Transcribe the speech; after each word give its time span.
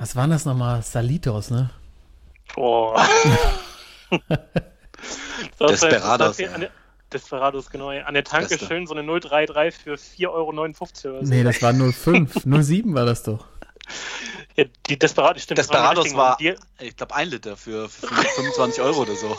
Was 0.00 0.16
waren 0.16 0.30
das 0.30 0.44
nochmal? 0.44 0.82
Salitos, 0.82 1.50
ne? 1.50 1.70
Boah. 2.54 3.06
Desperados. 5.60 6.36
Desperados, 7.12 7.70
genau. 7.70 7.88
An 7.88 8.14
der 8.14 8.24
Tanke 8.24 8.48
Beste. 8.48 8.66
schön 8.66 8.86
so 8.86 8.94
eine 8.94 9.20
033 9.20 9.80
für 9.80 9.94
4,59 9.94 10.28
Euro 10.28 10.50
oder 10.50 11.26
so. 11.26 11.32
Nee, 11.32 11.44
das 11.44 11.62
war 11.62 11.72
05. 11.72 12.32
07 12.44 12.94
war 12.94 13.06
das 13.06 13.22
doch. 13.22 13.46
Ja, 14.56 14.64
die 14.88 14.98
Desperados, 14.98 15.42
stimmt. 15.42 15.58
Desperados 15.58 16.14
war, 16.14 16.36
die, 16.38 16.54
ich 16.80 16.96
glaube, 16.96 17.14
ein 17.14 17.28
Liter 17.28 17.56
für 17.56 17.88
25 17.88 18.82
Euro 18.82 19.02
oder 19.02 19.14
so. 19.14 19.36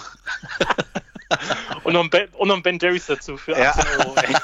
und, 1.84 1.94
noch 1.94 2.04
ein 2.04 2.10
ben, 2.10 2.30
und 2.30 2.48
noch 2.48 2.56
ein 2.56 2.64
Ben 2.64 2.80
Jerry's 2.80 3.08
dazu 3.08 3.36
für 3.36 3.52
Ja. 3.58 3.72
18 3.72 4.06
Euro. 4.06 4.16
Ey. 4.16 4.36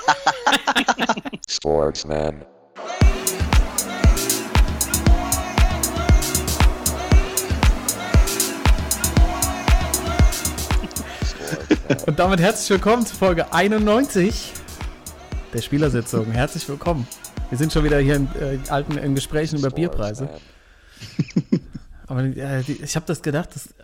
Sportsman. 1.48 2.44
Und 12.02 12.18
damit 12.18 12.40
herzlich 12.40 12.70
willkommen 12.72 13.06
zu 13.06 13.16
Folge 13.16 13.54
91 13.54 14.52
der 15.54 15.62
Spielersitzung. 15.62 16.26
Herzlich 16.32 16.68
willkommen. 16.68 17.08
Wir 17.50 17.58
sind 17.60 17.72
schon 17.72 17.84
wieder 17.84 18.00
hier 18.00 18.16
in, 18.16 18.28
äh, 18.40 18.58
alten 18.70 18.98
in 18.98 19.14
Gesprächen 19.14 19.60
über 19.60 19.70
Bierpreise. 19.70 20.28
Aber 22.08 22.24
äh, 22.24 22.64
die, 22.64 22.82
ich 22.84 22.96
habe 22.96 23.06
das 23.06 23.22
gedacht, 23.22 23.56
dass 23.56 23.76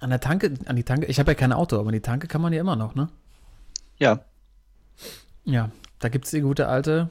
an 0.00 0.10
der 0.10 0.18
Tanke, 0.18 0.54
an 0.66 0.74
die 0.74 0.82
Tanke, 0.82 1.06
ich 1.06 1.20
habe 1.20 1.30
ja 1.30 1.34
kein 1.36 1.52
Auto, 1.52 1.78
aber 1.78 1.88
an 1.88 1.92
die 1.92 2.00
Tanke 2.00 2.26
kann 2.26 2.40
man 2.40 2.52
ja 2.52 2.60
immer 2.60 2.74
noch, 2.74 2.94
ne? 2.94 3.08
Ja. 3.98 4.24
Ja, 5.44 5.70
da 6.00 6.08
gibt 6.08 6.24
es 6.24 6.32
die 6.32 6.40
gute 6.40 6.66
alte, 6.68 7.10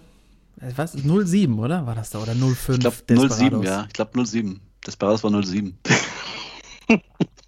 äh, 0.59 0.71
was, 0.75 0.93
07, 0.93 1.57
oder? 1.59 1.85
War 1.85 1.95
das 1.95 2.09
da? 2.09 2.19
Oder 2.19 2.33
05? 2.35 2.69
Ich 2.69 2.79
glaube 2.79 2.97
Desperados? 3.07 3.37
07, 3.37 3.63
ja. 3.63 3.85
Ich 3.87 3.93
glaube 3.93 4.25
07. 4.25 4.59
Desperados 4.85 5.23
war 5.23 5.43
07. 5.43 5.77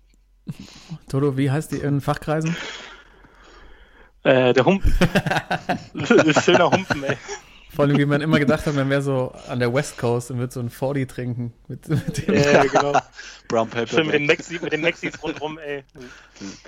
Toto, 1.10 1.38
wie 1.38 1.52
heißt 1.52 1.72
die 1.72 1.78
in 1.78 2.02
Fachkreisen? 2.02 2.56
Äh, 4.24 4.54
der 4.54 4.66
Humpen. 4.66 4.94
Schöner 6.44 6.70
Humpen, 6.72 7.04
ey. 7.04 7.18
Vor 7.74 7.86
allem, 7.86 7.98
wie 7.98 8.06
man 8.06 8.20
immer 8.20 8.38
gedacht 8.38 8.66
hat, 8.66 8.76
man 8.76 8.90
wäre 8.90 9.02
so 9.02 9.34
an 9.48 9.60
der 9.60 9.74
West 9.74 9.98
Coast 9.98 10.30
und 10.30 10.40
wird 10.40 10.52
so 10.52 10.60
ein 10.60 10.70
40 10.70 11.08
trinken. 11.08 11.54
Mit, 11.70 11.88
mit 11.88 12.28
dem, 12.28 12.36
Ja, 12.36 12.64
genau. 12.66 13.00
Brown 13.48 13.70
Paper. 13.70 13.88
Schön 13.88 14.08
mit 14.08 14.16
den 14.16 14.28
Bag. 14.28 14.40
Maxis, 14.40 14.62
mit 14.62 14.74
den 14.74 14.82
Maxis 14.82 15.24
rundrum, 15.24 15.58
ey. 15.58 15.86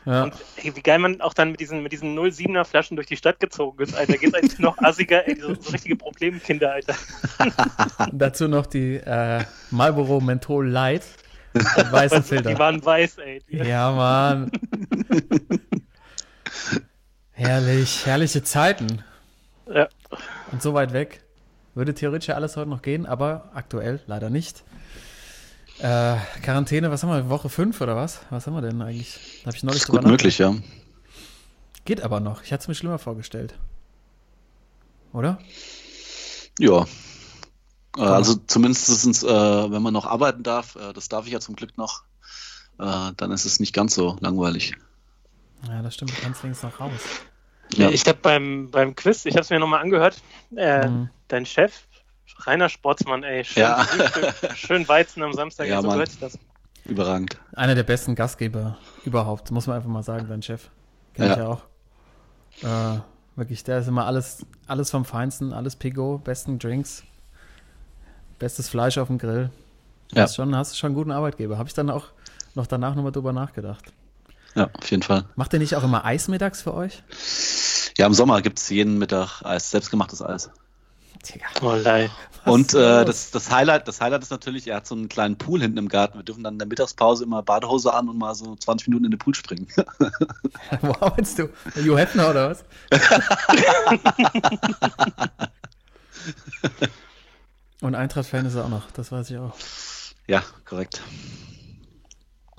ja. 0.06 0.24
Und 0.24 0.34
ey, 0.64 0.74
wie 0.74 0.82
geil 0.82 1.00
man 1.00 1.20
auch 1.20 1.34
dann 1.34 1.52
mit 1.52 1.60
diesen, 1.60 1.84
mit 1.84 1.92
diesen 1.92 2.18
07er 2.18 2.64
Flaschen 2.64 2.96
durch 2.96 3.08
die 3.08 3.18
Stadt 3.18 3.42
gezogen 3.42 3.84
ist, 3.84 3.96
Alter. 3.96 4.18
Geht's 4.18 4.34
eigentlich 4.34 4.60
noch 4.60 4.78
assiger, 4.78 5.28
ey, 5.28 5.38
so, 5.38 5.54
so 5.60 5.72
richtige 5.72 5.98
Problemkinder, 5.98 6.72
Alter. 6.72 6.96
Dazu 8.14 8.48
noch 8.48 8.66
die 8.66 8.96
äh, 8.96 9.44
Marlboro 9.72 10.22
Menthol 10.22 10.70
Light 10.70 11.04
mit 11.54 11.92
weißen 11.92 12.18
Die 12.23 12.28
Filter. 12.28 12.59
waren 12.59 12.84
weiß, 12.84 13.18
ey. 13.20 13.42
Die, 13.50 13.58
Ja, 13.58 13.92
Mann. 13.92 14.52
Herrlich, 17.32 18.06
herrliche 18.06 18.44
Zeiten. 18.44 19.04
Ja. 19.72 19.88
Und 20.52 20.62
so 20.62 20.74
weit 20.74 20.94
weg. 20.94 21.22
Würde 21.76 21.94
theoretisch 21.96 22.28
ja 22.28 22.36
alles 22.36 22.56
heute 22.56 22.70
noch 22.70 22.81
gehen, 22.84 23.06
aber 23.08 23.50
aktuell 23.56 24.00
leider 24.06 24.30
nicht. 24.30 24.64
Äh, 25.80 26.18
Quarantäne, 26.44 26.92
was 26.92 27.02
haben 27.02 27.09
wir? 27.09 27.30
Woche 27.30 27.50
5 27.50 27.81
oder 27.81 27.96
was? 27.96 28.20
Was 28.30 28.46
haben 28.46 28.54
wir 28.54 28.62
denn 28.62 28.80
eigentlich? 28.81 29.42
Da 29.42 29.48
habe 29.48 29.58
ich 29.58 29.64
neulich 29.64 29.81
Ist 29.81 29.88
drüber 29.88 30.02
gut 30.02 30.12
möglich, 30.12 30.38
ja. 30.38 30.54
Geht 31.86 32.02
aber 32.04 32.20
noch. 32.20 32.44
Ich 32.44 32.54
hatte 32.54 32.62
es 32.62 32.68
mir 32.68 32.76
schlimmer 32.76 33.00
vorgestellt. 33.00 33.56
Oder? 35.12 35.40
Ja. 36.59 36.86
Äh, 37.98 38.02
Also 38.02 38.36
zumindest, 38.48 39.24
äh, 39.24 39.28
wenn 39.28 39.82
man 39.82 39.94
noch 39.94 40.06
arbeiten 40.06 40.44
darf, 40.44 40.76
äh, 40.76 40.94
das 40.94 41.10
darf 41.10 41.26
ich 41.28 41.34
ja 41.34 41.40
zum 41.40 41.56
Glück 41.56 41.78
noch, 41.78 42.04
äh, 42.80 43.12
dann 43.18 43.32
ist 43.32 43.46
es 43.46 43.60
nicht 43.60 43.74
ganz 43.74 43.96
so 43.96 44.18
langweilig. 44.20 44.74
Ja, 45.68 45.82
das 45.82 45.94
stimmt. 45.96 46.12
Du 46.18 46.22
kannst 46.22 46.44
links 46.44 46.64
noch 46.64 46.80
raus. 46.80 46.92
Ja. 47.76 47.90
Ich 47.90 48.06
habe 48.08 48.20
beim, 48.22 48.70
beim 48.72 48.96
Quiz, 48.96 49.26
ich 49.26 49.34
habe 49.36 49.42
es 49.42 49.50
mir 49.50 49.59
nochmal 49.59 49.82
angehört, 49.82 50.22
äh, 50.56 50.88
Mhm. 50.88 51.09
dein 51.28 51.46
Chef, 51.46 51.88
Rainer 52.40 52.68
Sportsmann, 52.70 53.24
ey, 53.24 53.44
schön, 53.46 53.62
Ja. 53.64 53.84
Frühstück, 53.84 54.58
schön 54.58 54.88
Weizen 54.88 55.24
am 55.24 55.34
Samstag, 55.34 55.68
Ja, 55.68 55.82
so 55.82 55.88
Mann. 55.88 55.96
gehört 55.98 56.09
sich 56.12 56.20
das. 56.20 56.38
Überragend. 56.86 57.38
Einer 57.56 57.76
der 57.76 57.84
besten 57.84 58.16
Gastgeber 58.16 58.78
überhaupt, 59.06 59.52
muss 59.52 59.68
man 59.68 59.78
einfach 59.78 59.90
mal 59.90 60.03
sagen, 60.03 60.28
dein 60.28 60.42
Chef. 60.42 60.70
Kenn 61.14 61.32
ich 61.32 61.38
ja 61.38 61.48
auch. 61.48 61.62
Äh, 62.62 63.00
wirklich, 63.38 63.64
der 63.64 63.80
ist 63.80 63.88
immer 63.88 64.06
alles, 64.06 64.46
alles 64.68 64.92
vom 64.92 65.06
Feinsten, 65.06 65.53
alles 65.53 65.76
Pigo, 65.78 66.18
besten 66.18 66.59
Drinks, 66.59 67.03
bestes 68.44 68.68
Fleisch 68.68 68.98
auf 68.98 69.08
dem 69.08 69.20
Grill. 69.20 69.52
Ja. 70.12 70.24
Hast, 70.24 70.36
schon, 70.36 70.54
hast 70.54 70.78
schon 70.78 70.90
einen 70.90 70.96
guten 70.96 71.12
Arbeitgeber. 71.12 71.58
Habe 71.58 71.70
ich 71.70 71.74
dann 71.74 71.90
auch 71.90 72.08
noch 72.56 72.68
danach 72.68 72.94
nochmal 72.94 73.14
drüber 73.14 73.31
nachgedacht. 73.31 73.86
Ja, 74.54 74.70
auf 74.74 74.92
jeden 74.92 75.02
Fall. 75.02 75.24
Macht 75.38 75.54
ihr 75.54 75.59
nicht 75.59 75.78
auch 75.78 75.84
immer 75.84 76.04
Eis 76.04 76.28
mittags 76.28 76.62
für 76.62 76.74
euch? 76.74 77.03
Ja, 77.98 78.06
im 78.06 78.14
Sommer 78.14 78.42
gibt 78.42 78.59
es 78.59 78.70
jeden 78.70 78.98
Mittag 78.98 79.44
Eis, 79.44 79.72
selbstgemachtes 79.72 80.22
Eis. 80.22 80.50
Digga. 81.26 81.46
Oh, 81.62 82.52
Und 82.52 82.74
äh, 82.74 83.06
das, 83.06 83.32
das, 83.32 83.50
Highlight, 83.50 83.88
das 83.88 84.02
Highlight 84.02 84.24
ist 84.24 84.32
natürlich, 84.32 84.68
er 84.68 84.76
hat 84.76 84.88
so 84.88 84.96
einen 84.96 85.08
kleinen 85.08 85.38
Pool 85.38 85.62
hinten 85.62 85.78
im 85.78 85.88
Garten. 85.88 86.18
Wir 86.18 86.24
dürfen 86.24 86.44
dann 86.44 86.56
in 86.56 86.59
der 86.59 86.68
Mittagspause 86.68 87.24
immer 87.24 87.44
Badehose 87.44 87.94
an 87.94 88.09
und 88.09 88.18
mal 88.18 88.36
so 88.36 88.58
20 88.58 88.90
Minuten 88.90 89.06
in 89.06 89.12
den 89.12 89.20
Pool 89.20 89.36
springen. 89.36 89.70
Wo 90.82 90.92
arbeitest 91.00 91.40
du? 91.40 91.48
Hugh 91.78 91.98
Hefner 91.98 92.30
oder 92.30 92.50
was? 92.50 92.66
Und 97.84 97.96
Eintracht-Fan 97.96 98.46
ist 98.46 98.56
er 98.56 98.64
auch 98.66 98.70
noch, 98.70 98.90
das 98.92 99.12
weiß 99.12 99.30
ich 99.30 99.38
auch. 99.38 99.54
ja, 100.26 100.42
korrekt. 100.64 101.02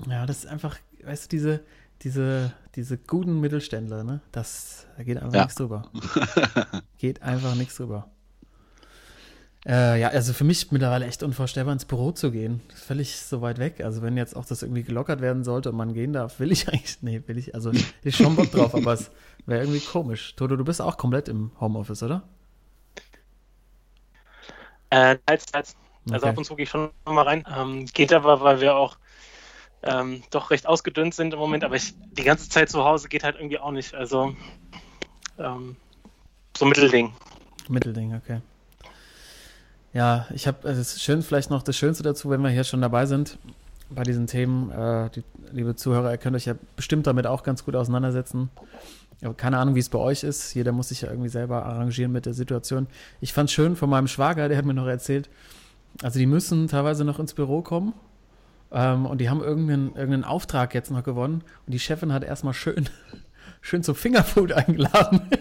Ja, 0.07 0.25
das 0.27 0.39
ist 0.39 0.45
einfach, 0.45 0.77
weißt 1.03 1.25
du, 1.25 1.29
diese, 1.29 1.59
diese, 2.03 2.53
diese 2.75 2.97
guten 2.99 3.39
Mittelständler, 3.39 4.03
ne? 4.03 4.21
Das, 4.31 4.85
da 4.97 5.03
geht 5.03 5.17
einfach 5.17 5.33
Ja. 5.33 5.41
nichts 5.43 5.55
drüber. 5.55 5.89
geht 6.99 7.23
einfach 7.23 7.55
nichts 7.55 7.75
drüber. 7.77 8.09
Äh, 9.67 9.99
ja, 9.99 10.09
also 10.09 10.31
für 10.33 10.43
mich 10.43 10.71
mittlerweile 10.71 11.07
echt 11.07 11.23
unvorstellbar, 11.23 11.73
ins 11.73 11.85
Büro 11.85 12.11
zu 12.11 12.29
gehen. 12.31 12.61
Das 12.67 12.77
ist 12.81 12.85
völlig 12.85 13.15
so 13.17 13.41
weit 13.41 13.57
weg. 13.57 13.81
Also 13.83 14.03
wenn 14.03 14.15
jetzt 14.17 14.35
auch 14.35 14.45
das 14.45 14.61
irgendwie 14.61 14.83
gelockert 14.83 15.21
werden 15.21 15.43
sollte 15.43 15.71
und 15.71 15.75
man 15.75 15.95
gehen 15.95 16.13
darf, 16.13 16.39
will 16.39 16.51
ich 16.51 16.67
eigentlich, 16.71 17.01
nee, 17.01 17.23
will 17.25 17.39
ich, 17.39 17.55
also 17.55 17.71
ich 18.03 18.15
schon 18.15 18.35
Bock 18.35 18.51
drauf, 18.51 18.75
aber 18.75 18.93
es 18.93 19.09
wäre 19.47 19.61
irgendwie 19.61 19.79
komisch. 19.79 20.35
Toto, 20.35 20.55
du 20.55 20.63
bist 20.63 20.83
auch 20.83 20.97
komplett 20.97 21.29
im 21.29 21.49
Homeoffice, 21.59 22.03
oder? 22.03 22.21
Äh, 24.95 25.17
teils, 25.25 25.45
teils. 25.45 25.75
Also 26.09 26.25
Okay. 26.25 26.29
ab 26.29 26.37
und 26.37 26.45
zu 26.45 26.55
gehe 26.55 26.63
ich 26.63 26.69
schon 26.69 26.89
mal 27.05 27.23
rein. 27.23 27.43
Ähm, 27.53 27.85
geht 27.87 28.13
aber, 28.13 28.39
weil 28.41 28.61
wir 28.61 28.75
auch 28.77 28.97
ähm, 29.83 30.23
doch 30.29 30.51
recht 30.51 30.67
ausgedünnt 30.67 31.13
sind 31.13 31.33
im 31.33 31.39
Moment, 31.39 31.65
aber 31.65 31.75
ich, 31.75 31.93
die 32.13 32.23
ganze 32.23 32.47
Zeit 32.47 32.69
zu 32.69 32.85
Hause 32.85 33.09
geht 33.09 33.23
halt 33.23 33.35
irgendwie 33.35 33.59
auch 33.59 33.71
nicht. 33.71 33.93
Also 33.93 34.33
ähm, 35.37 35.75
so 36.55 36.65
Mittelding. 36.65 37.13
Mittelding, 37.67 38.15
okay. 38.15 38.39
Ja, 39.91 40.27
ich 40.33 40.47
habe, 40.47 40.65
also 40.65 40.79
es 40.79 40.95
ist 40.95 41.03
schön, 41.03 41.21
vielleicht 41.23 41.49
noch 41.49 41.61
das 41.61 41.75
Schönste 41.75 42.03
dazu, 42.03 42.29
wenn 42.29 42.41
wir 42.41 42.49
hier 42.49 42.63
schon 42.63 42.81
dabei 42.81 43.05
sind 43.05 43.37
bei 43.89 44.03
diesen 44.03 44.27
Themen. 44.27 44.71
Äh, 44.71 45.09
die, 45.09 45.23
liebe 45.51 45.75
Zuhörer, 45.75 46.11
ihr 46.11 46.17
könnt 46.17 46.37
euch 46.37 46.45
ja 46.45 46.55
bestimmt 46.77 47.05
damit 47.07 47.27
auch 47.27 47.43
ganz 47.43 47.65
gut 47.65 47.75
auseinandersetzen. 47.75 48.49
Keine 49.37 49.57
Ahnung, 49.57 49.75
wie 49.75 49.79
es 49.79 49.89
bei 49.89 49.97
euch 49.97 50.23
ist. 50.23 50.53
Jeder 50.53 50.71
muss 50.71 50.89
sich 50.89 51.01
ja 51.01 51.09
irgendwie 51.09 51.29
selber 51.29 51.65
arrangieren 51.65 52.11
mit 52.11 52.25
der 52.25 52.33
Situation. 52.33 52.87
Ich 53.21 53.33
fand 53.33 53.49
schön 53.49 53.75
von 53.75 53.89
meinem 53.89 54.07
Schwager, 54.07 54.49
der 54.49 54.57
hat 54.57 54.65
mir 54.65 54.73
noch 54.73 54.87
erzählt, 54.87 55.29
also 56.03 56.19
die 56.19 56.25
müssen 56.25 56.67
teilweise 56.67 57.05
noch 57.05 57.19
ins 57.19 57.33
Büro 57.33 57.61
kommen 57.61 57.93
ähm, 58.71 59.05
und 59.05 59.19
die 59.19 59.29
haben 59.29 59.41
irgendeinen, 59.41 59.95
irgendeinen 59.95 60.25
Auftrag 60.25 60.73
jetzt 60.75 60.91
noch 60.91 61.03
gewonnen 61.03 61.43
und 61.65 61.71
die 61.73 61.79
Chefin 61.79 62.11
hat 62.11 62.23
erstmal 62.23 62.53
schön, 62.53 62.89
schön 63.61 63.83
zum 63.83 63.95
Fingerfood 63.95 64.51
eingeladen. 64.51 65.21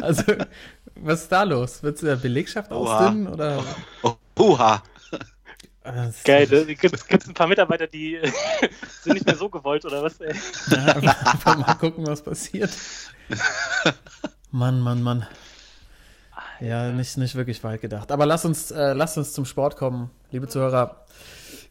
Also, 0.00 0.22
was 0.94 1.22
ist 1.22 1.32
da 1.32 1.42
los? 1.42 1.82
Willst 1.82 2.02
du 2.02 2.06
der 2.06 2.16
Belegschaft 2.16 2.70
Oha. 2.70 3.06
ausdünnen? 3.06 3.26
Oder? 3.26 3.64
Oh, 4.02 4.14
Uha. 5.84 6.12
Geil, 6.24 6.48
ne? 6.50 6.74
Gibt 6.74 6.94
es 6.94 7.28
ein 7.28 7.34
paar 7.34 7.48
Mitarbeiter, 7.48 7.86
die 7.86 8.18
sind 9.02 9.14
nicht 9.14 9.26
mehr 9.26 9.36
so 9.36 9.48
gewollt 9.48 9.84
oder 9.84 10.02
was? 10.02 10.20
Ey? 10.20 10.34
Ja, 10.70 10.94
einfach 10.96 11.58
mal 11.66 11.74
gucken, 11.74 12.06
was 12.06 12.22
passiert. 12.22 12.70
Mann, 14.50 14.80
Mann, 14.80 15.02
Mann. 15.02 15.26
Ja, 16.60 16.92
nicht, 16.92 17.16
nicht 17.16 17.34
wirklich 17.34 17.64
weit 17.64 17.80
gedacht. 17.80 18.12
Aber 18.12 18.26
lass 18.26 18.44
uns, 18.44 18.70
äh, 18.70 18.92
lass 18.92 19.18
uns 19.18 19.32
zum 19.32 19.44
Sport 19.44 19.76
kommen, 19.76 20.10
liebe 20.30 20.46
Zuhörer. 20.46 21.04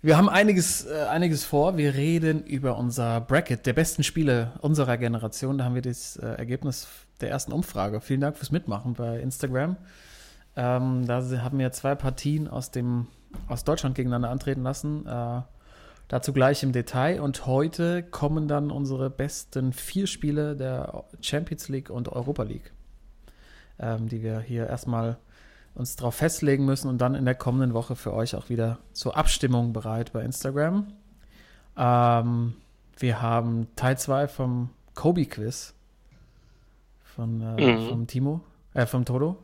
Wir 0.01 0.17
haben 0.17 0.29
einiges, 0.29 0.85
äh, 0.85 1.05
einiges 1.09 1.45
vor. 1.45 1.77
Wir 1.77 1.93
reden 1.93 2.43
über 2.43 2.77
unser 2.77 3.21
Bracket 3.21 3.65
der 3.65 3.73
besten 3.73 4.03
Spiele 4.03 4.51
unserer 4.59 4.97
Generation. 4.97 5.57
Da 5.57 5.65
haben 5.65 5.75
wir 5.75 5.81
das 5.81 6.17
äh, 6.17 6.25
Ergebnis 6.25 6.87
der 7.21 7.29
ersten 7.29 7.53
Umfrage. 7.53 8.01
Vielen 8.01 8.19
Dank 8.19 8.35
fürs 8.37 8.51
Mitmachen 8.51 8.95
bei 8.95 9.19
Instagram. 9.19 9.77
Ähm, 10.55 11.05
da 11.05 11.21
haben 11.43 11.59
wir 11.59 11.71
zwei 11.71 11.95
Partien 11.95 12.47
aus, 12.47 12.71
dem, 12.71 13.07
aus 13.47 13.63
Deutschland 13.63 13.95
gegeneinander 13.95 14.29
antreten 14.29 14.63
lassen. 14.63 15.05
Äh, 15.05 15.41
dazu 16.07 16.33
gleich 16.33 16.63
im 16.63 16.71
Detail. 16.71 17.21
Und 17.21 17.45
heute 17.45 18.03
kommen 18.03 18.47
dann 18.47 18.71
unsere 18.71 19.09
besten 19.09 19.73
vier 19.73 20.07
Spiele 20.07 20.55
der 20.55 21.05
Champions 21.21 21.69
League 21.69 21.89
und 21.89 22.09
Europa 22.09 22.43
League, 22.43 22.71
ähm, 23.79 24.07
die 24.09 24.21
wir 24.21 24.39
hier 24.39 24.67
erstmal 24.67 25.17
uns 25.73 25.95
darauf 25.95 26.15
festlegen 26.15 26.65
müssen 26.65 26.89
und 26.89 26.99
dann 26.99 27.15
in 27.15 27.25
der 27.25 27.35
kommenden 27.35 27.73
Woche 27.73 27.95
für 27.95 28.13
euch 28.13 28.35
auch 28.35 28.49
wieder 28.49 28.79
zur 28.91 29.15
Abstimmung 29.15 29.71
bereit 29.71 30.11
bei 30.11 30.21
Instagram. 30.21 30.87
Ähm, 31.77 32.53
wir 32.97 33.21
haben 33.21 33.67
Teil 33.75 33.97
2 33.97 34.27
vom 34.27 34.69
Kobe-Quiz 34.95 35.73
von 37.03 37.41
äh, 37.41 37.75
mhm. 37.75 37.89
vom 37.89 38.07
Timo, 38.07 38.41
äh, 38.73 38.85
vom 38.85 39.05
Toto. 39.05 39.37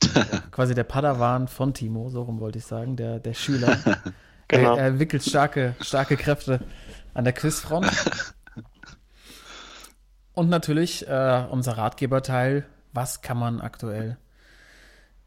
Quasi 0.50 0.74
der 0.74 0.84
Padawan 0.84 1.48
von 1.48 1.74
Timo, 1.74 2.08
so 2.10 2.22
rum 2.22 2.40
wollte 2.40 2.58
ich 2.58 2.66
sagen, 2.66 2.96
der, 2.96 3.18
der 3.18 3.34
Schüler. 3.34 3.76
genau. 4.48 4.76
Er, 4.76 4.82
er 4.82 4.86
entwickelt 4.88 5.22
starke, 5.22 5.74
starke 5.80 6.16
Kräfte 6.16 6.60
an 7.14 7.24
der 7.24 7.32
Quizfront. 7.32 7.86
Und 10.34 10.48
natürlich 10.48 11.06
äh, 11.08 11.46
unser 11.50 11.76
Ratgeberteil, 11.78 12.64
was 12.92 13.22
kann 13.22 13.38
man 13.38 13.60
aktuell 13.60 14.18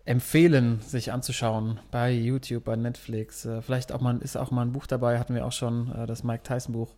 empfehlen, 0.05 0.81
sich 0.81 1.11
anzuschauen 1.11 1.79
bei 1.91 2.11
YouTube, 2.11 2.63
bei 2.63 2.75
Netflix. 2.75 3.45
Äh, 3.45 3.61
vielleicht 3.61 3.91
auch 3.91 4.01
mal, 4.01 4.17
ist 4.19 4.37
auch 4.37 4.51
mal 4.51 4.61
ein 4.61 4.71
Buch 4.71 4.87
dabei, 4.87 5.19
hatten 5.19 5.35
wir 5.35 5.45
auch 5.45 5.51
schon, 5.51 5.93
äh, 5.93 6.07
das 6.07 6.23
Mike 6.23 6.43
Tyson 6.43 6.73
Buch. 6.73 6.95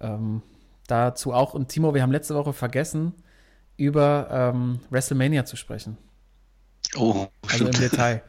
Ähm, 0.00 0.42
dazu 0.86 1.32
auch. 1.32 1.54
Und 1.54 1.68
Timo, 1.68 1.94
wir 1.94 2.02
haben 2.02 2.12
letzte 2.12 2.34
Woche 2.34 2.52
vergessen, 2.52 3.14
über 3.76 4.28
ähm, 4.30 4.80
WrestleMania 4.90 5.44
zu 5.44 5.56
sprechen. 5.56 5.98
Oh, 6.96 7.26
also 7.50 7.66
im 7.66 7.72
Detail. 7.72 8.22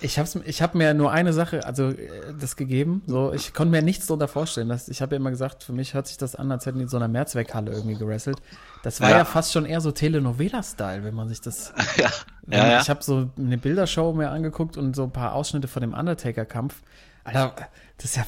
Ich 0.00 0.18
habe 0.18 0.28
ich 0.44 0.62
hab 0.62 0.76
mir 0.76 0.94
nur 0.94 1.10
eine 1.10 1.32
Sache, 1.32 1.66
also 1.66 1.88
äh, 1.88 2.32
das 2.38 2.54
gegeben. 2.54 3.02
So, 3.06 3.32
ich 3.32 3.52
konnte 3.52 3.72
mir 3.72 3.82
nichts 3.82 4.06
darunter 4.06 4.28
vorstellen. 4.28 4.68
Dass, 4.68 4.88
ich 4.88 5.02
habe 5.02 5.16
ja 5.16 5.20
immer 5.20 5.30
gesagt, 5.30 5.64
für 5.64 5.72
mich 5.72 5.94
hört 5.94 6.06
sich 6.06 6.16
das 6.16 6.36
an, 6.36 6.52
als 6.52 6.66
hätten 6.66 6.78
die 6.78 6.84
in 6.84 6.88
so 6.88 6.98
einer 6.98 7.08
Mehrzweckhalle 7.08 7.72
irgendwie 7.72 7.96
gerasselt. 7.96 8.40
Das 8.84 9.00
war 9.00 9.10
ja, 9.10 9.18
ja 9.18 9.24
fast 9.24 9.52
schon 9.52 9.66
eher 9.66 9.80
so 9.80 9.90
Telenovela-Style, 9.90 11.02
wenn 11.02 11.14
man 11.14 11.28
sich 11.28 11.40
das. 11.40 11.72
Ja. 11.96 12.10
ja, 12.46 12.68
ja. 12.68 12.80
Ich 12.80 12.88
habe 12.88 13.02
so 13.02 13.28
eine 13.36 13.58
Bildershow 13.58 14.12
mir 14.12 14.30
angeguckt 14.30 14.76
und 14.76 14.94
so 14.94 15.04
ein 15.04 15.10
paar 15.10 15.34
Ausschnitte 15.34 15.66
von 15.66 15.80
dem 15.80 15.94
Undertaker-Kampf. 15.94 16.80
Alter, 17.24 17.54
das 17.96 18.04
ist 18.04 18.16
ja, 18.16 18.26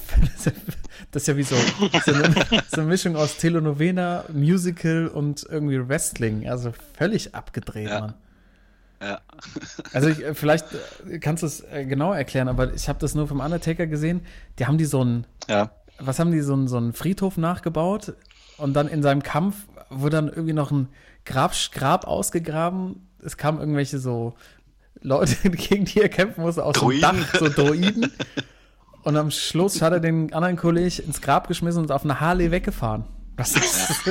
das 1.13 1.23
ist 1.23 1.29
ja 1.29 1.37
wie 1.37 1.45
so, 1.45 1.55
so, 2.05 2.13
eine, 2.13 2.35
so 2.69 2.81
eine 2.81 2.91
Mischung 2.91 3.15
aus 3.15 3.37
Telenovela, 3.37 4.25
Musical 4.33 5.07
und 5.07 5.47
irgendwie 5.49 5.89
Wrestling. 5.89 6.49
Also 6.49 6.73
völlig 6.99 7.35
abgedreht, 7.35 7.89
ja. 7.89 8.01
Mann. 8.01 8.15
Ja. 9.01 9.21
Also 9.93 10.09
ich, 10.09 10.23
äh, 10.23 10.35
vielleicht 10.35 10.67
äh, 11.09 11.19
kannst 11.19 11.43
du 11.43 11.47
es 11.47 11.61
äh, 11.61 11.87
genau 11.87 12.13
erklären, 12.13 12.49
aber 12.49 12.75
ich 12.75 12.89
habe 12.89 12.99
das 12.99 13.15
nur 13.15 13.27
vom 13.27 13.41
Undertaker 13.41 13.87
gesehen. 13.87 14.23
Die 14.59 14.67
haben 14.67 14.79
die 14.79 14.85
so 14.85 15.03
ein, 15.03 15.27
ja. 15.49 15.71
was 15.99 16.19
haben 16.19 16.33
die, 16.33 16.41
so 16.41 16.53
einen, 16.53 16.69
so 16.69 16.77
einen 16.77 16.93
Friedhof 16.93 17.37
nachgebaut 17.37 18.15
und 18.59 18.75
dann 18.75 18.89
in 18.89 19.03
seinem 19.03 19.23
Kampf 19.23 19.57
wurde 19.89 20.17
dann 20.17 20.29
irgendwie 20.29 20.53
noch 20.53 20.71
ein 20.71 20.89
Grab, 21.25 21.53
Grab 21.73 22.07
ausgegraben. 22.07 23.09
Es 23.23 23.37
kamen 23.37 23.59
irgendwelche 23.59 23.99
so 23.99 24.35
Leute, 25.01 25.37
gegen 25.51 25.87
die 25.87 26.01
er 26.01 26.09
kämpfen 26.09 26.43
musste, 26.43 26.65
aus 26.65 26.75
Druiden. 26.75 27.01
dem 27.01 27.21
Dach, 27.21 27.39
so 27.39 27.49
Droiden. 27.49 28.13
Und 29.03 29.17
am 29.17 29.31
Schluss 29.31 29.81
hat 29.81 29.95
er 29.95 30.01
den 30.01 30.33
anderen 30.33 30.57
Kollegen 30.57 31.07
ins 31.07 31.23
Grab 31.23 31.49
geschmissen 31.49 31.83
und 31.83 31.91
auf 31.93 32.05
eine 32.05 32.21
Harley 32.21 32.51
weggefahren. 32.51 33.05
Das 33.37 33.57
ist, 33.57 34.07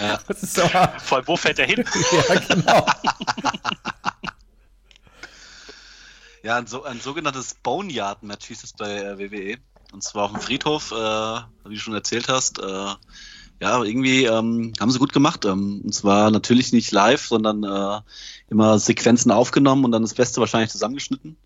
ja. 0.00 0.18
Das 0.26 0.42
ist 0.42 0.54
so. 0.54 0.62
Voll, 0.98 1.22
wo 1.26 1.36
fährt 1.36 1.60
er 1.60 1.66
hin? 1.66 1.84
ja, 2.28 2.34
genau. 2.40 2.86
Ja, 6.42 6.56
ein, 6.56 6.66
so, 6.66 6.82
ein 6.82 7.00
sogenanntes 7.00 7.54
Boneyard-Match 7.54 8.48
hieß 8.48 8.64
es 8.64 8.72
bei 8.72 8.96
äh, 8.96 9.18
WWE. 9.18 9.58
Und 9.92 10.02
zwar 10.02 10.24
auf 10.24 10.32
dem 10.32 10.40
Friedhof, 10.40 10.90
äh, 10.90 10.94
wie 10.94 11.74
du 11.74 11.80
schon 11.80 11.94
erzählt 11.94 12.28
hast. 12.28 12.58
Äh, 12.58 12.94
ja, 13.60 13.82
irgendwie 13.84 14.24
ähm, 14.24 14.72
haben 14.80 14.90
sie 14.90 14.98
gut 14.98 15.12
gemacht. 15.12 15.44
Ähm, 15.44 15.82
und 15.84 15.94
zwar 15.94 16.32
natürlich 16.32 16.72
nicht 16.72 16.90
live, 16.90 17.24
sondern 17.24 17.62
äh, 17.62 18.00
immer 18.50 18.80
Sequenzen 18.80 19.30
aufgenommen 19.30 19.84
und 19.84 19.92
dann 19.92 20.02
das 20.02 20.14
Beste 20.14 20.40
wahrscheinlich 20.40 20.72
zusammengeschnitten. 20.72 21.36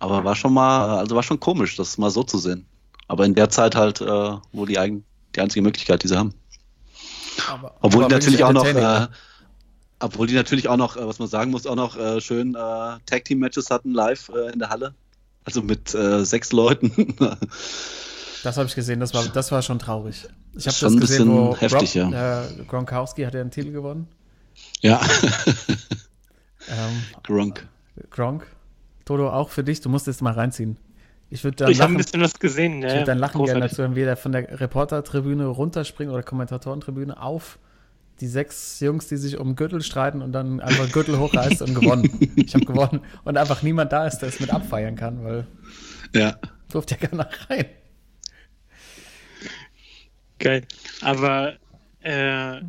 Aber 0.00 0.24
war 0.24 0.34
schon 0.34 0.52
mal, 0.52 0.98
also 0.98 1.14
war 1.14 1.22
schon 1.22 1.38
komisch, 1.38 1.76
das 1.76 1.96
mal 1.96 2.10
so 2.10 2.24
zu 2.24 2.38
sehen. 2.38 2.66
Aber 3.06 3.24
in 3.24 3.34
der 3.34 3.48
Zeit 3.48 3.76
halt 3.76 4.00
äh, 4.00 4.36
wohl 4.52 4.66
die, 4.66 4.78
eigen, 4.78 5.04
die 5.36 5.40
einzige 5.40 5.62
Möglichkeit, 5.62 6.02
die 6.02 6.08
sie 6.08 6.16
haben. 6.16 6.34
Aber, 7.48 7.74
Obwohl 7.80 8.04
aber 8.04 8.14
natürlich 8.14 8.44
auch 8.44 8.52
noch 8.52 8.64
äh, 8.64 9.06
obwohl 10.04 10.26
die 10.26 10.34
natürlich 10.34 10.68
auch 10.68 10.76
noch, 10.76 10.96
äh, 10.96 11.06
was 11.06 11.18
man 11.18 11.28
sagen 11.28 11.50
muss, 11.50 11.66
auch 11.66 11.76
noch 11.76 11.96
äh, 11.96 12.20
schön 12.20 12.54
äh, 12.54 12.58
Tag 12.58 13.24
Team 13.24 13.38
Matches 13.38 13.70
hatten 13.70 13.92
live 13.92 14.28
äh, 14.28 14.52
in 14.52 14.58
der 14.58 14.68
Halle. 14.68 14.94
Also 15.44 15.62
mit 15.62 15.94
äh, 15.94 16.24
sechs 16.24 16.52
Leuten. 16.52 17.16
das 18.42 18.56
habe 18.56 18.66
ich 18.66 18.74
gesehen, 18.74 19.00
das 19.00 19.14
war, 19.14 19.24
das 19.24 19.52
war 19.52 19.62
schon 19.62 19.78
traurig. 19.78 20.26
Ich 20.54 20.66
habe 20.66 20.76
das 20.78 20.96
gesehen, 20.96 21.30
wo 21.30 21.56
heftig, 21.56 21.96
Rob, 21.96 22.12
ja. 22.12 22.46
Gronkowski 22.68 23.22
hat 23.22 23.34
ja 23.34 23.40
einen 23.40 23.50
Titel 23.50 23.72
gewonnen. 23.72 24.08
Ja. 24.80 25.00
ähm, 26.68 27.02
Gronk. 27.22 27.66
Gronk. 28.10 28.46
Toto, 29.04 29.30
auch 29.30 29.50
für 29.50 29.64
dich, 29.64 29.80
du 29.80 29.88
musst 29.88 30.08
es 30.08 30.20
mal 30.20 30.32
reinziehen. 30.32 30.76
Ich 31.34 31.42
würde 31.42 31.56
dann 31.56 31.70
ich 31.72 31.80
habe 31.80 31.92
ein 31.92 31.96
bisschen 31.96 32.20
was 32.20 32.38
gesehen. 32.38 32.80
Ich 32.84 32.92
würde 32.92 33.06
dann 33.06 33.18
lachen 33.18 33.44
gerne 33.44 33.62
dazu, 33.62 33.82
wenn 33.82 33.96
wir 33.96 34.06
da 34.06 34.14
von 34.14 34.30
der 34.30 34.60
Reportertribüne 34.60 35.46
runterspringen 35.46 36.14
oder 36.14 36.22
Kommentatorentribüne 36.22 37.20
auf 37.20 37.58
die 38.20 38.28
sechs 38.28 38.78
Jungs, 38.78 39.08
die 39.08 39.16
sich 39.16 39.36
um 39.36 39.56
Gürtel 39.56 39.82
streiten 39.82 40.22
und 40.22 40.30
dann 40.30 40.60
einfach 40.60 40.92
Gürtel 40.92 41.18
hochreißt 41.18 41.62
und 41.62 41.74
gewonnen. 41.74 42.08
Ich 42.36 42.54
habe 42.54 42.64
gewonnen. 42.64 43.00
Und 43.24 43.36
einfach 43.36 43.62
niemand 43.62 43.92
da 43.92 44.06
ist, 44.06 44.18
der 44.18 44.28
es 44.28 44.38
mit 44.38 44.50
abfeiern 44.50 44.94
kann, 44.94 45.24
weil 45.24 45.48
ja. 46.14 46.36
durfte 46.70 46.96
ja 47.00 47.08
gar 47.08 47.16
nicht 47.26 47.50
rein. 47.50 47.66
Geil. 50.38 50.62
Aber 51.00 51.54
äh, 52.02 52.60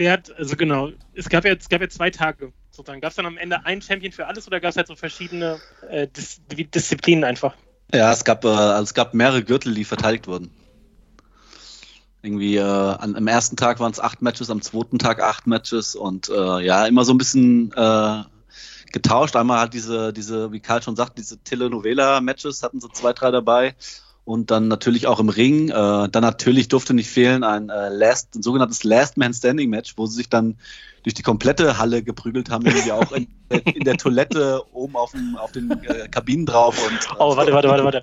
hat, 0.00 0.36
also 0.36 0.56
genau, 0.56 0.90
es 1.14 1.28
gab 1.28 1.44
ja, 1.44 1.52
es 1.52 1.68
gab 1.68 1.80
ja 1.80 1.88
zwei 1.88 2.10
Tage 2.10 2.52
sozusagen. 2.70 3.00
Gab 3.00 3.10
es 3.10 3.16
dann 3.16 3.26
am 3.26 3.36
Ende 3.36 3.64
ein 3.64 3.80
Champion 3.80 4.12
für 4.12 4.26
alles 4.26 4.46
oder 4.46 4.60
gab 4.60 4.70
es 4.70 4.76
halt 4.76 4.86
so 4.86 4.96
verschiedene 4.96 5.60
äh, 5.88 6.08
Dis 6.08 6.40
Disziplinen 6.48 7.24
einfach? 7.24 7.54
Ja, 7.92 8.12
es 8.12 8.24
gab, 8.24 8.44
äh, 8.44 8.48
also 8.48 8.84
es 8.84 8.94
gab 8.94 9.14
mehrere 9.14 9.42
Gürtel, 9.44 9.74
die 9.74 9.84
verteidigt 9.84 10.26
wurden. 10.26 10.50
Irgendwie 12.22 12.56
äh, 12.56 12.62
an, 12.62 13.16
am 13.16 13.26
ersten 13.26 13.56
Tag 13.56 13.80
waren 13.80 13.92
es 13.92 14.00
acht 14.00 14.22
Matches, 14.22 14.50
am 14.50 14.62
zweiten 14.62 14.98
Tag 14.98 15.22
acht 15.22 15.46
Matches 15.46 15.94
und 15.94 16.28
äh, 16.30 16.60
ja, 16.60 16.86
immer 16.86 17.04
so 17.04 17.12
ein 17.12 17.18
bisschen 17.18 17.70
äh, 17.72 18.22
getauscht. 18.92 19.36
Einmal 19.36 19.60
halt 19.60 19.74
diese, 19.74 20.12
diese, 20.12 20.50
wie 20.50 20.60
Karl 20.60 20.82
schon 20.82 20.96
sagt, 20.96 21.18
diese 21.18 21.38
Telenovela-Matches 21.38 22.62
hatten 22.62 22.80
so 22.80 22.88
zwei, 22.88 23.12
drei 23.12 23.30
dabei. 23.30 23.74
Und 24.24 24.50
dann 24.50 24.68
natürlich 24.68 25.06
auch 25.06 25.20
im 25.20 25.28
Ring. 25.28 25.68
Äh, 25.68 25.72
dann 25.72 26.22
natürlich 26.22 26.68
durfte 26.68 26.94
nicht 26.94 27.10
fehlen 27.10 27.44
ein, 27.44 27.68
äh, 27.68 27.88
Last, 27.90 28.34
ein 28.34 28.42
sogenanntes 28.42 28.82
Last 28.84 29.16
Man 29.16 29.34
Standing 29.34 29.68
Match, 29.68 29.94
wo 29.96 30.06
sie 30.06 30.16
sich 30.16 30.28
dann 30.30 30.56
durch 31.02 31.14
die 31.14 31.22
komplette 31.22 31.76
Halle 31.76 32.02
geprügelt 32.02 32.48
haben, 32.48 32.64
irgendwie 32.64 32.92
auch 32.92 33.12
in, 33.12 33.28
in 33.50 33.84
der 33.84 33.98
Toilette 33.98 34.62
oben 34.72 34.96
auf, 34.96 35.12
dem, 35.12 35.36
auf 35.36 35.52
den 35.52 35.70
äh, 35.70 36.08
Kabinen 36.08 36.46
drauf. 36.46 36.78
Und, 36.86 36.94
äh, 36.94 37.16
oh, 37.18 37.36
warte, 37.36 37.52
warte, 37.52 37.68
warte, 37.68 37.84
warte 37.84 38.02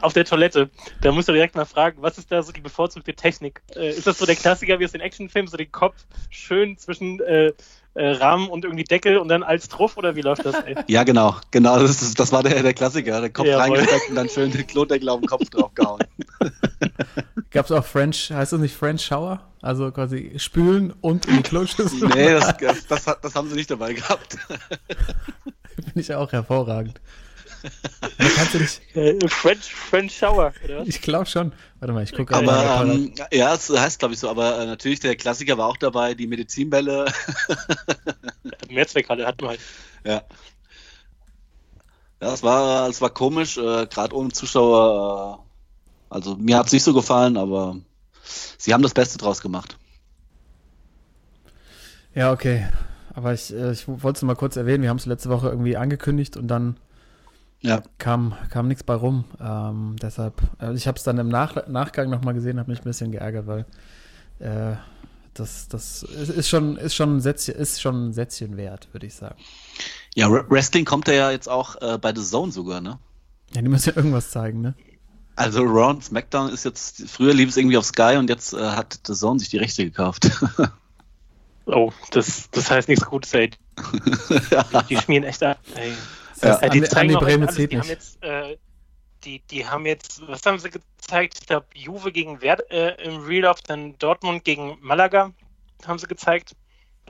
auf 0.00 0.12
der 0.12 0.24
Toilette. 0.24 0.70
Da 1.02 1.12
musst 1.12 1.28
du 1.28 1.32
direkt 1.32 1.54
mal 1.54 1.64
fragen, 1.64 2.02
was 2.02 2.18
ist 2.18 2.30
da 2.32 2.42
so 2.42 2.52
die 2.52 2.60
bevorzugte 2.60 3.14
Technik? 3.14 3.62
Äh, 3.76 3.90
ist 3.90 4.06
das 4.06 4.18
so 4.18 4.26
der 4.26 4.36
Klassiker 4.36 4.78
wie 4.80 4.84
aus 4.84 4.92
den 4.92 5.00
Actionfilmen, 5.00 5.50
so 5.50 5.56
den 5.56 5.70
Kopf 5.70 6.06
schön 6.30 6.76
zwischen 6.78 7.20
äh, 7.94 8.10
Rahmen 8.10 8.48
und 8.48 8.64
irgendwie 8.64 8.84
Deckel 8.84 9.18
und 9.18 9.28
dann 9.28 9.42
als 9.42 9.68
Truff 9.68 9.96
oder 9.96 10.16
wie 10.16 10.20
läuft 10.20 10.44
das? 10.44 10.54
Ey? 10.64 10.76
Ja, 10.88 11.04
genau, 11.04 11.36
genau, 11.50 11.78
das, 11.78 12.02
ist, 12.02 12.18
das 12.18 12.32
war 12.32 12.42
der, 12.42 12.62
der 12.62 12.74
Klassiker. 12.74 13.20
Der 13.20 13.30
Kopf 13.30 13.46
ja, 13.46 13.58
reingesteckt 13.58 14.10
und 14.10 14.14
dann 14.16 14.28
schön 14.28 14.50
den 14.50 14.66
Klodeckel 14.66 15.08
auf 15.08 15.20
den 15.20 15.28
Kopf 15.28 15.48
draufgehauen. 15.50 16.02
Gab 17.50 17.64
es 17.64 17.72
auch 17.72 17.84
French, 17.84 18.30
heißt 18.30 18.52
das 18.52 18.60
nicht 18.60 18.76
French 18.76 19.02
Shower? 19.02 19.40
Also 19.60 19.90
quasi 19.90 20.32
spülen 20.36 20.94
und 21.00 21.26
in 21.26 21.38
die 21.38 21.42
Kloschüssel? 21.42 22.08
Nee, 22.14 22.32
das, 22.32 22.56
das, 22.58 22.86
das, 22.86 23.20
das 23.20 23.34
haben 23.34 23.48
sie 23.48 23.56
nicht 23.56 23.70
dabei 23.70 23.92
gehabt. 23.92 24.38
Finde 25.74 26.00
ich 26.00 26.14
auch 26.14 26.32
hervorragend 26.32 27.00
kannst 28.18 28.54
du 28.54 28.58
dich. 28.58 28.80
Äh, 28.94 29.28
French, 29.28 29.72
French 29.72 30.16
Shower, 30.16 30.52
oder? 30.64 30.82
Ich 30.86 31.00
glaube 31.00 31.26
schon. 31.26 31.52
Warte 31.78 31.92
mal, 31.92 32.02
ich 32.02 32.12
gucke 32.12 32.34
Aber 32.34 32.82
ähm, 32.84 33.12
ja, 33.30 33.54
es 33.54 33.68
das 33.68 33.80
heißt, 33.80 33.98
glaube 34.00 34.14
ich, 34.14 34.20
so, 34.20 34.28
aber 34.28 34.60
äh, 34.60 34.66
natürlich 34.66 35.00
der 35.00 35.14
Klassiker 35.16 35.56
war 35.58 35.68
auch 35.68 35.76
dabei, 35.76 36.14
die 36.14 36.26
Medizinbälle. 36.26 37.06
Mehrzweckhalle 38.70 39.26
hatten 39.26 39.42
wir 39.42 39.48
halt. 39.50 39.60
Ja. 40.04 40.22
Ja, 42.20 42.34
es 42.34 42.42
war, 42.42 42.88
es 42.88 43.00
war 43.00 43.10
komisch, 43.10 43.56
äh, 43.56 43.86
gerade 43.86 44.14
ohne 44.14 44.30
Zuschauer. 44.30 45.44
Äh, 45.44 46.14
also 46.14 46.36
mir 46.36 46.58
hat 46.58 46.66
es 46.66 46.72
nicht 46.72 46.82
so 46.82 46.92
gefallen, 46.92 47.36
aber 47.36 47.76
sie 48.58 48.74
haben 48.74 48.82
das 48.82 48.94
Beste 48.94 49.16
draus 49.16 49.40
gemacht. 49.40 49.78
Ja, 52.14 52.32
okay. 52.32 52.68
Aber 53.14 53.32
ich, 53.32 53.52
ich 53.52 53.88
wollte 53.88 54.18
es 54.18 54.22
mal 54.22 54.36
kurz 54.36 54.56
erwähnen, 54.56 54.82
wir 54.82 54.90
haben 54.90 54.98
es 54.98 55.06
letzte 55.06 55.30
Woche 55.30 55.48
irgendwie 55.48 55.76
angekündigt 55.76 56.36
und 56.36 56.48
dann 56.48 56.76
ja. 57.60 57.82
Kam, 57.98 58.34
kam 58.50 58.68
nichts 58.68 58.82
bei 58.82 58.94
rum. 58.94 59.24
Ähm, 59.40 59.96
deshalb, 60.00 60.40
also 60.58 60.74
ich 60.74 60.86
habe 60.86 60.96
es 60.96 61.04
dann 61.04 61.18
im 61.18 61.28
Nach 61.28 61.66
Nachgang 61.66 62.10
nochmal 62.10 62.34
gesehen, 62.34 62.58
habe 62.58 62.70
mich 62.70 62.80
ein 62.80 62.84
bisschen 62.84 63.12
geärgert, 63.12 63.46
weil 63.46 63.66
äh, 64.38 64.76
das, 65.34 65.68
das 65.68 66.02
ist 66.02 66.48
schon, 66.48 66.76
ist 66.76 66.94
schon 66.94 67.16
ein 67.16 67.20
Sätzchen, 67.20 67.54
ist 67.54 67.80
schon 67.80 68.08
ein 68.08 68.12
Sätzchen 68.12 68.56
wert, 68.56 68.88
würde 68.92 69.06
ich 69.06 69.14
sagen. 69.14 69.36
Ja, 70.14 70.28
Wrestling 70.30 70.84
kommt 70.84 71.08
ja 71.08 71.30
jetzt 71.30 71.48
auch 71.48 71.80
äh, 71.80 71.98
bei 71.98 72.14
The 72.14 72.22
Zone 72.22 72.52
sogar, 72.52 72.80
ne? 72.80 72.98
Ja, 73.54 73.62
die 73.62 73.68
müssen 73.68 73.90
ja 73.90 73.96
irgendwas 73.96 74.30
zeigen, 74.30 74.60
ne? 74.60 74.74
Also 75.36 75.62
Raw 75.62 76.00
SmackDown 76.00 76.50
ist 76.50 76.64
jetzt, 76.64 77.08
früher 77.08 77.32
lief 77.32 77.48
es 77.50 77.56
irgendwie 77.56 77.78
auf 77.78 77.84
Sky 77.84 78.16
und 78.18 78.28
jetzt 78.28 78.52
äh, 78.52 78.58
hat 78.58 79.00
The 79.06 79.14
Zone 79.14 79.38
sich 79.38 79.48
die 79.48 79.58
Rechte 79.58 79.84
gekauft. 79.84 80.30
Oh, 81.66 81.92
das, 82.10 82.50
das 82.50 82.70
heißt 82.70 82.88
nichts 82.88 83.04
Gutes, 83.04 83.32
ey. 83.32 83.50
ja. 84.50 84.64
Die 84.88 84.96
schmieren 84.96 85.24
echt 85.24 85.42
ab. 85.42 85.58
Ey. 85.76 85.92
Ja. 86.42 86.68
Die 86.68 86.82
zeigen 86.82 87.16
auch 87.16 87.20
Brehme 87.20 87.46
alles. 87.46 87.56
zieht 87.56 87.72
Die 87.72 87.76
haben 87.78 87.86
nicht. 87.86 87.90
jetzt, 87.90 88.22
äh, 88.22 88.56
die, 89.24 89.40
die 89.50 89.66
haben 89.66 89.84
jetzt, 89.86 90.26
was 90.26 90.44
haben 90.46 90.58
sie 90.58 90.70
gezeigt? 90.70 91.38
Ich 91.40 91.46
glaube, 91.46 91.66
Juve 91.74 92.12
gegen 92.12 92.40
Wert 92.40 92.70
äh, 92.70 92.94
im 93.02 93.22
Real 93.24 93.42
Life, 93.42 93.62
dann 93.66 93.96
Dortmund 93.98 94.44
gegen 94.44 94.78
Malaga 94.80 95.32
haben 95.86 95.98
sie 95.98 96.06
gezeigt. 96.06 96.56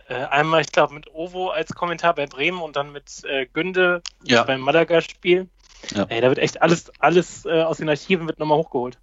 Äh, 0.08 0.14
einmal, 0.24 0.62
ich 0.62 0.72
glaube, 0.72 0.94
mit 0.94 1.12
Ovo 1.14 1.50
als 1.50 1.72
Kommentar 1.72 2.14
bei 2.14 2.26
Bremen 2.26 2.60
und 2.60 2.74
dann 2.76 2.90
mit 2.92 3.22
äh, 3.24 3.46
Günde 3.46 4.02
Ja. 4.24 4.42
beim 4.42 4.60
Malaga-Spiel. 4.60 5.48
Ja. 5.94 6.04
Ey, 6.08 6.20
da 6.20 6.28
wird 6.28 6.38
echt 6.38 6.60
alles, 6.60 6.90
alles 6.98 7.44
äh, 7.46 7.62
aus 7.62 7.78
den 7.78 7.88
Archiven 7.88 8.26
wird 8.26 8.38
nochmal 8.38 8.58
hochgeholt. 8.58 8.98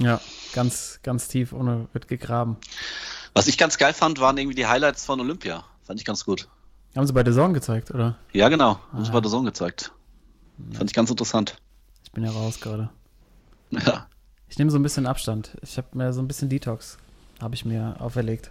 Ja, 0.00 0.20
ganz, 0.52 1.00
ganz 1.02 1.28
tief 1.28 1.52
ohne 1.52 1.88
wird 1.92 2.08
gegraben. 2.08 2.56
Was 3.34 3.46
ich 3.48 3.58
ganz 3.58 3.78
geil 3.78 3.92
fand, 3.92 4.20
waren 4.20 4.36
irgendwie 4.38 4.54
die 4.56 4.66
Highlights 4.66 5.04
von 5.04 5.20
Olympia. 5.20 5.64
Fand 5.84 6.00
ich 6.00 6.06
ganz 6.06 6.24
gut. 6.24 6.48
Haben 6.96 7.06
sie 7.06 7.12
bei 7.12 7.22
der 7.22 7.32
Sorgen 7.32 7.54
gezeigt, 7.54 7.90
oder? 7.92 8.16
Ja, 8.32 8.48
genau. 8.48 8.78
Haben 8.92 9.04
sie 9.04 9.10
Ah. 9.10 9.14
bei 9.14 9.20
der 9.20 9.30
Zone 9.30 9.46
gezeigt. 9.46 9.92
Fand 10.72 10.90
ich 10.90 10.94
ganz 10.94 11.10
interessant. 11.10 11.56
Ich 12.04 12.12
bin 12.12 12.24
ja 12.24 12.30
raus 12.30 12.60
gerade. 12.60 12.90
Ja. 13.70 14.06
Ich 14.48 14.58
nehme 14.58 14.70
so 14.70 14.78
ein 14.78 14.82
bisschen 14.82 15.06
Abstand. 15.06 15.56
Ich 15.62 15.76
habe 15.76 15.88
mir 15.92 16.12
so 16.12 16.20
ein 16.22 16.26
bisschen 16.28 16.48
Detox, 16.48 16.98
habe 17.40 17.54
ich 17.54 17.64
mir 17.64 17.96
auferlegt. 18.00 18.50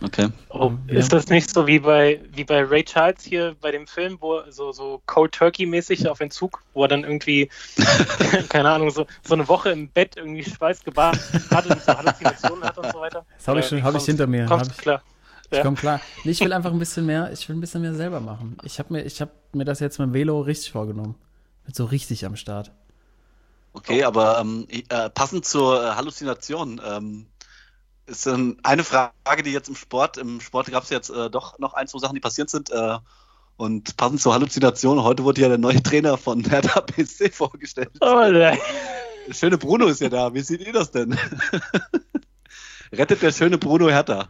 Okay. 0.00 0.28
Oh, 0.50 0.72
Ja. 0.86 0.98
Ist 0.98 1.12
das 1.12 1.28
nicht 1.28 1.50
so 1.52 1.66
wie 1.66 1.78
bei, 1.80 2.20
wie 2.32 2.44
bei 2.44 2.62
Ray 2.62 2.84
Charles 2.84 3.24
hier 3.24 3.56
bei 3.60 3.72
dem 3.72 3.86
Film, 3.88 4.16
wo 4.20 4.36
er 4.36 4.52
so, 4.52 4.70
so 4.70 5.02
Cold 5.06 5.32
Turkey-mäßig 5.32 6.08
auf 6.08 6.20
Entzug, 6.20 6.62
wo 6.72 6.82
er 6.84 6.88
dann 6.88 7.02
irgendwie, 7.02 7.48
keine 8.48 8.70
Ahnung, 8.70 8.90
so, 8.90 9.06
so 9.24 9.34
eine 9.34 9.48
Woche 9.48 9.70
im 9.70 9.88
Bett 9.88 10.16
irgendwie 10.16 10.44
schweißgebadet 10.44 11.20
hat 11.50 11.66
und 11.66 11.80
so 11.82 11.96
Halluzinationen 11.96 12.62
hat 12.64 12.78
und 12.78 12.92
so 12.92 13.00
weiter? 13.00 13.24
Das 13.36 13.48
habe 13.48 13.60
ich 13.60 13.66
schon, 13.66 13.82
habe 13.82 13.96
ich 13.98 14.04
hinter 14.04 14.26
mir. 14.28 14.46
Kommst 14.46 14.66
Hab 14.66 14.68
du 14.68 14.74
ich, 14.74 14.78
klar? 14.82 15.02
ich 15.58 15.62
komme 15.62 15.76
klar. 15.76 16.00
Nee, 16.24 16.32
ich 16.32 16.40
will 16.40 16.52
einfach 16.52 16.72
ein 16.72 16.78
bisschen 16.78 17.06
mehr, 17.06 17.32
ich 17.32 17.48
will 17.48 17.56
ein 17.56 17.60
bisschen 17.60 17.82
mehr 17.82 17.94
selber 17.94 18.20
machen. 18.20 18.56
Ich 18.62 18.78
habe 18.78 18.92
mir, 18.92 19.02
ich 19.04 19.20
habe 19.20 19.30
mir 19.52 19.64
das 19.64 19.80
jetzt 19.80 19.98
mit 19.98 20.08
dem 20.08 20.14
Velo 20.14 20.40
richtig 20.40 20.72
vorgenommen. 20.72 21.14
Bin 21.64 21.74
so 21.74 21.84
richtig 21.84 22.26
am 22.26 22.36
Start. 22.36 22.72
Okay, 23.72 24.04
aber 24.04 24.40
ähm, 24.40 24.66
äh, 24.70 25.10
passend 25.10 25.44
zur 25.44 25.82
äh, 25.82 25.90
Halluzination 25.94 26.80
ähm, 26.84 27.26
ist 28.06 28.26
ähm, 28.26 28.58
eine 28.62 28.82
Frage, 28.84 29.42
die 29.44 29.52
jetzt 29.52 29.68
im 29.68 29.76
Sport, 29.76 30.16
im 30.16 30.40
Sport 30.40 30.70
gab 30.70 30.84
es 30.84 30.90
jetzt 30.90 31.10
äh, 31.10 31.30
doch 31.30 31.58
noch 31.58 31.74
ein, 31.74 31.86
zwei 31.86 31.98
Sachen, 31.98 32.14
die 32.14 32.20
passiert 32.20 32.50
sind. 32.50 32.70
Äh, 32.70 32.98
und 33.56 33.96
passend 33.96 34.20
zur 34.20 34.34
Halluzination, 34.34 35.02
heute 35.02 35.24
wurde 35.24 35.40
ja 35.40 35.48
der 35.48 35.58
neue 35.58 35.82
Trainer 35.82 36.16
von 36.16 36.44
Hertha 36.44 36.80
BSC 36.96 37.30
vorgestellt. 37.30 37.90
Oh, 38.00 38.24
nein. 38.30 38.58
Der 39.26 39.34
schöne 39.34 39.58
Bruno 39.58 39.86
ist 39.86 40.00
ja 40.00 40.08
da. 40.08 40.32
Wie 40.32 40.40
seht 40.40 40.60
ihr 40.60 40.72
das 40.72 40.90
denn? 40.90 41.18
Rettet 42.92 43.20
der 43.20 43.32
schöne 43.32 43.58
Bruno 43.58 43.88
Hertha? 43.88 44.28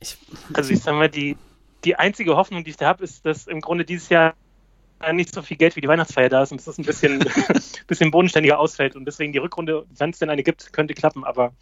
Ich, 0.00 0.16
Also 0.52 0.72
ich 0.72 0.80
sag 0.80 0.94
mal, 0.94 1.08
die, 1.08 1.36
die 1.84 1.96
einzige 1.96 2.36
Hoffnung, 2.36 2.64
die 2.64 2.70
ich 2.70 2.76
da 2.76 2.86
habe, 2.86 3.04
ist, 3.04 3.24
dass 3.24 3.46
im 3.46 3.60
Grunde 3.60 3.84
dieses 3.84 4.08
Jahr 4.08 4.34
nicht 5.12 5.34
so 5.34 5.42
viel 5.42 5.56
Geld 5.56 5.76
wie 5.76 5.80
die 5.80 5.88
Weihnachtsfeier 5.88 6.28
da 6.28 6.42
ist 6.42 6.52
und 6.52 6.58
dass 6.58 6.66
es 6.66 6.78
ein 6.78 6.84
bisschen, 6.84 7.18
bisschen 7.86 8.10
bodenständiger 8.10 8.58
ausfällt 8.58 8.96
und 8.96 9.04
deswegen 9.04 9.32
die 9.32 9.38
Rückrunde, 9.38 9.86
wenn 9.96 10.10
es 10.10 10.18
denn 10.18 10.30
eine 10.30 10.42
gibt, 10.42 10.72
könnte 10.72 10.94
klappen, 10.94 11.24
aber 11.24 11.52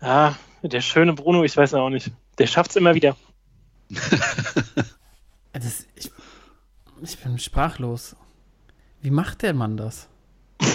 ah, 0.00 0.34
der 0.62 0.80
schöne 0.80 1.12
Bruno, 1.14 1.44
ich 1.44 1.56
weiß 1.56 1.74
auch 1.74 1.90
nicht, 1.90 2.10
der 2.38 2.46
schafft 2.46 2.70
es 2.70 2.76
immer 2.76 2.94
wieder. 2.94 3.16
das, 5.52 5.86
ich, 5.96 6.10
ich 7.02 7.18
bin 7.18 7.38
sprachlos. 7.38 8.16
Wie 9.00 9.10
macht 9.10 9.42
der 9.42 9.52
Mann 9.52 9.76
das? 9.76 10.08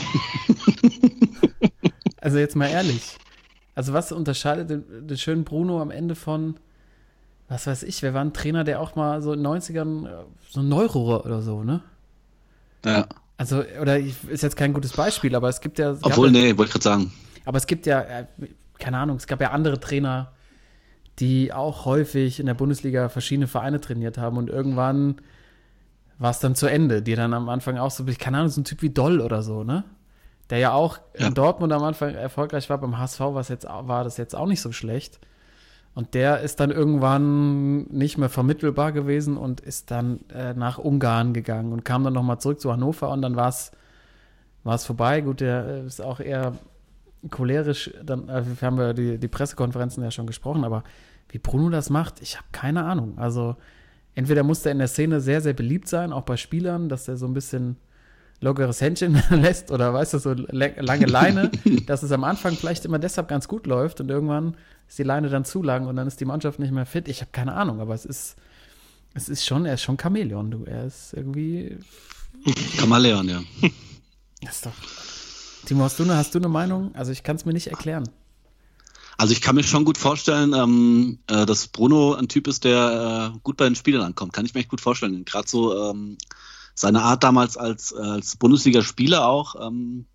also 2.22 2.38
jetzt 2.38 2.56
mal 2.56 2.70
ehrlich. 2.70 3.18
Also 3.74 3.94
was 3.94 4.12
unterscheidet 4.12 4.70
den, 4.70 5.08
den 5.08 5.18
schönen 5.18 5.46
Bruno 5.46 5.82
am 5.82 5.90
Ende 5.90 6.16
von, 6.16 6.60
was 7.50 7.68
weiß 7.68 7.84
ich, 7.84 8.02
wer 8.04 8.14
war 8.14 8.22
ein 8.22 8.34
Trainer, 8.34 8.64
der 8.64 8.80
auch 8.80 8.96
mal 8.96 9.22
so 9.22 9.34
in 9.34 9.44
den 9.44 9.48
90ern 9.52 10.08
äh, 10.08 10.24
so 10.50 10.62
ein 10.62 10.70
Neurohrer 10.70 11.26
oder 11.26 11.42
so, 11.42 11.64
ne? 11.64 11.82
Ja. 12.86 13.08
Also, 13.38 13.64
oder 13.82 14.00
ich, 14.00 14.16
ist 14.30 14.44
jetzt 14.44 14.56
kein 14.56 14.74
gutes 14.74 14.94
Beispiel, 14.94 15.36
aber 15.36 15.50
es 15.50 15.60
gibt 15.62 15.80
ja. 15.80 15.92
es 15.92 16.04
Obwohl, 16.04 16.32
nee, 16.32 16.56
wollte 16.58 16.66
ich 16.66 16.72
gerade 16.74 16.84
sagen. 16.84 17.14
Aber 17.46 17.58
es 17.58 17.68
gibt 17.68 17.86
ja, 17.86 18.02
äh, 18.02 18.26
keine 18.78 18.98
Ahnung, 18.98 19.18
es 19.18 19.28
gab 19.28 19.42
ja 19.42 19.52
andere 19.52 19.80
Trainer, 19.80 20.32
die 21.20 21.52
auch 21.52 21.86
häufig 21.86 22.40
in 22.40 22.46
der 22.46 22.54
Bundesliga 22.54 23.10
verschiedene 23.10 23.48
Vereine 23.48 23.82
trainiert 23.82 24.18
haben 24.18 24.38
und 24.38 24.50
irgendwann 24.50 25.22
war 26.18 26.32
es 26.32 26.40
dann 26.40 26.54
zu 26.56 26.68
Ende, 26.68 27.02
die 27.02 27.16
dann 27.16 27.34
am 27.34 27.50
Anfang 27.50 27.78
auch 27.78 27.92
so, 27.92 28.06
keine 28.20 28.38
Ahnung, 28.38 28.50
so 28.50 28.62
ein 28.62 28.66
Typ 28.66 28.82
wie 28.82 28.90
Doll 28.90 29.22
oder 29.22 29.42
so, 29.42 29.64
ne? 29.64 29.86
Der 30.50 30.58
ja 30.58 30.72
auch 30.74 31.00
Ja. 31.18 31.28
in 31.28 31.34
Dortmund 31.34 31.72
am 31.74 31.84
Anfang 31.84 32.14
erfolgreich 32.14 32.70
war, 32.70 32.78
beim 32.78 32.98
HSV 32.98 33.20
was 33.20 33.50
jetzt, 33.50 33.66
war 33.66 34.04
das 34.04 34.18
jetzt 34.18 34.36
auch 34.36 34.48
nicht 34.48 34.62
so 34.62 34.72
schlecht. 34.72 35.20
Und 35.96 36.14
der 36.14 36.42
ist 36.42 36.60
dann 36.60 36.72
irgendwann 36.72 37.84
nicht 37.88 38.18
mehr 38.18 38.30
vermittelbar 38.30 38.92
gewesen 38.92 39.38
und 39.38 39.60
ist 39.60 39.92
dann 39.92 40.22
äh, 40.34 40.54
nach 40.54 40.78
Ungarn 40.78 41.34
gegangen 41.34 41.74
und 41.74 41.84
kam 41.84 42.04
dann 42.04 42.14
nochmal 42.14 42.40
zurück 42.40 42.62
zu 42.62 42.72
Hannover 42.72 43.10
und 43.10 43.22
dann 43.22 43.36
war 43.36 43.50
es 43.50 43.72
war 44.64 44.76
es 44.76 44.86
vorbei. 44.86 45.22
Gut, 45.22 45.42
der 45.42 45.66
äh, 45.66 45.86
ist 45.86 46.02
auch 46.02 46.20
eher 46.20 46.54
cholerisch, 47.30 47.92
dann 48.04 48.30
äh, 48.30 48.44
wir 48.46 48.66
haben 48.66 48.78
ja 48.78 48.94
die, 48.94 49.18
die 49.18 49.28
Pressekonferenzen 49.28 50.04
ja 50.04 50.12
schon 50.12 50.28
gesprochen, 50.28 50.64
aber 50.64 50.84
wie 51.30 51.40
Bruno 51.40 51.70
das 51.70 51.90
macht, 51.90 52.22
ich 52.22 52.38
habe 52.38 52.48
keine 52.52 52.86
Ahnung. 52.86 53.18
Also 53.18 53.56
entweder 54.16 54.44
muss 54.44 54.62
der 54.62 54.72
in 54.72 54.80
der 54.80 54.88
Szene 54.88 55.20
sehr, 55.20 55.42
sehr 55.42 55.54
beliebt 55.54 55.88
sein, 55.88 56.14
auch 56.14 56.24
bei 56.24 56.38
Spielern, 56.38 56.90
dass 56.90 57.08
er 57.08 57.18
so 57.18 57.26
ein 57.26 57.34
bisschen 57.34 57.78
lockeres 58.42 58.80
Händchen 58.80 59.22
lässt 59.30 59.72
oder 59.72 59.94
weißt 59.94 60.14
du, 60.14 60.18
so 60.18 60.34
lange 60.34 61.06
Leine, 61.06 61.52
dass 61.88 62.04
es 62.04 62.12
am 62.12 62.24
Anfang 62.24 62.54
vielleicht 62.54 62.86
immer 62.86 63.00
deshalb 63.00 63.28
ganz 63.28 63.48
gut 63.48 63.68
läuft 63.68 64.00
und 64.02 64.10
irgendwann 64.10 64.56
ist 64.90 64.98
die 64.98 65.04
Leine 65.04 65.30
dann 65.30 65.46
zu 65.46 65.62
lang 65.62 65.88
und 65.88 65.96
dann 65.96 66.08
ist 66.08 66.20
die 66.20 66.26
Mannschaft 66.26 66.60
nicht 66.60 66.72
mehr 66.72 66.88
fit. 66.88 67.08
Ich 67.08 67.22
habe 67.22 67.30
keine 67.32 67.54
Ahnung, 67.54 67.80
aber 67.80 67.94
es 67.94 68.06
ist, 68.06 68.36
es 69.14 69.30
ist 69.30 69.46
schon, 69.46 69.66
er 69.66 69.76
ist 69.76 69.84
schon 69.84 69.98
Chamäleon, 69.98 70.50
du. 70.50 70.66
Er 70.66 70.86
ist 70.86 71.14
irgendwie, 71.14 71.78
Kamaleon, 72.78 73.30
ja. 73.30 73.42
ist 74.50 74.66
doch. 74.66 74.74
Timo, 75.66 75.84
hast 75.84 76.00
du 76.00 76.04
eine, 76.04 76.18
hast 76.18 76.34
du 76.34 76.40
eine 76.40 76.50
Meinung? 76.50 76.96
Also 76.96 77.12
ich 77.12 77.22
kann 77.22 77.36
es 77.36 77.46
mir 77.46 77.54
nicht 77.54 77.68
erklären. 77.68 78.10
Also 79.18 79.34
ich 79.34 79.42
kann 79.42 79.56
mir 79.56 79.64
schon 79.64 79.86
gut 79.86 79.98
vorstellen, 79.98 80.54
ähm, 80.54 81.20
äh, 81.28 81.46
dass 81.46 81.68
Bruno 81.68 82.16
ein 82.16 82.28
Typ 82.28 82.48
ist, 82.48 82.64
der 82.64 83.34
äh, 83.36 83.40
gut 83.44 83.58
bei 83.58 83.66
den 83.66 83.76
Spielern 83.76 84.02
ankommt. 84.02 84.34
Kann 84.34 84.46
ich 84.46 84.56
mir 84.56 84.62
echt 84.62 84.70
gut 84.70 84.82
vorstellen. 84.82 85.24
Gerade 85.26 85.48
so 85.48 85.92
ähm, 85.92 86.18
seine 86.74 87.04
Art 87.04 87.24
damals 87.24 87.58
als, 87.58 87.92
äh, 87.92 88.00
als 88.00 88.38
Bundesligaspieler 88.38 89.28
auch. 89.28 89.68
Ähm, 89.68 90.06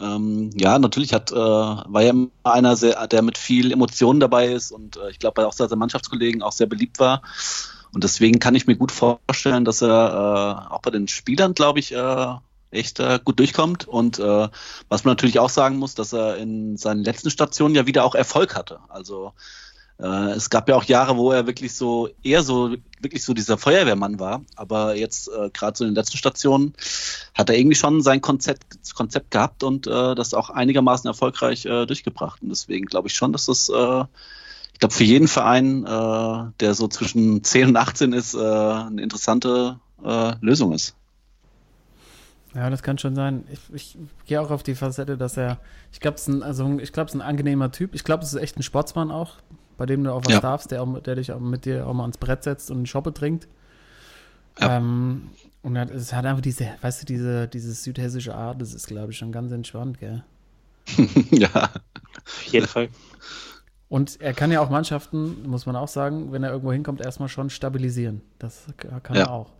ähm, 0.00 0.50
ja, 0.54 0.78
natürlich 0.78 1.12
hat, 1.12 1.32
äh, 1.32 1.34
war 1.36 2.02
ja 2.02 2.10
immer 2.10 2.28
einer, 2.44 2.76
sehr, 2.76 3.06
der 3.06 3.22
mit 3.22 3.38
viel 3.38 3.72
Emotionen 3.72 4.20
dabei 4.20 4.48
ist 4.48 4.72
und 4.72 4.96
äh, 4.96 5.10
ich 5.10 5.18
glaube 5.18 5.46
auch 5.46 5.52
seine 5.52 5.76
Mannschaftskollegen 5.76 6.42
auch 6.42 6.52
sehr 6.52 6.66
beliebt 6.66 6.98
war. 6.98 7.22
Und 7.94 8.04
deswegen 8.04 8.38
kann 8.38 8.54
ich 8.54 8.66
mir 8.66 8.76
gut 8.76 8.90
vorstellen, 8.90 9.64
dass 9.64 9.82
er 9.82 10.68
äh, 10.68 10.72
auch 10.72 10.80
bei 10.80 10.90
den 10.90 11.08
Spielern, 11.08 11.52
glaube 11.52 11.78
ich, 11.78 11.92
äh, 11.92 12.34
echt 12.70 13.00
äh, 13.00 13.20
gut 13.22 13.38
durchkommt. 13.38 13.86
Und 13.86 14.18
äh, 14.18 14.48
was 14.88 15.04
man 15.04 15.12
natürlich 15.12 15.38
auch 15.38 15.50
sagen 15.50 15.76
muss, 15.76 15.94
dass 15.94 16.12
er 16.12 16.38
in 16.38 16.76
seinen 16.76 17.04
letzten 17.04 17.30
Stationen 17.30 17.74
ja 17.74 17.86
wieder 17.86 18.04
auch 18.04 18.14
Erfolg 18.14 18.56
hatte. 18.56 18.80
Also 18.88 19.32
äh, 20.02 20.32
es 20.32 20.50
gab 20.50 20.68
ja 20.68 20.74
auch 20.74 20.84
Jahre, 20.84 21.16
wo 21.16 21.30
er 21.30 21.46
wirklich 21.46 21.74
so 21.74 22.08
eher 22.22 22.42
so 22.42 22.74
wirklich 23.00 23.22
so 23.24 23.34
dieser 23.34 23.56
Feuerwehrmann 23.56 24.18
war. 24.18 24.42
Aber 24.56 24.96
jetzt 24.96 25.28
äh, 25.28 25.50
gerade 25.50 25.76
so 25.76 25.84
in 25.84 25.90
den 25.90 25.94
letzten 25.94 26.16
Stationen 26.16 26.74
hat 27.34 27.50
er 27.50 27.56
irgendwie 27.56 27.76
schon 27.76 28.02
sein 28.02 28.20
Konzept, 28.20 28.64
Konzept 28.94 29.30
gehabt 29.30 29.62
und 29.62 29.86
äh, 29.86 30.14
das 30.14 30.34
auch 30.34 30.50
einigermaßen 30.50 31.06
erfolgreich 31.06 31.66
äh, 31.66 31.86
durchgebracht. 31.86 32.42
Und 32.42 32.48
deswegen 32.48 32.86
glaube 32.86 33.08
ich 33.08 33.14
schon, 33.14 33.32
dass 33.32 33.46
das 33.46 33.68
äh, 33.68 34.04
ich 34.72 34.80
glaube, 34.80 34.94
für 34.94 35.04
jeden 35.04 35.28
Verein, 35.28 35.86
äh, 35.86 36.52
der 36.58 36.74
so 36.74 36.88
zwischen 36.88 37.44
10 37.44 37.68
und 37.68 37.76
18 37.76 38.12
ist, 38.12 38.34
eine 38.36 39.00
interessante 39.00 39.78
Lösung 40.40 40.72
ist. 40.72 40.96
Ja, 42.54 42.68
das 42.68 42.82
kann 42.82 42.98
schon 42.98 43.14
sein. 43.14 43.44
Ich, 43.50 43.60
ich 43.72 43.96
gehe 44.26 44.40
auch 44.40 44.50
auf 44.50 44.62
die 44.62 44.74
Facette, 44.74 45.16
dass 45.16 45.36
er, 45.36 45.58
ich 45.92 46.00
glaube, 46.00 46.16
es 46.16 46.22
ist 46.22 46.28
ein, 46.28 46.42
also 46.42 46.78
ich 46.80 46.92
glaube, 46.92 47.08
es 47.08 47.14
ist 47.14 47.20
ein 47.20 47.26
angenehmer 47.26 47.70
Typ. 47.70 47.94
Ich 47.94 48.02
glaube, 48.02 48.24
es 48.24 48.32
ist 48.32 48.40
echt 48.40 48.58
ein 48.58 48.62
Sportsmann 48.62 49.10
auch, 49.10 49.36
bei 49.82 49.86
dem 49.86 50.04
du 50.04 50.12
auch 50.12 50.24
was 50.24 50.34
Ja. 50.34 50.40
darfst, 50.40 50.70
der, 50.70 50.80
auch, 50.80 51.00
der 51.00 51.16
dich 51.16 51.32
auch 51.32 51.40
mit 51.40 51.64
dir 51.64 51.88
auch 51.88 51.92
mal 51.92 52.04
ans 52.04 52.16
Brett 52.16 52.44
setzt 52.44 52.70
und 52.70 52.76
einen 52.76 52.86
Schoppe 52.86 53.12
trinkt. 53.12 53.48
Ja. 54.60 54.76
Ähm, 54.76 55.30
und 55.62 55.74
er 55.74 55.82
hat, 55.82 55.90
es 55.90 56.12
hat 56.12 56.24
einfach 56.24 56.40
diese, 56.40 56.68
weißt 56.82 57.02
du, 57.02 57.06
diese, 57.06 57.48
diese 57.48 57.72
südhessische 57.72 58.32
Art, 58.32 58.62
das 58.62 58.74
ist, 58.74 58.86
glaube 58.86 59.10
ich, 59.10 59.18
schon 59.18 59.32
ganz 59.32 59.50
entspannt, 59.50 59.98
gell? 59.98 60.22
ja. 61.32 61.70
Auf 62.14 62.42
jeden 62.44 62.68
Fall. 62.68 62.90
Und 63.88 64.20
er 64.20 64.34
kann 64.34 64.52
ja 64.52 64.60
auch 64.60 64.70
Mannschaften, 64.70 65.42
muss 65.48 65.66
man 65.66 65.74
auch 65.74 65.88
sagen, 65.88 66.30
wenn 66.30 66.44
er 66.44 66.50
irgendwo 66.52 66.72
hinkommt, 66.72 67.00
erstmal 67.00 67.28
schon 67.28 67.50
stabilisieren. 67.50 68.20
Das 68.38 68.66
kann 69.02 69.16
Ja. 69.16 69.22
er 69.24 69.30
auch. 69.32 69.50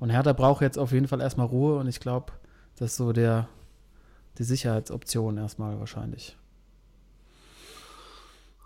Und 0.00 0.10
Hertha 0.10 0.34
braucht 0.34 0.60
jetzt 0.60 0.78
auf 0.78 0.92
jeden 0.92 1.08
Fall 1.08 1.22
erstmal 1.22 1.46
Ruhe 1.46 1.78
und 1.78 1.88
ich 1.88 1.98
glaube, 1.98 2.30
das 2.76 2.90
ist 2.90 2.96
so 2.98 3.14
der, 3.14 3.48
die 4.36 4.44
Sicherheitsoption 4.44 5.38
erstmal 5.38 5.80
wahrscheinlich. 5.80 6.36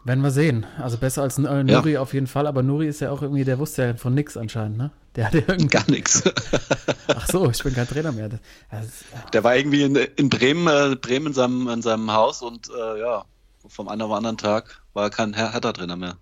Werden 0.07 0.23
wir 0.23 0.31
sehen. 0.31 0.65
Also 0.79 0.99
besser 0.99 1.23
als 1.23 1.37
äh, 1.37 1.65
Nuri 1.65 1.97
auf 1.97 2.15
jeden 2.15 2.29
Fall, 2.29 2.47
aber 2.47 2.63
Nuri 2.63 2.87
ist 2.87 3.01
ja 3.01 3.11
auch 3.11 3.23
irgendwie, 3.23 3.43
der 3.43 3.59
wusste 3.59 3.83
ja 3.83 3.95
von 3.95 4.15
nix 4.15 4.37
anscheinend, 4.37 4.79
ne? 4.79 4.93
Der 5.17 5.27
hatte 5.27 5.39
irgendwie. 5.49 5.67
Gar 5.67 5.91
nichts. 5.91 6.23
Ach 7.09 7.27
so, 7.27 7.51
ich 7.51 7.61
bin 7.65 7.75
kein 7.75 7.89
Trainer 7.89 8.13
mehr. 8.13 8.29
Das, 8.29 8.41
das, 8.71 8.87
Der 9.33 9.43
war 9.43 9.57
irgendwie 9.57 9.83
in, 9.83 9.97
in 9.97 10.29
Bremen, 10.29 10.69
äh, 10.69 10.95
Bremen 10.95 11.27
in 11.27 11.33
seinem, 11.33 11.69
in 11.69 11.83
seinem 11.83 12.13
Haus 12.13 12.41
und 12.41 12.69
äh, 12.71 13.01
ja, 13.01 13.25
vom 13.67 13.89
einen 13.89 14.03
auf 14.03 14.11
den 14.11 14.17
anderen 14.17 14.39
Tag 14.39 14.81
war 14.93 15.05
er 15.05 15.11
kein 15.11 15.35
Her 15.35 15.53
Hertha-Trainer 15.53 15.97
mehr. 15.97 16.17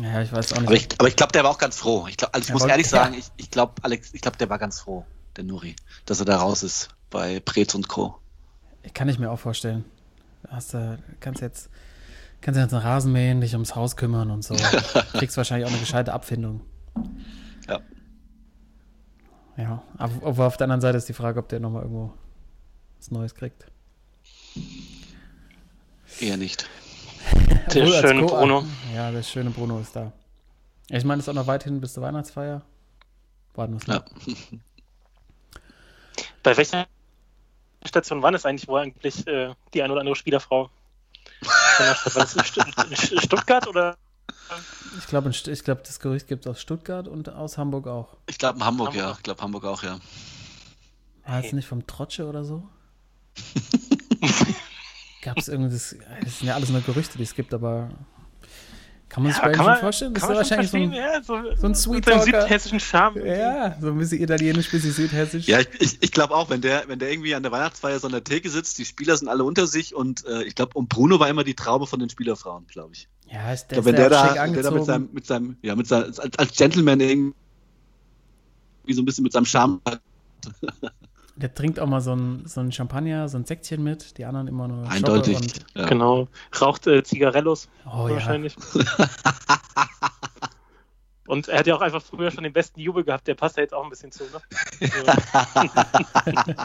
Ja, 0.00 0.22
ich 0.22 0.32
weiß 0.32 0.52
auch 0.52 0.60
nicht. 0.60 0.68
Aber 0.68 0.76
ich, 0.76 0.88
aber 0.98 1.08
ich 1.08 1.16
glaube, 1.16 1.32
der 1.32 1.42
war 1.42 1.50
auch 1.50 1.58
ganz 1.58 1.76
froh. 1.76 2.06
Ich, 2.08 2.16
glaub, 2.16 2.32
also 2.32 2.44
ich 2.44 2.48
Ja, 2.50 2.54
muss 2.54 2.64
ehrlich 2.64 2.88
sagen, 2.88 3.14
ich, 3.14 3.26
ich 3.36 3.50
glaube, 3.50 3.74
Alex, 3.82 4.14
ich 4.14 4.20
glaube, 4.20 4.36
der 4.36 4.48
war 4.48 4.60
ganz 4.60 4.78
froh, 4.80 5.04
der 5.36 5.42
Nuri, 5.42 5.74
dass 6.06 6.20
er 6.20 6.24
da 6.26 6.36
raus 6.36 6.62
ist 6.62 6.88
bei 7.10 7.40
Preetz 7.40 7.74
und 7.74 7.88
Co. 7.88 8.16
Kann 8.94 9.08
ich 9.08 9.18
mir 9.18 9.28
auch 9.30 9.40
vorstellen. 9.40 9.84
Hast 10.48 10.74
du, 10.74 10.98
kannst 11.20 11.42
jetzt, 11.42 11.68
kannst 12.42 12.60
jetzt 12.60 12.74
einen 12.74 12.82
Rasen 12.82 13.12
mähen, 13.12 13.40
dich 13.40 13.54
ums 13.54 13.74
Haus 13.74 13.96
kümmern 13.96 14.30
und 14.30 14.42
so. 14.44 14.54
Kriegst 15.14 15.36
wahrscheinlich 15.36 15.66
auch 15.66 15.70
eine 15.70 15.80
gescheite 15.80 16.12
Abfindung. 16.12 16.60
Ja. 17.68 17.80
Ja, 19.56 19.82
aber, 19.96 20.46
auf 20.46 20.56
der 20.56 20.64
anderen 20.64 20.80
Seite 20.80 20.98
ist 20.98 21.08
die 21.08 21.12
Frage, 21.12 21.38
ob 21.38 21.48
der 21.48 21.60
nochmal 21.60 21.82
irgendwo 21.82 22.12
was 22.98 23.10
Neues 23.10 23.34
kriegt. 23.34 23.66
Eher 26.20 26.36
nicht. 26.36 26.68
Der 27.72 27.86
schöne 27.86 28.26
Bruno. 28.26 28.64
Ja, 28.94 29.10
der 29.10 29.22
schöne 29.22 29.50
Bruno 29.50 29.78
ist 29.78 29.96
da. 29.96 30.12
Ich 30.88 31.04
meine, 31.04 31.20
es 31.20 31.24
ist 31.26 31.28
auch 31.30 31.34
noch 31.34 31.46
weit 31.46 31.64
hin 31.64 31.80
bis 31.80 31.94
zur 31.94 32.02
Weihnachtsfeier. 32.02 32.62
Warten 33.54 33.74
wir 33.74 33.78
es 33.80 33.86
Ja. 33.86 34.04
Bei 36.42 36.56
welcher 36.56 36.86
Station 37.84 38.22
war 38.22 38.32
das 38.32 38.44
eigentlich, 38.44 38.68
wo 38.68 38.76
eigentlich 38.76 39.26
äh, 39.26 39.54
die 39.72 39.82
eine 39.82 39.92
oder 39.92 40.00
andere 40.00 40.16
Spielerfrau 40.16 40.70
war? 41.46 41.96
Das 42.14 42.34
in 42.34 42.44
Stu- 42.44 42.60
in 43.14 43.20
Stuttgart 43.20 43.66
oder? 43.66 43.96
Ich 44.98 45.06
glaube, 45.06 45.30
ich 45.30 45.64
glaub, 45.64 45.82
das 45.84 45.98
Gerücht 46.00 46.26
gibt 46.28 46.44
es 46.46 46.50
aus 46.50 46.60
Stuttgart 46.60 47.08
und 47.08 47.28
aus 47.30 47.56
Hamburg 47.58 47.86
auch. 47.86 48.16
Ich 48.26 48.38
glaube 48.38 48.58
in 48.58 48.64
Hamburg, 48.64 48.94
ja. 48.94 49.02
Hamburg. 49.02 49.16
Ich 49.18 49.22
glaube 49.22 49.42
Hamburg 49.42 49.64
auch, 49.64 49.82
ja. 49.82 49.98
War 51.26 51.42
es 51.44 51.52
nicht 51.52 51.66
vom 51.68 51.86
Trotsche 51.86 52.26
oder 52.26 52.44
so? 52.44 52.68
Gab 55.22 55.38
es 55.38 55.48
irgendwie 55.48 55.72
das, 55.72 55.96
das 56.24 56.38
sind 56.40 56.48
ja 56.48 56.54
alles 56.54 56.68
nur 56.70 56.80
Gerüchte, 56.80 57.16
die 57.16 57.24
es 57.24 57.34
gibt, 57.34 57.54
aber 57.54 57.90
kann 59.12 59.24
man 59.24 59.32
sich 59.32 59.42
bei 59.42 59.50
ihm 59.52 59.56
schon 59.56 59.76
vorstellen? 59.76 60.14
Das 60.14 60.22
ist 60.22 60.28
wahrscheinlich 60.30 60.70
so 60.70 60.76
ein, 60.78 60.92
ja, 60.94 61.22
so, 61.22 61.34
so 61.54 61.66
ein 61.66 61.72
mit 61.72 61.76
Sweet 61.76 62.04
seinem 62.06 62.20
Talker. 62.20 62.42
südhessischen 62.42 62.80
Charme. 62.80 63.26
ja, 63.26 63.76
so 63.78 63.88
ein 63.88 63.98
bisschen 63.98 64.22
italienisch, 64.22 64.70
bisschen 64.70 64.90
südhessisch. 64.90 65.46
Ja, 65.46 65.60
ich, 65.60 65.68
ich, 65.80 65.98
ich 66.02 66.12
glaube 66.12 66.34
auch, 66.34 66.48
wenn 66.48 66.62
der, 66.62 66.84
wenn 66.86 66.98
der 66.98 67.12
irgendwie 67.12 67.34
an 67.34 67.42
der 67.42 67.52
Weihnachtsfeier 67.52 67.98
so 67.98 68.06
an 68.06 68.14
der 68.14 68.24
Theke 68.24 68.48
sitzt, 68.48 68.78
die 68.78 68.86
Spieler 68.86 69.14
sind 69.14 69.28
alle 69.28 69.44
unter 69.44 69.66
sich 69.66 69.94
und 69.94 70.24
äh, 70.24 70.44
ich 70.44 70.54
glaube, 70.54 70.78
und 70.78 70.88
Bruno 70.88 71.20
war 71.20 71.28
immer 71.28 71.44
die 71.44 71.52
Traube 71.52 71.86
von 71.86 72.00
den 72.00 72.08
Spielerfrauen, 72.08 72.66
glaube 72.68 72.94
ich. 72.94 73.06
ja 73.30 73.52
ist 73.52 73.64
Ich 73.64 73.68
der, 73.68 73.82
glaube, 73.82 73.84
wenn 73.84 73.96
der, 73.96 74.08
da, 74.08 74.34
wenn 74.46 74.54
der 74.54 74.62
da 74.62 74.70
mit 74.70 74.84
seinem, 74.86 75.08
mit 75.12 75.26
seinem, 75.26 75.56
ja, 75.60 75.76
mit 75.76 75.86
seinem, 75.86 76.04
als, 76.04 76.18
als 76.18 76.56
Gentleman 76.56 77.00
irgendwie 77.00 77.34
so 78.88 79.02
ein 79.02 79.04
bisschen 79.04 79.24
mit 79.24 79.32
seinem 79.34 79.44
Charme. 79.44 79.82
Der 81.42 81.52
trinkt 81.52 81.80
auch 81.80 81.86
mal 81.86 82.00
so 82.00 82.14
ein, 82.14 82.44
so 82.46 82.60
ein 82.60 82.70
Champagner, 82.70 83.28
so 83.28 83.36
ein 83.36 83.44
Säckchen 83.44 83.82
mit, 83.82 84.16
die 84.16 84.24
anderen 84.24 84.46
immer 84.46 84.68
nur 84.68 84.88
Eindeutig. 84.88 85.36
Und, 85.36 85.64
Ja. 85.74 85.86
Genau. 85.86 86.28
Raucht 86.60 86.86
äh, 86.86 87.02
Zigarellos 87.02 87.68
oh 87.84 88.06
ja, 88.06 88.14
wahrscheinlich. 88.14 88.56
Und 91.26 91.48
er 91.48 91.58
hat 91.58 91.66
ja 91.66 91.74
auch 91.74 91.80
einfach 91.80 92.02
früher 92.02 92.30
schon 92.30 92.44
den 92.44 92.52
besten 92.52 92.78
Jubel 92.78 93.04
gehabt, 93.04 93.26
der 93.26 93.34
passt 93.34 93.56
ja 93.56 93.62
jetzt 93.62 93.74
auch 93.74 93.82
ein 93.82 93.90
bisschen 93.90 94.12
zu, 94.12 94.24
ne? 94.24 94.40
So. 94.88 96.52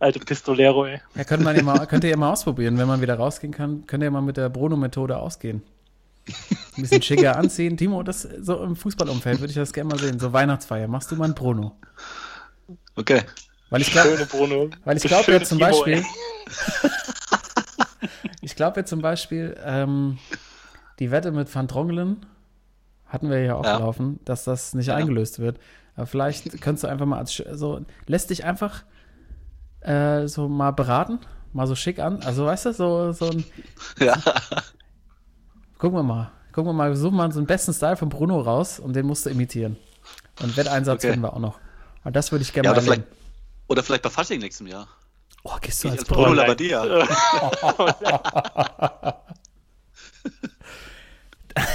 Alte 0.00 0.18
Pistolero, 0.18 0.86
ey. 0.86 1.00
ja 1.14 1.24
könnte 1.24 1.44
man 1.44 1.54
ja 1.56 1.62
mal, 1.62 1.86
könnt 1.86 2.04
ihr 2.04 2.10
ja 2.10 2.16
mal 2.16 2.32
ausprobieren, 2.32 2.76
wenn 2.76 2.88
man 2.88 3.00
wieder 3.00 3.14
rausgehen 3.14 3.52
kann, 3.52 3.86
könnt 3.86 4.02
ihr 4.02 4.06
ja 4.06 4.10
mal 4.10 4.20
mit 4.20 4.36
der 4.36 4.48
Bruno-Methode 4.48 5.16
ausgehen. 5.16 5.62
Ein 6.76 6.82
bisschen 6.82 7.02
schicker 7.02 7.36
anziehen. 7.36 7.76
Timo, 7.76 8.02
das 8.02 8.22
so 8.22 8.62
im 8.62 8.76
Fußballumfeld 8.76 9.40
würde 9.40 9.50
ich 9.50 9.56
das 9.56 9.72
gerne 9.72 9.90
mal 9.90 9.98
sehen. 9.98 10.18
So 10.18 10.32
Weihnachtsfeier, 10.32 10.88
machst 10.88 11.10
du 11.10 11.16
mal 11.16 11.26
ein 11.28 11.34
Bruno. 11.34 11.76
Okay. 12.96 13.22
Weil 13.72 13.80
ich 13.80 13.90
glaube, 13.90 14.10
Schöne 14.10 14.26
Bruno. 14.26 14.70
Weil 14.84 14.96
ich 14.98 15.02
glaube 15.02 15.32
ja 15.32 15.42
zum 15.42 15.58
Timo, 15.58 15.70
Beispiel, 15.70 16.04
ich 18.42 18.54
glaube 18.54 18.80
ja 18.80 18.84
zum 18.86 19.00
Beispiel, 19.00 19.56
ähm, 19.64 20.18
die 20.98 21.10
Wette 21.10 21.32
mit 21.32 21.52
Van 21.52 21.66
Drongelen 21.66 22.26
hatten 23.06 23.30
wir 23.30 23.42
ja 23.42 23.56
auch 23.56 23.64
Ja. 23.64 23.78
laufen, 23.78 24.20
dass 24.24 24.44
das 24.44 24.74
nicht 24.74 24.88
Ja. 24.88 24.96
eingelöst 24.96 25.38
wird. 25.38 25.58
Aber 25.96 26.06
vielleicht 26.06 26.60
könntest 26.60 26.84
du 26.84 26.88
einfach 26.88 27.06
mal 27.06 27.18
als, 27.18 27.34
so, 27.52 27.80
lässt 28.06 28.30
dich 28.30 28.44
einfach 28.44 28.84
äh, 29.80 30.26
so 30.28 30.48
mal 30.48 30.70
beraten, 30.72 31.18
mal 31.52 31.66
so 31.66 31.74
schick 31.74 31.98
an. 31.98 32.22
Also 32.22 32.46
weißt 32.46 32.66
du, 32.66 32.72
so, 32.72 33.12
so 33.12 33.30
ein, 33.30 33.44
Ja. 33.98 34.22
gucken 35.78 35.98
wir 35.98 36.02
mal, 36.02 36.30
gucken 36.52 36.68
wir 36.70 36.74
mal, 36.74 36.90
wir 36.90 36.96
suchen 36.96 37.16
mal 37.16 37.32
so 37.32 37.40
einen 37.40 37.46
besten 37.46 37.72
Style 37.72 37.96
von 37.96 38.08
Bruno 38.10 38.38
raus 38.40 38.78
und 38.80 38.94
den 38.94 39.06
musst 39.06 39.26
du 39.26 39.30
imitieren. 39.30 39.76
Und 40.38 40.56
Wetteinsatz 40.56 41.02
Okay. 41.04 41.08
finden 41.12 41.22
wir 41.22 41.32
auch 41.34 41.38
noch. 41.40 41.58
Und 42.04 42.16
das 42.16 42.32
würde 42.32 42.42
ich 42.42 42.52
gerne 42.52 42.68
ja 42.68 42.74
mal 42.82 43.04
oder, 43.68 43.82
vielleicht, 43.82 44.02
bei 44.02 44.10
Fasching 44.10 44.40
nächstem 44.40 44.66
Jahr. 44.66 44.88
Oh, 45.44 45.56
gehst 45.60 45.82
du 45.82 45.88
Ich 45.88 45.92
als 45.92 46.00
als 46.02 46.08
Bruno? 46.08 46.32
Labbadia. 46.34 46.84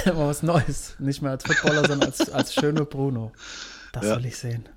Mal 0.06 0.16
was 0.28 0.42
Neues. 0.42 0.96
Nicht 0.98 1.22
mehr 1.22 1.32
als 1.32 1.44
Footballer, 1.44 1.86
sondern 1.86 2.08
als, 2.10 2.28
als 2.30 2.54
schöne 2.54 2.84
Bruno. 2.84 3.32
Das 3.92 4.04
Ja. 4.04 4.16
will 4.16 4.26
ich 4.26 4.36
sehen. 4.38 4.68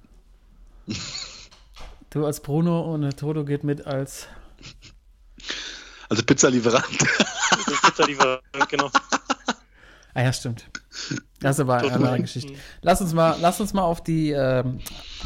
Du 2.10 2.26
als 2.26 2.42
Bruno 2.42 2.94
und 2.94 3.18
Toto 3.18 3.46
geht 3.46 3.64
mit 3.64 3.86
als. 3.88 4.28
Also 6.10 6.24
Pizzalieferant. 6.24 6.86
Pizzalieferant, 7.84 8.42
genau. 8.70 8.92
Ah 10.14 10.22
ja, 10.24 10.34
stimmt. 10.34 10.66
Das 11.40 11.56
ist 11.56 11.62
aber 11.62 11.78
eine 11.78 11.94
andere 11.94 12.20
Geschichte. 12.22 12.54
Lass 12.82 13.02
uns 13.02 13.14
mal, 13.14 13.38
lass 13.42 13.62
uns 13.62 13.74
mal 13.74 13.84
auf 13.84 14.04
die, 14.04 14.32
ähm, 14.32 14.80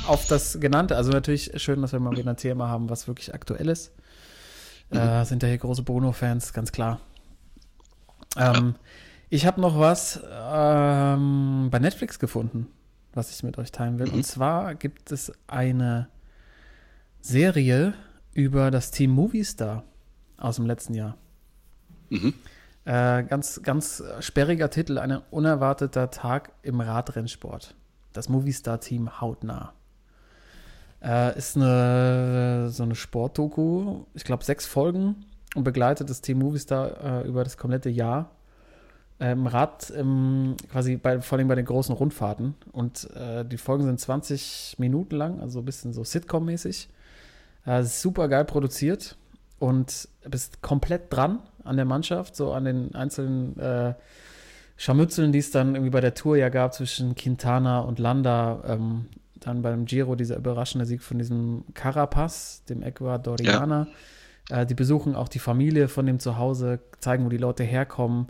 auf 0.07 0.27
das 0.27 0.59
genannte. 0.59 0.95
Also 0.95 1.11
natürlich 1.11 1.51
schön, 1.61 1.81
dass 1.81 1.91
wir 1.91 1.99
mal 1.99 2.15
wieder 2.15 2.29
ein 2.29 2.37
Thema 2.37 2.69
haben, 2.69 2.89
was 2.89 3.07
wirklich 3.07 3.33
aktuell 3.33 3.69
ist. 3.69 3.91
Äh, 4.91 5.25
sind 5.25 5.41
ja 5.41 5.49
hier 5.49 5.57
große 5.57 5.81
Bruno-Fans, 5.83 6.53
ganz 6.53 6.71
klar. 6.71 6.99
Ähm, 8.37 8.75
Ich 9.29 9.45
habe 9.45 9.59
noch 9.59 9.79
was 9.79 10.21
ähm, 10.31 11.69
bei 11.71 11.79
Netflix 11.79 12.19
gefunden, 12.19 12.67
was 13.13 13.31
ich 13.31 13.41
mit 13.43 13.57
euch 13.57 13.71
teilen 13.71 13.97
will. 13.97 14.09
Und 14.09 14.25
zwar 14.25 14.75
gibt 14.75 15.11
es 15.11 15.31
eine 15.47 16.07
Serie 17.21 17.95
über 18.33 18.69
das 18.69 18.91
Team 18.91 19.11
Movistar 19.11 19.83
aus 20.37 20.57
dem 20.57 20.67
letzten 20.67 20.93
Jahr. 20.93 21.17
Mhm. 22.09 22.35
Äh, 22.85 23.23
ganz, 23.23 23.61
ganz 23.63 24.03
sperriger 24.19 24.69
Titel, 24.69 24.99
ein 24.99 25.19
unerwarteter 25.31 26.11
Tag 26.11 26.51
im 26.61 26.81
Radrennsport. 26.81 27.75
Das 28.13 28.29
Movistar-Team 28.29 29.19
hautnah. 29.19 29.73
Äh, 31.03 31.37
ist 31.37 31.57
eine, 31.57 32.69
so 32.69 32.83
eine 32.83 32.95
Sportdoku, 32.95 34.05
ich 34.13 34.23
glaube 34.23 34.43
sechs 34.43 34.67
Folgen 34.67 35.25
und 35.55 35.63
begleitet 35.63 36.09
das 36.09 36.21
Team 36.21 36.39
Movistar 36.39 37.23
äh, 37.23 37.27
über 37.27 37.43
das 37.43 37.57
komplette 37.57 37.89
Jahr. 37.89 38.31
Ähm, 39.19 39.47
Rad, 39.47 39.91
ähm, 39.95 40.55
quasi 40.71 40.97
bei, 40.97 41.21
vor 41.21 41.37
allem 41.37 41.47
bei 41.47 41.55
den 41.55 41.65
großen 41.65 41.95
Rundfahrten. 41.95 42.53
Und 42.71 43.09
äh, 43.15 43.45
die 43.45 43.57
Folgen 43.57 43.85
sind 43.85 43.99
20 43.99 44.75
Minuten 44.77 45.15
lang, 45.15 45.39
also 45.39 45.59
ein 45.59 45.65
bisschen 45.65 45.93
so 45.93 46.03
Sitcom-mäßig. 46.03 46.89
Äh, 47.65 47.83
super 47.83 48.27
geil 48.27 48.45
produziert 48.45 49.17
und 49.57 50.07
bist 50.29 50.61
komplett 50.61 51.11
dran 51.11 51.39
an 51.65 51.75
der 51.75 51.85
Mannschaft, 51.85 52.35
so 52.35 52.53
an 52.53 52.65
den 52.65 52.95
einzelnen 52.95 53.59
äh, 53.59 53.93
Scharmützeln, 54.77 55.31
die 55.31 55.39
es 55.39 55.51
dann 55.51 55.75
irgendwie 55.75 55.91
bei 55.91 56.01
der 56.01 56.13
Tour 56.13 56.37
ja 56.37 56.49
gab 56.49 56.73
zwischen 56.73 57.15
Quintana 57.15 57.79
und 57.79 57.99
Landa. 57.99 58.63
Ähm, 58.67 59.05
dann 59.39 59.61
beim 59.61 59.85
Giro 59.85 60.15
dieser 60.15 60.37
überraschende 60.37 60.85
Sieg 60.85 61.03
von 61.03 61.17
diesem 61.17 61.65
Carapaz, 61.73 62.63
dem 62.65 62.81
Ecuadorianer. 62.81 63.87
Äh, 64.49 64.65
die 64.65 64.73
besuchen 64.73 65.15
auch 65.15 65.27
die 65.27 65.39
Familie 65.39 65.87
von 65.87 66.05
dem 66.05 66.19
Zuhause, 66.19 66.79
zeigen, 66.99 67.25
wo 67.25 67.29
die 67.29 67.37
Leute 67.37 67.63
herkommen. 67.63 68.27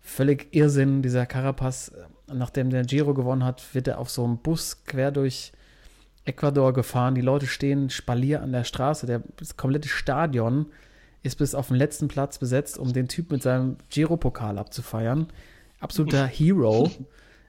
Völlig 0.00 0.54
Irrsinn, 0.54 1.02
dieser 1.02 1.26
Carapaz. 1.26 1.92
Nachdem 2.32 2.70
der 2.70 2.84
Giro 2.84 3.14
gewonnen 3.14 3.44
hat, 3.44 3.74
wird 3.74 3.88
er 3.88 3.98
auf 3.98 4.10
so 4.10 4.24
einem 4.24 4.38
Bus 4.38 4.84
quer 4.84 5.10
durch 5.10 5.52
Ecuador 6.24 6.72
gefahren. 6.72 7.14
Die 7.14 7.20
Leute 7.20 7.46
stehen 7.46 7.90
Spalier 7.90 8.42
an 8.42 8.52
der 8.52 8.64
Straße. 8.64 9.06
Der, 9.06 9.22
das 9.36 9.56
komplette 9.56 9.88
Stadion 9.88 10.66
ist 11.22 11.36
bis 11.36 11.54
auf 11.54 11.68
den 11.68 11.76
letzten 11.76 12.08
Platz 12.08 12.38
besetzt, 12.38 12.78
um 12.78 12.92
den 12.92 13.08
Typ 13.08 13.30
mit 13.30 13.42
seinem 13.42 13.76
Giro-Pokal 13.90 14.58
abzufeiern. 14.58 15.26
Absoluter 15.80 16.26
Hero. 16.26 16.90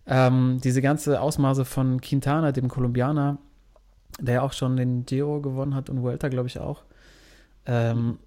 Ähm, 0.07 0.60
diese 0.63 0.81
ganze 0.81 1.21
Ausmaße 1.21 1.63
von 1.63 2.01
Quintana, 2.01 2.51
dem 2.51 2.69
Kolumbianer, 2.69 3.38
der 4.19 4.34
ja 4.36 4.41
auch 4.41 4.51
schon 4.51 4.75
den 4.75 5.05
Giro 5.05 5.41
gewonnen 5.41 5.75
hat 5.75 5.91
und 5.91 6.01
Vuelta, 6.01 6.27
glaube 6.27 6.47
ich, 6.47 6.60
auch, 6.60 6.84
ähm, 7.67 8.17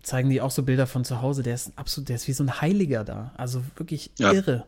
zeigen 0.00 0.30
die 0.30 0.40
auch 0.40 0.52
so 0.52 0.62
Bilder 0.62 0.86
von 0.86 1.04
zu 1.04 1.22
Hause. 1.22 1.42
Der 1.42 1.54
ist 1.54 1.72
absolut, 1.76 2.08
der 2.08 2.16
ist 2.16 2.28
wie 2.28 2.32
so 2.32 2.44
ein 2.44 2.60
Heiliger 2.60 3.02
da. 3.02 3.32
Also 3.36 3.62
wirklich 3.76 4.12
Ja. 4.16 4.32
irre. 4.32 4.64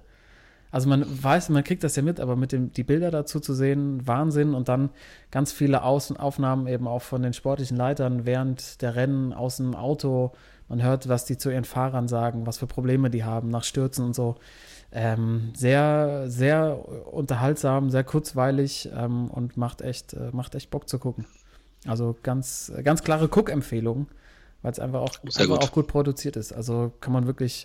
Also 0.77 0.91
man 0.91 1.07
weiß, 1.09 1.49
man 1.49 1.65
kriegt 1.65 1.85
das 1.85 1.97
ja 1.97 2.03
mit, 2.03 2.21
aber 2.21 2.37
mit 2.37 2.53
dem, 2.53 2.71
die 2.71 2.85
Bilder 2.85 3.11
dazu 3.11 3.41
zu 3.41 3.55
sehen, 3.55 4.07
Wahnsinn 4.07 4.53
und 4.53 4.69
dann 4.69 4.91
ganz 5.31 5.51
viele 5.51 5.83
Aus 5.83 6.13
Aufnahmen 6.13 6.67
eben 6.67 6.87
auch 6.87 7.01
von 7.01 7.23
den 7.23 7.33
sportlichen 7.33 7.79
Leitern 7.79 8.27
während 8.27 8.83
der 8.83 8.95
Rennen 8.95 9.33
aus 9.33 9.57
dem 9.57 9.75
Auto. 9.75 10.33
Man 10.69 10.83
hört, 10.83 11.09
was 11.09 11.25
die 11.25 11.39
zu 11.39 11.51
ihren 11.51 11.65
Fahrern 11.65 12.09
sagen, 12.09 12.47
was 12.47 12.59
für 12.59 12.67
Probleme 12.67 13.09
die 13.09 13.25
haben 13.25 13.49
nach 13.49 13.65
Stürzen 13.65 14.05
und 14.05 14.15
so. 14.15 14.37
Ähm, 14.93 15.55
sehr, 15.57 16.25
sehr 16.27 16.87
unterhaltsam, 17.11 17.89
sehr 17.89 18.05
kurzweilig 18.05 18.91
ähm, 18.95 19.31
und 19.31 19.57
macht 19.57 19.81
echt, 19.81 20.13
äh, 20.13 20.29
macht 20.33 20.55
echt 20.55 20.71
Bock 20.71 20.91
zu 20.91 20.99
gucken. 20.99 21.25
Also 21.87 22.15
ganz, 22.23 22.71
ganz 22.85 23.03
klare 23.03 23.29
Guck-Empfehlung, 23.29 24.09
weil 24.61 24.73
es 24.73 24.79
einfach 24.79 25.01
auch, 25.01 25.15
einfach 25.25 25.47
gut. 25.47 25.63
auch 25.63 25.73
gut 25.73 25.87
produziert 25.87 26.37
ist. 26.37 26.53
Also 26.53 26.93
kann 27.01 27.15
man 27.15 27.27
wirklich 27.27 27.65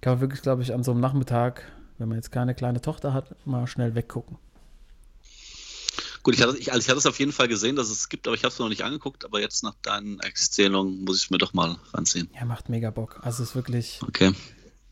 Kann 0.00 0.14
man 0.14 0.20
wirklich, 0.20 0.42
glaube 0.42 0.62
ich, 0.62 0.72
an 0.72 0.82
so 0.84 0.92
einem 0.92 1.00
Nachmittag, 1.00 1.64
wenn 2.00 2.08
man 2.08 2.16
jetzt 2.16 2.32
keine 2.32 2.54
kleine 2.54 2.80
Tochter 2.80 3.12
hat, 3.12 3.34
mal 3.46 3.66
schnell 3.66 3.94
weggucken. 3.94 4.38
Gut, 6.22 6.34
ich 6.34 6.42
hatte, 6.42 6.58
ich, 6.58 6.72
also 6.72 6.82
ich 6.82 6.88
hatte 6.88 6.98
es 6.98 7.06
auf 7.06 7.18
jeden 7.18 7.32
Fall 7.32 7.48
gesehen, 7.48 7.76
dass 7.76 7.88
es 7.88 8.08
gibt, 8.08 8.26
aber 8.26 8.34
ich 8.34 8.42
habe 8.42 8.52
es 8.52 8.58
noch 8.58 8.68
nicht 8.68 8.82
angeguckt. 8.82 9.24
Aber 9.24 9.40
jetzt 9.40 9.62
nach 9.62 9.74
deinen 9.82 10.20
Erzählungen 10.20 11.04
muss 11.04 11.18
ich 11.18 11.24
es 11.24 11.30
mir 11.30 11.38
doch 11.38 11.54
mal 11.54 11.76
ranziehen. 11.92 12.28
Ja, 12.34 12.44
macht 12.44 12.68
mega 12.68 12.90
Bock. 12.90 13.20
Also 13.22 13.42
es 13.42 13.50
ist 13.50 13.54
wirklich. 13.54 14.00
Okay. 14.06 14.32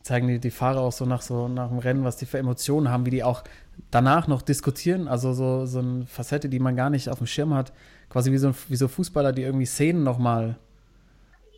Zeigen 0.02 0.28
die, 0.28 0.38
die 0.38 0.50
Fahrer 0.50 0.80
auch 0.80 0.92
so 0.92 1.04
nach 1.04 1.20
so 1.20 1.48
nach 1.48 1.68
dem 1.68 1.78
Rennen, 1.78 2.04
was 2.04 2.16
die 2.16 2.24
für 2.24 2.38
Emotionen 2.38 2.88
haben, 2.88 3.04
wie 3.04 3.10
die 3.10 3.24
auch 3.24 3.44
danach 3.90 4.26
noch 4.26 4.40
diskutieren. 4.40 5.06
Also 5.06 5.34
so, 5.34 5.66
so 5.66 5.80
eine 5.80 6.06
Facette, 6.06 6.48
die 6.48 6.60
man 6.60 6.76
gar 6.76 6.88
nicht 6.88 7.10
auf 7.10 7.18
dem 7.18 7.26
Schirm 7.26 7.52
hat. 7.52 7.72
Quasi 8.08 8.32
wie 8.32 8.38
so, 8.38 8.54
wie 8.68 8.76
so 8.76 8.88
Fußballer, 8.88 9.32
die 9.32 9.42
irgendwie 9.42 9.66
Szenen 9.66 10.02
nochmal 10.02 10.58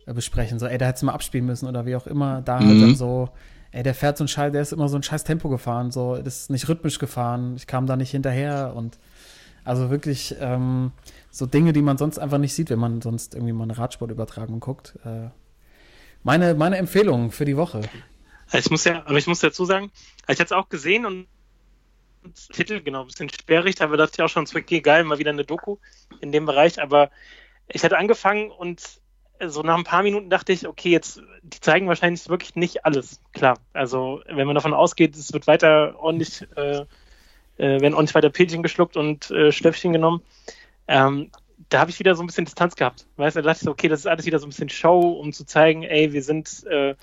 äh, 0.05 0.13
besprechen. 0.13 0.59
So, 0.59 0.65
ey, 0.65 0.77
da 0.77 0.87
hättest 0.87 1.03
du 1.03 1.05
mal 1.05 1.13
abspielen 1.13 1.45
müssen 1.45 1.67
oder 1.67 1.85
wie 1.85 1.95
auch 1.95 2.07
immer. 2.07 2.41
Da 2.41 2.59
mhm. 2.59 2.67
halt 2.67 2.81
dann 2.81 2.95
so, 2.95 3.29
ey, 3.71 3.83
der 3.83 3.95
fährt 3.95 4.17
so 4.17 4.23
ein 4.23 4.27
Scheiß, 4.27 4.51
der 4.51 4.61
ist 4.61 4.73
immer 4.73 4.89
so 4.89 4.97
ein 4.97 5.03
scheiß 5.03 5.23
Tempo 5.23 5.49
gefahren. 5.49 5.91
So, 5.91 6.17
das 6.17 6.41
ist 6.41 6.49
nicht 6.49 6.67
rhythmisch 6.67 6.99
gefahren. 6.99 7.55
Ich 7.55 7.67
kam 7.67 7.87
da 7.87 7.95
nicht 7.95 8.11
hinterher 8.11 8.73
und 8.75 8.97
also 9.63 9.89
wirklich 9.89 10.35
ähm, 10.39 10.91
so 11.29 11.45
Dinge, 11.45 11.73
die 11.73 11.81
man 11.81 11.97
sonst 11.97 12.17
einfach 12.17 12.37
nicht 12.37 12.53
sieht, 12.53 12.69
wenn 12.69 12.79
man 12.79 13.01
sonst 13.01 13.35
irgendwie 13.35 13.53
mal 13.53 13.63
eine 13.63 13.77
Radsportübertragung 13.77 14.59
guckt. 14.59 14.95
Äh, 15.05 15.29
meine, 16.23 16.55
meine 16.55 16.77
Empfehlung 16.77 17.31
für 17.31 17.45
die 17.45 17.57
Woche. 17.57 17.81
Ich 18.53 18.69
muss 18.69 18.83
ja, 18.83 19.03
aber 19.05 19.17
ich 19.17 19.27
muss 19.27 19.39
dazu 19.39 19.65
sagen, 19.65 19.91
ich 20.23 20.39
hatte 20.39 20.43
es 20.43 20.51
auch 20.51 20.67
gesehen 20.67 21.05
und 21.05 21.27
Titel, 22.53 22.81
genau, 22.81 23.01
ein 23.01 23.07
bisschen 23.07 23.29
sperrig, 23.29 23.81
aber 23.81 23.97
dachte 23.97 24.15
ich 24.17 24.21
auch 24.21 24.29
schon, 24.29 24.43
es 24.43 24.53
geil, 24.83 25.03
mal 25.03 25.17
wieder 25.17 25.31
eine 25.31 25.45
Doku 25.45 25.77
in 26.19 26.31
dem 26.31 26.45
Bereich, 26.45 26.81
aber 26.81 27.09
ich 27.67 27.83
hatte 27.83 27.97
angefangen 27.97 28.51
und 28.51 29.00
so 29.47 29.61
nach 29.61 29.77
ein 29.77 29.83
paar 29.83 30.03
Minuten 30.03 30.29
dachte 30.29 30.53
ich, 30.53 30.67
okay, 30.67 30.89
jetzt, 30.89 31.21
die 31.43 31.59
zeigen 31.59 31.87
wahrscheinlich 31.87 32.29
wirklich 32.29 32.55
nicht 32.55 32.85
alles, 32.85 33.19
klar. 33.33 33.57
Also, 33.73 34.21
wenn 34.27 34.47
man 34.47 34.55
davon 34.55 34.73
ausgeht, 34.73 35.15
es 35.15 35.33
wird 35.33 35.47
weiter 35.47 35.95
ordentlich 35.99 36.47
äh, 36.55 36.85
äh, 37.61 37.79
werden 37.79 37.99
nicht 37.99 38.15
weiter 38.15 38.29
Pilchen 38.29 38.63
geschluckt 38.63 38.97
und 38.97 39.29
äh, 39.31 39.51
Stöpfchen 39.51 39.93
genommen. 39.93 40.21
Ähm, 40.87 41.29
da 41.69 41.79
habe 41.79 41.91
ich 41.91 41.99
wieder 41.99 42.15
so 42.15 42.23
ein 42.23 42.27
bisschen 42.27 42.45
Distanz 42.45 42.75
gehabt. 42.75 43.05
Weißt 43.17 43.35
du, 43.35 43.41
da 43.41 43.49
dachte 43.49 43.59
ich 43.59 43.65
so, 43.65 43.71
okay, 43.71 43.87
das 43.87 44.01
ist 44.01 44.07
alles 44.07 44.25
wieder 44.25 44.39
so 44.39 44.47
ein 44.47 44.49
bisschen 44.49 44.69
Show, 44.69 44.99
um 44.99 45.31
zu 45.31 45.45
zeigen, 45.45 45.83
ey, 45.83 46.11
wir 46.11 46.23
sind, 46.23 46.65
äh, 46.67 46.95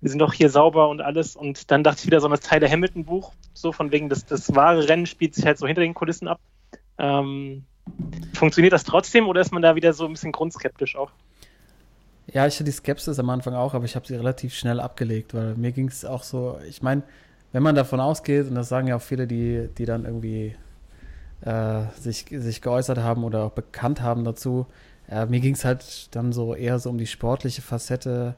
wir 0.00 0.10
sind 0.10 0.20
doch 0.20 0.32
hier 0.32 0.50
sauber 0.50 0.88
und 0.88 1.00
alles. 1.00 1.34
Und 1.34 1.70
dann 1.70 1.82
dachte 1.82 2.00
ich 2.00 2.06
wieder 2.06 2.20
so 2.20 2.26
an 2.26 2.30
das 2.30 2.40
Tyler 2.40 2.70
Hamilton-Buch, 2.70 3.32
so 3.54 3.72
von 3.72 3.90
wegen, 3.90 4.08
das, 4.08 4.24
das 4.24 4.54
wahre 4.54 4.88
Rennen 4.88 5.06
spielt 5.06 5.34
sich 5.34 5.44
halt 5.44 5.58
so 5.58 5.66
hinter 5.66 5.82
den 5.82 5.94
Kulissen 5.94 6.28
ab. 6.28 6.40
Ähm, 6.96 7.64
funktioniert 8.34 8.72
das 8.72 8.84
trotzdem 8.84 9.26
oder 9.26 9.40
ist 9.40 9.52
man 9.52 9.62
da 9.62 9.74
wieder 9.74 9.92
so 9.92 10.06
ein 10.06 10.12
bisschen 10.12 10.32
grundskeptisch 10.32 10.96
auch? 10.96 11.10
Ja, 12.32 12.46
ich 12.46 12.54
hatte 12.54 12.64
die 12.64 12.72
Skepsis 12.72 13.18
am 13.18 13.30
Anfang 13.30 13.54
auch, 13.54 13.74
aber 13.74 13.84
ich 13.84 13.96
habe 13.96 14.06
sie 14.06 14.14
relativ 14.14 14.54
schnell 14.54 14.80
abgelegt, 14.80 15.34
weil 15.34 15.54
mir 15.56 15.72
ging 15.72 15.88
es 15.88 16.04
auch 16.04 16.22
so, 16.22 16.58
ich 16.68 16.82
meine, 16.82 17.02
wenn 17.52 17.62
man 17.62 17.74
davon 17.74 18.00
ausgeht, 18.00 18.48
und 18.48 18.54
das 18.54 18.68
sagen 18.68 18.88
ja 18.88 18.96
auch 18.96 19.02
viele, 19.02 19.26
die, 19.26 19.68
die 19.78 19.84
dann 19.84 20.04
irgendwie 20.04 20.56
äh, 21.42 21.82
sich, 22.00 22.26
sich 22.30 22.62
geäußert 22.62 22.98
haben 22.98 23.24
oder 23.24 23.44
auch 23.44 23.52
bekannt 23.52 24.02
haben 24.02 24.24
dazu, 24.24 24.66
äh, 25.08 25.26
mir 25.26 25.40
ging 25.40 25.54
es 25.54 25.64
halt 25.64 26.14
dann 26.16 26.32
so 26.32 26.54
eher 26.54 26.78
so 26.78 26.90
um 26.90 26.98
die 26.98 27.06
sportliche 27.06 27.62
Facette. 27.62 28.34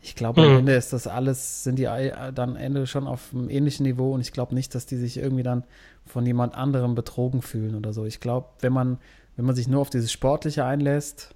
Ich 0.00 0.14
glaube, 0.14 0.40
mhm. 0.40 0.46
am 0.46 0.58
Ende 0.60 0.74
ist 0.74 0.92
das 0.92 1.06
alles, 1.06 1.64
sind 1.64 1.78
die 1.78 1.84
dann 1.84 2.32
am 2.38 2.56
Ende 2.56 2.86
schon 2.86 3.06
auf 3.06 3.34
einem 3.34 3.50
ähnlichen 3.50 3.84
Niveau 3.84 4.14
und 4.14 4.20
ich 4.20 4.32
glaube 4.32 4.54
nicht, 4.54 4.74
dass 4.74 4.86
die 4.86 4.96
sich 4.96 5.18
irgendwie 5.18 5.42
dann 5.42 5.64
von 6.06 6.24
jemand 6.24 6.54
anderem 6.54 6.94
betrogen 6.94 7.42
fühlen 7.42 7.74
oder 7.74 7.92
so. 7.92 8.06
Ich 8.06 8.20
glaube, 8.20 8.46
wenn 8.60 8.72
man, 8.72 8.98
wenn 9.36 9.44
man 9.44 9.54
sich 9.54 9.68
nur 9.68 9.80
auf 9.80 9.90
dieses 9.90 10.12
Sportliche 10.12 10.64
einlässt, 10.64 11.34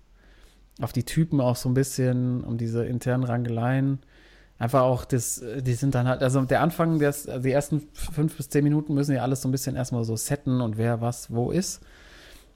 auf 0.80 0.92
die 0.92 1.04
Typen 1.04 1.40
auch 1.40 1.56
so 1.56 1.68
ein 1.68 1.74
bisschen, 1.74 2.42
um 2.44 2.56
diese 2.58 2.84
internen 2.84 3.24
Rangeleien, 3.24 4.00
einfach 4.58 4.82
auch 4.82 5.04
das, 5.04 5.42
die 5.60 5.74
sind 5.74 5.94
dann 5.94 6.06
halt, 6.06 6.22
also 6.22 6.42
der 6.42 6.60
Anfang, 6.60 6.98
des, 6.98 7.28
also 7.28 7.42
die 7.42 7.52
ersten 7.52 7.88
fünf 7.92 8.36
bis 8.36 8.48
zehn 8.48 8.62
Minuten 8.62 8.94
müssen 8.94 9.14
ja 9.14 9.22
alles 9.22 9.42
so 9.42 9.48
ein 9.48 9.52
bisschen 9.52 9.76
erstmal 9.76 10.04
so 10.04 10.16
setten 10.16 10.60
und 10.60 10.76
wer 10.76 11.00
was 11.00 11.32
wo 11.32 11.50
ist. 11.50 11.80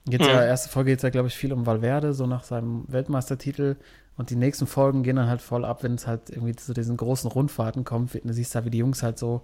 Jetzt 0.09 0.23
mhm. 0.23 0.29
ja, 0.29 0.45
erste 0.45 0.69
Folge 0.69 0.93
geht 0.93 0.99
es 0.99 1.03
ja, 1.03 1.11
glaube 1.11 1.29
ich, 1.29 1.35
viel 1.35 1.53
um 1.53 1.67
Valverde, 1.67 2.13
so 2.13 2.27
nach 2.27 2.45
seinem 2.45 2.85
Weltmeistertitel. 2.89 3.77
Und 4.17 4.31
die 4.31 4.37
nächsten 4.37 4.67
Folgen 4.67 5.03
gehen 5.03 5.17
dann 5.17 5.29
halt 5.29 5.41
voll 5.41 5.65
ab, 5.65 5.83
wenn 5.83 5.95
es 5.95 6.07
halt 6.07 6.31
irgendwie 6.31 6.55
zu 6.55 6.73
diesen 6.73 6.97
großen 6.97 7.29
Rundfahrten 7.31 7.85
kommt. 7.85 8.15
Du 8.15 8.33
siehst 8.33 8.55
da, 8.55 8.65
wie 8.65 8.71
die 8.71 8.79
Jungs 8.79 9.03
halt 9.03 9.19
so, 9.19 9.43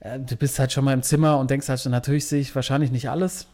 äh, 0.00 0.20
du 0.20 0.36
bist 0.36 0.58
halt 0.58 0.72
schon 0.72 0.84
mal 0.84 0.92
im 0.92 1.02
Zimmer 1.02 1.38
und 1.38 1.50
denkst 1.50 1.68
halt 1.68 1.80
schon, 1.80 1.90
natürlich 1.90 2.26
sehe 2.26 2.40
ich 2.40 2.54
wahrscheinlich 2.54 2.92
nicht 2.92 3.10
alles. 3.10 3.48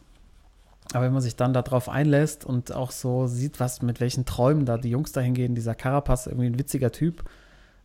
Aber 0.91 1.05
wenn 1.05 1.13
man 1.13 1.21
sich 1.21 1.35
dann 1.35 1.53
darauf 1.53 1.87
einlässt 1.87 2.45
und 2.45 2.73
auch 2.73 2.91
so 2.91 3.27
sieht, 3.27 3.59
was 3.59 3.81
mit 3.81 4.01
welchen 4.01 4.25
Träumen 4.25 4.65
da 4.65 4.77
die 4.77 4.89
Jungs 4.89 5.11
dahin 5.11 5.33
gehen, 5.33 5.55
dieser 5.55 5.75
Carapaz, 5.75 6.27
irgendwie 6.27 6.47
ein 6.47 6.59
witziger 6.59 6.91
Typ, 6.91 7.23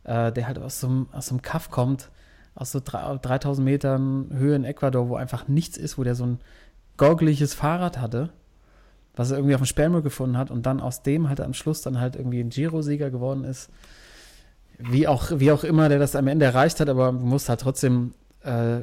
äh, 0.03 0.31
der 0.31 0.47
halt 0.47 0.59
aus 0.59 0.79
so, 0.79 0.87
einem, 0.87 1.07
aus 1.11 1.27
so 1.27 1.35
einem 1.35 1.41
Kaff 1.41 1.71
kommt, 1.71 2.09
aus 2.55 2.71
so 2.71 2.81
3000 2.81 3.63
Metern 3.63 4.29
Höhe 4.33 4.55
in 4.55 4.65
Ecuador, 4.65 5.07
wo 5.07 5.15
einfach 5.15 5.47
nichts 5.47 5.77
ist, 5.77 5.97
wo 5.97 6.03
der 6.03 6.15
so 6.15 6.25
ein 6.25 6.39
gorgliches 6.97 7.53
Fahrrad 7.53 7.99
hatte, 7.99 8.29
was 9.15 9.31
er 9.31 9.37
irgendwie 9.37 9.55
auf 9.55 9.61
dem 9.61 9.65
Sperrmüll 9.65 10.01
gefunden 10.01 10.37
hat 10.37 10.51
und 10.51 10.65
dann 10.65 10.81
aus 10.81 11.01
dem 11.01 11.29
halt 11.29 11.39
am 11.39 11.53
Schluss 11.53 11.81
dann 11.81 11.99
halt 11.99 12.15
irgendwie 12.15 12.41
ein 12.41 12.49
Giro-Sieger 12.49 13.09
geworden 13.11 13.45
ist. 13.45 13.69
Wie 14.77 15.07
auch, 15.07 15.31
wie 15.35 15.51
auch 15.51 15.63
immer 15.63 15.89
der 15.89 15.99
das 15.99 16.15
am 16.15 16.27
Ende 16.27 16.45
erreicht 16.45 16.79
hat, 16.79 16.89
aber 16.89 17.11
muss 17.11 17.49
halt 17.49 17.61
trotzdem 17.61 18.13
äh, 18.43 18.79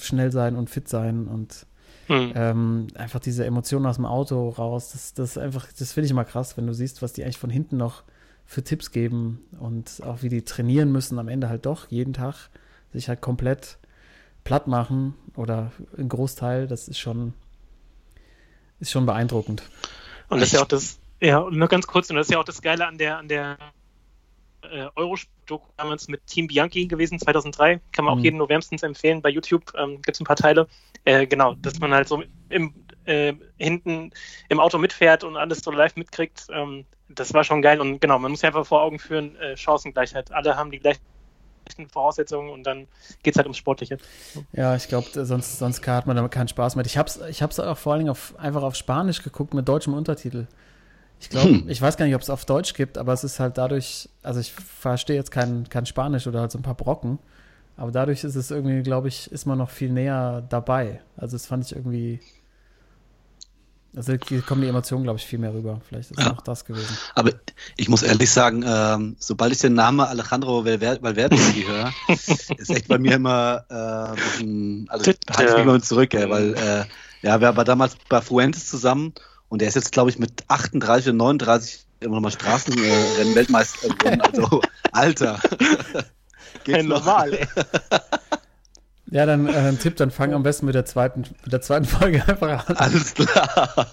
schnell 0.00 0.30
sein 0.32 0.56
und 0.56 0.70
fit 0.70 0.88
sein 0.88 1.26
und 1.26 1.66
hm. 2.06 2.32
ähm, 2.34 2.86
einfach 2.94 3.20
diese 3.20 3.44
Emotionen 3.44 3.86
aus 3.86 3.96
dem 3.96 4.06
Auto 4.06 4.50
raus. 4.50 4.92
Das, 4.92 5.14
das 5.14 5.38
einfach, 5.38 5.66
das 5.78 5.92
finde 5.92 6.06
ich 6.06 6.10
immer 6.10 6.24
krass, 6.24 6.56
wenn 6.56 6.66
du 6.66 6.72
siehst, 6.72 7.02
was 7.02 7.12
die 7.12 7.24
eigentlich 7.24 7.38
von 7.38 7.50
hinten 7.50 7.76
noch 7.76 8.04
für 8.44 8.62
Tipps 8.62 8.92
geben 8.92 9.44
und 9.58 10.02
auch 10.04 10.22
wie 10.22 10.28
die 10.28 10.42
trainieren 10.42 10.92
müssen, 10.92 11.18
am 11.18 11.28
Ende 11.28 11.48
halt 11.48 11.66
doch 11.66 11.90
jeden 11.90 12.12
Tag 12.12 12.48
sich 12.92 13.08
halt 13.08 13.20
komplett 13.20 13.78
platt 14.44 14.68
machen 14.68 15.14
oder 15.34 15.72
ein 15.98 16.08
Großteil, 16.08 16.68
das 16.68 16.86
ist 16.88 16.98
schon, 16.98 17.34
ist 18.78 18.92
schon 18.92 19.04
beeindruckend. 19.04 19.64
Und 20.28 20.40
das 20.40 20.48
ist 20.48 20.54
ja 20.54 20.62
auch 20.62 20.68
das, 20.68 20.98
ja, 21.20 21.38
und 21.38 21.56
nur 21.56 21.68
ganz 21.68 21.86
kurz, 21.86 22.08
und 22.10 22.16
das 22.16 22.28
ist 22.28 22.32
ja 22.32 22.38
auch 22.38 22.44
das 22.44 22.62
Geile 22.62 22.86
an 22.86 22.98
der, 22.98 23.18
an 23.18 23.28
der 23.28 23.58
äh, 24.62 24.86
Eurosport-Doku 25.46 25.68
damals 25.76 26.08
mit 26.08 26.26
Team 26.26 26.46
Bianchi 26.46 26.86
gewesen, 26.86 27.18
2003. 27.18 27.80
Kann 27.92 28.04
man 28.04 28.14
auch 28.14 28.18
mhm. 28.18 28.24
jedem 28.24 28.38
nur 28.38 28.48
wärmstens 28.48 28.82
empfehlen. 28.82 29.22
Bei 29.22 29.30
YouTube 29.30 29.72
ähm, 29.76 29.96
gibt 30.02 30.16
es 30.16 30.20
ein 30.20 30.24
paar 30.24 30.36
Teile. 30.36 30.66
Äh, 31.04 31.26
genau, 31.26 31.54
dass 31.54 31.78
man 31.78 31.92
halt 31.92 32.08
so 32.08 32.22
im, 32.48 32.74
äh, 33.04 33.32
hinten 33.58 34.10
im 34.48 34.60
Auto 34.60 34.78
mitfährt 34.78 35.24
und 35.24 35.36
alles 35.36 35.60
so 35.60 35.70
live 35.70 35.96
mitkriegt. 35.96 36.46
Ähm, 36.52 36.84
das 37.08 37.32
war 37.32 37.44
schon 37.44 37.62
geil. 37.62 37.80
Und 37.80 38.00
genau, 38.00 38.18
man 38.18 38.30
muss 38.30 38.40
sich 38.40 38.46
einfach 38.46 38.66
vor 38.66 38.82
Augen 38.82 38.98
führen, 38.98 39.36
äh, 39.36 39.56
Chancengleichheit. 39.56 40.32
Alle 40.32 40.56
haben 40.56 40.70
die 40.70 40.80
gleichen 40.80 41.00
Voraussetzungen 41.90 42.50
und 42.50 42.64
dann 42.64 42.86
geht 43.22 43.34
es 43.34 43.36
halt 43.36 43.46
ums 43.46 43.56
Sportliche. 43.56 43.98
Ja, 44.52 44.76
ich 44.76 44.88
glaube, 44.88 45.08
sonst, 45.24 45.58
sonst 45.58 45.86
hat 45.86 46.06
man 46.06 46.16
da 46.16 46.28
keinen 46.28 46.48
Spaß 46.48 46.76
mehr. 46.76 46.86
Ich 46.86 46.96
habe 46.96 47.08
es 47.08 47.20
ich 47.28 47.42
hab's 47.42 47.58
auch 47.58 47.78
vor 47.78 47.92
allen 47.92 48.00
Dingen 48.00 48.10
auf, 48.10 48.34
einfach 48.38 48.62
auf 48.62 48.76
Spanisch 48.76 49.22
geguckt 49.22 49.54
mit 49.54 49.68
deutschem 49.68 49.94
Untertitel. 49.94 50.46
Ich 51.20 51.30
glaube, 51.30 51.48
hm. 51.48 51.68
ich 51.68 51.80
weiß 51.80 51.96
gar 51.96 52.04
nicht, 52.04 52.14
ob 52.14 52.22
es 52.22 52.30
auf 52.30 52.44
Deutsch 52.44 52.74
gibt, 52.74 52.98
aber 52.98 53.12
es 53.12 53.24
ist 53.24 53.40
halt 53.40 53.58
dadurch, 53.58 54.08
also 54.22 54.38
ich 54.40 54.52
verstehe 54.52 55.16
jetzt 55.16 55.30
kein, 55.30 55.68
kein 55.68 55.86
Spanisch 55.86 56.26
oder 56.26 56.40
halt 56.40 56.52
so 56.52 56.58
ein 56.58 56.62
paar 56.62 56.74
Brocken, 56.74 57.18
aber 57.76 57.90
dadurch 57.90 58.24
ist 58.24 58.36
es 58.36 58.50
irgendwie, 58.50 58.82
glaube 58.82 59.08
ich, 59.08 59.30
ist 59.32 59.46
man 59.46 59.58
noch 59.58 59.70
viel 59.70 59.90
näher 59.90 60.44
dabei. 60.48 61.00
Also 61.16 61.36
das 61.36 61.46
fand 61.46 61.64
ich 61.64 61.74
irgendwie, 61.74 62.20
also 63.94 64.14
hier 64.28 64.42
kommen 64.42 64.60
die 64.60 64.68
Emotionen, 64.68 65.04
glaube 65.04 65.18
ich, 65.18 65.26
viel 65.26 65.38
mehr 65.38 65.54
rüber. 65.54 65.80
Vielleicht 65.88 66.10
ist 66.10 66.18
es 66.18 66.24
ja. 66.24 66.32
auch 66.32 66.42
das 66.42 66.64
gewesen. 66.64 66.96
Aber 67.14 67.32
ich 67.76 67.88
muss 67.88 68.02
ehrlich 68.02 68.30
sagen, 68.30 68.62
ähm, 68.66 69.16
sobald 69.18 69.52
ich 69.52 69.58
den 69.58 69.74
Namen 69.74 70.00
Alejandro 70.00 70.64
Valverde 70.64 71.36
höre, 71.36 71.92
ist 72.58 72.70
echt 72.70 72.88
bei 72.88 72.98
mir 72.98 73.14
immer 73.14 73.64
äh, 73.70 73.74
ein 73.74 74.14
bisschen, 74.16 74.86
also 74.90 75.12
halte 75.30 75.50
ich 75.50 75.56
mich 75.56 75.66
mal 75.66 75.82
zurück, 75.82 76.12
ey, 76.14 76.28
weil 76.28 76.54
äh, 76.54 76.84
ja, 77.22 77.40
wir 77.40 77.56
waren 77.56 77.64
damals 77.64 77.96
bei 78.08 78.20
Fuentes 78.20 78.68
zusammen 78.68 79.14
und 79.48 79.62
er 79.62 79.68
ist 79.68 79.74
jetzt, 79.74 79.92
glaube 79.92 80.10
ich, 80.10 80.18
mit 80.18 80.44
38 80.48 81.10
und 81.10 81.16
39 81.18 81.86
immer 82.00 82.16
nochmal 82.16 82.32
Straßenrennen-Weltmeister 82.32 83.88
geworden. 83.88 84.20
Also, 84.20 84.60
Alter. 84.92 85.40
Geht 86.64 86.86
normal. 86.86 87.38
Ja, 89.08 89.24
dann 89.24 89.46
äh, 89.46 89.52
ein 89.52 89.78
Tipp, 89.78 89.94
dann 89.96 90.10
fang 90.10 90.34
am 90.34 90.42
besten 90.42 90.66
mit 90.66 90.74
der 90.74 90.84
zweiten, 90.84 91.20
mit 91.44 91.52
der 91.52 91.60
zweiten 91.60 91.84
Folge 91.84 92.26
einfach 92.26 92.68
an. 92.68 92.76
Alles 92.76 93.14
klar. 93.14 93.86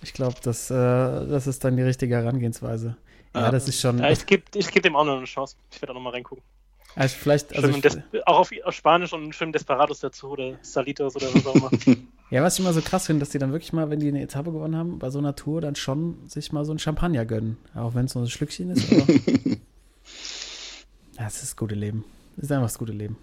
Ich 0.00 0.12
glaube, 0.12 0.36
das, 0.44 0.70
äh, 0.70 0.74
das 0.74 1.48
ist 1.48 1.64
dann 1.64 1.76
die 1.76 1.82
richtige 1.82 2.14
Herangehensweise. 2.14 2.96
Ja, 3.34 3.40
ja. 3.40 3.50
das 3.50 3.66
ist 3.66 3.80
schon. 3.80 3.98
Ja, 3.98 4.10
ich 4.10 4.24
gebe 4.26 4.44
ich 4.54 4.70
geb 4.70 4.84
dem 4.84 4.94
auch 4.94 5.04
noch 5.04 5.16
eine 5.16 5.24
Chance. 5.24 5.56
Ich 5.72 5.82
werde 5.82 5.90
auch 5.90 5.96
nochmal 5.96 6.12
reingucken. 6.12 6.44
Also 6.94 7.16
vielleicht, 7.18 7.54
also 7.54 7.68
ich, 7.68 8.26
auch 8.26 8.38
auf, 8.38 8.50
auf, 8.64 8.74
Spanisch 8.74 9.12
und 9.12 9.34
schön 9.34 9.52
Desperados 9.52 10.00
dazu 10.00 10.30
oder 10.30 10.56
Salitos 10.62 11.16
oder 11.16 11.26
was 11.34 11.46
auch 11.46 11.54
immer. 11.54 11.70
Ja, 12.30 12.42
was 12.42 12.54
ich 12.54 12.60
immer 12.60 12.72
so 12.72 12.82
krass 12.82 13.06
finde, 13.06 13.20
dass 13.20 13.30
die 13.30 13.38
dann 13.38 13.52
wirklich 13.52 13.72
mal, 13.72 13.88
wenn 13.90 14.00
die 14.00 14.08
eine 14.08 14.22
Etappe 14.22 14.52
gewonnen 14.52 14.76
haben, 14.76 14.98
bei 14.98 15.10
so 15.10 15.18
einer 15.18 15.34
Tour 15.34 15.60
dann 15.60 15.76
schon 15.76 16.28
sich 16.28 16.52
mal 16.52 16.64
so 16.64 16.72
ein 16.72 16.78
Champagner 16.78 17.24
gönnen. 17.24 17.56
Auch 17.74 17.94
wenn 17.94 18.04
es 18.04 18.14
nur 18.14 18.24
ein 18.24 18.30
Schlückchen 18.30 18.70
ist. 18.70 18.92
Aber 18.92 19.06
ja, 21.18 21.26
es 21.26 21.34
ist 21.36 21.42
das 21.42 21.56
gute 21.56 21.74
Leben. 21.74 22.04
Es 22.36 22.44
ist 22.44 22.52
einfach 22.52 22.66
das 22.66 22.78
gute 22.78 22.92
Leben. 22.92 23.16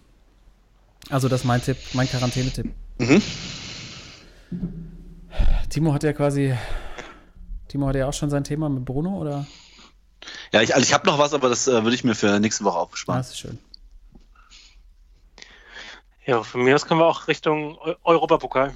Also 1.10 1.30
das 1.30 1.42
ist 1.42 1.46
mein 1.46 1.62
Tipp, 1.62 1.78
mein 1.94 2.08
Quarantänetipp. 2.08 2.74
Mhm. 2.98 3.22
Timo 5.70 5.94
hat 5.94 6.04
ja 6.04 6.14
quasi, 6.14 6.56
Timo 7.68 7.88
hat 7.88 7.96
ja 7.96 8.08
auch 8.08 8.14
schon 8.14 8.30
sein 8.30 8.44
Thema 8.44 8.70
mit 8.70 8.86
Bruno, 8.86 9.20
oder? 9.20 9.46
Ja, 10.52 10.62
ich, 10.62 10.74
also 10.74 10.84
ich 10.84 10.94
habe 10.94 11.06
noch 11.06 11.20
was, 11.20 11.34
aber 11.34 11.50
das 11.50 11.68
äh, 11.68 11.84
würde 11.84 11.96
ich 11.96 12.04
mir 12.04 12.16
für 12.16 12.40
nächste 12.40 12.64
Woche 12.64 12.80
aufsparen. 12.80 13.20
Das 13.20 13.30
ist 13.30 13.40
schön. 13.40 13.60
Ja, 16.26 16.42
von 16.42 16.64
mir 16.64 16.76
aus 16.76 16.86
können 16.86 17.00
wir 17.00 17.06
auch 17.06 17.28
Richtung 17.28 17.78
Eu 17.78 17.94
Europapokal. 18.04 18.74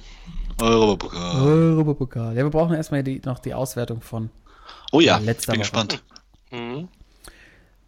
Europapokal. 0.60 1.42
Europapokal. 1.42 2.36
Ja, 2.36 2.44
wir 2.44 2.50
brauchen 2.50 2.74
erstmal 2.74 3.02
die, 3.02 3.20
noch 3.24 3.38
die 3.38 3.54
Auswertung 3.54 4.02
von. 4.02 4.30
Oh 4.92 5.00
ja, 5.00 5.18
letzter 5.18 5.52
bin 5.52 5.60
Woche. 5.60 5.62
gespannt. 5.62 6.02
Mhm. 6.50 6.88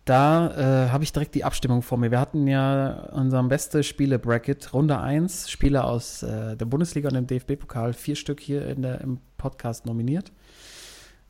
Da 0.05 0.87
äh, 0.87 0.91
habe 0.91 1.05
ich 1.05 1.13
direkt 1.13 1.37
die 1.37 1.45
Abstimmung 1.45 1.83
vor 1.83 1.97
mir. 1.97 2.11
Wir 2.11 2.19
hatten 2.19 2.49
ja 2.49 3.09
unseren 3.13 3.49
beste 3.49 3.85
Spiele-Bracket, 3.85 4.75
Runde 4.75 4.99
1, 4.99 5.49
Spiele 5.49 5.85
aus 5.85 6.25
äh, 6.25 6.57
der 6.57 6.65
Bundesliga 6.65 7.09
und 7.09 7.15
dem 7.15 7.29
DFB-Pokal, 7.29 7.93
vier 7.93 8.17
Stück 8.17 8.41
hier 8.41 8.67
in 8.67 8.83
der, 8.83 9.01
im 9.01 9.21
Podcast 9.39 9.87
nominiert. 9.87 10.33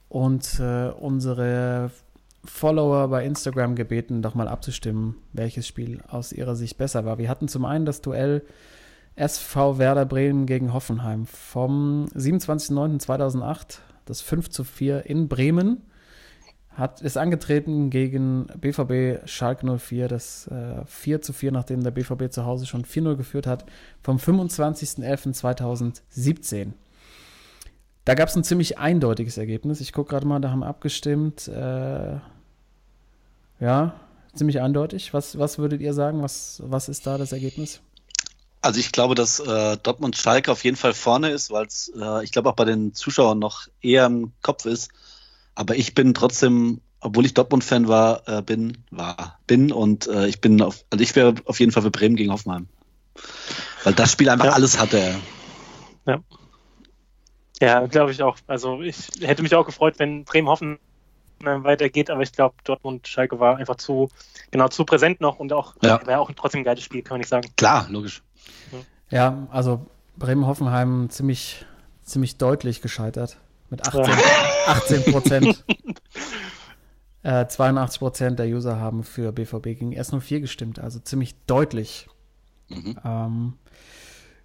Und 0.09 0.59
äh, 0.59 0.89
unsere 0.89 1.91
Follower 2.45 3.09
bei 3.09 3.25
Instagram 3.25 3.77
gebeten, 3.77 4.23
doch 4.23 4.35
mal 4.35 4.49
abzustimmen, 4.49 5.17
welches 5.33 5.67
Spiel 5.67 6.01
aus 6.09 6.33
ihrer 6.33 6.57
Sicht 6.57 6.77
besser 6.77 7.05
war. 7.05 7.19
Wir 7.19 7.29
hatten 7.29 7.49
zum 7.49 7.65
einen 7.65 7.85
das 7.85 8.01
Duell 8.01 8.43
SV 9.15 9.79
Werder 9.79 10.07
Bremen 10.07 10.47
gegen 10.47 10.73
Hoffenheim 10.73 11.27
vom 11.27 12.07
27.09.2008, 12.15 13.79
das 14.07 14.23
5 14.23 14.51
zu 14.51 14.65
4 14.65 15.07
in 15.07 15.29
Bremen 15.29 15.83
hat, 16.71 17.03
ist 17.03 17.19
angetreten 17.19 17.91
gegen 17.91 18.47
BVB 18.59 19.29
Schalke 19.29 19.79
04, 19.79 20.09
das 20.09 20.47
äh, 20.49 20.87
4 20.87 21.21
zu 21.21 21.35
4, 21.35 21.53
nachdem 21.53 21.83
der 21.83 21.91
BVB 21.91 22.31
zu 22.31 22.47
Hause 22.47 22.65
schon 22.67 22.85
4-0 22.85 23.17
geführt 23.17 23.47
hat, 23.47 23.67
vom 24.03 24.17
25.11.2017. 24.17 26.73
Da 28.05 28.15
gab 28.15 28.29
es 28.29 28.37
ein 28.37 28.45
ziemlich 28.45 28.79
eindeutiges 28.79 29.37
Ergebnis. 29.39 29.81
Ich 29.81 29.93
gucke 29.93 30.11
gerade 30.11 30.27
mal, 30.27 30.41
da 30.41 30.51
haben 30.51 30.65
abgestimmt. 30.65 31.47
Äh, 31.49 32.17
ja, 33.61 33.95
ziemlich 34.35 34.61
eindeutig. 34.61 35.15
Was, 35.15 35.39
was 35.39 35.59
würdet 35.59 35.81
ihr 35.81 35.95
sagen? 35.95 36.23
Was, 36.23 36.61
was 36.65 36.89
ist 36.89 37.07
da 37.07 37.17
das 37.17 37.33
Ergebnis? 37.33 37.81
Also 38.61 38.81
ich 38.81 38.93
glaube, 38.93 39.15
dass 39.15 39.41
äh, 39.41 39.77
Dortmund 39.83 40.17
Schalke 40.17 40.51
auf 40.51 40.65
jeden 40.65 40.77
Fall 40.77 40.95
vorne 40.95 41.31
ist, 41.31 41.51
weil 41.51 41.67
es, 41.67 41.93
äh, 42.01 42.25
ich 42.25 42.33
glaube, 42.33 42.49
auch 42.51 42.55
bei 42.55 42.65
den 42.65 42.95
Zuschauern 42.95 43.39
noch 43.39 43.69
eher 43.81 44.07
im 44.07 44.33
Kopf 44.43 44.67
ist. 44.67 44.91
Aber 45.55 45.77
ich 45.77 45.95
bin 45.95 46.15
trotzdem, 46.15 46.81
obwohl 47.01 47.27
ich 47.27 47.35
Dortmund-Fan 47.35 47.89
war, 47.89 48.27
äh, 48.29 48.43
bin, 48.43 48.79
war, 48.91 49.39
bin 49.47 49.71
und 49.73 50.07
äh, 50.07 50.27
ich 50.29 50.41
bin 50.41 50.61
auf, 50.63 50.85
also 50.91 51.03
ich 51.03 51.15
wäre 51.15 51.35
auf 51.45 51.61
jeden 51.61 51.73
Fall 51.73 51.83
für 51.83 51.91
Bremen 51.91 52.17
gegen 52.17 52.33
Hoffenheim. 52.33 52.69
Weil 53.85 53.95
das 53.95 54.13
Spiel 54.13 54.29
einfach 54.29 54.47
Ja. 54.47 54.53
alles 54.53 54.79
hatte. 54.79 55.17
Ja, 56.07 56.21
glaube 57.89 58.11
ich 58.13 58.23
auch. 58.23 58.37
Also 58.47 58.83
ich 58.83 59.09
hätte 59.21 59.43
mich 59.43 59.55
auch 59.55 59.67
gefreut, 59.67 59.95
wenn 59.99 60.25
Bremen 60.25 60.49
Hoffen 60.49 60.79
weitergeht, 61.41 62.09
aber 62.11 62.23
ich 62.23 62.33
glaube, 62.33 62.55
Dortmund 62.65 63.09
Schalke 63.09 63.41
war 63.41 63.57
einfach 63.57 63.77
zu 63.77 64.09
genau 64.51 64.69
zu 64.69 64.85
präsent 64.85 65.21
noch 65.21 65.39
und 65.41 65.53
auch 65.53 65.75
Ja. 65.83 66.05
war 66.07 66.21
auch 66.21 66.31
trotzdem 66.37 66.61
ein 66.61 66.65
geiles 66.65 66.85
Spiel, 66.85 67.03
kann 67.03 67.15
man 67.15 67.21
nicht 67.21 67.29
sagen. 67.29 67.51
Klar, 67.57 67.87
logisch. 67.91 68.23
Ja, 69.11 69.47
also 69.51 69.87
Bremen-Hoffenheim 70.17 71.11
ziemlich, 71.11 71.67
ziemlich 72.03 72.39
deutlich 72.39 72.81
gescheitert. 72.81 73.39
Mit 73.71 73.87
18, 73.87 74.05
18 74.67 75.05
Prozent. 75.13 75.65
äh, 77.23 77.47
82 77.47 77.99
Prozent 77.99 78.39
der 78.39 78.47
User 78.47 78.79
haben 78.79 79.03
für 79.03 79.33
BVB 79.33 79.63
gegen 79.65 79.93
S04 79.93 80.41
gestimmt, 80.41 80.79
also 80.79 80.99
ziemlich 81.01 81.35
deutlich. 81.47 82.09
Mhm. 82.69 82.99
Ähm, 83.05 83.53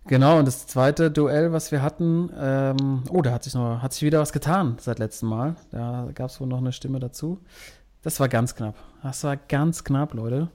genau, 0.08 0.39
und 0.39 0.48
das 0.48 0.67
zweite 0.67 1.12
Duell, 1.12 1.52
was 1.52 1.72
wir 1.72 1.82
hatten, 1.82 2.32
ähm, 2.38 3.04
oh, 3.10 3.22
da 3.22 3.32
hat 3.32 3.43
sich, 3.43 3.54
noch, 3.54 3.82
hat 3.82 3.93
sich 3.93 4.04
wieder 4.04 4.20
was 4.20 4.34
getan 4.34 4.78
seit 4.80 5.00
letztem 5.00 5.30
Mal. 5.30 5.56
Da 5.72 6.08
gab 6.13 6.30
es 6.30 6.39
wohl 6.39 6.48
noch 6.48 6.60
eine 6.60 6.72
Stimme 6.72 7.00
dazu. 7.00 7.39
Das 8.02 8.20
war 8.20 8.30
ganz 8.30 8.56
knapp. 8.56 8.76
Das 9.04 9.24
war 9.24 9.38
ganz 9.38 9.84
knapp, 9.84 10.13
Leute. 10.13 10.50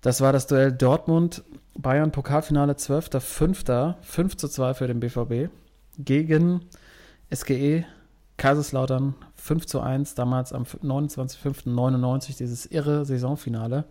Das 0.00 0.20
war 0.20 0.32
das 0.32 0.46
Duell 0.46 0.72
Dortmund, 0.72 1.44
Bayern, 1.78 2.10
Pokalfinale 2.10 2.72
12.05. 2.72 3.94
5 4.00 4.36
zu 4.36 4.48
2 4.48 4.74
für 4.74 4.86
den 4.86 5.00
BVB 5.00 5.50
gegen 5.98 6.62
SGE 7.32 7.84
Kaiserslautern 8.36 9.14
5 9.36 9.66
zu 9.66 9.80
1, 9.80 10.14
damals 10.14 10.52
am 10.52 10.64
29.05.99, 10.64 12.36
dieses 12.38 12.66
irre 12.66 13.04
Saisonfinale. 13.04 13.84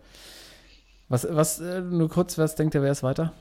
Was, 1.08 1.26
was, 1.30 1.60
äh, 1.60 1.80
nur 1.80 2.08
kurz, 2.08 2.38
was 2.38 2.54
denkt 2.54 2.74
ihr, 2.74 2.82
wer 2.82 2.92
ist 2.92 3.02
weiter? 3.02 3.32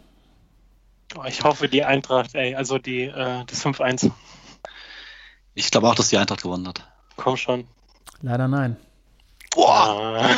Oh, 1.18 1.24
ich 1.28 1.44
hoffe, 1.44 1.68
die 1.68 1.84
Eintracht, 1.84 2.36
ey, 2.36 2.56
also 2.56 2.78
die, 2.78 3.04
äh, 3.04 3.44
das 3.46 3.66
5-1. 3.66 4.12
Ich 5.54 5.70
glaube 5.72 5.88
auch, 5.90 5.96
dass 5.96 6.10
die 6.10 6.18
Eintracht 6.18 6.42
gewonnen 6.44 6.68
hat. 6.68 6.88
Komm 7.18 7.36
schon. 7.38 7.66
Leider 8.22 8.48
nein. 8.48 8.78
Boah! 9.54 10.18
Ah. 10.22 10.30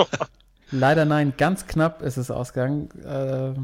Leider 0.70 1.04
nein, 1.04 1.34
ganz 1.36 1.66
knapp 1.66 2.02
ist 2.02 2.16
es 2.16 2.30
ausgegangen. 2.30 2.88
Äh, 3.04 3.54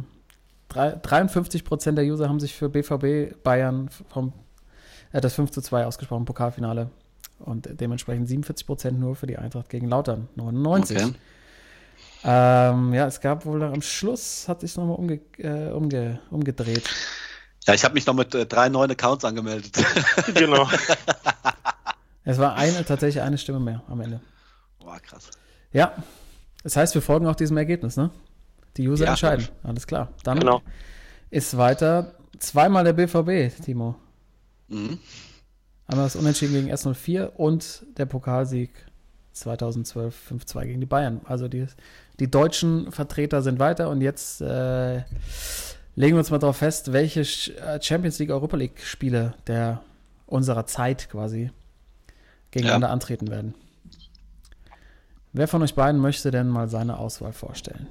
drei- 0.69 0.93
53 1.03 1.65
Prozent 1.65 1.99
der 1.99 2.05
User 2.05 2.29
haben 2.29 2.39
sich 2.41 2.55
für 2.55 2.69
BVB 2.69 3.43
Bayern 3.43 3.89
vom 4.11 4.33
äh, 5.13 5.21
das 5.21 5.35
5 5.35 5.51
zu 5.51 5.63
2 5.63 5.87
ausgesprochen, 5.87 6.25
Pokalfinale. 6.27 6.91
Und 7.39 7.69
dementsprechend 7.81 8.29
47 8.29 8.67
Prozent 8.67 9.01
nur 9.01 9.17
für 9.17 9.27
die 9.27 9.37
Eintracht 9.39 9.69
gegen 9.69 9.89
Lautern, 9.89 10.29
99. 10.37 10.97
Okay. 10.97 11.13
Ähm, 12.25 12.95
ja, 12.95 13.07
es 13.07 13.21
gab 13.21 13.45
wohl 13.47 13.63
am 13.63 13.83
Schluss, 13.83 14.49
hat 14.49 14.61
sich 14.61 14.77
nochmal 14.77 14.97
umge 14.97 15.21
äh, 15.39 15.71
umge 15.71 16.21
umgedreht. 16.31 16.89
Ja, 17.67 17.75
ich 17.75 17.85
habe 17.85 17.95
mich 17.95 18.07
noch 18.07 18.15
mit 18.15 18.35
äh, 18.35 18.47
drei 18.47 18.69
neuen 18.69 18.91
Accounts 18.91 19.25
angemeldet. 19.25 19.77
genau. 20.35 20.69
Es 22.25 22.39
war 22.39 22.55
eine, 22.55 22.85
tatsächlich 22.85 23.21
eine 23.21 23.37
Stimme 23.37 23.59
mehr 23.59 23.83
am 23.89 24.01
Ende. 24.01 24.21
Boah, 24.79 25.01
krass. 25.01 25.29
Ja, 25.73 25.93
das 26.63 26.77
heißt, 26.77 26.95
wir 26.95 27.03
folgen 27.03 27.27
auch 27.27 27.35
diesem 27.35 27.57
Ergebnis, 27.57 27.97
ne? 27.97 28.11
Die 28.77 28.89
User 28.89 29.07
Ja, 29.07 29.11
entscheiden. 29.11 29.49
Alles 29.65 29.89
klar. 29.89 30.13
Dann 30.23 30.39
Genau. 30.39 30.63
ist 31.31 31.57
weiter 31.57 32.15
zweimal 32.39 32.85
der 32.85 32.93
BVB, 32.93 33.53
Timo. 33.65 33.97
Mhm. 34.69 35.01
Einmal 35.89 36.07
das 36.07 36.15
Unentschieden 36.15 36.55
gegen 36.55 36.73
S04 36.73 37.25
und 37.25 37.85
der 37.99 38.07
Pokalsieg 38.07 38.71
2012 39.33 40.31
5-2 40.31 40.65
gegen 40.67 40.81
die 40.81 40.87
Bayern. 40.87 41.23
Also 41.25 41.49
die, 41.49 41.67
die 42.23 42.31
deutschen 42.31 42.93
Vertreter 42.93 43.43
sind 43.43 43.59
weiter 43.59 43.91
und 43.91 44.01
jetzt 44.01 44.41
äh, 44.41 44.99
legen 45.97 46.15
wir 46.15 46.19
uns 46.19 46.31
mal 46.31 46.39
darauf 46.39 46.59
fest, 46.59 46.93
welche 46.93 47.23
äh, 47.23 47.83
Champions 47.83 48.21
League 48.21 48.31
Europa 48.31 48.57
League 48.57 48.81
Spiele 48.81 49.35
der 49.49 49.83
unserer 50.27 50.65
Zeit 50.65 51.11
quasi 51.11 51.51
gegeneinander 52.53 52.91
antreten 52.91 53.29
werden. 53.29 53.57
Wer 55.33 55.49
von 55.49 55.65
euch 55.65 55.75
beiden 55.75 56.01
möchte 56.01 56.31
denn 56.31 56.47
mal 56.47 56.69
seine 56.69 56.99
Auswahl 56.99 57.33
vorstellen? 57.33 57.89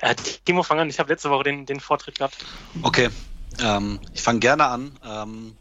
Äh, 0.00 0.16
Timo, 0.44 0.64
fang 0.64 0.80
an. 0.80 0.90
Ich 0.90 0.98
habe 0.98 1.12
letzte 1.12 1.30
Woche 1.30 1.44
den, 1.44 1.64
den 1.64 1.78
Vortritt 1.78 2.18
gehabt. 2.18 2.44
Okay, 2.82 3.08
ähm, 3.60 4.00
ich 4.12 4.20
fange 4.20 4.40
gerne 4.40 4.66
an. 4.66 4.98
Ähm, 5.04 5.56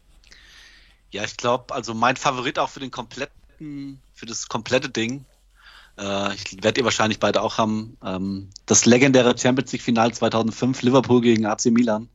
ja, 1.11 1.23
ich 1.23 1.37
glaube, 1.37 1.75
also 1.75 1.93
mein 1.93 2.15
Favorit 2.15 2.57
auch 2.57 2.69
für 2.69 2.79
den 2.79 2.89
kompletten, 2.89 4.01
für 4.15 4.25
das 4.25 4.47
komplette 4.47 4.89
Ding, 4.89 5.25
äh, 5.97 6.33
ich 6.35 6.63
werde 6.63 6.81
ihr 6.81 6.85
wahrscheinlich 6.85 7.19
beide 7.19 7.41
auch 7.41 7.57
haben, 7.57 7.97
ähm, 8.03 8.49
das 8.65 8.85
legendäre 8.85 9.37
Champions 9.37 9.71
League 9.71 9.81
Final 9.81 10.13
2005 10.13 10.81
Liverpool 10.81 11.21
gegen 11.21 11.45
AC 11.45 11.65
Milan, 11.65 12.09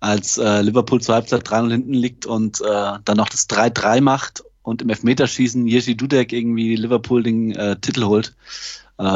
als 0.00 0.38
äh, 0.38 0.60
Liverpool 0.62 1.00
zur 1.00 1.14
Halbzeit 1.14 1.46
3-0 1.46 1.70
hinten 1.70 1.94
liegt 1.94 2.26
und 2.26 2.60
äh, 2.60 2.98
dann 3.04 3.16
noch 3.16 3.28
das 3.28 3.48
3-3 3.48 4.00
macht 4.00 4.44
und 4.62 4.82
im 4.82 4.90
Elfmeterschießen 4.90 5.66
Jerzy 5.66 5.96
Dudek 5.96 6.32
irgendwie 6.32 6.76
Liverpool 6.76 7.22
den 7.22 7.54
Titel 7.80 8.04
holt. 8.04 8.34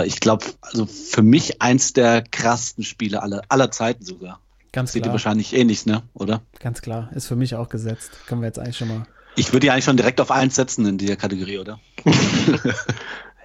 Ich 0.06 0.20
glaube, 0.20 0.46
also 0.62 0.86
für 0.86 1.20
mich 1.20 1.60
eins 1.60 1.92
der 1.92 2.22
krassesten 2.22 2.84
Spiele 2.84 3.22
aller, 3.22 3.42
aller 3.50 3.70
Zeiten 3.70 4.02
sogar. 4.02 4.40
Ganz 4.72 4.92
Seht 4.92 5.00
ihr 5.00 5.02
klar, 5.02 5.12
wahrscheinlich 5.12 5.52
ähnlich, 5.52 5.84
ne? 5.84 6.02
Oder? 6.14 6.40
ganz 6.58 6.80
klar. 6.80 7.10
Ist 7.14 7.26
für 7.26 7.36
mich 7.36 7.54
auch 7.54 7.68
gesetzt. 7.68 8.12
Können 8.26 8.40
wir 8.40 8.46
jetzt 8.46 8.58
eigentlich 8.58 8.78
schon 8.78 8.88
mal. 8.88 9.06
Ich 9.36 9.52
würde 9.52 9.60
die 9.60 9.70
eigentlich 9.70 9.84
schon 9.84 9.98
direkt 9.98 10.20
auf 10.20 10.30
eins 10.30 10.54
setzen 10.54 10.86
in 10.86 10.96
dieser 10.96 11.16
Kategorie, 11.16 11.58
oder? 11.58 11.78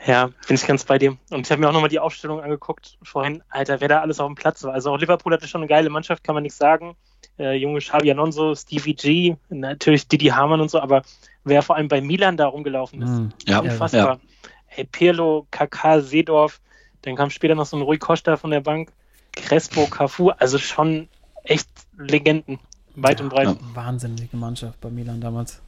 Ja, 0.08 0.30
bin 0.48 0.56
ich 0.56 0.66
ganz 0.66 0.86
bei 0.86 0.98
dir. 0.98 1.18
Und 1.32 1.46
ich 1.46 1.52
habe 1.52 1.60
mir 1.60 1.68
auch 1.68 1.74
nochmal 1.74 1.90
die 1.90 2.00
Aufstellung 2.00 2.40
angeguckt 2.42 2.98
vorhin. 3.04 3.44
Alter, 3.50 3.82
wer 3.82 3.90
da 3.90 4.00
alles 4.00 4.22
auf 4.22 4.28
dem 4.28 4.36
Platz 4.36 4.64
war. 4.64 4.74
Also 4.74 4.92
auch 4.92 4.98
Liverpool 4.98 5.34
hatte 5.34 5.50
schon 5.50 5.62
eine 5.62 5.68
geile 5.68 5.90
Mannschaft, 5.90 6.24
kann 6.24 6.34
man 6.34 6.44
nicht 6.44 6.56
sagen. 6.56 6.96
Äh, 7.38 7.56
junge 7.58 7.80
Xabi 7.80 8.10
Alonso, 8.10 8.56
Stevie 8.56 8.96
G, 8.96 9.36
natürlich 9.50 10.08
Didi 10.08 10.28
Hamann 10.28 10.62
und 10.62 10.72
so, 10.72 10.80
aber 10.80 11.04
wer 11.44 11.62
vor 11.62 11.76
allem 11.76 11.90
bei 11.90 12.00
Milan 12.00 12.38
da 12.38 12.48
rumgelaufen 12.48 13.02
ist, 13.02 13.10
Hm. 13.10 13.32
Ja, 13.46 13.60
unfassbar. 13.60 14.20
Hey, 14.68 14.86
Pirlo, 14.86 15.46
Kaká, 15.52 16.02
Seedorf, 16.02 16.62
dann 17.02 17.16
kam 17.16 17.30
später 17.30 17.56
noch 17.56 17.66
so 17.66 17.76
ein 17.78 17.84
Rui 17.84 17.98
Costa 17.98 18.38
von 18.38 18.52
der 18.52 18.62
Bank, 18.62 18.92
Crespo, 19.34 19.88
Cafu, 19.88 20.30
also 20.30 20.58
schon 20.58 21.10
echt 21.44 21.70
Legenden, 21.98 22.60
weit 22.96 23.22
und 23.22 23.30
breit. 23.30 23.48
Ja. 23.48 23.56
Wahnsinnige 23.74 24.38
Mannschaft 24.38 24.80
bei 24.82 24.90
Milan 24.90 25.20
damals. 25.20 25.62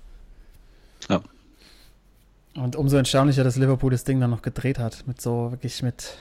Ja. 1.10 1.22
Und 2.60 2.76
umso 2.76 2.98
erstaunlicher, 2.98 3.44
dass 3.44 3.56
Liverpool 3.56 3.92
das 3.92 4.04
Ding 4.04 4.20
dann 4.20 4.30
noch 4.30 4.42
gedreht 4.42 4.80
hat. 4.80 5.08
Mit 5.08 5.22
so 5.22 5.52
wirklich 5.52 5.82
mit, 5.82 6.18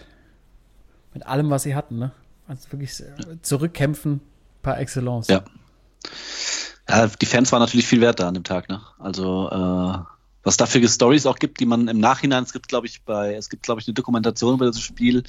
mit 1.12 1.26
allem, 1.26 1.50
was 1.50 1.64
sie 1.64 1.74
hatten, 1.74 1.98
ne? 1.98 2.12
Also 2.46 2.70
wirklich 2.72 3.00
äh, 3.00 3.42
zurückkämpfen 3.42 4.20
par 4.62 4.78
excellence. 4.78 5.28
Ja. 5.28 5.42
Ja, 6.88 7.06
die 7.06 7.26
Fans 7.26 7.52
waren 7.52 7.60
natürlich 7.60 7.86
viel 7.86 8.00
wert 8.00 8.20
da 8.20 8.28
an 8.28 8.34
dem 8.34 8.44
Tag, 8.44 8.68
ne? 8.68 8.80
Also 8.98 9.50
äh, 9.50 9.98
was 10.44 10.56
da 10.56 10.66
für 10.66 10.86
Stories 10.88 11.26
auch 11.26 11.38
gibt, 11.38 11.60
die 11.60 11.66
man 11.66 11.88
im 11.88 12.00
Nachhinein, 12.00 12.44
es 12.44 12.52
gibt, 12.52 12.68
glaube 12.68 12.86
ich, 12.86 13.02
bei, 13.02 13.34
es 13.34 13.50
gibt, 13.50 13.64
glaube 13.64 13.80
ich, 13.80 13.88
eine 13.88 13.94
Dokumentation 13.94 14.54
über 14.54 14.66
das 14.66 14.80
Spiel, 14.80 15.24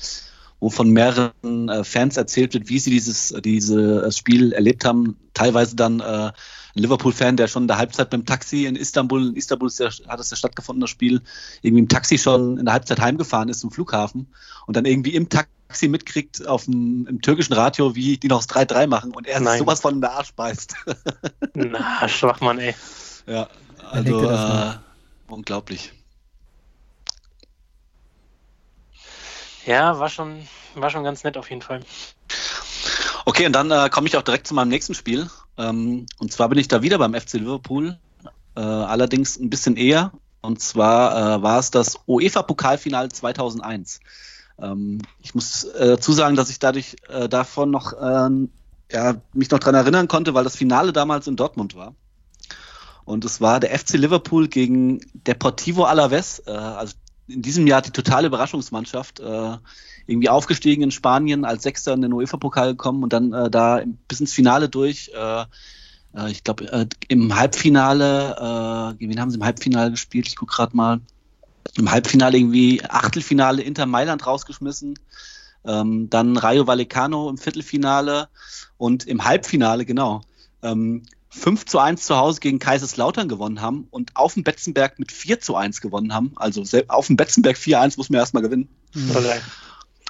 wo 0.59 0.69
von 0.69 0.89
mehreren 0.91 1.67
äh, 1.67 1.83
Fans 1.83 2.15
erzählt 2.15 2.53
wird, 2.53 2.69
wie 2.69 2.79
sie 2.79 2.91
dieses, 2.91 3.33
dieses 3.43 4.17
Spiel 4.17 4.53
erlebt 4.53 4.85
haben. 4.85 5.17
Teilweise 5.33 5.75
dann 5.75 5.99
äh, 5.99 6.31
Liverpool-Fan, 6.79 7.37
der 7.37 7.47
schon 7.47 7.63
in 7.63 7.67
der 7.67 7.77
Halbzeit 7.77 8.09
beim 8.09 8.25
Taxi 8.25 8.65
in 8.65 8.75
Istanbul, 8.75 9.27
in 9.29 9.35
Istanbul 9.35 9.67
ist 9.67 9.79
ja, 9.79 9.89
hat 10.07 10.19
es 10.19 10.29
ja 10.29 10.37
stattgefunden, 10.37 10.81
das 10.81 10.89
Spiel, 10.89 11.21
irgendwie 11.61 11.83
im 11.83 11.89
Taxi 11.89 12.17
schon 12.17 12.57
in 12.57 12.65
der 12.65 12.73
Halbzeit 12.73 12.99
heimgefahren 12.99 13.49
ist 13.49 13.59
zum 13.59 13.71
Flughafen 13.71 14.33
und 14.65 14.77
dann 14.77 14.85
irgendwie 14.85 15.15
im 15.15 15.29
Taxi 15.29 15.87
mitkriegt 15.87 16.47
auf 16.47 16.65
dem 16.65 17.07
im 17.07 17.21
türkischen 17.21 17.53
Radio, 17.53 17.95
wie 17.95 18.17
die 18.17 18.27
noch 18.27 18.43
das 18.43 18.49
3-3 18.49 18.87
machen 18.87 19.11
und 19.11 19.27
er 19.27 19.39
sich 19.39 19.59
sowas 19.59 19.81
von 19.81 19.95
in 19.95 20.01
der 20.01 20.11
Arsch 20.13 20.33
beißt. 20.33 20.75
Na, 21.53 22.07
Schwachmann, 22.07 22.59
ey. 22.59 22.75
Ja, 23.27 23.47
also 23.91 24.29
äh, 24.29 24.73
unglaublich. 25.27 25.93
Ja, 29.65 29.99
war 29.99 30.09
schon, 30.09 30.47
war 30.75 30.89
schon 30.89 31.03
ganz 31.03 31.23
nett 31.23 31.37
auf 31.37 31.49
jeden 31.49 31.61
Fall. 31.61 31.81
Okay, 33.25 33.45
und 33.45 33.53
dann 33.53 33.71
äh, 33.71 33.89
komme 33.89 34.07
ich 34.07 34.17
auch 34.17 34.21
direkt 34.21 34.47
zu 34.47 34.53
meinem 34.53 34.69
nächsten 34.69 34.93
Spiel. 34.93 35.29
Ähm, 35.57 36.05
und 36.19 36.31
zwar 36.31 36.49
bin 36.49 36.57
ich 36.57 36.67
da 36.67 36.81
wieder 36.81 36.97
beim 36.97 37.13
FC 37.13 37.33
Liverpool, 37.33 37.97
äh, 38.55 38.59
allerdings 38.61 39.37
ein 39.37 39.49
bisschen 39.49 39.77
eher. 39.77 40.11
Und 40.41 40.61
zwar 40.61 41.37
äh, 41.37 41.43
war 41.43 41.59
es 41.59 41.71
das 41.71 41.99
UEFA-Pokalfinale 42.07 43.09
2001. 43.09 43.99
Ähm, 44.61 45.01
ich 45.21 45.35
muss 45.35 45.65
äh, 45.65 45.87
dazu 45.87 46.13
sagen, 46.13 46.35
dass 46.35 46.49
ich 46.49 46.59
dadurch 46.59 46.95
äh, 47.09 47.27
davon 47.27 47.71
noch 47.71 47.93
ähm, 48.01 48.49
ja, 48.91 49.15
mich 49.33 49.51
noch 49.51 49.59
dran 49.59 49.75
erinnern 49.75 50.07
konnte, 50.07 50.33
weil 50.33 50.43
das 50.43 50.55
Finale 50.55 50.93
damals 50.93 51.27
in 51.27 51.35
Dortmund 51.35 51.75
war. 51.75 51.95
Und 53.05 53.25
es 53.25 53.41
war 53.41 53.59
der 53.59 53.77
FC 53.77 53.93
Liverpool 53.93 54.47
gegen 54.47 54.99
Deportivo 55.13 55.85
Alaves, 55.85 56.43
äh, 56.45 56.51
also 56.51 56.95
in 57.27 57.41
diesem 57.41 57.67
Jahr 57.67 57.81
die 57.81 57.91
totale 57.91 58.27
Überraschungsmannschaft, 58.27 59.19
äh, 59.19 59.57
irgendwie 60.09 60.29
aufgestiegen 60.29 60.83
in 60.83 60.91
Spanien, 60.91 61.45
als 61.45 61.63
Sechster 61.63 61.93
in 61.93 62.01
den 62.01 62.13
UEFA-Pokal 62.13 62.71
gekommen 62.71 63.03
und 63.03 63.13
dann 63.13 63.31
äh, 63.31 63.49
da 63.49 63.81
bis 64.07 64.19
ins 64.19 64.33
Finale 64.33 64.69
durch. 64.69 65.11
Äh, 65.15 65.41
äh 66.15 66.31
ich 66.31 66.43
glaube, 66.43 66.71
äh, 66.71 66.87
im 67.07 67.35
Halbfinale, 67.35 68.95
äh, 68.99 69.07
wen 69.07 69.21
haben 69.21 69.29
sie 69.29 69.37
im 69.37 69.45
Halbfinale 69.45 69.91
gespielt? 69.91 70.27
Ich 70.27 70.35
gucke 70.35 70.55
gerade 70.55 70.75
mal. 70.75 71.01
Im 71.77 71.91
Halbfinale 71.91 72.37
irgendwie 72.37 72.83
Achtelfinale 72.83 73.61
Inter 73.61 73.85
Mailand 73.85 74.25
rausgeschmissen. 74.25 74.97
Ähm, 75.65 76.09
dann 76.09 76.37
Rayo 76.37 76.65
Vallecano 76.65 77.29
im 77.29 77.37
Viertelfinale 77.37 78.29
und 78.77 79.05
im 79.05 79.25
Halbfinale, 79.25 79.85
genau. 79.85 80.21
Ähm, 80.63 81.03
5 81.29 81.65
zu 81.65 81.79
1 81.79 82.05
zu 82.05 82.17
Hause 82.17 82.39
gegen 82.39 82.59
Kaiserslautern 82.59 83.29
gewonnen 83.29 83.61
haben 83.61 83.87
und 83.91 84.15
auf 84.15 84.33
dem 84.33 84.43
Betzenberg 84.43 84.97
mit 84.97 85.11
4 85.11 85.39
zu 85.39 85.55
1 85.55 85.81
gewonnen 85.81 86.13
haben. 86.13 86.31
Also 86.35 86.63
auf 86.87 87.07
dem 87.07 87.17
Betzenberg 87.17 87.55
4-1 87.55 87.97
muss 87.97 88.09
man 88.09 88.19
erstmal 88.19 88.41
gewinnen. 88.41 88.67
Mhm. 88.95 89.15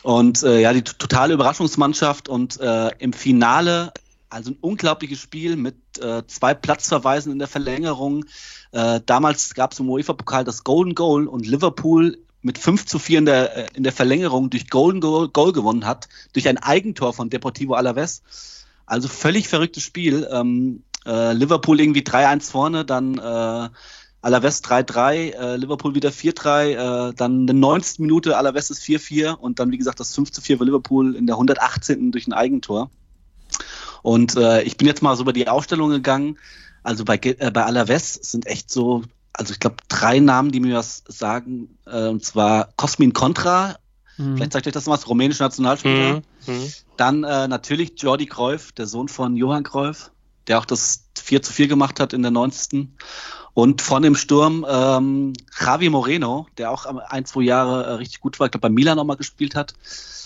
Und 0.01 0.43
äh, 0.43 0.61
ja, 0.61 0.73
die 0.73 0.83
totale 0.83 1.33
Überraschungsmannschaft 1.33 2.29
und 2.29 2.59
äh, 2.59 2.89
im 2.99 3.13
Finale, 3.13 3.91
also 4.29 4.51
ein 4.51 4.57
unglaubliches 4.61 5.19
Spiel 5.19 5.55
mit 5.55 5.75
äh, 5.99 6.25
zwei 6.27 6.53
Platzverweisen 6.53 7.31
in 7.31 7.39
der 7.39 7.47
Verlängerung. 7.47 8.25
Äh, 8.71 9.01
damals 9.05 9.53
gab 9.53 9.73
es 9.73 9.79
im 9.79 9.89
UEFA-Pokal 9.89 10.43
das 10.43 10.63
Golden 10.63 10.95
Goal 10.95 11.27
und 11.27 11.45
Liverpool 11.45 12.17
mit 12.41 12.57
5 12.57 12.85
zu 12.85 12.99
4 12.99 13.19
in 13.19 13.25
der, 13.25 13.57
äh, 13.57 13.67
in 13.73 13.83
der 13.83 13.91
Verlängerung 13.91 14.49
durch 14.49 14.69
Golden 14.69 15.01
Goal, 15.01 15.29
Goal 15.29 15.51
gewonnen 15.51 15.85
hat, 15.85 16.07
durch 16.33 16.47
ein 16.47 16.57
Eigentor 16.57 17.13
von 17.13 17.29
Deportivo 17.29 17.73
Alaves. 17.73 18.21
Also 18.85 19.07
völlig 19.07 19.47
verrücktes 19.47 19.83
Spiel. 19.83 20.27
Ähm, 20.31 20.83
äh, 21.05 21.33
Liverpool 21.33 21.79
irgendwie 21.79 22.01
3-1 22.01 22.51
vorne, 22.51 22.85
dann 22.85 23.19
Alaves 24.21 24.63
3-3, 24.63 25.31
äh, 25.31 25.55
Liverpool 25.55 25.95
wieder 25.95 26.09
4-3, 26.09 27.09
äh, 27.09 27.13
dann 27.13 27.41
in 27.41 27.47
der 27.47 27.55
90. 27.55 27.99
Minute 27.99 28.37
Alaves 28.37 28.69
ist 28.69 28.81
4-4 28.83 29.31
und 29.31 29.59
dann, 29.59 29.71
wie 29.71 29.77
gesagt, 29.77 29.99
das 29.99 30.17
5-4 30.17 30.57
für 30.57 30.65
Liverpool 30.65 31.15
in 31.15 31.25
der 31.25 31.35
118. 31.35 32.11
durch 32.11 32.27
ein 32.27 32.33
Eigentor. 32.33 32.89
Und 34.01 34.35
äh, 34.35 34.61
ich 34.63 34.77
bin 34.77 34.87
jetzt 34.87 35.01
mal 35.01 35.15
so 35.15 35.23
über 35.23 35.33
die 35.33 35.47
Aufstellung 35.47 35.89
gegangen. 35.89 36.37
Also 36.83 37.05
bei, 37.05 37.19
äh, 37.21 37.51
bei 37.51 37.65
Alaves 37.65 38.13
sind 38.13 38.45
echt 38.45 38.69
so, 38.69 39.03
also 39.33 39.53
ich 39.53 39.59
glaube, 39.59 39.77
drei 39.87 40.19
Namen, 40.19 40.51
die 40.51 40.59
mir 40.59 40.75
was 40.75 41.03
sagen. 41.07 41.77
Äh, 41.85 42.07
und 42.07 42.23
zwar 42.23 42.69
Cosmin 42.75 43.13
Contra, 43.13 43.77
mhm. 44.17 44.35
vielleicht 44.35 44.53
sagt 44.53 44.67
euch 44.67 44.73
das 44.73 44.87
was, 44.87 45.07
rumänischer 45.07 45.45
Nationalspieler. 45.45 46.15
Mhm. 46.15 46.53
Mhm. 46.53 46.73
Dann 46.97 47.23
äh, 47.23 47.47
natürlich 47.47 47.93
Jordi 47.97 48.25
Cruyff, 48.25 48.71
der 48.73 48.85
Sohn 48.85 49.07
von 49.07 49.35
Johann 49.35 49.63
Cruyff, 49.63 50.11
der 50.47 50.59
auch 50.59 50.65
das 50.65 51.05
4 51.17 51.41
zu 51.41 51.53
4 51.53 51.67
gemacht 51.67 51.99
hat 51.99 52.13
in 52.13 52.21
der 52.21 52.31
90. 52.31 52.89
Und 53.53 53.81
von 53.81 54.03
dem 54.03 54.15
Sturm 54.15 54.65
ähm, 54.69 55.33
Javi 55.59 55.89
Moreno, 55.89 56.47
der 56.57 56.71
auch 56.71 56.85
ein, 56.85 57.25
zwei 57.25 57.41
Jahre 57.41 57.85
äh, 57.85 57.91
richtig 57.93 58.21
gut 58.21 58.39
war, 58.39 58.47
ich 58.47 58.51
glaube 58.51 58.67
bei 58.67 58.73
Milan 58.73 58.97
nochmal 58.97 59.17
gespielt 59.17 59.55
hat. 59.55 59.73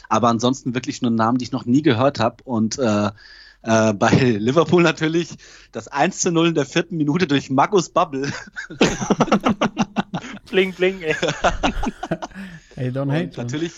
Aber 0.09 0.27
ansonsten 0.27 0.75
wirklich 0.75 1.01
nur 1.01 1.11
Namen, 1.11 1.37
die 1.37 1.45
ich 1.45 1.51
noch 1.51 1.65
nie 1.65 1.81
gehört 1.81 2.19
habe. 2.19 2.37
Und 2.43 2.77
äh, 2.77 3.09
äh, 3.63 3.93
bei 3.93 4.09
Liverpool 4.39 4.83
natürlich 4.83 5.29
das 5.71 5.87
1 5.87 6.19
zu 6.19 6.31
0 6.31 6.49
in 6.49 6.55
der 6.55 6.65
vierten 6.65 6.97
Minute 6.97 7.27
durch 7.27 7.49
Markus 7.49 7.89
Bubble. 7.89 8.31
bling, 10.49 10.73
bling, 10.73 11.01
ey. 11.01 11.15
hey, 12.75 12.89
don't 12.89 13.11
hate. 13.11 13.31
Natürlich, 13.37 13.71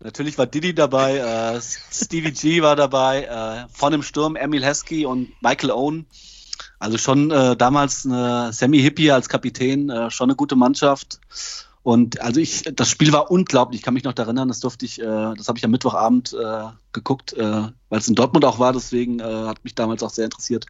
natürlich 0.00 0.38
war 0.38 0.46
Didi 0.46 0.74
dabei, 0.74 1.18
äh, 1.18 1.60
Stevie 1.60 2.32
G 2.32 2.62
war 2.62 2.76
dabei, 2.76 3.24
äh, 3.24 3.68
von 3.72 3.92
dem 3.92 4.02
Sturm 4.02 4.36
Emil 4.36 4.64
Heskey 4.64 5.06
und 5.06 5.30
Michael 5.42 5.70
Owen. 5.70 6.06
Also 6.78 6.98
schon 6.98 7.30
äh, 7.30 7.56
damals 7.56 8.04
eine 8.04 8.52
Sammy 8.52 8.80
Hippie 8.80 9.10
als 9.10 9.28
Kapitän, 9.28 9.88
äh, 9.90 10.10
schon 10.10 10.30
eine 10.30 10.36
gute 10.36 10.56
Mannschaft. 10.56 11.20
Und 11.82 12.20
also 12.20 12.40
ich, 12.40 12.64
das 12.74 12.90
Spiel 12.90 13.12
war 13.12 13.30
unglaublich. 13.30 13.78
Ich 13.78 13.84
kann 13.84 13.94
mich 13.94 14.02
noch 14.02 14.16
erinnern, 14.16 14.48
das 14.48 14.58
durfte 14.58 14.84
ich, 14.84 15.00
äh, 15.00 15.04
das 15.36 15.46
habe 15.46 15.56
ich 15.56 15.64
am 15.64 15.70
Mittwochabend 15.70 16.32
äh, 16.32 16.64
geguckt, 16.92 17.32
äh, 17.34 17.42
weil 17.88 17.98
es 18.00 18.08
in 18.08 18.16
Dortmund 18.16 18.44
auch 18.44 18.58
war. 18.58 18.72
Deswegen 18.72 19.20
äh, 19.20 19.22
hat 19.22 19.62
mich 19.62 19.76
damals 19.76 20.02
auch 20.02 20.10
sehr 20.10 20.24
interessiert. 20.24 20.66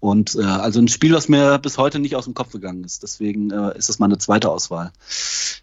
Und 0.00 0.34
äh, 0.34 0.42
also 0.42 0.78
ein 0.78 0.88
Spiel, 0.88 1.14
was 1.14 1.28
mir 1.28 1.58
bis 1.58 1.78
heute 1.78 1.98
nicht 1.98 2.14
aus 2.14 2.26
dem 2.26 2.34
Kopf 2.34 2.52
gegangen 2.52 2.84
ist. 2.84 3.02
Deswegen 3.02 3.50
äh, 3.50 3.76
ist 3.78 3.88
das 3.88 3.98
meine 3.98 4.18
zweite 4.18 4.50
Auswahl. 4.50 4.92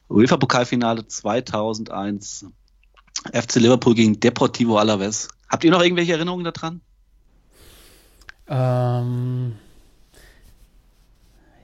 UEFA 0.10 0.38
Pokalfinale 0.38 1.08
2001, 1.08 2.48
FC 3.34 3.58
Liverpool 3.58 3.94
gegen 3.94 4.20
Deportivo 4.20 4.80
Alaves. 4.80 5.28
Habt 5.48 5.64
ihr 5.64 5.70
noch 5.70 5.84
irgendwelche 5.84 6.14
Erinnerungen 6.14 6.44
daran? 6.44 6.82
Ähm 8.48 9.54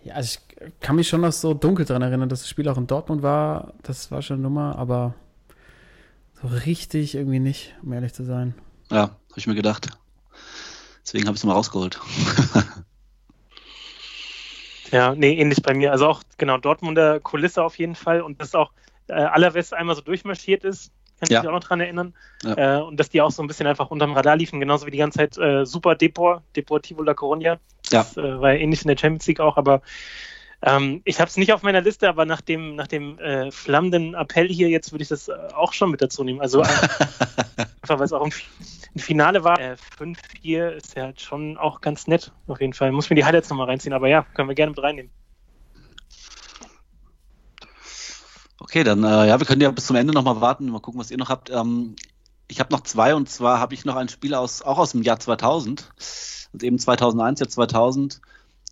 ja, 0.04 0.16
also 0.16 0.38
ich 0.38 0.80
kann 0.80 0.96
mich 0.96 1.08
schon 1.08 1.22
noch 1.22 1.32
so 1.32 1.54
dunkel 1.54 1.86
daran 1.86 2.02
erinnern, 2.02 2.30
dass 2.30 2.42
das 2.42 2.50
Spiel 2.50 2.68
auch 2.68 2.78
in 2.78 2.88
Dortmund 2.88 3.22
war. 3.22 3.74
Das 3.84 4.12
war 4.12 4.22
schon 4.22 4.36
eine 4.36 4.44
Nummer, 4.44 4.78
aber 4.78 5.14
so 6.42 6.48
richtig 6.48 7.16
irgendwie 7.16 7.40
nicht, 7.40 7.76
um 7.82 7.94
ehrlich 7.94 8.14
zu 8.14 8.24
sein. 8.24 8.54
Ja, 8.92 9.02
habe 9.02 9.38
ich 9.38 9.48
mir 9.48 9.56
gedacht. 9.56 9.88
Deswegen 11.04 11.28
habe 11.28 11.36
ich 11.36 11.42
es 11.42 11.46
mal 11.46 11.54
rausgeholt. 11.54 12.00
ja, 14.92 15.16
nee, 15.16 15.36
ähnlich 15.36 15.62
bei 15.62 15.74
mir. 15.74 15.92
Also 15.92 16.08
auch 16.08 16.24
genau 16.38 16.58
Dortmunder 16.58 17.20
Kulisse 17.20 17.64
auf 17.64 17.78
jeden 17.78 17.96
Fall 17.96 18.22
und 18.22 18.42
dass 18.42 18.56
auch 18.56 18.72
äh, 19.08 19.14
Alaves 19.14 19.74
einmal 19.74 19.96
so 19.96 20.02
durchmarschiert 20.02 20.64
ist, 20.64 20.92
kann 21.20 21.30
ja. 21.30 21.38
ich 21.38 21.44
mich 21.44 21.50
auch 21.50 21.56
noch 21.56 21.68
dran 21.68 21.80
erinnern. 21.80 22.14
Ja. 22.44 22.80
Äh, 22.80 22.82
und 22.82 23.00
dass 23.00 23.10
die 23.10 23.22
auch 23.22 23.32
so 23.32 23.42
ein 23.42 23.48
bisschen 23.48 23.68
einfach 23.68 23.92
unterm 23.92 24.14
Radar 24.14 24.36
liefen, 24.36 24.60
genauso 24.60 24.86
wie 24.86 24.92
die 24.92 24.98
ganze 24.98 25.20
Zeit 25.20 25.38
äh, 25.38 25.66
Super 25.66 25.96
Depor, 25.96 26.44
Deportivo 26.56 27.04
La 27.04 27.14
Coruña. 27.14 27.60
Das 27.90 28.16
ja. 28.16 28.24
äh, 28.24 28.42
war 28.42 28.54
ja 28.54 28.60
ähnlich 28.60 28.82
in 28.82 28.88
der 28.88 28.98
Champions 28.98 29.28
League 29.28 29.40
auch, 29.40 29.58
aber 29.58 29.82
ähm, 30.66 31.02
ich 31.04 31.20
habe 31.20 31.28
es 31.28 31.36
nicht 31.36 31.52
auf 31.52 31.62
meiner 31.62 31.82
Liste, 31.82 32.08
aber 32.08 32.26
nach 32.26 32.40
dem, 32.40 32.76
nach 32.76 32.88
dem 32.88 33.20
äh, 33.20 33.52
flammenden 33.52 34.14
Appell 34.14 34.48
hier 34.48 34.70
jetzt 34.70 34.94
würde 34.94 35.04
ich 35.04 35.10
das 35.10 35.28
äh, 35.28 35.34
auch 35.54 35.74
schon 35.74 35.92
mit 35.92 36.02
dazu 36.02 36.24
nehmen. 36.24 36.40
Also 36.40 36.62
einfach, 36.62 38.00
weil 38.00 38.04
es 38.04 38.14
auch 38.14 38.24
ein, 38.24 38.32
ein, 38.96 39.00
Finale 39.00 39.44
war. 39.44 39.60
Äh, 39.60 39.76
5-4 40.00 40.70
ist 40.70 40.96
ja 40.96 41.04
halt 41.04 41.20
schon 41.20 41.58
auch 41.58 41.82
ganz 41.82 42.08
nett, 42.08 42.32
auf 42.48 42.62
jeden 42.62 42.72
Fall. 42.72 42.94
Muss 42.94 43.10
mir 43.10 43.18
die 43.18 43.26
Highlights 43.26 43.50
nochmal 43.50 43.68
reinziehen, 43.68 43.94
aber 43.94 44.08
ja, 44.08 44.24
können 44.34 44.48
wir 44.48 44.56
gerne 44.56 44.70
mit 44.70 44.82
reinnehmen. 44.82 45.12
Okay, 48.60 48.86
dann 48.86 49.04
äh, 49.04 49.28
ja, 49.28 49.38
wir 49.40 49.46
können 49.46 49.62
ja 49.62 49.70
bis 49.72 49.88
zum 49.88 49.98
Ende 49.98 50.14
nochmal 50.14 50.40
warten, 50.40 50.70
mal 50.70 50.80
gucken, 50.80 51.02
was 51.02 51.12
ihr 51.12 51.18
noch 51.18 51.28
habt. 51.28 51.50
Ähm, 51.50 51.98
ich 52.48 52.60
habe 52.60 52.72
noch 52.72 52.82
zwei 52.82 53.16
und 53.16 53.30
zwar 53.30 53.60
habe 53.60 53.74
ich 53.74 53.86
noch 53.86 53.96
ein 53.96 54.10
Spiel 54.10 54.34
aus 54.34 54.62
auch 54.62 54.78
aus 54.78 54.92
dem 54.92 55.02
Jahr 55.02 55.20
2000, 55.20 55.92
also 56.54 56.66
eben 56.66 56.80
2001, 56.80 57.40
Jahr 57.40 57.50
2000 57.50 58.22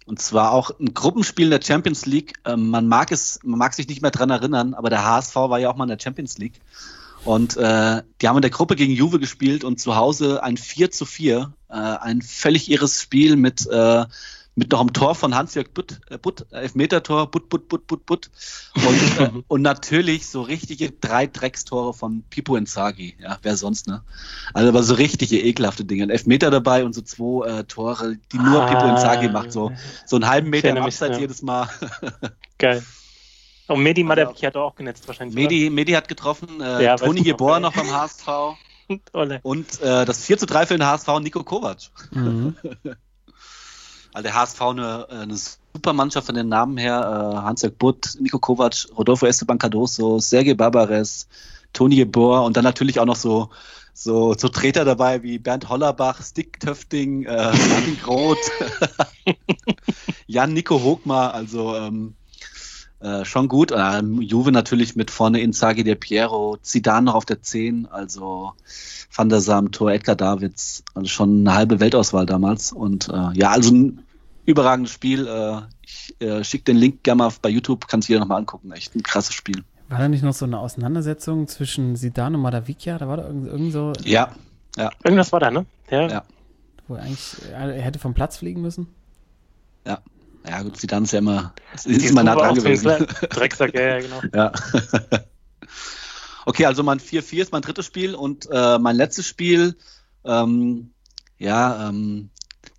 und 0.06 0.20
zwar 0.20 0.52
auch 0.52 0.72
ein 0.80 0.94
Gruppenspiel 0.94 1.46
in 1.46 1.52
der 1.52 1.62
Champions 1.62 2.06
League. 2.06 2.34
Ähm, 2.46 2.70
man 2.70 2.88
mag 2.88 3.12
es, 3.12 3.40
man 3.44 3.60
mag 3.60 3.74
sich 3.74 3.88
nicht 3.88 4.02
mehr 4.02 4.12
dran 4.12 4.30
erinnern, 4.30 4.74
aber 4.74 4.90
der 4.90 5.06
HSV 5.06 5.36
war 5.36 5.60
ja 5.60 5.70
auch 5.70 5.76
mal 5.76 5.86
in 5.86 5.90
der 5.90 6.00
Champions 6.00 6.38
League. 6.38 6.60
Und 7.24 7.56
äh, 7.56 8.02
die 8.20 8.28
haben 8.28 8.38
in 8.38 8.42
der 8.42 8.50
Gruppe 8.50 8.76
gegen 8.76 8.94
Juve 8.94 9.20
gespielt 9.20 9.64
und 9.64 9.80
zu 9.80 9.96
Hause 9.96 10.42
ein 10.44 10.58
4 10.58 10.90
zu 10.90 11.06
4. 11.06 11.54
Äh, 11.70 11.74
ein 11.74 12.22
völlig 12.22 12.70
irres 12.72 13.00
Spiel 13.00 13.36
mit 13.36 13.68
äh, 13.68 14.06
mit 14.56 14.72
noch 14.72 14.82
einem 14.82 14.92
Tor 14.92 15.16
von 15.16 15.34
Hans-Jörg 15.34 15.74
Butt, 15.74 16.02
äh, 16.10 16.18
Butt 16.18 16.46
Elfmeter-Tor, 16.52 17.32
Butt, 17.32 17.50
Butt, 17.50 17.70
Butt, 17.70 17.88
Butt, 17.88 18.06
Butt. 18.06 18.30
Und, 18.76 19.20
äh, 19.20 19.32
und 19.48 19.62
natürlich 19.62 20.28
so 20.28 20.42
richtige 20.42 20.92
drei 20.92 21.28
Dreckstore 21.28 21.94
von 21.94 22.24
Pipo 22.30 22.56
Inzaghi. 22.56 23.16
Ja, 23.20 23.38
wer 23.42 23.56
sonst, 23.56 23.88
ne? 23.88 24.04
Also 24.54 24.70
aber 24.70 24.84
so 24.84 24.96
richtige 24.96 25.40
ekelhafte 25.40 25.86
Dinge. 25.86 26.04
Ein 26.04 26.10
Elfmeter 26.10 26.52
dabei 26.52 26.84
und 26.84 26.94
so 26.94 27.02
zwei 27.02 27.48
äh, 27.48 27.64
Tore, 27.64 28.18
die 28.32 28.38
nur 28.38 28.64
ah, 28.64 28.68
Pipo 28.68 28.90
Inzaghi 28.90 29.30
macht. 29.30 29.52
So, 29.52 29.72
so 30.06 30.18
einen 30.18 30.28
halben 30.28 30.50
Meter 30.50 30.70
im 30.70 30.78
Abseits 30.78 31.16
ja. 31.16 31.22
jedes 31.22 31.42
Mal. 31.42 31.70
Geil. 32.58 32.84
Und 33.68 33.84
Medi 33.84 34.04
Madaviki 34.04 34.46
hat 34.46 34.58
auch 34.58 34.76
genetzt 34.76 35.08
wahrscheinlich. 35.08 35.36
Medi, 35.36 35.70
Medi 35.70 35.94
hat 35.94 36.10
getroffen, 36.10 36.60
äh, 36.60 36.84
ja, 36.84 36.98
Toni 36.98 37.22
Gebor 37.22 37.62
noch 37.62 37.74
beim 37.74 37.90
HSV. 37.90 38.28
und 39.44 39.82
äh, 39.82 40.04
das 40.04 40.26
4 40.26 40.38
zu 40.38 40.46
3 40.46 40.66
für 40.66 40.78
den 40.78 40.86
HSV 40.86 41.08
Nico 41.22 41.42
Kovac. 41.44 41.90
Mhm. 42.12 42.56
Also 44.14 44.24
der 44.24 44.36
HSV 44.36 44.62
eine, 44.62 45.10
eine 45.10 45.36
super 45.36 45.94
Mannschaft 45.94 46.26
von 46.26 46.36
den 46.36 46.50
Namen 46.50 46.78
her. 46.78 47.00
Äh, 47.00 47.38
Hans-Jörg 47.38 47.76
Butt, 47.78 48.18
Nico 48.20 48.40
Kovac, 48.40 48.88
Rodolfo 48.98 49.26
Esteban 49.26 49.58
Cardoso, 49.58 50.20
Sergei 50.20 50.54
Barbares, 50.54 51.28
Toni 51.74 51.96
Gebor 51.96 52.44
und 52.44 52.58
dann 52.58 52.64
natürlich 52.64 53.00
auch 53.00 53.06
noch 53.06 53.16
so, 53.16 53.50
so, 53.94 54.34
so 54.38 54.50
Treter 54.50 54.86
dabei 54.86 55.24
wie 55.24 55.40
Bernd 55.40 55.70
Hollerbach, 55.70 56.22
Stick 56.22 56.60
Töfting, 56.60 57.24
äh, 57.26 57.36
Martin 57.36 57.98
Groth, 58.04 58.38
Jan 60.28 60.54
Nico 60.54 60.82
Hogmar, 60.82 61.34
also 61.34 61.76
ähm, 61.76 62.16
äh, 63.02 63.26
schon 63.26 63.48
gut. 63.48 63.74
Ähm, 63.76 64.22
Juve 64.22 64.52
natürlich 64.52 64.96
mit 64.96 65.12
vorne 65.12 65.42
Inzaghi 65.42 65.84
der 65.84 65.96
Piero, 65.96 66.58
Zidane 66.62 67.06
noch 67.06 67.16
auf 67.16 67.26
der 67.26 67.42
10, 67.42 67.88
also 67.88 68.54
Van 69.14 69.30
der 69.30 69.42
Sam, 69.42 69.72
Tor, 69.72 69.92
Edgar 69.92 70.16
Davids, 70.16 70.84
also 70.94 71.08
schon 71.08 71.42
eine 71.42 71.56
halbe 71.56 71.80
Weltauswahl 71.80 72.26
damals. 72.26 72.72
Und 72.72 73.10
äh, 73.10 73.32
ja, 73.34 73.50
also 73.52 73.74
ein 73.74 74.04
überragendes 74.46 74.92
Spiel. 74.92 75.28
Äh, 75.28 75.62
ich 75.82 76.16
äh, 76.22 76.44
schicke 76.44 76.66
den 76.66 76.78
Link 76.78 77.04
gerne 77.04 77.18
mal 77.18 77.34
bei 77.42 77.50
YouTube, 77.50 77.88
kann 77.88 78.02
sich 78.02 78.10
jeder 78.10 78.22
nochmal 78.22 78.40
angucken. 78.40 78.72
Echt 78.72 78.96
ein 78.96 79.04
krasses 79.04 79.34
Spiel. 79.34 79.64
War 79.90 80.00
da 80.00 80.08
nicht 80.08 80.24
noch 80.24 80.34
so 80.34 80.46
eine 80.46 80.60
Auseinandersetzung 80.60 81.48
zwischen 81.48 81.96
Zidane 81.96 82.38
und 82.38 82.44
Madavikia? 82.44 82.98
Da 82.98 83.08
war 83.08 83.18
da 83.18 83.28
irgend, 83.28 83.48
irgend 83.48 83.74
so. 83.74 83.94
Ja, 84.04 84.32
ja. 84.78 84.90
Irgendwas 85.04 85.32
war 85.34 85.40
da, 85.40 85.52
ne? 85.52 85.66
Ja. 85.90 86.08
ja. 86.08 86.24
Wo 86.88 86.96
er 86.96 87.04
eigentlich, 87.04 87.36
er 87.52 87.82
hätte 87.82 88.00
vom 88.00 88.14
Platz 88.14 88.38
fliegen 88.38 88.62
müssen? 88.62 88.88
Ja. 89.86 90.00
Ja, 90.48 90.62
gut, 90.64 90.78
Zidane 90.78 91.06
ist 91.06 91.12
ja 91.12 91.20
immer, 91.20 91.54
ist, 91.74 91.86
ist 91.86 92.10
immer 92.10 92.24
nah 92.24 92.36
dran 92.36 92.56
gewesen. 92.56 93.06
Drecksack, 93.30 93.74
ja, 93.74 93.82
ja, 93.82 94.00
genau. 94.00 94.22
Ja. 94.34 94.52
Okay, 96.46 96.66
also 96.66 96.82
mein 96.84 97.00
4-4 97.00 97.42
ist 97.42 97.52
mein 97.52 97.62
drittes 97.62 97.86
Spiel 97.86 98.16
und 98.16 98.48
äh, 98.52 98.80
mein 98.80 98.96
letztes 98.96 99.28
Spiel, 99.28 99.78
ähm, 100.26 100.92
ja, 101.38 101.88
ähm, 101.88 102.30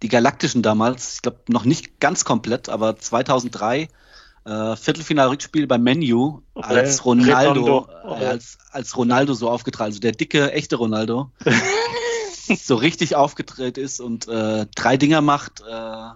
die 0.02 0.08
Galaktischen 0.08 0.62
damals, 0.62 1.16
ich 1.16 1.22
glaube 1.22 1.40
noch 1.48 1.64
nicht 1.64 2.00
ganz 2.00 2.24
komplett, 2.24 2.68
aber 2.68 2.96
2003 2.96 3.88
äh, 4.44 4.76
Viertelfinal-Rückspiel 4.76 5.66
beim 5.68 5.82
Menu, 5.82 6.42
okay. 6.54 6.76
als 6.76 7.04
Ronaldo, 7.04 7.88
äh, 8.04 8.26
als, 8.26 8.58
als 8.72 8.96
Ronaldo 8.96 9.34
so 9.34 9.48
aufgetragen, 9.48 9.90
also 9.90 10.00
der 10.00 10.12
dicke, 10.12 10.52
echte 10.52 10.76
Ronaldo, 10.76 11.30
so 12.58 12.74
richtig 12.74 13.14
aufgedreht 13.14 13.78
ist 13.78 14.00
und 14.00 14.26
äh, 14.26 14.66
drei 14.74 14.96
Dinger 14.96 15.20
macht. 15.20 15.60
Äh, 15.60 16.10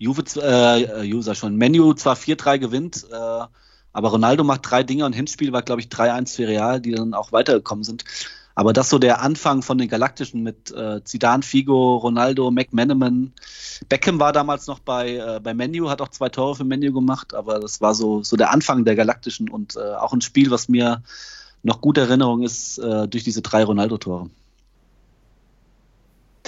Juve, 0.00 0.24
äh, 0.36 1.04
User 1.12 1.34
schon, 1.34 1.56
Menu 1.56 1.92
zwar 1.92 2.16
4-3 2.16 2.58
gewinnt, 2.58 3.06
äh, 3.12 3.44
aber 3.92 4.08
Ronaldo 4.08 4.44
macht 4.44 4.62
drei 4.64 4.82
Dinge 4.82 5.04
und 5.04 5.12
Hinspiel 5.12 5.52
war, 5.52 5.60
glaube 5.60 5.82
ich, 5.82 5.88
3-1 5.88 6.36
für 6.36 6.48
Real, 6.48 6.80
die 6.80 6.92
dann 6.92 7.12
auch 7.12 7.32
weitergekommen 7.32 7.84
sind. 7.84 8.04
Aber 8.54 8.72
das 8.72 8.88
so 8.88 8.98
der 8.98 9.20
Anfang 9.20 9.60
von 9.60 9.76
den 9.76 9.88
Galaktischen 9.88 10.42
mit 10.42 10.70
äh, 10.70 11.04
Zidane, 11.04 11.42
Figo, 11.42 11.96
Ronaldo, 11.96 12.50
McManaman. 12.50 13.32
Beckham 13.90 14.18
war 14.18 14.32
damals 14.32 14.66
noch 14.66 14.78
bei, 14.78 15.16
äh, 15.16 15.40
bei 15.42 15.52
Menu, 15.52 15.90
hat 15.90 16.00
auch 16.00 16.08
zwei 16.08 16.30
Tore 16.30 16.56
für 16.56 16.64
Menu 16.64 16.92
gemacht, 16.94 17.34
aber 17.34 17.60
das 17.60 17.82
war 17.82 17.94
so, 17.94 18.22
so 18.22 18.36
der 18.36 18.52
Anfang 18.52 18.86
der 18.86 18.96
Galaktischen 18.96 19.50
und 19.50 19.76
äh, 19.76 19.80
auch 19.80 20.14
ein 20.14 20.22
Spiel, 20.22 20.50
was 20.50 20.68
mir 20.68 21.02
noch 21.62 21.82
gute 21.82 22.00
Erinnerung 22.00 22.42
ist 22.42 22.78
äh, 22.78 23.06
durch 23.06 23.24
diese 23.24 23.42
drei 23.42 23.64
Ronaldo-Tore. 23.64 24.30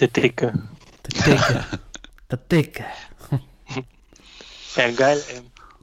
Der 0.01 0.09
Dicke. 0.09 0.55
Der 1.05 1.35
Dicke. 1.37 1.65
Der 2.33 2.39
Dicke. 2.39 2.85
ja, 4.77 4.91
geil, 4.93 5.23
ey. 5.35 5.41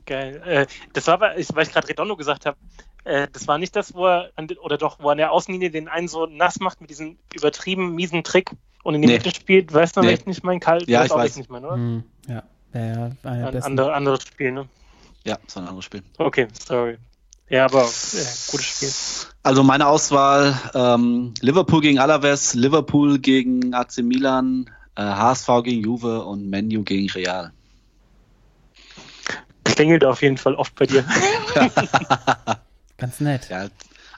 Geil. 0.07 0.41
Äh, 0.43 0.65
das 0.93 1.05
war, 1.05 1.21
weil 1.21 1.39
ich 1.39 1.47
gerade 1.47 1.87
Redondo 1.87 2.15
gesagt 2.15 2.47
habe, 2.47 2.57
äh, 3.03 3.27
das 3.31 3.47
war 3.47 3.59
nicht 3.59 3.75
das, 3.75 3.93
wo 3.93 4.07
er, 4.07 4.31
oder 4.61 4.79
doch, 4.79 4.97
wo 4.99 5.09
er 5.09 5.11
an 5.11 5.17
der 5.19 5.31
Außenlinie 5.31 5.69
den 5.69 5.87
einen 5.87 6.07
so 6.07 6.25
nass 6.25 6.59
macht 6.59 6.81
mit 6.81 6.89
diesem 6.89 7.19
übertrieben 7.35 7.93
miesen 7.93 8.23
Trick 8.23 8.49
und 8.83 8.95
in 8.95 9.03
die 9.03 9.07
nee. 9.07 9.13
Mitte 9.17 9.29
spielt. 9.29 9.71
Weißt 9.71 9.95
du, 9.95 10.01
nee. 10.01 10.07
welchen 10.07 10.31
ich 10.31 10.41
mein 10.41 10.59
Kalt? 10.59 10.87
Ja, 10.87 11.05
ich 11.05 11.11
weiß. 11.11 11.37
Nicht 11.37 11.51
mein, 11.51 11.63
oder? 11.63 11.75
Hm, 11.75 12.03
ja, 12.27 12.43
ja, 12.73 12.81
ja 12.81 13.11
ein 13.21 13.63
andere, 13.63 13.93
anderes 13.93 14.23
Spiel, 14.23 14.51
ne? 14.51 14.67
Ja, 15.25 15.37
das 15.45 15.55
war 15.55 15.63
ein 15.63 15.67
anderes 15.67 15.85
Spiel. 15.85 16.01
Okay, 16.17 16.47
sorry. 16.67 16.97
Ja, 17.49 17.65
aber 17.65 17.83
äh, 17.83 18.25
gutes 18.49 18.65
Spiel. 18.65 18.89
Also 19.43 19.61
meine 19.61 19.85
Auswahl: 19.85 20.59
ähm, 20.73 21.35
Liverpool 21.41 21.81
gegen 21.81 21.99
Alaves, 21.99 22.55
Liverpool 22.55 23.19
gegen 23.19 23.75
AC 23.75 23.99
Milan, 23.99 24.67
HSV 25.03 25.47
gegen 25.63 25.83
Juve 25.83 26.23
und 26.23 26.49
Menu 26.49 26.83
gegen 26.83 27.09
Real 27.11 27.53
klingelt 29.79 30.03
auf 30.03 30.21
jeden 30.21 30.35
Fall 30.35 30.55
oft 30.55 30.75
bei 30.75 30.85
dir. 30.85 31.05
Ganz 32.97 33.21
nett. 33.21 33.47
Ja, 33.47 33.69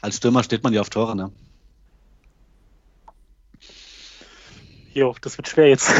als 0.02 0.18
Stürmer 0.18 0.44
steht 0.44 0.64
man 0.64 0.74
ja 0.74 0.82
auf 0.82 0.90
Tore, 0.90 1.16
ne? 1.16 1.32
Jo, 4.92 5.16
das 5.22 5.38
wird 5.38 5.48
schwer 5.48 5.70
jetzt. 5.70 5.88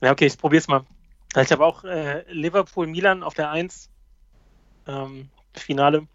ja, 0.00 0.10
okay, 0.10 0.26
ich 0.26 0.36
probiere 0.36 0.60
es 0.60 0.66
mal. 0.66 0.84
Ich 1.40 1.52
habe 1.52 1.64
auch 1.64 1.84
äh, 1.84 2.24
Liverpool-Milan 2.32 3.22
auf 3.22 3.34
der 3.34 3.52
1, 3.52 3.88
ähm, 4.88 5.28
Finale. 5.54 6.08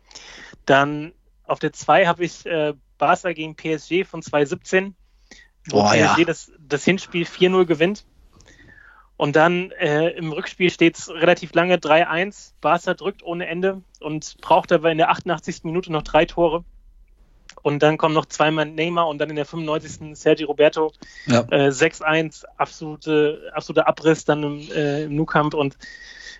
Dann 0.65 1.13
auf 1.45 1.59
der 1.59 1.71
2 1.71 2.07
habe 2.07 2.25
ich 2.25 2.45
äh, 2.45 2.73
Barca 2.97 3.31
gegen 3.31 3.55
PSG 3.55 4.03
von 4.05 4.21
2017, 4.21 4.93
wo 5.69 5.81
oh, 5.81 5.93
ja. 5.93 6.15
das, 6.25 6.51
das 6.59 6.83
Hinspiel 6.83 7.25
4-0 7.25 7.65
gewinnt. 7.65 8.05
Und 9.15 9.35
dann 9.35 9.71
äh, 9.71 10.09
im 10.09 10.31
Rückspiel 10.31 10.69
steht 10.69 10.97
es 10.97 11.09
relativ 11.09 11.53
lange 11.53 11.75
3-1. 11.75 12.53
Barca 12.61 12.93
drückt 12.93 13.23
ohne 13.23 13.47
Ende 13.47 13.81
und 13.99 14.37
braucht 14.41 14.71
aber 14.71 14.91
in 14.91 14.97
der 14.97 15.11
88. 15.11 15.63
Minute 15.63 15.91
noch 15.91 16.01
drei 16.01 16.25
Tore. 16.25 16.65
Und 17.63 17.81
dann 17.81 17.97
kommen 17.97 18.13
noch 18.13 18.25
zweimal 18.25 18.65
Neymar 18.65 19.07
und 19.07 19.17
dann 19.17 19.29
in 19.29 19.37
der 19.37 19.45
95. 19.45 20.15
Sergi 20.17 20.43
Roberto. 20.43 20.91
Ja. 21.25 21.45
Äh, 21.49 21.69
6-1, 21.69 22.43
absolute, 22.57 23.51
absoluter 23.53 23.87
Abriss 23.87 24.25
dann 24.25 24.43
im, 24.43 24.59
äh, 24.71 25.03
im 25.05 25.15
Nou-Camp 25.15 25.53
und 25.53 25.77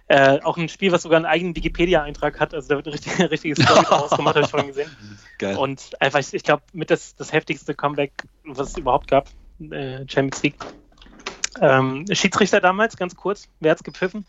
äh, 0.09 0.41
auch 0.41 0.57
ein 0.57 0.67
Spiel, 0.67 0.91
was 0.91 1.03
sogar 1.03 1.17
einen 1.17 1.25
eigenen 1.25 1.55
Wikipedia-Eintrag 1.55 2.39
hat. 2.39 2.53
Also 2.53 2.67
da 2.69 2.75
wird 2.75 2.87
ein 2.87 2.91
richtig, 2.91 3.19
richtiges 3.31 3.63
Story 3.63 3.85
draus 3.85 4.11
gemacht, 4.15 4.35
habe 4.35 4.45
ich 4.45 4.51
vorhin 4.51 4.67
gesehen. 4.67 4.91
Geil. 5.39 5.55
Und 5.55 5.99
einfach, 6.01 6.19
ich 6.19 6.43
glaube, 6.43 6.63
mit 6.73 6.91
das, 6.91 7.15
das 7.15 7.31
heftigste 7.31 7.73
Comeback, 7.73 8.11
was 8.43 8.69
es 8.69 8.77
überhaupt 8.77 9.07
gab, 9.07 9.29
äh, 9.59 9.99
Champions 10.07 10.43
League. 10.43 10.55
Ähm, 11.61 12.05
Schiedsrichter 12.11 12.59
damals, 12.59 12.97
ganz 12.97 13.15
kurz. 13.15 13.47
Wer 13.59 13.71
hat's 13.71 13.83
gepfiffen? 13.83 14.25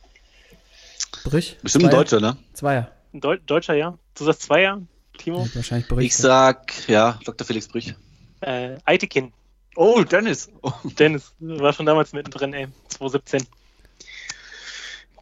Brich. 1.24 1.59
Bestimmt 1.62 1.86
ein 1.86 1.90
Deutscher, 1.90 2.20
ne? 2.20 2.36
Zweier. 2.53 2.90
Ein 3.12 3.20
Deu 3.20 3.38
Deutscher, 3.45 3.74
ja. 3.74 3.99
Du 4.14 4.24
sagst 4.24 4.42
Zweier, 4.42 4.82
Timo? 5.19 5.45
Ja, 5.45 5.55
wahrscheinlich 5.55 5.89
Brich. 5.89 6.07
Ich 6.07 6.17
sag, 6.17 6.89
ja, 6.89 7.19
Dr. 7.25 7.47
Felix 7.47 7.69
Brich. 7.69 7.95
Äh, 8.41 8.77
Aitekin. 8.85 9.33
Oh, 9.77 10.03
Dennis. 10.03 10.51
Oh. 10.62 10.73
Dennis, 10.99 11.33
war 11.41 11.73
schon 11.73 11.87
damals 11.87 12.12
mittendrin, 12.12 12.53
ey. 12.53 12.69
2017. 12.89 13.47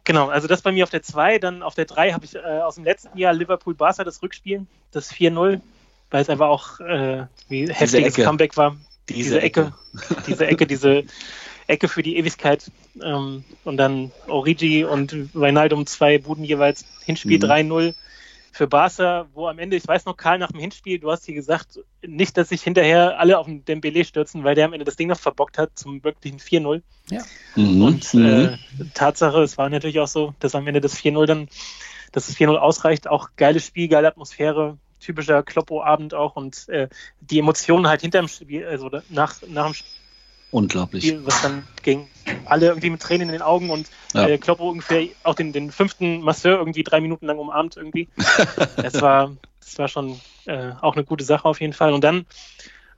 Genau, 0.05 0.27
also 0.27 0.47
das 0.47 0.61
bei 0.61 0.71
mir 0.71 0.83
auf 0.83 0.89
der 0.89 1.01
2. 1.01 1.39
Dann 1.39 1.63
auf 1.63 1.75
der 1.75 1.85
3 1.85 2.11
habe 2.11 2.25
ich 2.25 2.35
äh, 2.35 2.39
aus 2.39 2.75
dem 2.75 2.83
letzten 2.83 3.17
Jahr 3.17 3.33
Liverpool-Barca 3.33 4.03
das 4.03 4.21
Rückspiel, 4.21 4.65
das 4.91 5.11
4-0, 5.13 5.61
weil 6.11 6.21
es 6.21 6.29
einfach 6.29 6.47
auch 6.47 6.79
äh, 6.81 7.25
wie 7.47 7.71
heftiges 7.71 8.15
Comeback 8.15 8.57
war. 8.57 8.75
Diese, 9.09 9.15
diese 9.15 9.41
Ecke. 9.41 9.73
Ecke. 9.93 10.23
diese 10.27 10.47
Ecke, 10.47 10.67
diese 10.67 11.03
Ecke 11.67 11.87
für 11.87 12.03
die 12.03 12.17
Ewigkeit. 12.17 12.69
Ähm, 13.01 13.45
und 13.63 13.77
dann 13.77 14.11
Origi 14.27 14.83
und 14.83 15.33
Weinaldum 15.33 15.85
zwei 15.85 16.17
Buden 16.17 16.43
jeweils. 16.43 16.85
Hinspiel 17.05 17.37
mhm. 17.37 17.45
3-0 17.45 17.93
für 18.53 18.67
Barca, 18.67 19.27
wo 19.33 19.47
am 19.47 19.57
Ende, 19.57 19.75
ich 19.75 19.87
weiß 19.87 20.05
noch, 20.05 20.15
Karl, 20.15 20.37
nach 20.37 20.51
dem 20.51 20.59
Hinspiel, 20.59 20.99
du 20.99 21.11
hast 21.11 21.25
hier 21.25 21.33
gesagt, 21.33 21.79
nicht, 22.05 22.37
dass 22.37 22.49
sich 22.49 22.61
hinterher 22.61 23.19
alle 23.19 23.39
auf 23.39 23.47
den 23.47 23.65
Dembele 23.65 24.05
stürzen, 24.05 24.43
weil 24.43 24.53
der 24.53 24.65
am 24.65 24.73
Ende 24.73 24.85
das 24.85 24.95
Ding 24.95 25.07
noch 25.07 25.19
verbockt 25.19 25.57
hat 25.57 25.71
zum 25.73 26.03
wirklichen 26.03 26.37
4-0. 26.37 26.83
Ja. 27.09 27.23
Mhm. 27.55 27.81
Und 27.81 28.13
mhm. 28.13 28.25
äh, 28.25 28.57
Tatsache, 28.93 29.41
es 29.41 29.57
war 29.57 29.69
natürlich 29.69 29.99
auch 29.99 30.07
so, 30.07 30.35
dass 30.39 30.53
am 30.53 30.67
Ende 30.67 30.81
das 30.81 30.95
4-0 30.95 31.25
dann, 31.25 31.47
dass 32.11 32.27
das 32.27 32.37
4-0 32.37 32.55
ausreicht. 32.55 33.07
Auch 33.07 33.29
geiles 33.37 33.65
Spiel, 33.65 33.87
geile 33.87 34.07
Atmosphäre, 34.07 34.77
typischer 34.99 35.41
Kloppo-Abend 35.41 36.13
auch 36.13 36.35
und 36.35 36.69
äh, 36.69 36.89
die 37.21 37.39
Emotionen 37.39 37.87
halt 37.87 38.01
hinter 38.01 38.19
dem 38.19 38.27
Spiel, 38.27 38.67
also 38.67 38.91
nach, 39.09 39.41
nach 39.47 39.65
dem 39.65 39.73
Spiel 39.73 40.02
Unglaublich. 40.53 41.05
Spiel, 41.05 41.25
was 41.25 41.41
dann 41.41 41.67
ging. 41.81 42.07
Alle 42.45 42.67
irgendwie 42.67 42.89
mit 42.89 43.01
Tränen 43.01 43.27
in 43.27 43.33
den 43.33 43.41
Augen 43.41 43.69
und 43.69 43.87
ja. 44.13 44.27
äh, 44.27 44.37
Kloppo 44.37 44.69
ungefähr 44.69 45.07
auch 45.23 45.35
den, 45.35 45.51
den 45.51 45.71
fünften 45.71 46.21
Masseur 46.21 46.57
irgendwie 46.57 46.83
drei 46.83 47.01
Minuten 47.01 47.25
lang 47.25 47.39
umarmt 47.39 47.75
irgendwie. 47.75 48.07
es 48.77 49.01
war, 49.01 49.35
das 49.59 49.77
war 49.77 49.89
schon 49.89 50.19
äh, 50.45 50.71
auch 50.81 50.93
eine 50.95 51.03
gute 51.03 51.25
Sache 51.25 51.45
auf 51.45 51.59
jeden 51.59 51.73
Fall. 51.73 51.91
Und 51.91 52.03
dann 52.03 52.25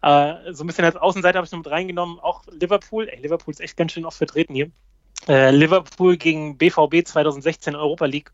Äh, 0.05 0.53
so 0.53 0.63
ein 0.63 0.67
bisschen 0.67 0.85
als 0.85 0.97
Außenseiter 0.97 1.37
habe 1.39 1.47
ich 1.47 1.51
noch 1.51 1.59
mit 1.59 1.71
reingenommen, 1.71 2.19
auch 2.19 2.43
Liverpool. 2.51 3.09
Ey, 3.09 3.19
Liverpool 3.21 3.51
ist 3.51 3.59
echt 3.59 3.75
ganz 3.75 3.91
schön 3.91 4.05
oft 4.05 4.17
vertreten 4.17 4.53
hier. 4.53 4.69
Äh, 5.27 5.49
Liverpool 5.49 6.17
gegen 6.17 6.57
BVB 6.57 7.03
2016 7.03 7.75
Europa 7.75 8.05
League. 8.05 8.31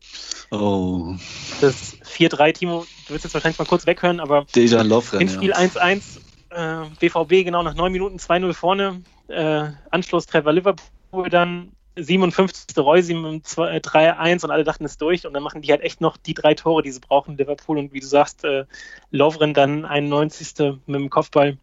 Oh. 0.50 1.14
Das 1.62 1.96
4-3, 2.02 2.52
Timo, 2.52 2.84
du 3.06 3.14
willst 3.14 3.24
jetzt 3.24 3.32
wahrscheinlich 3.32 3.58
mal 3.58 3.64
kurz 3.64 3.86
weghören, 3.86 4.20
aber 4.20 4.44
Dejan 4.54 4.86
Lovren, 4.86 5.20
Hinspiel 5.20 5.50
ja. 5.50 5.56
1-1, 5.56 6.20
äh, 6.54 6.84
BVB 7.00 7.44
genau 7.44 7.62
nach 7.62 7.74
9 7.74 7.92
Minuten 7.92 8.16
2-0 8.16 8.52
vorne, 8.52 9.02
äh, 9.28 9.68
Anschlusstreffer 9.90 10.52
Liverpool 10.52 11.28
dann 11.30 11.72
57. 11.96 12.76
Reusi 12.78 13.14
mit 13.14 13.44
3-1 13.44 14.44
und 14.44 14.50
alle 14.50 14.64
dachten 14.64 14.84
es 14.84 14.96
durch 14.96 15.26
und 15.26 15.34
dann 15.34 15.42
machen 15.42 15.62
die 15.62 15.70
halt 15.70 15.82
echt 15.82 16.00
noch 16.00 16.16
die 16.16 16.34
drei 16.34 16.54
Tore, 16.54 16.82
die 16.82 16.90
sie 16.90 17.00
brauchen, 17.00 17.36
Liverpool 17.36 17.78
und 17.78 17.92
wie 17.92 18.00
du 18.00 18.06
sagst, 18.06 18.44
äh, 18.44 18.64
Lovren 19.10 19.52
dann 19.52 19.84
91. 19.84 20.54
mit 20.86 21.00
dem 21.00 21.10
Kopfball 21.10 21.58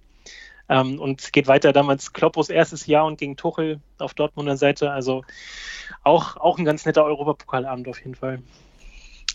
ähm, 0.70 1.00
und 1.00 1.34
geht 1.34 1.48
weiter 1.48 1.74
damals 1.74 2.14
Kloppos 2.14 2.50
erstes 2.50 2.86
Jahr 2.86 3.06
und 3.06 3.18
gegen 3.18 3.38
Tuchel 3.38 3.80
auf 3.98 4.14
Dortmunder 4.14 4.56
Seite, 4.56 4.92
also 4.92 5.24
auch, 6.04 6.38
auch 6.38 6.60
ein 6.60 6.66
ganz 6.66 6.86
netter 6.86 7.04
Europapokalabend 7.04 7.88
auf 7.88 8.00
jeden 8.00 8.16
Fall. 8.16 8.42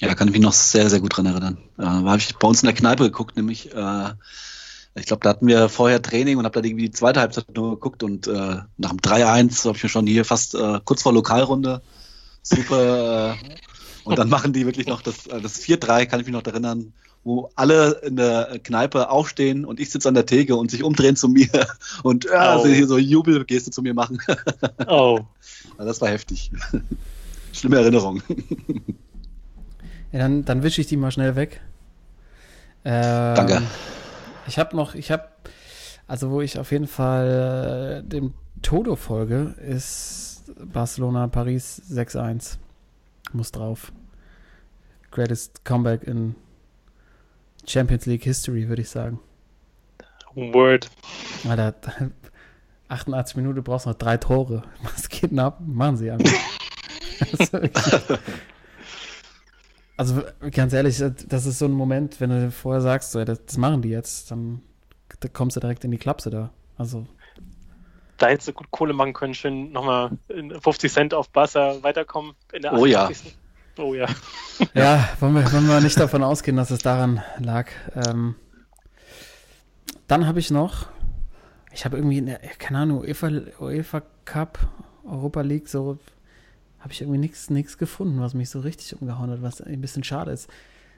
Ja, 0.00 0.08
da 0.08 0.14
kann 0.14 0.28
ich 0.28 0.32
mich 0.32 0.42
noch 0.42 0.52
sehr, 0.52 0.90
sehr 0.90 1.00
gut 1.00 1.16
dran 1.16 1.26
erinnern. 1.26 1.58
Äh, 1.78 1.84
habe 1.84 2.18
ich 2.18 2.34
bei 2.36 2.48
uns 2.48 2.62
in 2.62 2.66
der 2.66 2.74
Kneipe 2.74 3.04
geguckt, 3.04 3.36
nämlich 3.36 3.74
äh, 3.74 4.10
ich 4.94 5.06
glaube, 5.06 5.20
da 5.22 5.30
hatten 5.30 5.46
wir 5.46 5.68
vorher 5.68 6.00
Training 6.00 6.38
und 6.38 6.44
habe 6.44 6.54
dann 6.54 6.64
irgendwie 6.64 6.86
die 6.86 6.92
zweite 6.92 7.20
Halbzeit 7.20 7.46
nur 7.54 7.72
geguckt 7.72 8.02
und 8.02 8.28
äh, 8.28 8.58
nach 8.76 8.90
dem 8.90 8.98
3-1 8.98 9.64
habe 9.66 9.76
ich 9.76 9.82
mir 9.82 9.88
schon 9.88 10.06
hier 10.06 10.24
fast 10.24 10.54
äh, 10.54 10.80
kurz 10.84 11.02
vor 11.02 11.12
Lokalrunde 11.12 11.82
super. 12.44 13.32
Äh, 13.32 13.54
und 14.04 14.18
dann 14.18 14.28
machen 14.28 14.52
die 14.52 14.66
wirklich 14.66 14.86
noch 14.86 15.02
das, 15.02 15.26
äh, 15.26 15.40
das 15.40 15.60
4-3, 15.60 16.06
kann 16.06 16.20
ich 16.20 16.26
mich 16.26 16.34
noch 16.34 16.44
erinnern, 16.44 16.92
wo 17.24 17.50
alle 17.56 18.02
in 18.04 18.16
der 18.16 18.60
Kneipe 18.62 19.10
aufstehen 19.10 19.64
und 19.64 19.80
ich 19.80 19.90
sitze 19.90 20.08
an 20.08 20.14
der 20.14 20.26
Theke 20.26 20.56
und 20.56 20.70
sich 20.70 20.84
umdrehen 20.84 21.16
zu 21.16 21.28
mir 21.28 21.48
und 22.02 22.26
äh, 22.26 22.56
oh. 22.56 22.64
hier 22.64 22.86
so 22.86 22.98
Jubelgeste 22.98 23.70
zu 23.70 23.82
mir 23.82 23.94
machen. 23.94 24.18
oh. 24.86 25.20
Also 25.76 25.88
das 25.88 26.00
war 26.00 26.10
heftig. 26.10 26.52
Schlimme 27.52 27.78
Erinnerung. 27.78 28.22
Ja, 30.12 30.18
dann, 30.20 30.44
dann 30.44 30.62
wische 30.62 30.80
ich 30.80 30.86
die 30.86 30.96
mal 30.96 31.10
schnell 31.10 31.34
weg. 31.34 31.60
Ähm, 32.84 33.34
Danke. 33.34 33.62
Ich 34.46 34.58
habe 34.58 34.76
noch, 34.76 34.94
ich 34.94 35.10
habe, 35.10 35.28
also 36.06 36.30
wo 36.30 36.40
ich 36.40 36.58
auf 36.58 36.70
jeden 36.72 36.86
Fall 36.86 38.02
äh, 38.04 38.08
dem 38.08 38.34
Todo 38.62 38.96
folge, 38.96 39.54
ist 39.66 40.42
Barcelona 40.58 41.28
Paris 41.28 41.82
6-1. 41.90 42.58
Muss 43.32 43.52
drauf. 43.52 43.92
Greatest 45.10 45.64
Comeback 45.64 46.04
in 46.04 46.34
Champions 47.66 48.06
League 48.06 48.24
History, 48.24 48.68
würde 48.68 48.82
ich 48.82 48.90
sagen. 48.90 49.20
Word. 50.34 50.90
Alter, 51.48 51.74
88 52.88 53.36
Minuten, 53.36 53.56
du 53.56 53.62
brauchst 53.62 53.86
noch 53.86 53.94
drei 53.94 54.16
Tore. 54.16 54.62
Was 54.82 55.08
geht 55.08 55.30
denn 55.30 55.38
ab? 55.38 55.60
Machen 55.64 55.96
sie 55.96 56.10
einfach. 56.10 56.32
Also 59.96 60.22
ganz 60.50 60.72
ehrlich, 60.72 61.02
das 61.28 61.46
ist 61.46 61.58
so 61.58 61.66
ein 61.66 61.72
Moment, 61.72 62.20
wenn 62.20 62.30
du 62.30 62.50
vorher 62.50 62.80
sagst, 62.80 63.12
so, 63.12 63.24
das 63.24 63.56
machen 63.56 63.82
die 63.82 63.90
jetzt, 63.90 64.30
dann 64.30 64.60
da 65.20 65.28
kommst 65.28 65.56
du 65.56 65.60
direkt 65.60 65.84
in 65.84 65.90
die 65.90 65.98
Klapse 65.98 66.30
da. 66.30 66.50
Also. 66.76 67.06
Da 68.18 68.28
hättest 68.28 68.48
du 68.48 68.52
gut 68.52 68.70
Kohle 68.70 68.92
machen 68.92 69.12
können, 69.12 69.34
schön 69.34 69.72
nochmal 69.72 70.10
50 70.28 70.92
Cent 70.92 71.14
auf 71.14 71.30
Barca 71.30 71.82
weiterkommen. 71.82 72.34
oh 72.72 72.86
ja. 72.86 73.10
Oh 73.76 73.94
ja. 73.94 74.06
Ja, 74.74 75.08
wollen 75.18 75.34
wir, 75.34 75.52
wollen 75.52 75.66
wir 75.66 75.80
nicht 75.80 75.98
davon 75.98 76.22
ausgehen, 76.22 76.56
dass 76.56 76.70
es 76.70 76.78
daran 76.78 77.22
lag. 77.38 77.70
Ähm, 77.96 78.36
dann 80.06 80.28
habe 80.28 80.38
ich 80.38 80.52
noch, 80.52 80.86
ich 81.72 81.84
habe 81.84 81.96
irgendwie, 81.96 82.36
keine 82.58 82.78
Ahnung, 82.78 83.00
UEFA, 83.00 83.30
UEFA 83.58 84.02
Cup, 84.24 84.60
Europa 85.04 85.40
League, 85.40 85.68
so 85.68 85.98
habe 86.84 86.92
ich 86.92 87.00
irgendwie 87.00 87.18
nichts 87.48 87.78
gefunden, 87.78 88.20
was 88.20 88.34
mich 88.34 88.50
so 88.50 88.60
richtig 88.60 89.00
umgehauen 89.00 89.30
hat, 89.30 89.40
was 89.40 89.62
ein 89.62 89.80
bisschen 89.80 90.04
schade 90.04 90.30
ist. 90.32 90.50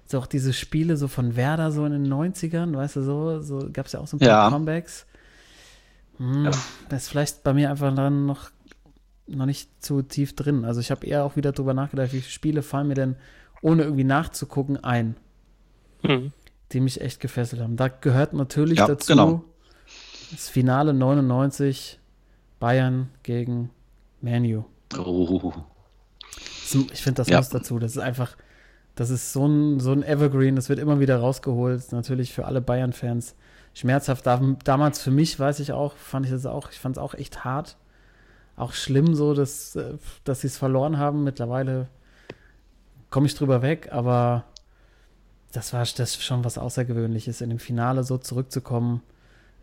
So 0.04 0.18
auch 0.18 0.26
diese 0.26 0.52
Spiele 0.52 0.96
so 0.96 1.06
von 1.06 1.36
Werder 1.36 1.70
so 1.70 1.86
in 1.86 1.92
den 1.92 2.12
90ern, 2.12 2.74
weißt 2.74 2.96
du, 2.96 3.02
so, 3.02 3.40
so 3.40 3.68
gab 3.72 3.86
es 3.86 3.92
ja 3.92 4.00
auch 4.00 4.08
so 4.08 4.16
ein 4.16 4.18
paar 4.18 4.28
ja. 4.28 4.50
Comebacks. 4.50 5.06
Hm, 6.18 6.46
ja. 6.46 6.50
Das 6.88 7.04
ist 7.04 7.08
vielleicht 7.08 7.44
bei 7.44 7.54
mir 7.54 7.70
einfach 7.70 7.94
dann 7.94 8.26
noch, 8.26 8.50
noch 9.28 9.46
nicht 9.46 9.70
zu 9.80 10.02
tief 10.02 10.34
drin. 10.34 10.64
Also 10.64 10.80
ich 10.80 10.90
habe 10.90 11.06
eher 11.06 11.22
auch 11.22 11.36
wieder 11.36 11.52
drüber 11.52 11.72
nachgedacht, 11.72 12.12
wie 12.12 12.20
viele 12.20 12.32
Spiele 12.32 12.62
fallen 12.62 12.88
mir 12.88 12.94
denn, 12.94 13.14
ohne 13.62 13.84
irgendwie 13.84 14.04
nachzugucken, 14.04 14.82
ein. 14.82 15.16
Mhm. 16.02 16.32
Die 16.72 16.80
mich 16.80 17.00
echt 17.00 17.20
gefesselt 17.20 17.62
haben. 17.62 17.76
Da 17.76 17.86
gehört 17.86 18.32
natürlich 18.32 18.80
ja, 18.80 18.88
dazu 18.88 19.12
genau. 19.12 19.44
das 20.32 20.48
Finale 20.48 20.92
99 20.94 22.00
Bayern 22.58 23.08
gegen 23.22 23.70
Manu. 24.20 24.64
Oh. 24.98 25.52
Ich 26.74 27.02
finde, 27.02 27.18
das 27.18 27.28
ja. 27.28 27.38
muss 27.38 27.48
dazu. 27.48 27.78
Das 27.78 27.92
ist 27.92 28.02
einfach, 28.02 28.36
das 28.94 29.10
ist 29.10 29.32
so 29.32 29.46
ein, 29.46 29.80
so 29.80 29.92
ein 29.92 30.02
Evergreen, 30.02 30.56
das 30.56 30.68
wird 30.68 30.78
immer 30.78 31.00
wieder 31.00 31.18
rausgeholt. 31.18 31.92
Natürlich 31.92 32.32
für 32.32 32.46
alle 32.46 32.60
Bayern-Fans 32.60 33.34
schmerzhaft. 33.74 34.26
Damals 34.26 35.02
für 35.02 35.10
mich, 35.10 35.38
weiß 35.38 35.60
ich 35.60 35.72
auch, 35.72 35.96
fand 35.96 36.26
ich 36.26 36.32
das 36.32 36.46
auch, 36.46 36.70
ich 36.70 36.78
fand 36.78 36.96
es 36.96 37.02
auch 37.02 37.14
echt 37.14 37.44
hart. 37.44 37.76
Auch 38.56 38.72
schlimm 38.72 39.14
so, 39.14 39.34
dass, 39.34 39.76
äh, 39.76 39.98
dass 40.24 40.40
sie 40.40 40.46
es 40.46 40.56
verloren 40.56 40.98
haben. 40.98 41.24
Mittlerweile 41.24 41.88
komme 43.10 43.26
ich 43.26 43.34
drüber 43.34 43.60
weg, 43.60 43.88
aber 43.92 44.44
das 45.52 45.72
war 45.72 45.86
das 45.96 46.22
schon 46.22 46.44
was 46.44 46.58
Außergewöhnliches, 46.58 47.40
in 47.40 47.50
dem 47.50 47.58
Finale 47.58 48.02
so 48.02 48.18
zurückzukommen. 48.18 49.02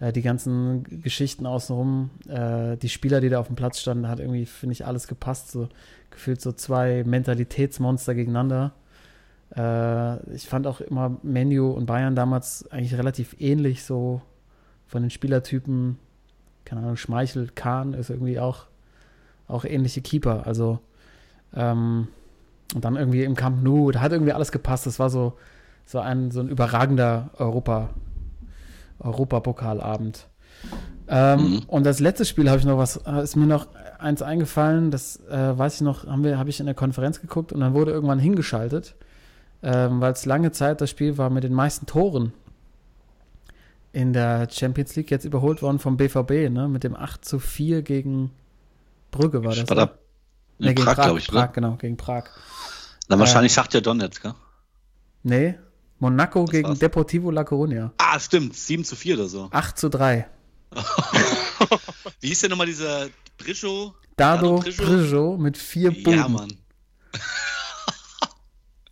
Äh, 0.03 0.11
die 0.11 0.21
ganzen 0.21 0.83
Geschichten 1.01 1.45
außenrum, 1.45 2.09
äh, 2.27 2.75
die 2.77 2.89
Spieler, 2.89 3.21
die 3.21 3.29
da 3.29 3.39
auf 3.39 3.47
dem 3.47 3.55
Platz 3.55 3.79
standen, 3.79 4.09
hat 4.09 4.19
irgendwie, 4.19 4.45
finde 4.45 4.73
ich, 4.73 4.85
alles 4.85 5.07
gepasst. 5.07 5.51
So 5.51 5.69
gefühlt 6.11 6.41
so 6.41 6.51
zwei 6.51 7.03
Mentalitätsmonster 7.05 8.13
gegeneinander. 8.13 8.73
Äh, 9.55 10.35
ich 10.35 10.47
fand 10.47 10.67
auch 10.67 10.81
immer 10.81 11.17
Menu 11.23 11.71
und 11.71 11.85
Bayern 11.85 12.15
damals 12.15 12.69
eigentlich 12.69 12.97
relativ 12.97 13.35
ähnlich, 13.39 13.83
so 13.83 14.21
von 14.87 15.03
den 15.03 15.09
Spielertypen. 15.09 15.97
Keine 16.65 16.81
Ahnung, 16.81 16.97
Schmeichel, 16.97 17.49
Kahn 17.55 17.93
ist 17.93 18.09
irgendwie 18.09 18.39
auch, 18.39 18.65
auch 19.47 19.63
ähnliche 19.63 20.01
Keeper. 20.01 20.45
Also, 20.45 20.79
ähm, 21.55 22.09
und 22.75 22.83
dann 22.83 22.95
irgendwie 22.97 23.23
im 23.23 23.35
Camp 23.35 23.63
Nou, 23.63 23.91
da 23.91 24.01
hat 24.01 24.11
irgendwie 24.11 24.33
alles 24.33 24.51
gepasst. 24.51 24.85
Das 24.85 24.99
war 24.99 25.09
so, 25.09 25.37
so 25.85 25.99
ein, 25.99 26.31
so 26.31 26.41
ein 26.41 26.49
überragender 26.49 27.29
Europa, 27.37 27.91
Europapokalabend. 28.99 30.27
Ähm, 31.07 31.39
mhm. 31.39 31.61
Und 31.67 31.85
das 31.85 31.99
letzte 31.99 32.25
Spiel 32.25 32.49
habe 32.49 32.59
ich 32.59 32.65
noch 32.65 32.77
was, 32.77 32.97
ist 32.97 33.35
mir 33.35 33.45
noch 33.45 33.67
eins 33.99 34.21
eingefallen, 34.21 34.91
das 34.91 35.17
äh, 35.29 35.57
weiß 35.57 35.75
ich 35.75 35.81
noch, 35.81 36.05
haben 36.07 36.23
wir, 36.23 36.37
habe 36.37 36.49
ich 36.49 36.59
in 36.59 36.65
der 36.65 36.75
Konferenz 36.75 37.21
geguckt 37.21 37.51
und 37.51 37.59
dann 37.59 37.73
wurde 37.73 37.91
irgendwann 37.91 38.19
hingeschaltet, 38.19 38.95
ähm, 39.61 40.01
weil 40.01 40.13
es 40.13 40.25
lange 40.25 40.51
Zeit 40.51 40.81
das 40.81 40.89
Spiel 40.89 41.17
war 41.17 41.29
mit 41.29 41.43
den 41.43 41.53
meisten 41.53 41.85
Toren 41.85 42.33
in 43.91 44.11
der 44.11 44.47
Champions 44.49 44.95
League, 44.95 45.11
jetzt 45.11 45.23
überholt 45.25 45.61
worden 45.61 45.79
vom 45.79 45.97
BVB, 45.97 46.49
ne, 46.49 46.67
mit 46.67 46.83
dem 46.83 46.95
8 46.95 47.23
zu 47.23 47.39
4 47.39 47.83
gegen 47.83 48.31
Brügge 49.11 49.43
war 49.43 49.55
das. 49.55 49.69
War 49.69 49.75
da 49.75 49.85
ne? 49.85 49.91
nee, 50.57 50.67
gegen 50.69 50.83
Prag, 50.83 50.95
Prag 50.95 51.05
glaube 51.05 51.19
ich. 51.19 51.27
Prag, 51.27 51.47
ne? 51.47 51.51
genau, 51.53 51.75
gegen 51.75 51.97
Prag. 51.97 52.25
Dann 53.07 53.19
wahrscheinlich 53.19 53.51
äh, 53.51 53.55
Schachtja 53.55 53.81
Donetsk, 53.81 54.23
gell? 54.23 54.33
Nee, 55.21 55.55
Monaco 56.03 56.45
gegen 56.45 56.69
war's. 56.69 56.79
Deportivo 56.79 57.31
La 57.31 57.43
Coruña. 57.43 57.91
Ah, 57.97 58.19
stimmt, 58.19 58.55
7 58.55 58.83
zu 58.83 58.95
4 58.95 59.15
oder 59.15 59.27
so. 59.29 59.47
8 59.51 59.77
zu 59.77 59.89
3. 59.89 60.27
Wie 62.19 62.27
hieß 62.27 62.41
denn 62.41 62.49
nochmal 62.49 62.67
dieser 62.67 63.07
Prijo? 63.37 63.93
Dado, 64.17 64.59
Dado 64.59 64.71
Prijo 64.75 65.37
mit 65.37 65.57
vier 65.57 65.91
Buden. 65.91 66.19
Ja, 66.19 66.27
Mann. 66.27 66.53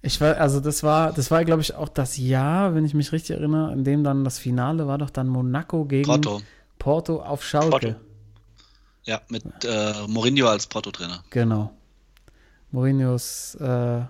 Ich 0.04 0.20
war, 0.20 0.38
also 0.38 0.60
das 0.60 0.82
war, 0.82 1.14
das 1.14 1.30
war, 1.30 1.46
glaube 1.46 1.62
ich, 1.62 1.76
auch 1.76 1.88
das 1.88 2.18
Jahr, 2.18 2.74
wenn 2.74 2.86
ich 2.86 2.96
mich 2.96 3.12
richtig 3.12 3.38
erinnere, 3.38 3.72
in 3.72 3.84
dem 3.84 4.04
dann 4.04 4.24
das 4.24 4.40
Finale 4.40 4.88
war 4.88 4.98
doch 4.98 5.12
dann 5.12 5.28
Monaco 5.28 5.86
gegen 5.86 6.08
Porto, 6.08 6.42
Porto 6.80 7.22
auf 7.22 7.46
Schalke. 7.46 7.70
Porto. 7.70 7.96
Ja, 9.04 9.22
mit 9.30 9.44
äh, 9.64 9.94
Mourinho 10.08 10.48
als 10.48 10.66
Porto-Trainer. 10.66 11.24
Genau. 11.30 11.72
Mourinhos, 12.72 13.54
äh, 13.62 14.02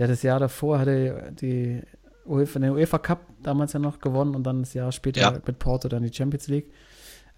der 0.00 0.08
das 0.08 0.22
Jahr 0.22 0.40
davor 0.40 0.78
hatte 0.78 1.30
die 1.38 1.82
UEFA, 2.24 2.58
den 2.58 2.70
UEFA 2.70 2.96
Cup 2.96 3.20
damals 3.42 3.74
ja 3.74 3.80
noch 3.80 4.00
gewonnen 4.00 4.34
und 4.34 4.44
dann 4.44 4.60
das 4.60 4.72
Jahr 4.72 4.92
später 4.92 5.20
ja. 5.20 5.32
mit 5.32 5.58
Porto 5.58 5.88
dann 5.88 6.02
die 6.02 6.12
Champions 6.12 6.48
League. 6.48 6.72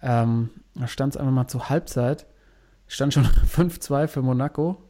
Ähm, 0.01 0.49
da 0.73 0.87
stand 0.87 1.13
es 1.13 1.17
einfach 1.17 1.33
mal 1.33 1.47
zur 1.49 1.67
Halbzeit. 1.67 2.25
Stand 2.87 3.13
schon 3.13 3.25
5-2 3.53 4.07
für 4.07 4.21
Monaco. 4.21 4.81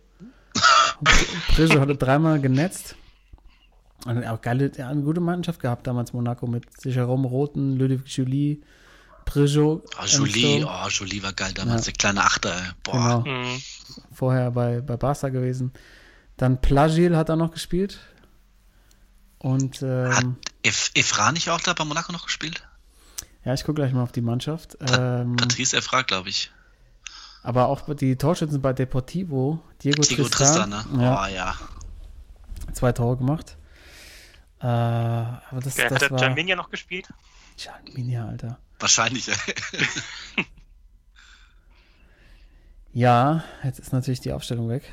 Prische 1.55 1.82
hatte 1.82 1.95
dreimal 1.95 2.39
genetzt. 2.39 2.95
Und 4.05 4.24
auch 4.28 4.41
geile, 4.41 4.71
ja, 4.78 4.89
eine 4.89 5.01
gute 5.01 5.21
Mannschaft 5.21 5.59
gehabt 5.59 5.88
damals 5.88 6.13
Monaco 6.13 6.45
mit 6.45 6.65
Jerome 6.84 7.28
Roten, 7.28 7.76
Ludovic 7.76 8.07
Julie, 8.07 8.61
Peugeot. 9.26 9.82
Oh, 9.99 10.05
Julie, 10.05 10.63
oh, 10.63 10.88
Julie 10.89 11.24
war 11.24 11.34
geil 11.34 11.53
damals, 11.55 11.88
ja. 11.88 11.91
der 11.91 11.93
kleine 11.93 12.24
Achter. 12.24 12.53
Boah. 12.84 13.24
Genau. 13.24 13.39
Mhm. 13.39 13.61
Vorher 14.13 14.51
bei, 14.51 14.82
bei 14.82 14.95
Barca 14.95 15.30
gewesen. 15.30 15.71
Dann 16.38 16.61
Plagil 16.61 17.15
hat 17.15 17.29
er 17.29 17.36
noch 17.36 17.51
gespielt. 17.51 17.99
Und 19.38 19.81
ähm, 19.81 20.11
hat 20.13 20.25
Efra 20.95 21.31
nicht 21.31 21.49
auch 21.49 21.59
da 21.59 21.73
bei 21.73 21.84
Monaco 21.84 22.11
noch 22.11 22.25
gespielt? 22.25 22.65
Ja, 23.43 23.53
ich 23.53 23.63
gucke 23.65 23.81
gleich 23.81 23.91
mal 23.91 24.03
auf 24.03 24.13
die 24.13 24.21
Mannschaft. 24.21 24.77
Ähm, 24.79 25.36
Patrice 25.36 25.75
Efra, 25.75 26.03
glaube 26.03 26.29
ich. 26.29 26.51
Aber 27.43 27.67
auch 27.67 27.93
die 27.93 28.15
Torschützen 28.15 28.61
bei 28.61 28.71
Deportivo, 28.71 29.61
Diego, 29.81 30.01
Diego 30.01 30.23
Tristan, 30.23 30.71
Tristan 30.71 30.97
ne? 30.97 31.03
Ja. 31.03 31.23
Oh, 31.23 31.27
ja. 31.27 31.55
Zwei 32.71 32.93
Tore 32.93 33.17
gemacht. 33.17 33.57
Äh, 34.61 34.65
aber 34.65 35.59
das, 35.61 35.77
Wer 35.77 35.89
das 35.89 36.03
hat 36.03 36.11
war... 36.11 36.21
Jalminia 36.21 36.55
noch 36.55 36.69
gespielt? 36.69 37.09
Jalminia, 37.57 38.27
Alter. 38.27 38.59
Wahrscheinlich, 38.79 39.27
ja. 39.27 39.34
ja, 42.93 43.43
jetzt 43.63 43.79
ist 43.79 43.91
natürlich 43.91 44.21
die 44.21 44.31
Aufstellung 44.31 44.69
weg. 44.69 44.84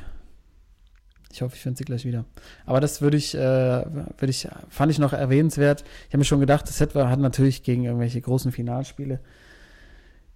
Ich 1.33 1.43
hoffe, 1.43 1.55
ich 1.55 1.63
finde 1.63 1.79
sie 1.79 1.85
gleich 1.85 2.05
wieder. 2.05 2.25
Aber 2.67 2.81
das 2.81 3.03
würde 3.03 3.17
ich, 3.17 3.35
äh, 3.35 3.39
würde 3.39 4.31
ich, 4.31 4.49
fand 4.69 4.91
ich 4.91 4.99
noch 4.99 5.13
erwähnenswert. 5.13 5.85
Ich 6.07 6.09
habe 6.09 6.19
mir 6.19 6.25
schon 6.25 6.41
gedacht, 6.41 6.69
das 6.69 6.81
hat 6.81 6.95
natürlich 7.21 7.63
gegen 7.63 7.85
irgendwelche 7.85 8.21
großen 8.21 8.51
Finalspiele 8.51 9.21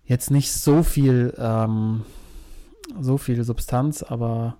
jetzt 0.04 0.30
nicht 0.30 0.52
so 0.52 0.82
viel, 0.82 1.34
ähm, 1.38 2.04
so 3.00 3.18
viel 3.18 3.42
Substanz, 3.44 4.02
aber 4.02 4.58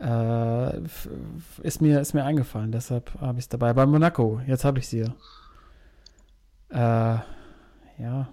äh, 0.00 0.80
ist 1.62 1.80
mir, 1.80 2.00
ist 2.00 2.14
mir 2.14 2.24
eingefallen. 2.24 2.72
Deshalb 2.72 3.20
habe 3.20 3.38
ich 3.38 3.44
es 3.44 3.48
dabei. 3.48 3.72
Bei 3.72 3.86
Monaco, 3.86 4.40
jetzt 4.46 4.64
habe 4.64 4.78
ich 4.78 4.88
sie. 4.88 5.04
Äh, 6.70 7.18
ja. 7.98 8.28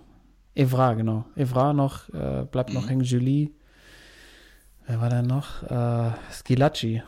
Evra, 0.54 0.94
genau. 0.94 1.26
Evra 1.36 1.74
noch, 1.74 2.08
äh, 2.10 2.46
bleibt 2.50 2.74
noch 2.74 2.84
mhm. 2.84 2.88
hängen. 2.88 3.04
Julie. 3.04 3.52
Wer 4.88 5.02
war 5.02 5.10
denn 5.10 5.26
noch? 5.26 5.64
Äh, 5.64 6.12
Skilacci. 6.32 7.02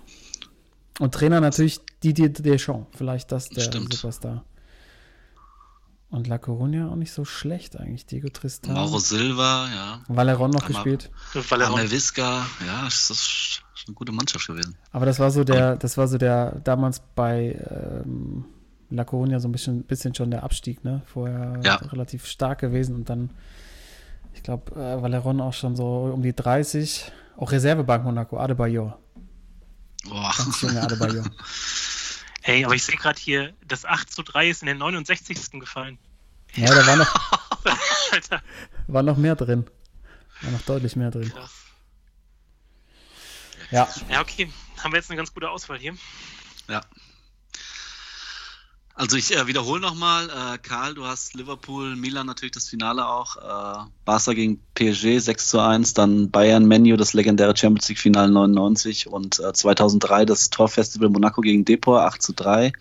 Und 1.00 1.14
Trainer 1.14 1.42
natürlich 1.42 1.80
Didier 2.04 2.30
Deschamps. 2.30 2.98
Vielleicht 2.98 3.32
das 3.32 3.50
der 3.50 3.62
Stimmt. 3.62 3.94
Superstar. 3.94 4.44
Und 6.10 6.28
La 6.28 6.38
Coruña 6.38 6.90
auch 6.90 6.96
nicht 6.96 7.12
so 7.12 7.26
schlecht 7.26 7.78
eigentlich. 7.78 8.06
Diego 8.06 8.30
Tristan. 8.30 8.74
Mauro 8.74 8.98
Silva, 8.98 9.68
ja. 9.74 10.02
Valeron 10.08 10.52
noch 10.52 10.62
Amar, 10.62 10.84
gespielt. 10.84 11.12
Valeron. 11.34 11.92
Visca, 11.92 12.46
ja, 12.66 12.86
das 12.86 13.10
ist 13.10 13.64
eine 13.86 13.94
gute 13.94 14.14
Mannschaft 14.14 14.48
gewesen. 14.48 14.76
Aber 14.92 15.06
das 15.06 15.20
war 15.20 15.32
so 15.32 15.44
der, 15.44 15.76
das 15.76 15.98
war 15.98 16.08
so 16.08 16.18
der 16.18 16.60
damals 16.64 17.02
bei 17.16 17.60
ähm, 18.06 18.46
La 18.90 19.04
Coruña 19.04 19.40
so 19.40 19.50
ein 19.50 19.52
bisschen, 19.52 19.84
bisschen 19.84 20.16
schon 20.16 20.32
der 20.32 20.44
Abstieg, 20.44 20.86
ne? 20.86 21.02
Vorher 21.06 21.60
ja. 21.64 21.76
relativ 21.76 22.26
stark 22.26 22.60
gewesen 22.60 22.96
und 22.96 23.10
dann, 23.10 23.32
ich 24.34 24.44
glaube, 24.44 24.80
äh, 24.80 25.02
Valeron 25.02 25.42
auch 25.42 25.54
schon 25.54 25.76
so 25.76 26.10
um 26.14 26.22
die 26.22 26.34
30. 26.34 27.12
Auch 27.38 27.52
Reservebank 27.52 28.04
Monaco, 28.04 28.38
Adebayor. 28.38 29.00
Boah. 30.06 30.34
Ganz 30.38 30.62
junge 30.62 30.82
Adebayor. 30.82 31.26
Hey, 32.42 32.64
aber 32.64 32.76
ich 32.76 32.84
sehe 32.86 32.96
gerade 32.96 33.20
hier, 33.20 33.54
das 33.66 33.84
8 33.84 34.10
zu 34.10 34.24
3 34.24 34.48
ist 34.48 34.62
in 34.62 34.68
den 34.68 34.78
69. 34.78 35.60
gefallen. 35.60 36.00
Ja, 36.56 36.74
da 36.74 36.88
war 36.88 36.96
noch, 36.96 38.42
war 38.88 39.04
noch 39.04 39.18
mehr 39.18 39.36
drin. 39.36 39.68
War 40.44 40.52
noch 40.52 40.62
deutlich 40.62 40.96
mehr 40.96 41.12
drin. 41.12 41.30
Krass. 41.30 41.52
Ja. 43.70 43.90
Ja, 44.10 44.22
okay. 44.22 44.50
Haben 44.78 44.94
wir 44.94 44.98
jetzt 44.98 45.10
eine 45.10 45.18
ganz 45.18 45.34
gute 45.34 45.50
Auswahl 45.50 45.78
hier. 45.78 45.98
Ja. 46.70 46.80
Also 49.00 49.16
ich 49.16 49.38
äh, 49.38 49.46
wiederhole 49.46 49.80
nochmal, 49.80 50.28
äh, 50.28 50.58
Karl, 50.58 50.96
du 50.96 51.06
hast 51.06 51.36
Liverpool, 51.36 51.96
Milan 51.96 52.26
natürlich 52.26 52.54
das 52.54 52.68
Finale 52.68 53.08
auch, 53.08 53.36
äh, 53.38 53.86
Barca 54.06 54.34
gegen 54.34 54.60
PSG 54.74 55.20
6 55.20 55.50
zu 55.50 55.60
1, 55.60 55.94
dann 55.94 56.32
Bayern 56.32 56.66
Menu, 56.66 56.98
das 56.98 57.14
legendäre 57.14 57.56
Champions 57.56 57.88
League 57.90 58.00
Finale 58.00 58.32
99 58.32 59.06
und 59.06 59.40
äh, 59.40 59.54
2003 59.54 60.26
das 60.26 60.50
Torfestival 60.50 61.10
Monaco 61.10 61.42
gegen 61.42 61.64
Depor 61.64 62.06
8 62.06 62.24
zu 62.24 62.34
3. 62.34 62.72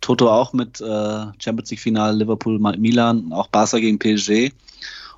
Toto 0.00 0.30
auch 0.30 0.54
mit 0.54 0.80
äh, 0.80 1.26
Champions 1.38 1.70
League 1.70 1.80
Finale 1.80 2.16
Liverpool 2.16 2.58
Milan, 2.58 3.30
auch 3.34 3.48
Barca 3.48 3.78
gegen 3.78 3.98
PSG. 3.98 4.54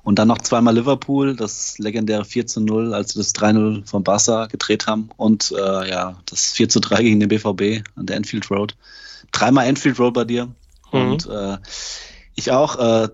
Und 0.03 0.19
dann 0.19 0.27
noch 0.27 0.39
zweimal 0.39 0.75
Liverpool, 0.75 1.37
das 1.37 1.77
legendäre 1.77 2.25
4 2.25 2.47
zu 2.47 2.59
0, 2.59 2.93
als 2.93 3.13
sie 3.13 3.19
das 3.19 3.33
3-0 3.33 3.87
von 3.87 4.03
Barca 4.03 4.47
gedreht 4.47 4.87
haben. 4.87 5.09
Und 5.15 5.53
äh, 5.57 5.89
ja, 5.89 6.17
das 6.25 6.51
4 6.51 6.67
zu 6.67 6.81
3 6.81 7.01
gegen 7.01 7.19
den 7.21 7.29
BVB 7.29 7.87
an 7.95 8.07
der 8.07 8.17
Enfield 8.17 8.51
Road 8.51 8.75
dreimal 9.31 9.67
Enfield 9.67 9.99
Road 9.99 10.13
bei 10.13 10.25
dir. 10.25 10.45
Mhm. 10.45 10.51
Und 10.91 11.27
äh, 11.27 11.57
ich 12.35 12.51
auch. 12.51 12.77
Äh, 12.77 13.09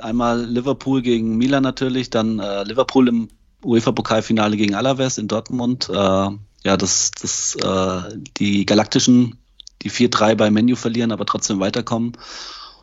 einmal 0.00 0.44
Liverpool 0.44 1.02
gegen 1.02 1.36
Milan 1.36 1.62
natürlich, 1.62 2.10
dann 2.10 2.38
äh, 2.38 2.64
Liverpool 2.64 3.08
im 3.08 3.28
UEFA-Pokalfinale 3.64 4.56
gegen 4.56 4.74
Alaves 4.74 5.18
in 5.18 5.28
Dortmund. 5.28 5.88
Äh, 5.88 5.92
ja, 5.94 6.76
das, 6.76 7.10
das, 7.12 7.54
äh, 7.56 8.18
die 8.36 8.66
Galaktischen, 8.66 9.38
die 9.82 9.90
4-3 9.90 10.34
bei 10.34 10.50
Menu 10.50 10.76
verlieren, 10.76 11.12
aber 11.12 11.26
trotzdem 11.26 11.60
weiterkommen. 11.60 12.12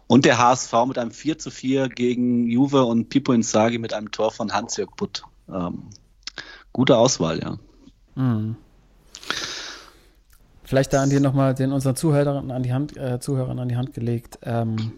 Und 0.07 0.26
der 0.26 0.38
HSV 0.38 0.74
mit 0.88 0.97
einem 0.97 1.11
4 1.11 1.39
zu 1.39 1.49
4 1.49 1.89
gegen 1.89 2.47
Juve 2.47 2.84
und 2.84 3.09
Pipo 3.09 3.34
Inzaghi 3.34 3.78
mit 3.78 3.93
einem 3.93 4.11
Tor 4.11 4.32
von 4.32 4.51
Hans-Jörg 4.51 4.91
Butt. 4.95 5.24
Ähm, 5.51 5.89
gute 6.71 6.97
Auswahl, 6.97 7.39
ja. 7.39 7.57
Mhm. 8.15 8.55
Vielleicht 10.64 10.93
da 10.93 11.03
an 11.03 11.09
dir 11.09 11.20
nochmal 11.20 11.53
den 11.53 11.72
unseren 11.72 11.95
Zuhörern 11.95 12.51
an 12.51 12.64
die 12.64 12.74
Hand, 12.74 12.95
äh, 12.97 13.20
Zuhörern 13.20 13.59
an 13.59 13.68
die 13.68 13.76
Hand 13.76 13.93
gelegt. 13.93 14.39
Ähm, 14.43 14.93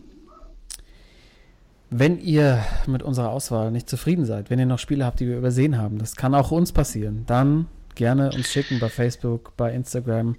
wenn 1.90 2.20
ihr 2.20 2.64
mit 2.88 3.04
unserer 3.04 3.30
Auswahl 3.30 3.72
nicht 3.72 3.90
zufrieden 3.90 4.26
seid, 4.26 4.50
wenn 4.50 4.60
ihr 4.60 4.66
noch 4.66 4.80
Spiele 4.80 5.06
habt, 5.06 5.20
die 5.20 5.28
wir 5.28 5.38
übersehen 5.38 5.78
haben, 5.78 5.98
das 5.98 6.16
kann 6.16 6.36
auch 6.36 6.52
uns 6.52 6.72
passieren, 6.72 7.24
dann 7.26 7.68
gerne 7.96 8.32
uns 8.32 8.48
schicken 8.48 8.80
bei 8.80 8.90
Facebook, 8.90 9.56
bei 9.58 9.74
Instagram. 9.74 10.36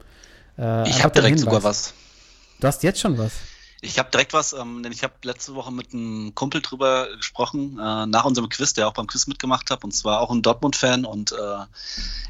Äh, 0.58 0.88
ich 0.88 1.02
habe 1.02 1.14
direkt 1.14 1.40
sogar 1.40 1.62
was. 1.62 1.94
Du 2.60 2.66
hast 2.66 2.82
jetzt 2.82 3.00
schon 3.00 3.18
was. 3.18 3.32
Ich 3.82 3.98
habe 3.98 4.10
direkt 4.10 4.32
was, 4.32 4.52
ähm, 4.54 4.82
denn 4.82 4.92
ich 4.92 5.02
habe 5.02 5.14
letzte 5.22 5.54
Woche 5.54 5.70
mit 5.70 5.92
einem 5.92 6.34
Kumpel 6.34 6.62
drüber 6.62 7.08
gesprochen, 7.16 7.78
äh, 7.78 8.06
nach 8.06 8.24
unserem 8.24 8.48
Quiz, 8.48 8.72
der 8.72 8.88
auch 8.88 8.94
beim 8.94 9.06
Quiz 9.06 9.26
mitgemacht 9.26 9.70
hat, 9.70 9.84
und 9.84 9.92
zwar 9.92 10.20
auch 10.20 10.30
ein 10.30 10.42
Dortmund-Fan. 10.42 11.04
Und 11.04 11.32
äh, 11.32 11.64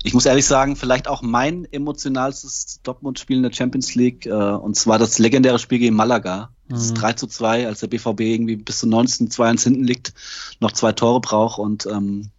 ich 0.03 0.13
muss 0.13 0.27
ehrlich 0.27 0.45
sagen, 0.45 0.75
vielleicht 0.75 1.07
auch 1.07 1.23
mein 1.23 1.65
emotionalstes 1.71 2.81
Dortmund-Spiel 2.83 3.37
in 3.37 3.43
der 3.45 3.53
Champions 3.53 3.95
League, 3.95 4.27
äh, 4.27 4.33
und 4.33 4.75
zwar 4.77 4.99
das 4.99 5.19
legendäre 5.19 5.59
Spiel 5.59 5.79
gegen 5.79 5.95
Malaga. 5.95 6.51
Das 6.69 6.91
mhm. 6.91 6.95
3 6.97 7.13
zu 7.13 7.27
2, 7.29 7.67
als 7.69 7.81
der 7.81 7.87
BVB 7.87 8.21
irgendwie 8.21 8.57
bis 8.57 8.81
zum 8.81 8.91
19. 8.91 9.29
2-1 9.29 9.63
hinten 9.63 9.85
liegt, 9.85 10.15
noch 10.59 10.73
zwei 10.73 10.93
Tore 10.93 11.21
braucht 11.21 11.61
und 11.61 11.87
ähm, 11.87 12.31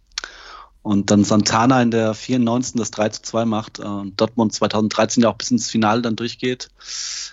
und 0.88 1.10
dann 1.10 1.22
Santana 1.22 1.82
in 1.82 1.90
der 1.90 2.14
94. 2.14 2.76
das 2.76 2.90
3 2.90 3.10
zu 3.10 3.20
2 3.20 3.44
macht 3.44 3.78
äh, 3.78 3.82
und 3.82 4.18
Dortmund 4.18 4.54
2013 4.54 5.22
ja 5.22 5.28
auch 5.28 5.36
bis 5.36 5.50
ins 5.50 5.70
Finale 5.70 6.00
dann 6.00 6.16
durchgeht. 6.16 6.70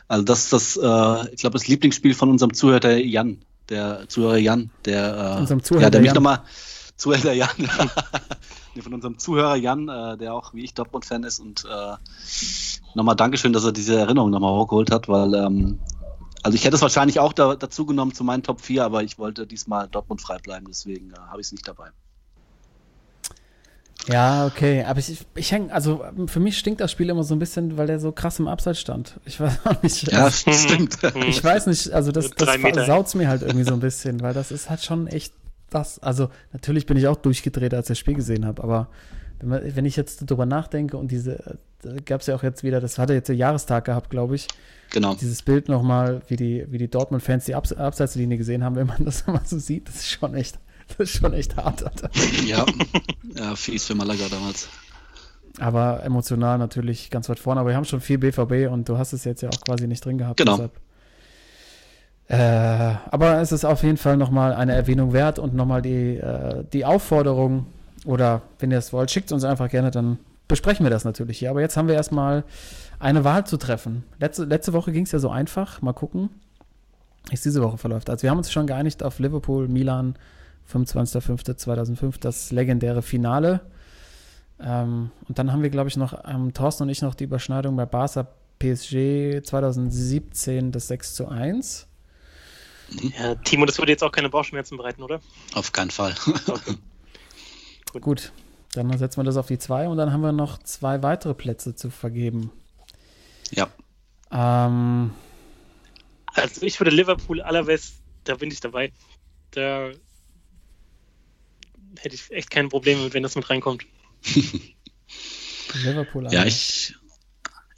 Also 0.09 0.25
das 0.25 0.43
ist 0.43 0.51
das, 0.51 0.75
äh, 0.75 1.33
ich 1.33 1.39
glaube, 1.39 1.53
das 1.53 1.65
Lieblingsspiel 1.65 2.13
von 2.15 2.29
unserem 2.29 2.53
Zuhörer 2.53 2.97
Jan, 2.97 3.37
der 3.69 4.09
Zuhörer 4.09 4.35
Jan, 4.35 4.71
der, 4.83 5.35
äh, 5.37 5.39
unserem 5.39 5.63
Zuhörer 5.63 5.83
ja, 5.83 5.89
der 5.89 6.01
mich 6.01 6.13
nochmal, 6.13 6.41
Zuhörer 6.97 7.31
Jan, 7.31 7.47
nee, 8.75 8.81
von 8.81 8.93
unserem 8.93 9.17
Zuhörer 9.19 9.55
Jan, 9.55 9.87
äh, 9.87 10.17
der 10.17 10.33
auch 10.33 10.53
wie 10.53 10.65
ich 10.65 10.73
Dortmund-Fan 10.73 11.23
ist 11.23 11.39
und 11.39 11.63
äh, 11.63 11.95
nochmal 12.93 13.15
Dankeschön, 13.15 13.53
dass 13.53 13.63
er 13.63 13.71
diese 13.71 13.97
Erinnerung 13.97 14.31
nochmal 14.31 14.51
hochgeholt 14.51 14.91
hat, 14.91 15.07
weil 15.07 15.33
ähm, 15.33 15.79
also 16.43 16.57
ich 16.57 16.65
hätte 16.65 16.75
es 16.75 16.81
wahrscheinlich 16.81 17.21
auch 17.21 17.31
da, 17.31 17.55
dazu 17.55 17.85
genommen 17.85 18.13
zu 18.13 18.25
meinen 18.25 18.43
Top 18.43 18.59
4, 18.59 18.83
aber 18.83 19.03
ich 19.03 19.17
wollte 19.17 19.47
diesmal 19.47 19.87
Dortmund 19.87 20.21
frei 20.21 20.39
bleiben, 20.39 20.65
deswegen 20.67 21.11
äh, 21.11 21.19
habe 21.29 21.39
ich 21.39 21.47
es 21.47 21.53
nicht 21.53 21.65
dabei. 21.65 21.91
Ja, 24.07 24.45
okay. 24.45 24.83
Aber 24.83 24.99
ich, 24.99 25.25
ich 25.35 25.51
hänge, 25.51 25.73
also 25.73 26.03
für 26.27 26.39
mich 26.39 26.57
stinkt 26.57 26.81
das 26.81 26.91
Spiel 26.91 27.09
immer 27.09 27.23
so 27.23 27.33
ein 27.35 27.39
bisschen, 27.39 27.77
weil 27.77 27.87
der 27.87 27.99
so 27.99 28.11
krass 28.11 28.39
im 28.39 28.47
Abseits 28.47 28.79
stand. 28.79 29.19
Ich 29.25 29.39
weiß 29.39 29.65
auch 29.65 29.81
nicht. 29.81 30.11
Ja, 30.11 30.25
also, 30.25 30.51
stimmt. 30.53 30.97
Ich 31.27 31.43
weiß 31.43 31.67
nicht, 31.67 31.91
also 31.91 32.11
das, 32.11 32.29
das 32.31 32.85
saut's 32.85 33.15
mir 33.15 33.27
halt 33.27 33.41
irgendwie 33.41 33.65
so 33.65 33.73
ein 33.73 33.79
bisschen, 33.79 34.21
weil 34.21 34.33
das 34.33 34.51
ist 34.51 34.69
halt 34.69 34.83
schon 34.83 35.07
echt 35.07 35.33
das. 35.69 35.99
Also 35.99 36.29
natürlich 36.53 36.85
bin 36.85 36.97
ich 36.97 37.07
auch 37.07 37.15
durchgedreht, 37.15 37.73
als 37.73 37.87
ich 37.87 37.89
das 37.89 37.99
Spiel 37.99 38.15
gesehen 38.15 38.45
habe, 38.45 38.63
aber 38.63 38.89
wenn, 39.39 39.49
man, 39.49 39.75
wenn 39.75 39.85
ich 39.85 39.95
jetzt 39.95 40.23
darüber 40.29 40.45
nachdenke 40.45 40.97
und 40.97 41.11
diese, 41.11 41.57
gab 42.05 42.21
es 42.21 42.27
ja 42.27 42.35
auch 42.35 42.43
jetzt 42.43 42.63
wieder, 42.63 42.79
das 42.79 42.97
hatte 42.97 43.13
jetzt 43.13 43.27
der 43.27 43.35
Jahrestag 43.35 43.85
gehabt, 43.85 44.09
glaube 44.09 44.35
ich. 44.35 44.47
Genau. 44.91 45.15
Dieses 45.15 45.41
Bild 45.41 45.67
nochmal, 45.67 46.21
wie 46.27 46.35
die, 46.35 46.65
wie 46.69 46.77
die 46.77 46.89
Dortmund-Fans 46.89 47.45
die 47.45 47.55
Abs 47.55 47.73
Abseitslinie 47.73 48.37
gesehen 48.37 48.63
haben, 48.63 48.75
wenn 48.75 48.87
man 48.87 49.03
das 49.03 49.25
mal 49.27 49.41
so 49.43 49.59
sieht, 49.59 49.87
das 49.87 49.95
ist 49.95 50.09
schon 50.09 50.35
echt 50.35 50.59
Das 50.97 51.09
ist 51.09 51.17
schon 51.17 51.33
echt 51.33 51.55
hart, 51.57 51.83
Alter. 51.83 52.09
Ja, 52.45 52.65
ja 53.35 53.55
fies 53.55 53.85
für 53.85 53.95
Malaga 53.95 54.27
damals. 54.29 54.69
Aber 55.59 56.03
emotional 56.03 56.57
natürlich 56.57 57.09
ganz 57.09 57.29
weit 57.29 57.39
vorne. 57.39 57.61
Aber 57.61 57.69
wir 57.69 57.75
haben 57.75 57.85
schon 57.85 58.01
viel 58.01 58.17
BVB 58.17 58.71
und 58.71 58.87
du 58.89 58.97
hast 58.97 59.13
es 59.13 59.23
jetzt 59.23 59.41
ja 59.41 59.49
auch 59.49 59.61
quasi 59.61 59.87
nicht 59.87 60.03
drin 60.03 60.17
gehabt. 60.17 60.37
Genau. 60.37 60.69
Äh, 62.27 62.95
aber 63.11 63.39
es 63.39 63.51
ist 63.51 63.65
auf 63.65 63.83
jeden 63.83 63.97
Fall 63.97 64.17
nochmal 64.17 64.53
eine 64.53 64.73
Erwähnung 64.73 65.13
wert 65.13 65.39
und 65.39 65.53
nochmal 65.53 65.81
die, 65.81 66.17
äh, 66.17 66.63
die 66.73 66.83
Aufforderung, 66.83 67.67
oder 68.05 68.41
wenn 68.59 68.71
ihr 68.71 68.77
es 68.77 68.93
wollt, 68.93 69.11
schickt 69.11 69.31
uns 69.31 69.43
einfach 69.43 69.69
gerne, 69.69 69.91
dann 69.91 70.19
besprechen 70.47 70.85
wir 70.85 70.89
das 70.89 71.05
natürlich 71.05 71.39
hier. 71.39 71.49
Aber 71.51 71.61
jetzt 71.61 71.77
haben 71.77 71.87
wir 71.87 71.95
erstmal 71.95 72.43
eine 72.99 73.23
Wahl 73.23 73.45
zu 73.45 73.57
treffen. 73.57 74.03
Letzte, 74.19 74.45
letzte 74.45 74.73
Woche 74.73 74.91
ging 74.91 75.03
es 75.03 75.11
ja 75.11 75.19
so 75.19 75.29
einfach. 75.29 75.81
Mal 75.81 75.93
gucken, 75.93 76.29
wie 77.29 77.35
es 77.35 77.41
diese 77.41 77.61
Woche 77.61 77.77
verläuft. 77.77 78.09
Also 78.09 78.23
wir 78.23 78.31
haben 78.31 78.37
uns 78.37 78.51
schon 78.51 78.67
geeinigt 78.67 79.03
auf 79.03 79.19
Liverpool, 79.19 79.67
Milan, 79.67 80.15
25.05.2005 80.71 82.19
das 82.19 82.51
legendäre 82.51 83.01
Finale. 83.01 83.61
Ähm, 84.59 85.11
und 85.27 85.37
dann 85.37 85.51
haben 85.51 85.63
wir, 85.63 85.69
glaube 85.69 85.89
ich, 85.89 85.97
noch, 85.97 86.23
ähm, 86.25 86.53
Thorsten 86.53 86.83
und 86.83 86.89
ich 86.89 87.01
noch 87.01 87.15
die 87.15 87.25
Überschneidung 87.25 87.75
bei 87.75 87.85
Barca 87.85 88.27
PSG 88.59 89.41
2017 89.43 90.71
das 90.71 90.87
6 90.87 91.15
zu 91.15 91.27
1. 91.27 91.87
Mhm. 92.89 93.13
Ja, 93.17 93.35
Timo, 93.35 93.65
das 93.65 93.77
würde 93.77 93.91
jetzt 93.91 94.03
auch 94.03 94.11
keine 94.11 94.29
Bauchschmerzen 94.29 94.77
bereiten, 94.77 95.03
oder? 95.03 95.19
Auf 95.53 95.71
keinen 95.71 95.91
Fall. 95.91 96.15
Okay. 96.47 96.75
Gut. 97.91 98.01
Gut, 98.01 98.31
dann 98.73 98.97
setzen 98.97 99.19
wir 99.19 99.23
das 99.23 99.37
auf 99.37 99.47
die 99.47 99.57
zwei 99.57 99.87
und 99.87 99.97
dann 99.97 100.11
haben 100.11 100.21
wir 100.21 100.33
noch 100.33 100.57
zwei 100.59 101.01
weitere 101.01 101.33
Plätze 101.33 101.75
zu 101.75 101.89
vergeben. 101.89 102.51
Ja. 103.51 103.67
Ähm, 104.31 105.11
also 106.33 106.61
ich 106.61 106.79
würde 106.79 106.91
Liverpool 106.91 107.41
allerwest, 107.41 107.95
da 108.25 108.35
bin 108.35 108.51
ich 108.51 108.59
dabei. 108.59 108.91
Da 109.51 109.91
hätte 112.01 112.15
ich 112.15 112.31
echt 112.31 112.49
kein 112.49 112.69
Problem 112.69 113.03
mit, 113.03 113.13
wenn 113.13 113.23
das 113.23 113.35
mit 113.35 113.49
reinkommt. 113.49 113.85
Liverpool. 115.73 116.27
Ja, 116.31 116.45
ich, 116.45 116.95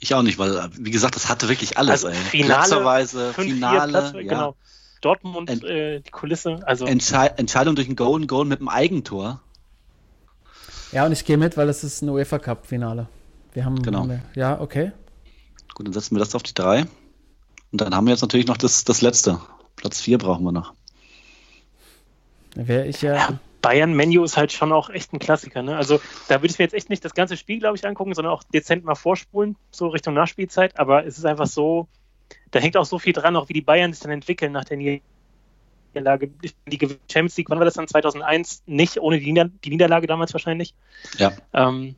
ich 0.00 0.14
auch 0.14 0.22
nicht, 0.22 0.38
weil, 0.38 0.70
wie 0.78 0.90
gesagt, 0.90 1.16
das 1.16 1.28
hatte 1.28 1.48
wirklich 1.48 1.78
alles. 1.78 2.04
Also 2.04 2.08
ey. 2.08 2.14
Finale, 2.14 2.54
Platzerweise, 2.54 3.32
fünf, 3.32 3.46
vier 3.46 3.54
Finale, 3.54 3.92
Platz, 3.92 4.12
ja. 4.14 4.20
genau. 4.22 4.56
Dortmund, 5.00 5.48
Ent- 5.50 5.64
äh, 5.64 6.00
die 6.00 6.10
Kulisse, 6.10 6.60
also 6.66 6.84
Entschei 6.84 7.26
Entscheidung 7.28 7.76
durch 7.76 7.88
ein 7.88 7.94
Goal, 7.96 8.26
Goal 8.26 8.44
mit 8.46 8.58
einem 8.60 8.68
Eigentor. 8.68 9.40
Ja, 10.90 11.06
und 11.06 11.12
ich 11.12 11.24
gehe 11.24 11.36
mit, 11.36 11.56
weil 11.56 11.68
es 11.68 11.84
ist 11.84 12.02
ein 12.02 12.08
UEFA 12.08 12.38
Cup 12.38 12.66
Finale. 12.66 13.08
Wir 13.52 13.64
haben, 13.64 13.80
Genau. 13.82 14.08
wir, 14.08 14.22
ja, 14.34 14.60
okay. 14.60 14.92
Gut, 15.74 15.86
dann 15.86 15.92
setzen 15.92 16.16
wir 16.16 16.20
das 16.20 16.34
auf 16.34 16.42
die 16.42 16.54
drei. 16.54 16.86
Und 17.70 17.80
dann 17.80 17.94
haben 17.94 18.06
wir 18.06 18.12
jetzt 18.12 18.22
natürlich 18.22 18.46
noch 18.46 18.56
das, 18.56 18.84
das 18.84 19.02
letzte. 19.02 19.40
Platz 19.76 20.00
vier 20.00 20.18
brauchen 20.18 20.44
wir 20.44 20.52
noch. 20.52 20.74
Wäre 22.54 22.86
ich 22.86 23.02
ja, 23.02 23.14
ja, 23.14 23.38
Bayern 23.60 23.92
Menu 23.92 24.22
ist 24.24 24.36
halt 24.36 24.52
schon 24.52 24.72
auch 24.72 24.90
echt 24.90 25.12
ein 25.12 25.18
Klassiker. 25.18 25.62
Ne? 25.62 25.76
Also 25.76 26.00
da 26.28 26.36
würde 26.36 26.52
ich 26.52 26.58
mir 26.58 26.64
jetzt 26.64 26.74
echt 26.74 26.90
nicht 26.90 27.04
das 27.04 27.14
ganze 27.14 27.36
Spiel, 27.36 27.58
glaube 27.58 27.76
ich, 27.76 27.86
angucken, 27.86 28.14
sondern 28.14 28.32
auch 28.32 28.42
dezent 28.42 28.84
mal 28.84 28.94
vorspulen, 28.94 29.56
so 29.70 29.88
Richtung 29.88 30.14
Nachspielzeit. 30.14 30.78
Aber 30.78 31.04
es 31.04 31.18
ist 31.18 31.24
einfach 31.24 31.46
so, 31.46 31.88
da 32.50 32.60
hängt 32.60 32.76
auch 32.76 32.84
so 32.84 32.98
viel 32.98 33.12
dran, 33.12 33.36
auch 33.36 33.48
wie 33.48 33.54
die 33.54 33.62
Bayern 33.62 33.92
sich 33.92 34.02
dann 34.02 34.12
entwickeln 34.12 34.52
nach 34.52 34.64
der 34.64 34.76
Niederlage. 34.76 36.30
Die 36.66 36.78
Champions 37.10 37.36
League, 37.36 37.50
wann 37.50 37.58
war 37.58 37.64
das 37.64 37.74
dann? 37.74 37.88
2001? 37.88 38.62
Nicht, 38.66 39.00
ohne 39.00 39.18
die, 39.18 39.32
Nieder 39.32 39.50
die 39.64 39.70
Niederlage 39.70 40.06
damals 40.06 40.32
wahrscheinlich. 40.32 40.74
Ja. 41.16 41.32
Ähm, 41.52 41.96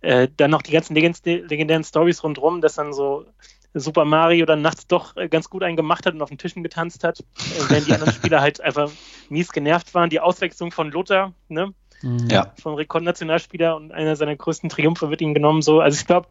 äh, 0.00 0.28
dann 0.36 0.50
noch 0.50 0.62
die 0.62 0.72
ganzen 0.72 0.94
legend 0.94 1.24
legendären 1.24 1.84
Stories 1.84 2.24
rundherum, 2.24 2.60
dass 2.60 2.74
dann 2.74 2.92
so 2.92 3.26
Super 3.74 4.04
Mario 4.04 4.44
dann 4.46 4.60
nachts 4.62 4.86
doch 4.86 5.16
äh, 5.16 5.28
ganz 5.28 5.48
gut 5.48 5.62
einen 5.62 5.76
gemacht 5.76 6.04
hat 6.06 6.14
und 6.14 6.22
auf 6.22 6.28
den 6.28 6.38
Tischen 6.38 6.62
getanzt 6.62 7.04
hat, 7.04 7.20
äh, 7.20 7.24
während 7.68 7.86
die 7.86 7.92
anderen 7.94 8.12
Spieler 8.12 8.40
halt 8.40 8.60
einfach 8.60 8.90
mies 9.30 9.50
genervt 9.52 9.94
waren. 9.94 10.10
Die 10.10 10.20
Auswechslung 10.20 10.70
von 10.72 10.90
Luther, 10.90 11.32
ne, 11.48 11.72
mh, 12.02 12.26
Ja. 12.30 12.52
vom 12.60 12.74
Rekordnationalspieler 12.74 13.74
und 13.76 13.92
einer 13.92 14.16
seiner 14.16 14.36
größten 14.36 14.68
Triumphe 14.68 15.08
wird 15.10 15.20
ihm 15.22 15.32
genommen. 15.34 15.62
So, 15.62 15.80
also 15.80 15.98
ich 15.98 16.06
glaube, 16.06 16.28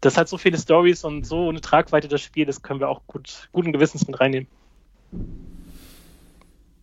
das 0.00 0.16
hat 0.16 0.28
so 0.28 0.38
viele 0.38 0.58
Stories 0.58 1.04
und 1.04 1.24
so 1.24 1.48
eine 1.48 1.60
Tragweite 1.60 2.08
das 2.08 2.20
Spiel, 2.20 2.46
das 2.46 2.62
können 2.62 2.80
wir 2.80 2.88
auch 2.88 3.02
gut, 3.06 3.48
guten 3.52 3.72
Gewissens 3.72 4.06
mit 4.08 4.18
reinnehmen. 4.18 4.48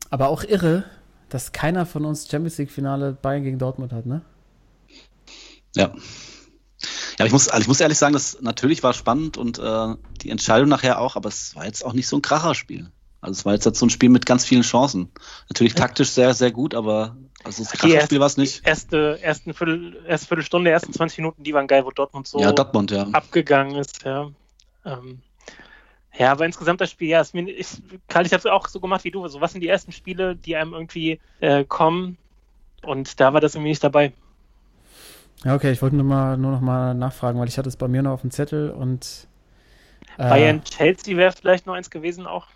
aber 0.10 0.30
auch 0.30 0.44
irre, 0.44 0.86
dass 1.30 1.52
keiner 1.52 1.86
von 1.86 2.06
uns 2.06 2.28
Champions 2.30 2.58
League 2.58 2.72
Finale 2.72 3.12
Bayern 3.22 3.44
gegen 3.44 3.60
Dortmund 3.60 3.92
hat, 3.94 4.06
ne? 4.06 4.22
Ja. 5.76 5.94
Ja, 7.18 7.26
ich 7.26 7.32
muss, 7.32 7.50
also 7.50 7.62
ich 7.62 7.68
muss 7.68 7.82
ehrlich 7.82 7.98
sagen, 7.98 8.14
das 8.14 8.42
natürlich 8.42 8.84
war 8.84 8.94
spannend 8.94 9.38
und 9.38 9.60
äh, 9.60 9.96
die 10.22 10.30
Entscheidung 10.30 10.70
nachher 10.70 11.00
auch, 11.00 11.16
aber 11.16 11.30
es 11.30 11.56
war 11.56 11.66
jetzt 11.66 11.86
auch 11.86 11.94
nicht 11.94 12.08
so 12.08 12.18
ein 12.18 12.22
Kracherspiel. 12.22 12.92
Also 13.22 13.40
es 13.40 13.46
war 13.46 13.54
jetzt 13.54 13.76
so 13.76 13.86
ein 13.86 13.90
Spiel 13.90 14.10
mit 14.10 14.26
ganz 14.26 14.46
vielen 14.46 14.62
Chancen. 14.62 15.12
Natürlich 15.50 15.76
taktisch 15.76 16.12
sehr, 16.12 16.34
sehr 16.34 16.52
gut, 16.52 16.74
aber 16.74 17.18
also 17.44 17.64
das 17.64 17.74
Kracherspiel 17.74 18.20
war 18.20 18.28
es 18.28 18.38
nicht. 18.38 18.66
Erste, 18.66 19.20
ersten 19.22 19.54
Viertel, 19.54 20.02
erste 20.08 20.28
Viertelstunde, 20.28 20.72
ersten 20.72 20.94
20 20.94 21.18
Minuten, 21.18 21.44
die 21.44 21.54
waren 21.54 21.68
geil, 21.68 21.86
wo 21.86 21.92
Dortmund 21.92 22.28
so 22.28 22.40
Ja, 22.40 22.54
Dortmund, 22.54 22.92
ja. 22.92 23.08
abgegangen 23.12 23.76
ist, 23.76 24.04
ja. 24.04 24.30
Ähm, 24.86 25.22
ja, 26.18 26.32
aber 26.32 26.46
insgesamt 26.46 26.82
das 26.82 26.92
Spiel, 26.92 27.10
ja, 27.10 27.22
ist 27.22 27.34
mir, 27.34 27.50
ich, 27.50 27.68
Karl, 28.08 28.26
ich 28.26 28.34
habe 28.34 28.40
es 28.40 28.46
auch 28.46 28.68
so 28.68 28.80
gemacht 28.80 29.04
wie 29.04 29.12
du. 29.12 29.28
So, 29.28 29.42
was 29.42 29.52
sind 29.52 29.62
die 29.62 29.68
ersten 29.68 29.92
Spiele, 29.92 30.36
die 30.36 30.56
einem 30.56 30.74
irgendwie 30.74 31.20
äh, 31.40 31.66
kommen? 31.66 32.18
Und 32.84 33.20
da 33.20 33.34
war 33.34 33.42
das 33.42 33.56
irgendwie 33.56 33.70
nicht 33.70 33.84
dabei. 33.84 34.14
Ja, 35.46 35.56
okay, 35.56 35.72
ich 35.72 35.82
wollte 35.82 35.96
nur, 35.96 36.06
mal, 36.06 36.38
nur 36.38 36.52
noch 36.52 36.62
mal 36.62 36.94
nachfragen, 36.94 37.40
weil 37.40 37.48
ich 37.48 37.58
hatte 37.58 37.70
es 37.70 37.78
bei 37.78 37.88
mir 37.88 38.02
noch 38.02 38.12
auf 38.12 38.22
dem 38.22 38.32
Zettel 38.32 38.72
und 38.72 39.28
äh, 40.18 40.28
Bayern 40.30 40.64
Chelsea 40.64 41.16
wäre 41.16 41.32
vielleicht 41.32 41.66
noch 41.66 41.74
eins 41.76 41.90
gewesen 41.90 42.28
auch. 42.28 42.48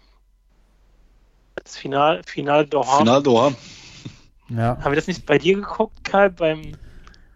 Das 1.56 1.78
Final, 1.78 2.22
Final 2.26 2.66
Doha. 2.66 2.98
Final 2.98 3.24
Doha. 3.24 3.54
Ja, 4.50 4.78
Haben 4.82 4.92
wir 4.92 4.96
das 4.96 5.08
nicht 5.08 5.26
bei 5.26 5.38
dir 5.38 5.56
geguckt, 5.56 6.04
Karl? 6.04 6.30
Beim 6.32 6.78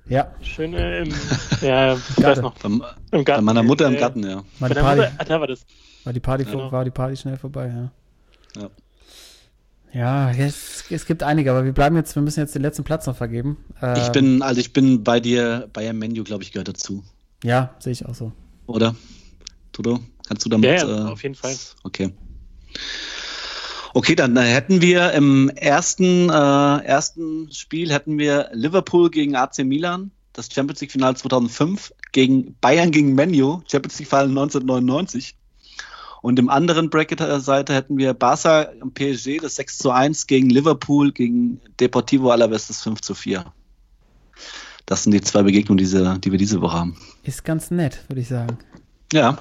ja, 0.06 0.34
schöne 0.42 1.00
im, 1.00 1.10
ja, 1.62 1.94
ich 1.96 2.24
weiß 2.26 2.42
Garten. 2.42 2.42
noch, 2.42 2.58
Beim, 2.60 2.84
im 3.12 3.24
bei 3.24 3.24
Garten. 3.24 3.46
meiner 3.46 3.64
Mutter 3.64 3.88
im 3.88 3.96
Garten, 3.98 4.28
ja. 4.28 4.44
Bei 4.60 4.68
der 4.68 4.82
Party, 4.82 5.02
Mutter, 5.02 5.14
ah, 5.18 5.24
da 5.24 5.40
war 5.40 5.48
das. 5.48 5.66
war 6.04 6.14
die 6.14 6.20
Party, 6.20 6.44
Genau. 6.46 6.72
war 6.72 6.84
die 6.84 6.92
Party 6.92 7.16
schnell 7.16 7.38
vorbei, 7.38 7.68
ja. 8.56 8.62
Ja. 8.62 8.70
Ja, 9.98 10.30
es, 10.30 10.84
es 10.92 11.06
gibt 11.08 11.24
einige, 11.24 11.50
aber 11.50 11.66
wir 11.66 11.74
bleiben 11.74 11.96
jetzt, 11.96 12.14
wir 12.16 12.22
müssen 12.22 12.40
jetzt 12.40 12.54
den 12.54 12.62
letzten 12.62 12.84
Platz 12.84 13.08
noch 13.08 13.16
vergeben. 13.16 13.58
Ich 13.80 13.82
Ähm, 13.82 14.12
bin, 14.14 14.42
also 14.44 14.60
ich 14.62 14.72
bin 14.72 15.04
bei 15.04 15.20
dir, 15.20 15.70
Bayern 15.74 15.98
Menu, 15.98 16.24
glaube 16.24 16.44
ich, 16.44 16.52
gehört 16.52 16.68
dazu. 16.68 17.04
Ja, 17.44 17.76
sehe 17.80 17.94
ich 17.94 18.06
auch 18.06 18.14
so. 18.14 18.32
Oder? 18.68 18.96
Tudo? 19.72 20.00
Kannst 20.28 20.46
du 20.46 20.50
damit? 20.50 20.70
Ja, 20.70 20.88
ja, 20.88 21.08
äh, 21.08 21.12
auf 21.12 21.24
jeden 21.24 21.36
Fall. 21.36 21.56
Okay. 21.84 22.14
Okay, 23.94 24.14
dann 24.16 24.38
äh, 24.38 24.42
hätten 24.42 24.82
wir 24.82 25.14
im 25.14 25.50
ersten, 25.50 26.30
äh, 26.30 26.86
ersten 26.86 27.52
Spiel 27.52 27.92
hätten 27.92 28.20
wir 28.20 28.50
Liverpool 28.54 29.10
gegen 29.10 29.36
AC 29.36 29.60
Milan, 29.60 30.12
das 30.34 30.50
Champions 30.52 30.82
League 30.82 30.92
Finale 30.92 31.16
2005, 31.16 31.92
gegen 32.12 32.56
Bayern 32.62 32.92
gegen 32.92 33.16
Menu, 33.16 33.62
Champions 33.68 33.98
League 33.98 34.10
Finale 34.10 34.30
1999. 34.30 35.37
Und 36.22 36.40
im 36.40 36.50
anderen 36.50 36.90
Bracket-Seite 36.90 37.74
hätten 37.74 37.98
wir 37.98 38.14
Barca 38.14 38.70
am 38.82 38.92
PSG, 38.92 39.40
das 39.42 39.56
6 39.56 39.78
zu 39.78 39.92
1 39.92 40.28
gegen 40.28 40.50
Liverpool, 40.50 41.12
gegen 41.12 41.60
Deportivo 41.80 42.32
Alaves, 42.32 42.68
das 42.68 42.82
5 42.84 43.02
zu 43.02 43.14
4. 43.14 43.46
Das 44.86 45.04
sind 45.04 45.12
die 45.12 45.22
zwei 45.22 45.44
Begegnungen, 45.44 45.78
diese, 45.78 46.18
die 46.20 46.32
wir 46.32 46.40
diese 46.40 46.62
Woche 46.62 46.78
haben. 46.78 46.98
Ist 47.24 47.44
ganz 47.44 47.72
nett, 47.72 48.04
würde 48.08 48.22
ich 48.22 48.28
sagen. 48.30 48.58
Ja, 49.12 49.38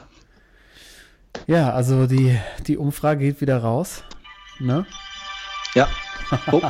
Ja, 1.47 1.73
also 1.73 2.07
die, 2.07 2.39
die 2.67 2.77
Umfrage 2.77 3.25
geht 3.25 3.41
wieder 3.41 3.59
raus. 3.59 4.03
Ne? 4.59 4.87
ja. 5.75 5.89
Oh. 6.51 6.61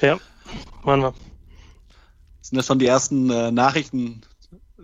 Ja, 0.00 0.16
machen 0.84 1.02
wir. 1.02 1.14
sind 2.40 2.56
das 2.56 2.66
schon 2.66 2.78
die 2.78 2.86
ersten 2.86 3.30
äh, 3.30 3.50
Nachrichten? 3.50 4.22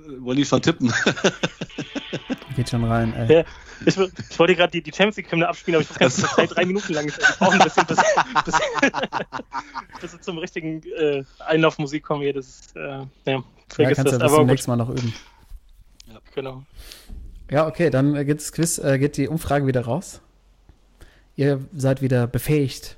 Äh, 0.08 0.22
Wollen 0.22 0.36
die 0.36 0.44
schon 0.44 0.62
tippen? 0.62 0.92
Geht 2.56 2.70
schon 2.70 2.84
rein, 2.84 3.12
ey. 3.14 3.32
Ja, 3.38 3.44
ich, 3.86 3.96
ich 3.96 4.38
wollte 4.38 4.56
gerade 4.56 4.72
die, 4.72 4.82
die 4.82 4.90
Champions 4.90 5.16
League-Hymne 5.18 5.48
abspielen, 5.48 5.76
aber 5.76 5.82
ich 5.82 5.90
weiß 5.90 5.98
gar 5.98 6.06
nicht, 6.06 6.18
ob 6.18 6.22
das 6.24 6.34
drei, 6.34 6.46
drei 6.46 6.64
Minuten 6.66 6.92
lang 6.92 7.06
ist. 7.06 7.18
Ich 7.18 7.36
brauche 7.38 7.52
ein 7.52 7.58
bisschen, 7.60 7.86
bis, 7.86 7.98
bis, 8.44 8.54
bis 10.00 10.12
wir 10.12 10.20
zum 10.20 10.38
richtigen 10.38 10.82
äh, 10.98 11.22
Einlaufmusik 11.38 12.02
kommen 12.02 12.22
hier. 12.22 12.32
Das 12.32 12.48
ist, 12.48 12.76
äh, 12.76 12.80
ja, 12.80 13.06
Ja, 13.26 13.42
kannst 13.92 14.12
du 14.12 14.18
das. 14.18 14.32
zum 14.32 14.40
gut, 14.40 14.46
nächsten 14.46 14.70
Mal 14.70 14.76
noch 14.76 14.88
üben. 14.90 15.12
genau. 16.34 16.64
Ja, 17.50 17.66
okay, 17.66 17.90
dann 17.90 18.14
geht 18.26 18.40
das 18.40 18.52
Quiz, 18.52 18.78
äh, 18.78 18.98
geht 18.98 19.16
die 19.16 19.28
Umfrage 19.28 19.66
wieder 19.66 19.82
raus. 19.82 20.20
Ihr 21.36 21.64
seid 21.72 22.02
wieder 22.02 22.26
befähigt, 22.26 22.96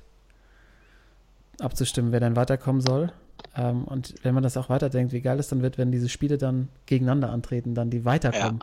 abzustimmen, 1.61 2.13
wer 2.13 2.21
dann 2.21 2.37
weiterkommen 2.37 2.81
soll. 2.81 3.13
Ähm, 3.57 3.85
und 3.85 4.15
wenn 4.23 4.35
man 4.35 4.43
das 4.43 4.57
auch 4.57 4.69
weiterdenkt, 4.69 5.13
wie 5.13 5.21
geil 5.21 5.39
es 5.39 5.49
dann 5.49 5.63
wird, 5.63 5.79
wenn 5.79 5.91
diese 5.93 6.09
Spiele 6.09 6.39
dann 6.39 6.69
gegeneinander 6.87 7.31
antreten, 7.31 7.75
dann 7.75 7.91
die 7.91 8.05
weiterkommen. 8.05 8.63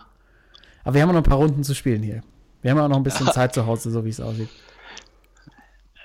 Aber 0.84 0.94
wir 0.94 1.02
haben 1.02 1.10
noch 1.10 1.18
ein 1.18 1.24
paar 1.24 1.38
Runden 1.38 1.64
zu 1.64 1.76
spielen 1.76 2.02
hier. 2.02 2.24
Wir 2.62 2.72
haben 2.72 2.80
auch 2.80 2.88
noch 2.88 2.98
ein 2.98 3.04
bisschen 3.04 3.28
Zeit 3.34 3.54
zu 3.54 3.66
Hause, 3.66 3.92
so 3.92 4.06
wie 4.06 4.10
es 4.10 4.20
aussieht. 4.22 4.50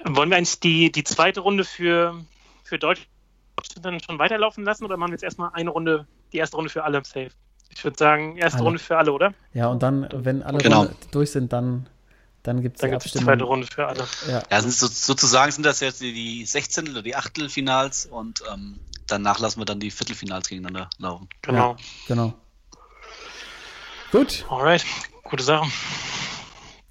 Wollen 0.05 0.31
wir 0.31 0.37
eigentlich 0.37 0.61
die, 0.61 0.91
die 0.91 1.05
zweite 1.05 1.41
Runde 1.41 1.65
für, 1.65 2.15
für 2.65 2.79
Deutschland 2.79 3.09
dann 3.81 4.01
schon 4.01 4.19
weiterlaufen 4.19 4.65
lassen 4.65 4.85
oder 4.85 4.97
machen 4.97 5.11
wir 5.11 5.15
jetzt 5.15 5.23
erstmal 5.23 5.51
eine 5.53 5.71
Runde, 5.71 6.07
die 6.33 6.39
erste 6.39 6.57
Runde 6.57 6.71
für 6.71 6.85
alle 6.85 7.03
safe? 7.05 7.31
Ich 7.75 7.85
würde 7.85 7.97
sagen, 7.97 8.37
erste 8.37 8.59
Alle. 8.59 8.67
Runde 8.67 8.79
für 8.81 8.99
alle, 8.99 9.13
oder? 9.13 9.35
Ja, 9.55 9.69
und 9.69 9.83
dann, 9.83 10.07
wenn 10.13 10.43
alle 10.43 10.59
Genau. 10.59 10.89
Durch 11.11 11.31
sind, 11.31 11.53
dann, 11.53 11.89
dann 12.43 12.61
gibt 12.63 12.77
es 12.77 12.81
Dann 12.81 12.91
die 12.91 12.97
Abstimmung. 12.97 13.25
zweite 13.27 13.45
Runde 13.45 13.67
für 13.73 13.87
alle. 13.87 14.05
Ja, 14.29 14.43
Ja, 14.51 14.61
sind 14.61 14.73
so, 14.73 14.87
sozusagen 14.89 15.53
sind 15.53 15.65
das 15.65 15.81
jetzt 15.81 16.01
die, 16.01 16.13
die 16.13 16.45
16. 16.45 16.89
oder 16.91 17.03
die 17.03 17.15
Achtelfinals 17.17 18.07
und 18.07 18.43
ähm, 18.53 18.79
danach 19.07 19.39
lassen 19.39 19.61
wir 19.61 19.65
dann 19.65 19.81
die 19.81 19.91
Viertelfinals 19.91 20.49
gegeneinander 20.49 20.91
laufen. 20.99 21.29
Genau. 21.43 21.77
genau. 22.09 22.35
Gut, 24.11 24.45
Alright, 24.51 24.85
gute 25.25 25.43
Sache. 25.43 25.71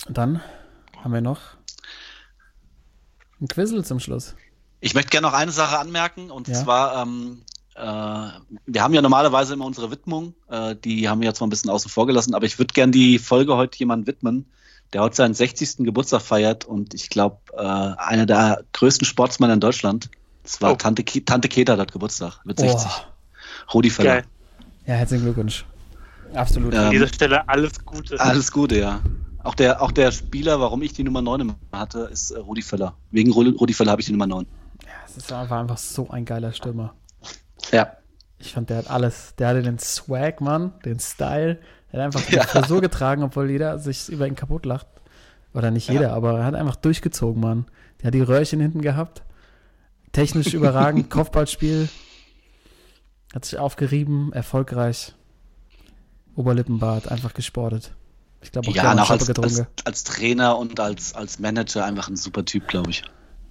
dann 0.10 0.41
haben 1.04 1.14
wir 1.14 1.22
noch 1.22 1.39
ein 3.39 3.47
Quizzel 3.47 3.84
zum 3.86 3.99
Schluss. 3.99 4.36
Ich 4.80 4.93
möchte 4.95 5.10
gerne 5.12 5.28
noch 5.28 5.34
eine 5.34 5.52
Sache 5.52 5.78
anmerken 5.78 6.32
und 6.32 6.47
Ja. 6.47 6.56
zwar, 6.56 7.02
ähm, 7.04 7.43
äh, 7.76 7.82
wir 8.66 8.82
haben 8.84 8.93
ja 8.93 9.02
normalerweise 9.02 9.54
immer 9.54 9.66
unsere 9.66 9.91
Widmung, 9.91 10.34
äh, 10.49 10.76
die 10.76 11.08
haben 11.10 11.22
wir 11.22 11.28
jetzt 11.28 11.39
mal 11.41 11.47
ein 11.47 11.52
bisschen 11.52 11.70
außen 11.70 11.91
vor 11.91 12.08
gelassen, 12.08 12.34
aber 12.34 12.45
ich 12.45 12.58
würde 12.58 12.74
gerne 12.74 12.91
die 12.91 13.20
Folge 13.20 13.56
heute 13.56 13.78
jemandem 13.78 14.08
widmen, 14.08 14.52
der 14.94 15.02
heute 15.02 15.16
seinen 15.16 15.34
60. 15.34 15.78
Geburtstag 15.86 16.22
feiert 16.22 16.66
und 16.66 16.94
ich 16.94 17.10
glaube, 17.10 17.38
äh, 17.54 17.58
einer 17.62 18.26
der 18.26 18.64
größten 18.74 19.06
Sportsmänner 19.06 19.54
in 19.54 19.60
Deutschland. 19.60 20.10
Das 20.44 20.62
war 20.62 20.72
Oh. 20.74 20.76
Tante, 20.76 21.04
Ki- 21.04 21.24
Tante 21.24 21.48
Keta, 21.48 21.78
hat 21.78 21.92
Geburtstag, 21.92 22.39
mit 22.46 22.60
60. 22.60 22.89
Oh, 22.89 23.72
Rudi 23.76 23.89
Völler. 23.89 24.24
Ja, 24.86 24.96
herzlichen 24.96 25.24
Glückwunsch. 25.24 25.66
Absolut. 26.34 26.74
Ja. 26.74 26.80
An 26.82 26.86
Ähm, 26.88 26.92
dieser 26.94 27.08
Stelle 27.08 27.48
alles 27.48 27.86
Gute. 27.86 28.20
Alles 28.20 28.52
Gute, 28.52 28.80
ja. 28.80 29.02
Auch 29.44 29.56
der, 29.56 29.82
auch 29.82 29.92
der 29.92 30.12
Spieler, 30.12 30.60
warum 30.60 30.82
ich 30.82 30.94
die 30.94 31.04
Nummer 31.04 31.22
9 31.22 31.54
hatte, 31.72 32.10
ist 32.12 32.32
äh, 32.32 32.39
Rudi 32.39 32.62
Völler. 32.62 32.96
Wegen 33.12 33.32
Rudi 33.32 33.74
Völler 33.74 33.92
habe 33.92 34.02
ich 34.02 34.06
die 34.08 34.12
Nummer 34.14 34.28
9. 34.28 34.46
Ja, 34.84 34.89
es 35.08 35.18
ist 35.18 35.32
einfach, 35.32 35.60
einfach 35.60 35.78
so 35.78 36.10
ein 36.10 36.26
geiler 36.26 36.52
Stürmer. 36.54 36.94
Ja. 37.72 37.94
Ich 38.39 38.54
fand, 38.54 38.70
der 38.72 38.78
hat 38.78 38.89
alles. 38.89 39.36
Der 39.38 39.50
hatte 39.50 39.62
den 39.62 39.78
Swag, 39.78 40.42
Mann, 40.42 40.74
den 40.86 41.00
Style. 41.00 41.60
Er 41.92 42.00
hat 42.00 42.06
einfach 42.06 42.22
die. 42.30 42.38
Frisur 42.39 42.82
getragen, 42.82 43.24
obwohl 43.24 43.50
jeder 43.50 43.80
sich 43.80 44.10
über 44.10 44.28
ihn 44.28 44.36
kaputt 44.36 44.66
lacht. 44.66 44.88
Oder 45.54 45.72
nicht 45.72 45.89
jeder, 45.89 46.10
ja. 46.10 46.14
aber 46.14 46.39
er 46.39 46.46
hat 46.46 46.56
einfach 46.56 46.78
durchgezogen, 46.78 47.42
Mann. 47.42 47.66
Der 48.00 48.08
hat 48.08 48.14
die 48.14 48.22
Röhrchen 48.22 48.62
hinten 48.62 48.82
gehabt. 48.82 49.24
Technisch 50.14 50.54
überragend, 50.54 51.10
Kopfballspiel. 51.10 51.89
Hat 53.34 53.46
sich 53.46 53.60
aufgerieben, 53.60 54.32
erfolgreich. 54.34 55.14
Oberlippenbart, 56.36 57.12
einfach 57.12 57.34
gesportet. 57.34 57.94
Ich 58.42 58.52
glaube 58.52 58.70
auch 58.70 58.76
ja, 58.76 58.94
auch 58.94 59.10
als, 59.10 59.30
als, 59.30 59.66
als, 59.86 60.04
Trainer 60.04 60.58
und 60.58 60.80
als, 60.80 61.14
als 61.14 61.39
Manager 61.39 61.86
einfach 61.86 62.08
ein 62.08 62.16
super 62.16 62.44
Typ, 62.46 62.68
glaube 62.68 62.89
ich. 62.89 63.04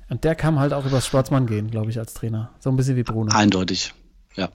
Und 0.09 0.24
der 0.24 0.34
kam 0.34 0.59
halt 0.59 0.72
auch 0.72 0.84
übers 0.84 1.07
Sportsmann 1.07 1.47
gehen, 1.47 1.70
glaube 1.70 1.91
ich, 1.91 1.99
als 1.99 2.14
Trainer. 2.14 2.51
So 2.59 2.70
ein 2.70 2.76
bisschen 2.76 2.97
wie 2.97 3.05
Bruno. 3.05 3.32
Eindeutig, 3.32 3.95
ja. 4.34 4.49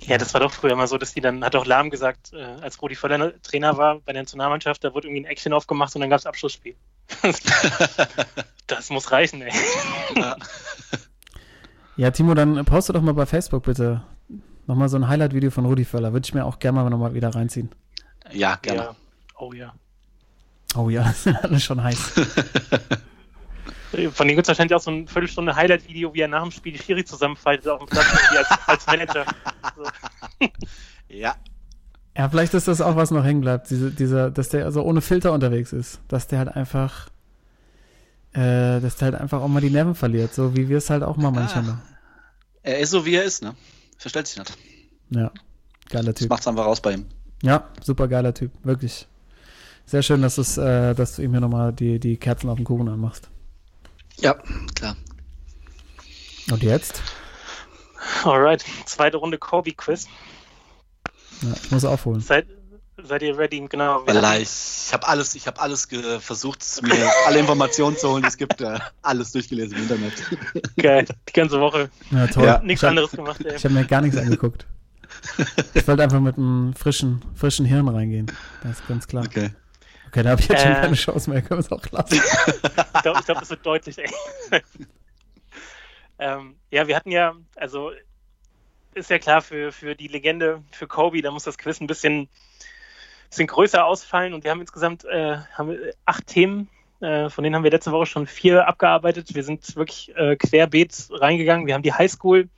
Ja, 0.00 0.16
das 0.16 0.32
war 0.32 0.40
doch 0.40 0.52
früher 0.52 0.76
mal 0.76 0.86
so, 0.86 0.96
dass 0.96 1.12
die 1.12 1.20
dann, 1.20 1.44
hat 1.44 1.56
auch 1.56 1.66
Lahm 1.66 1.90
gesagt, 1.90 2.32
äh, 2.32 2.42
als 2.42 2.80
Rudi 2.80 2.94
Völler 2.94 3.32
Trainer 3.42 3.76
war 3.76 4.00
bei 4.00 4.12
der 4.12 4.22
Nationalmannschaft, 4.22 4.84
da 4.84 4.94
wurde 4.94 5.08
irgendwie 5.08 5.22
ein 5.22 5.30
Action 5.30 5.52
aufgemacht 5.52 5.94
und 5.94 6.00
dann 6.00 6.10
gab 6.10 6.20
es 6.20 6.26
Abschlussspiel. 6.26 6.76
das 8.66 8.90
muss 8.90 9.10
reichen, 9.10 9.42
ey. 9.42 9.52
Ja. 10.14 10.36
ja, 11.96 12.10
Timo, 12.10 12.34
dann 12.34 12.64
poste 12.64 12.92
doch 12.92 13.02
mal 13.02 13.14
bei 13.14 13.26
Facebook 13.26 13.64
bitte 13.64 14.02
nochmal 14.68 14.88
so 14.88 14.96
ein 14.96 15.08
Highlight-Video 15.08 15.50
von 15.50 15.64
Rudi 15.64 15.84
Völler. 15.84 16.12
Würde 16.12 16.26
ich 16.26 16.34
mir 16.34 16.44
auch 16.44 16.58
gerne 16.58 16.82
mal 16.82 16.90
nochmal 16.90 17.14
wieder 17.14 17.34
reinziehen. 17.34 17.70
Ja, 18.30 18.56
gerne. 18.56 18.80
Ja. 18.80 18.96
Oh 19.38 19.52
ja. 19.52 19.74
Oh 20.76 20.90
ja, 20.90 21.02
das 21.08 21.24
sind 21.24 21.36
alle 21.42 21.58
schon 21.58 21.82
heiß. 21.82 22.12
Von 23.90 24.28
dem 24.28 24.36
gibt 24.36 24.42
es 24.42 24.48
wahrscheinlich 24.48 24.74
auch 24.74 24.80
so 24.80 24.90
eine 24.90 25.06
Viertelstunde 25.06 25.54
Highlight-Video, 25.54 26.12
wie 26.12 26.20
er 26.20 26.28
nach 26.28 26.42
dem 26.42 26.50
Spiel 26.50 26.72
die 26.72 26.78
Schiri 26.78 27.04
zusammenfaltet 27.04 27.68
auf 27.68 27.78
dem 27.78 27.88
Platz 27.88 28.06
als, 28.36 28.48
als 28.66 28.86
Manager. 28.86 29.24
So. 29.76 30.46
Ja. 31.10 31.36
Ja, 32.14 32.28
vielleicht 32.28 32.52
ist 32.52 32.68
das 32.68 32.80
auch, 32.80 32.96
was 32.96 33.10
noch 33.10 33.24
hängen 33.24 33.40
bleibt, 33.40 33.70
diese, 33.70 33.90
dieser, 33.90 34.30
dass 34.30 34.50
der 34.50 34.66
also 34.66 34.82
ohne 34.82 35.00
Filter 35.00 35.32
unterwegs 35.32 35.72
ist. 35.72 36.00
Dass 36.08 36.26
der 36.26 36.40
halt 36.40 36.48
einfach, 36.48 37.08
äh, 38.32 38.80
dass 38.80 38.96
der 38.96 39.12
halt 39.12 39.14
einfach 39.14 39.40
auch 39.40 39.48
mal 39.48 39.60
die 39.60 39.70
Nerven 39.70 39.94
verliert, 39.94 40.34
so 40.34 40.54
wie 40.54 40.68
wir 40.68 40.78
es 40.78 40.90
halt 40.90 41.02
auch 41.02 41.16
mal 41.16 41.30
manchmal 41.30 41.64
machen. 41.64 41.82
Er 42.62 42.80
ist 42.80 42.90
so, 42.90 43.06
wie 43.06 43.14
er 43.14 43.24
ist, 43.24 43.42
ne? 43.42 43.54
Verstellt 43.96 44.26
sich 44.26 44.38
nicht. 44.38 44.58
Ja, 45.10 45.30
geiler 45.88 46.12
Typ. 46.14 46.28
Das 46.28 46.28
macht's 46.28 46.46
einfach 46.46 46.66
raus 46.66 46.82
bei 46.82 46.92
ihm. 46.92 47.06
Ja, 47.42 47.68
super 47.82 48.08
geiler 48.08 48.34
Typ, 48.34 48.50
wirklich. 48.64 49.06
Sehr 49.86 50.02
schön, 50.02 50.20
dass, 50.20 50.36
es, 50.36 50.58
äh, 50.58 50.94
dass 50.94 51.16
du 51.16 51.22
ihm 51.22 51.30
hier 51.30 51.40
nochmal 51.40 51.72
die, 51.72 51.98
die 51.98 52.16
Kerzen 52.18 52.50
auf 52.50 52.56
dem 52.56 52.64
Kuchen 52.64 52.88
anmachst. 52.88 53.30
Ja, 54.20 54.34
klar. 54.74 54.96
Und 56.50 56.62
jetzt? 56.62 57.02
Alright, 58.24 58.64
zweite 58.86 59.18
Runde 59.18 59.38
Kobe-Quiz. 59.38 60.08
Ja, 61.42 61.54
ich 61.62 61.70
muss 61.70 61.84
aufholen. 61.84 62.20
Seid, 62.20 62.46
seid 63.02 63.22
ihr 63.22 63.36
ready? 63.38 63.64
Genau. 63.68 64.04
Ich, 64.06 64.88
ich 64.88 64.92
habe 64.92 65.06
alles, 65.06 65.34
ich 65.34 65.46
habe 65.46 65.60
alles 65.60 65.88
versucht, 66.20 66.64
mir 66.82 67.10
alle 67.26 67.38
Informationen 67.38 67.96
zu 67.96 68.10
holen, 68.10 68.22
die 68.22 68.28
es 68.28 68.36
gibt. 68.36 68.60
Äh, 68.60 68.78
alles 69.02 69.32
durchgelesen 69.32 69.76
im 69.76 69.82
Internet. 69.82 70.14
Geil, 70.76 71.06
die 71.28 71.32
ganze 71.32 71.60
Woche. 71.60 71.90
Ja, 72.10 72.26
toll. 72.26 72.44
Ja. 72.44 72.60
Nichts 72.60 72.82
anderes 72.82 73.10
gemacht. 73.10 73.44
Ey. 73.44 73.56
Ich 73.56 73.64
habe 73.64 73.74
mir 73.74 73.84
gar 73.84 74.00
nichts 74.00 74.16
angeguckt. 74.16 74.66
Ich 75.74 75.88
wollte 75.88 76.02
einfach 76.02 76.20
mit 76.20 76.36
einem 76.36 76.74
frischen, 76.74 77.22
frischen 77.34 77.64
Hirn 77.64 77.88
reingehen. 77.88 78.30
Das 78.62 78.78
ist 78.78 78.86
ganz 78.86 79.06
klar. 79.06 79.24
Okay. 79.24 79.50
Okay, 80.08 80.22
da 80.22 80.30
habe 80.30 80.40
ich 80.40 80.48
jetzt 80.48 80.64
äh, 80.64 80.66
schon 80.66 80.80
keine 80.80 80.94
Chance 80.94 81.30
mehr. 81.30 81.42
Können 81.42 81.60
wir 81.60 81.66
es 81.66 81.72
auch 81.72 81.84
lassen. 81.90 82.14
ich 82.94 83.02
glaube, 83.02 83.20
glaub, 83.24 83.40
das 83.40 83.50
wird 83.50 83.66
deutlich, 83.66 83.96
ähm, 86.18 86.56
ja, 86.70 86.86
wir 86.86 86.96
hatten 86.96 87.10
ja, 87.10 87.34
also 87.56 87.90
ist 88.94 89.10
ja 89.10 89.18
klar, 89.18 89.42
für, 89.42 89.70
für 89.70 89.94
die 89.94 90.08
Legende, 90.08 90.62
für 90.72 90.86
Kobe, 90.86 91.20
da 91.20 91.30
muss 91.30 91.44
das 91.44 91.58
Quiz 91.58 91.80
ein 91.80 91.86
bisschen, 91.86 92.28
bisschen 93.28 93.46
größer 93.46 93.84
ausfallen. 93.84 94.32
Und 94.32 94.44
wir 94.44 94.50
haben 94.50 94.62
insgesamt 94.62 95.04
äh, 95.04 95.36
haben 95.52 95.76
acht 96.06 96.26
Themen, 96.26 96.70
äh, 97.00 97.28
von 97.28 97.44
denen 97.44 97.54
haben 97.54 97.64
wir 97.64 97.70
letzte 97.70 97.92
Woche 97.92 98.06
schon 98.06 98.26
vier 98.26 98.66
abgearbeitet. 98.66 99.34
Wir 99.34 99.44
sind 99.44 99.76
wirklich 99.76 100.16
äh, 100.16 100.36
querbeet 100.36 101.08
reingegangen. 101.10 101.66
Wir 101.66 101.74
haben 101.74 101.82
die 101.82 101.92
Highschool 101.92 102.48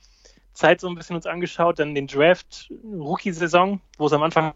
Zeit 0.53 0.79
so 0.79 0.87
ein 0.87 0.95
bisschen 0.95 1.17
uns 1.17 1.25
angeschaut, 1.25 1.79
dann 1.79 1.95
den 1.95 2.07
Draft 2.07 2.71
Rookie-Saison, 2.83 3.81
wo 3.97 4.05
es 4.05 4.13
am 4.13 4.23
Anfang 4.23 4.53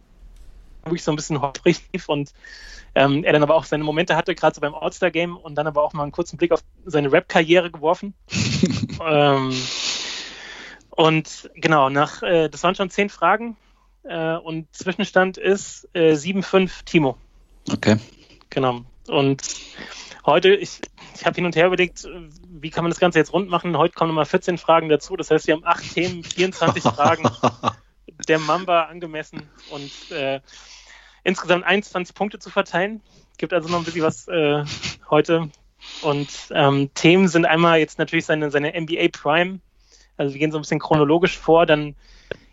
wirklich 0.85 1.03
so 1.03 1.11
ein 1.11 1.15
bisschen 1.15 1.41
holprig 1.41 1.81
lief 1.91 2.09
und 2.09 2.31
ähm, 2.93 3.23
er 3.23 3.33
dann 3.33 3.43
aber 3.43 3.55
auch 3.55 3.65
seine 3.65 3.83
Momente 3.83 4.15
hatte, 4.15 4.35
gerade 4.35 4.55
so 4.55 4.61
beim 4.61 4.73
All-Star-Game 4.73 5.35
und 5.35 5.55
dann 5.55 5.67
aber 5.67 5.83
auch 5.83 5.93
mal 5.93 6.03
einen 6.03 6.11
kurzen 6.11 6.37
Blick 6.37 6.51
auf 6.51 6.63
seine 6.85 7.11
Rap-Karriere 7.11 7.71
geworfen. 7.71 8.13
ähm, 9.05 9.53
und 10.91 11.49
genau, 11.55 11.89
nach, 11.89 12.23
äh, 12.23 12.47
das 12.47 12.63
waren 12.63 12.75
schon 12.75 12.89
zehn 12.89 13.09
Fragen 13.09 13.57
äh, 14.03 14.35
und 14.35 14.73
Zwischenstand 14.73 15.37
ist 15.37 15.89
äh, 15.93 16.13
7-5 16.13 16.85
Timo. 16.85 17.17
Okay. 17.69 17.97
Genau. 18.49 18.81
Und 19.07 19.41
heute, 20.25 20.55
ich, 20.55 20.79
ich 21.15 21.25
habe 21.25 21.35
hin 21.35 21.45
und 21.45 21.55
her 21.55 21.67
überlegt, 21.67 22.07
wie 22.47 22.69
kann 22.69 22.83
man 22.83 22.91
das 22.91 22.99
Ganze 22.99 23.19
jetzt 23.19 23.33
rund 23.33 23.49
machen? 23.49 23.77
Heute 23.77 23.93
kommen 23.93 24.09
nochmal 24.09 24.25
14 24.25 24.57
Fragen 24.57 24.87
dazu. 24.87 25.17
Das 25.17 25.31
heißt, 25.31 25.47
wir 25.47 25.55
haben 25.55 25.65
acht 25.65 25.93
Themen, 25.93 26.23
24 26.23 26.83
Fragen 26.83 27.29
der 28.27 28.39
Mamba 28.39 28.83
angemessen 28.83 29.49
und 29.71 30.11
äh, 30.11 30.39
insgesamt 31.23 31.65
21 31.65 32.15
Punkte 32.15 32.39
zu 32.39 32.49
verteilen. 32.49 33.01
Gibt 33.37 33.53
also 33.53 33.69
noch 33.69 33.79
ein 33.79 33.83
bisschen 33.83 34.03
was 34.03 34.27
äh, 34.27 34.63
heute. 35.09 35.49
Und 36.01 36.29
ähm, 36.51 36.89
Themen 36.93 37.27
sind 37.27 37.45
einmal 37.45 37.79
jetzt 37.79 37.99
natürlich 37.99 38.25
seine, 38.25 38.49
seine 38.51 38.79
NBA 38.79 39.09
Prime. 39.11 39.59
Also 40.17 40.33
wir 40.33 40.39
gehen 40.39 40.51
so 40.51 40.57
ein 40.57 40.61
bisschen 40.61 40.79
chronologisch 40.79 41.37
vor. 41.37 41.65
Dann 41.65 41.95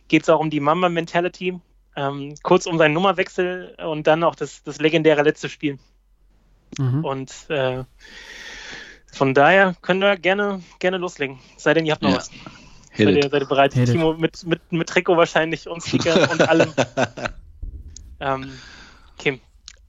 geht 0.08 0.22
es 0.22 0.28
auch 0.28 0.40
um 0.40 0.50
die 0.50 0.60
Mamba 0.60 0.88
Mentality. 0.88 1.60
Ähm, 1.94 2.34
kurz 2.42 2.66
um 2.66 2.78
seinen 2.78 2.94
Nummerwechsel 2.94 3.76
und 3.84 4.06
dann 4.06 4.24
auch 4.24 4.34
das, 4.34 4.62
das 4.62 4.80
legendäre 4.80 5.22
letzte 5.22 5.48
Spiel. 5.48 5.78
Mhm. 6.78 7.04
Und 7.04 7.32
äh, 7.50 7.84
von 9.12 9.34
daher 9.34 9.76
können 9.82 10.00
wir 10.00 10.16
gerne, 10.16 10.62
gerne 10.78 10.96
loslegen. 10.96 11.38
Sei 11.58 11.74
denn, 11.74 11.84
ihr 11.84 11.92
habt 11.92 12.02
noch 12.02 12.10
ja. 12.10 12.16
was. 12.16 12.30
Seid 12.96 13.08
ihr, 13.08 13.30
seid 13.30 13.42
ihr 13.42 13.48
bereit? 13.48 13.74
Hit 13.74 13.90
Timo 13.90 14.14
mit, 14.14 14.44
mit, 14.46 14.72
mit 14.72 14.88
Trikot 14.88 15.16
wahrscheinlich 15.16 15.68
und 15.68 15.82
Sticker 15.82 16.30
und 16.30 16.40
allem. 16.48 16.72
ähm, 18.20 18.52
okay. 19.18 19.40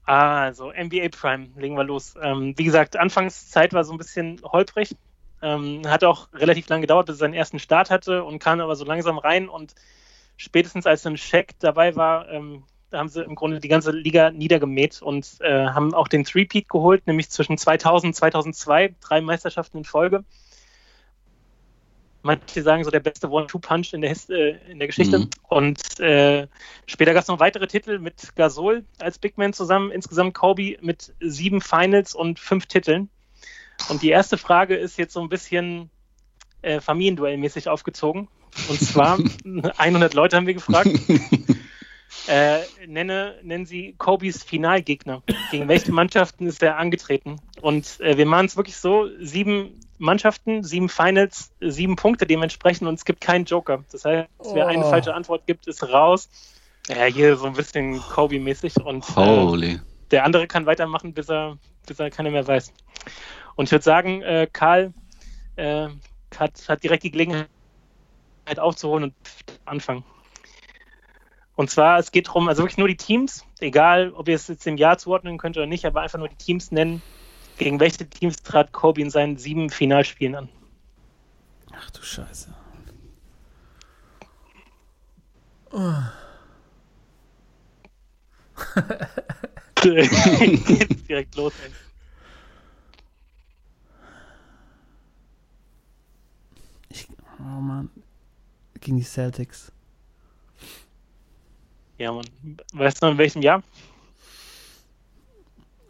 Also, 0.04 0.70
NBA 0.70 1.08
Prime, 1.10 1.48
legen 1.56 1.76
wir 1.76 1.84
los. 1.84 2.14
Ähm, 2.20 2.54
wie 2.56 2.64
gesagt, 2.64 2.96
Anfangszeit 2.96 3.72
war 3.72 3.84
so 3.84 3.92
ein 3.92 3.98
bisschen 3.98 4.40
holprig. 4.44 4.96
Ähm, 5.42 5.82
hat 5.86 6.04
auch 6.04 6.28
relativ 6.32 6.68
lange 6.68 6.82
gedauert, 6.82 7.06
bis 7.06 7.16
er 7.16 7.20
seinen 7.20 7.34
ersten 7.34 7.58
Start 7.58 7.90
hatte 7.90 8.24
und 8.24 8.38
kam 8.38 8.60
aber 8.60 8.76
so 8.76 8.84
langsam 8.84 9.18
rein 9.18 9.48
und 9.48 9.74
spätestens 10.36 10.86
als 10.86 11.06
ein 11.06 11.16
Check 11.16 11.58
dabei 11.58 11.96
war, 11.96 12.28
ähm, 12.30 12.64
da 12.90 12.98
haben 12.98 13.08
sie 13.08 13.22
im 13.22 13.34
Grunde 13.34 13.60
die 13.60 13.68
ganze 13.68 13.90
Liga 13.90 14.30
niedergemäht 14.30 15.02
und 15.02 15.38
äh, 15.40 15.66
haben 15.66 15.94
auch 15.94 16.06
den 16.06 16.24
Three-Peat 16.24 16.68
geholt, 16.68 17.06
nämlich 17.06 17.28
zwischen 17.28 17.58
2000 17.58 18.10
und 18.10 18.14
2002, 18.14 18.94
drei 19.00 19.20
Meisterschaften 19.20 19.78
in 19.78 19.84
Folge. 19.84 20.24
Manche 22.24 22.62
sagen 22.62 22.84
so 22.84 22.90
der 22.90 23.00
beste 23.00 23.30
One-Two-Punch 23.30 23.92
in, 23.92 24.00
der 24.00 24.16
äh, 24.30 24.56
in 24.70 24.78
der 24.78 24.88
Geschichte. 24.88 25.18
Mhm. 25.18 25.30
Und 25.46 26.00
äh, 26.00 26.46
später 26.86 27.12
gab 27.12 27.22
es 27.22 27.28
noch 27.28 27.38
weitere 27.38 27.66
Titel 27.66 27.98
mit 27.98 28.34
Gasol 28.34 28.84
als 28.98 29.18
Big 29.18 29.36
Man 29.36 29.52
zusammen. 29.52 29.90
Insgesamt 29.90 30.32
Kobe 30.32 30.78
mit 30.80 31.12
sieben 31.20 31.60
Finals 31.60 32.14
und 32.14 32.40
fünf 32.40 32.64
Titeln. 32.64 33.10
Und 33.90 34.00
die 34.00 34.08
erste 34.08 34.38
Frage 34.38 34.74
ist 34.74 34.96
jetzt 34.96 35.12
so 35.12 35.20
ein 35.20 35.28
bisschen 35.28 35.90
äh, 36.62 36.80
Familienduellmäßig 36.80 37.68
aufgezogen. 37.68 38.28
Und 38.70 38.80
zwar 38.80 39.18
100 39.76 40.14
Leute 40.14 40.36
haben 40.36 40.46
wir 40.46 40.54
gefragt. 40.54 40.90
Äh, 42.28 42.60
nenne, 42.86 43.34
nennen 43.42 43.66
Sie 43.66 43.96
Kobis 43.98 44.44
Finalgegner. 44.44 45.22
Gegen 45.50 45.68
welche 45.68 45.92
Mannschaften 45.92 46.46
ist 46.46 46.62
er 46.62 46.78
angetreten? 46.78 47.40
Und 47.60 48.00
äh, 48.00 48.16
wir 48.16 48.24
machen 48.24 48.46
es 48.46 48.56
wirklich 48.56 48.76
so: 48.76 49.08
sieben 49.20 49.80
Mannschaften, 49.98 50.64
sieben 50.64 50.88
Finals, 50.88 51.52
sieben 51.60 51.96
Punkte 51.96 52.26
dementsprechend 52.26 52.88
und 52.88 52.94
es 52.94 53.04
gibt 53.04 53.20
keinen 53.20 53.44
Joker. 53.44 53.84
Das 53.92 54.04
heißt, 54.04 54.28
wer 54.52 54.66
eine 54.66 54.84
oh. 54.84 54.90
falsche 54.90 55.14
Antwort 55.14 55.46
gibt, 55.46 55.66
ist 55.66 55.82
raus. 55.82 56.28
Ja, 56.88 57.04
hier 57.04 57.36
so 57.36 57.46
ein 57.46 57.54
bisschen 57.54 58.00
Kobe-mäßig 58.00 58.76
und 58.76 59.04
äh, 59.16 59.78
der 60.10 60.24
andere 60.24 60.46
kann 60.46 60.66
weitermachen, 60.66 61.14
bis 61.14 61.30
er, 61.30 61.56
bis 61.86 61.98
er 61.98 62.10
keiner 62.10 62.30
mehr 62.30 62.46
weiß. 62.46 62.72
Und 63.56 63.66
ich 63.66 63.72
würde 63.72 63.84
sagen, 63.84 64.22
äh, 64.22 64.48
Karl 64.52 64.92
äh, 65.56 65.88
hat, 66.36 66.68
hat 66.68 66.82
direkt 66.82 67.04
die 67.04 67.10
Gelegenheit 67.10 67.48
aufzuholen 68.58 69.04
und 69.04 69.14
anfangen. 69.64 70.04
Und 71.56 71.70
zwar, 71.70 71.98
es 71.98 72.10
geht 72.10 72.28
darum, 72.28 72.48
also 72.48 72.62
wirklich 72.62 72.78
nur 72.78 72.88
die 72.88 72.96
Teams, 72.96 73.46
egal 73.60 74.12
ob 74.12 74.28
ihr 74.28 74.34
es 74.34 74.48
jetzt 74.48 74.66
im 74.66 74.76
Jahr 74.76 74.98
zuordnen 74.98 75.38
könnt 75.38 75.56
oder 75.56 75.66
nicht, 75.66 75.84
aber 75.86 76.00
einfach 76.00 76.18
nur 76.18 76.28
die 76.28 76.36
Teams 76.36 76.72
nennen. 76.72 77.00
Gegen 77.58 77.78
welche 77.78 78.08
Teams 78.08 78.36
trat 78.42 78.72
Kobe 78.72 79.00
in 79.00 79.10
seinen 79.10 79.36
sieben 79.36 79.70
Finalspielen 79.70 80.34
an? 80.34 80.48
Ach 81.72 81.90
du 81.90 82.02
Scheiße. 82.02 82.54
Oh. 85.70 85.92
geht's 89.82 91.04
direkt 91.08 91.34
los. 91.36 91.52
Ey. 91.64 91.70
Ich, 96.90 97.08
oh 97.38 97.60
Mann. 97.60 97.90
Gegen 98.80 98.96
die 98.96 99.02
Celtics. 99.02 99.72
Ja, 101.98 102.12
Mann. 102.12 102.26
Weißt 102.72 103.02
du 103.02 103.06
noch 103.06 103.12
in 103.12 103.18
welchem 103.18 103.42
Jahr? 103.42 103.62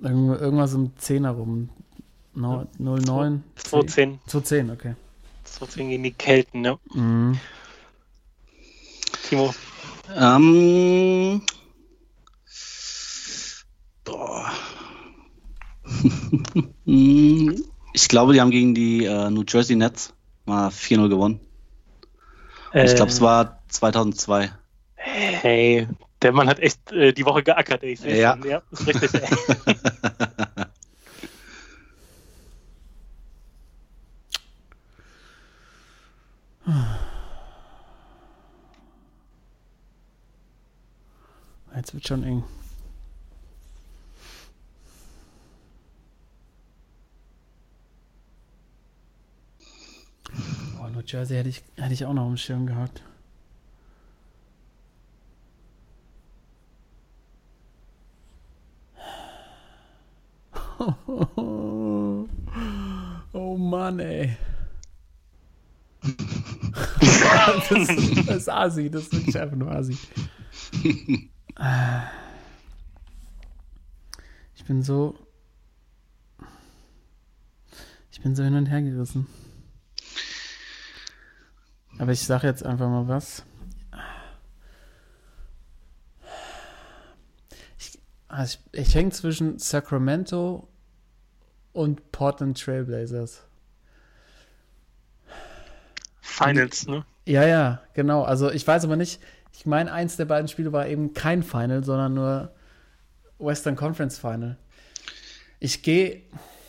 Irgend, 0.01 0.41
irgendwas 0.41 0.75
im 0.75 0.93
10er 0.97 1.31
rum. 1.31 1.69
No, 2.35 2.67
09. 2.79 3.45
2010. 3.57 4.19
2010, 4.27 4.71
okay. 4.71 4.95
2010 5.45 5.89
gegen 5.91 6.03
die 6.03 6.13
Kelten, 6.13 6.61
ne? 6.63 6.79
Mhm. 6.93 7.39
Timo. 9.29 9.55
Ähm, 10.17 11.43
boah. 14.05 14.51
ich 16.85 18.09
glaube, 18.09 18.33
die 18.33 18.41
haben 18.41 18.51
gegen 18.51 18.75
die 18.75 19.05
äh, 19.05 19.31
New 19.31 19.45
Jersey 19.47 19.77
Nets 19.77 20.13
mal 20.45 20.69
4-0 20.69 21.09
gewonnen. 21.09 21.41
Und 22.73 22.81
ich 22.85 22.97
glaube, 22.97 23.11
es 23.13 23.19
Äh, 23.19 23.23
war 23.23 23.63
2002. 23.69 24.51
Hey, 24.97 25.87
der 26.25 26.33
Mann 26.33 26.49
hat 26.49 26.59
echt 26.59 26.91
äh, 26.91 27.13
die 27.13 27.25
Woche 27.27 27.43
geackert, 27.43 27.83
ey. 27.83 27.93
Ich 27.93 28.03
Ja. 28.03 28.33
schon. 28.33 28.49
ja, 28.49 28.63
ist 28.71 28.87
richtig, 28.87 29.15
ey. 29.15 29.29
Jetzt 41.75 41.93
wird 41.95 42.07
schon 42.07 42.23
eng. 42.25 42.45
Oh, 50.81 50.89
New 50.89 51.01
Jersey 51.05 51.37
hätte 51.37 51.49
ich, 51.49 51.63
hätte 51.77 51.93
ich 51.93 52.05
auch 52.05 52.13
noch 52.13 52.27
im 52.29 52.37
Schirm 52.37 52.67
gehabt. 52.67 53.03
Mann, 63.95 64.07
ey. 64.07 64.37
das, 66.03 67.71
ist, 67.89 68.29
das 68.29 68.37
ist 68.37 68.49
Asi, 68.49 68.91
das 68.91 69.05
ist 69.05 69.13
wirklich 69.13 69.39
einfach 69.39 69.57
nur 69.57 69.71
Asi. 69.71 69.97
Ich 74.55 74.65
bin 74.67 74.83
so. 74.83 75.15
Ich 78.11 78.21
bin 78.21 78.35
so 78.35 78.43
hin 78.43 78.55
und 78.55 78.67
her 78.67 78.83
gerissen. 78.83 79.27
Aber 81.99 82.13
ich 82.13 82.23
sage 82.23 82.47
jetzt 82.47 82.65
einfach 82.65 82.89
mal 82.89 83.07
was. 83.07 83.45
Ich, 87.79 87.99
also 88.29 88.59
ich, 88.73 88.81
ich 88.89 88.95
hänge 88.95 89.11
zwischen 89.11 89.59
Sacramento 89.59 90.69
und 91.73 92.11
Portland 92.13 92.61
Trailblazers. 92.61 93.43
Finals, 96.35 96.87
ne? 96.87 97.05
Ja, 97.27 97.47
ja, 97.47 97.81
genau. 97.95 98.23
Also 98.23 98.51
ich 98.51 98.67
weiß 98.67 98.85
aber 98.85 98.97
nicht, 98.97 99.21
ich 99.53 99.67
meine, 99.67 99.93
eins 99.93 100.17
der 100.17 100.25
beiden 100.25 100.49
Spiele 100.49 100.73
war 100.73 100.87
eben 100.87 101.15
kein 101.15 101.43
Final, 101.43 101.85
sondern 101.85 102.15
nur 102.15 102.53
Western 103.39 103.77
Conference 103.77 104.19
Final. 104.19 104.57
Ich 105.61 105.83
gehe, 105.83 106.23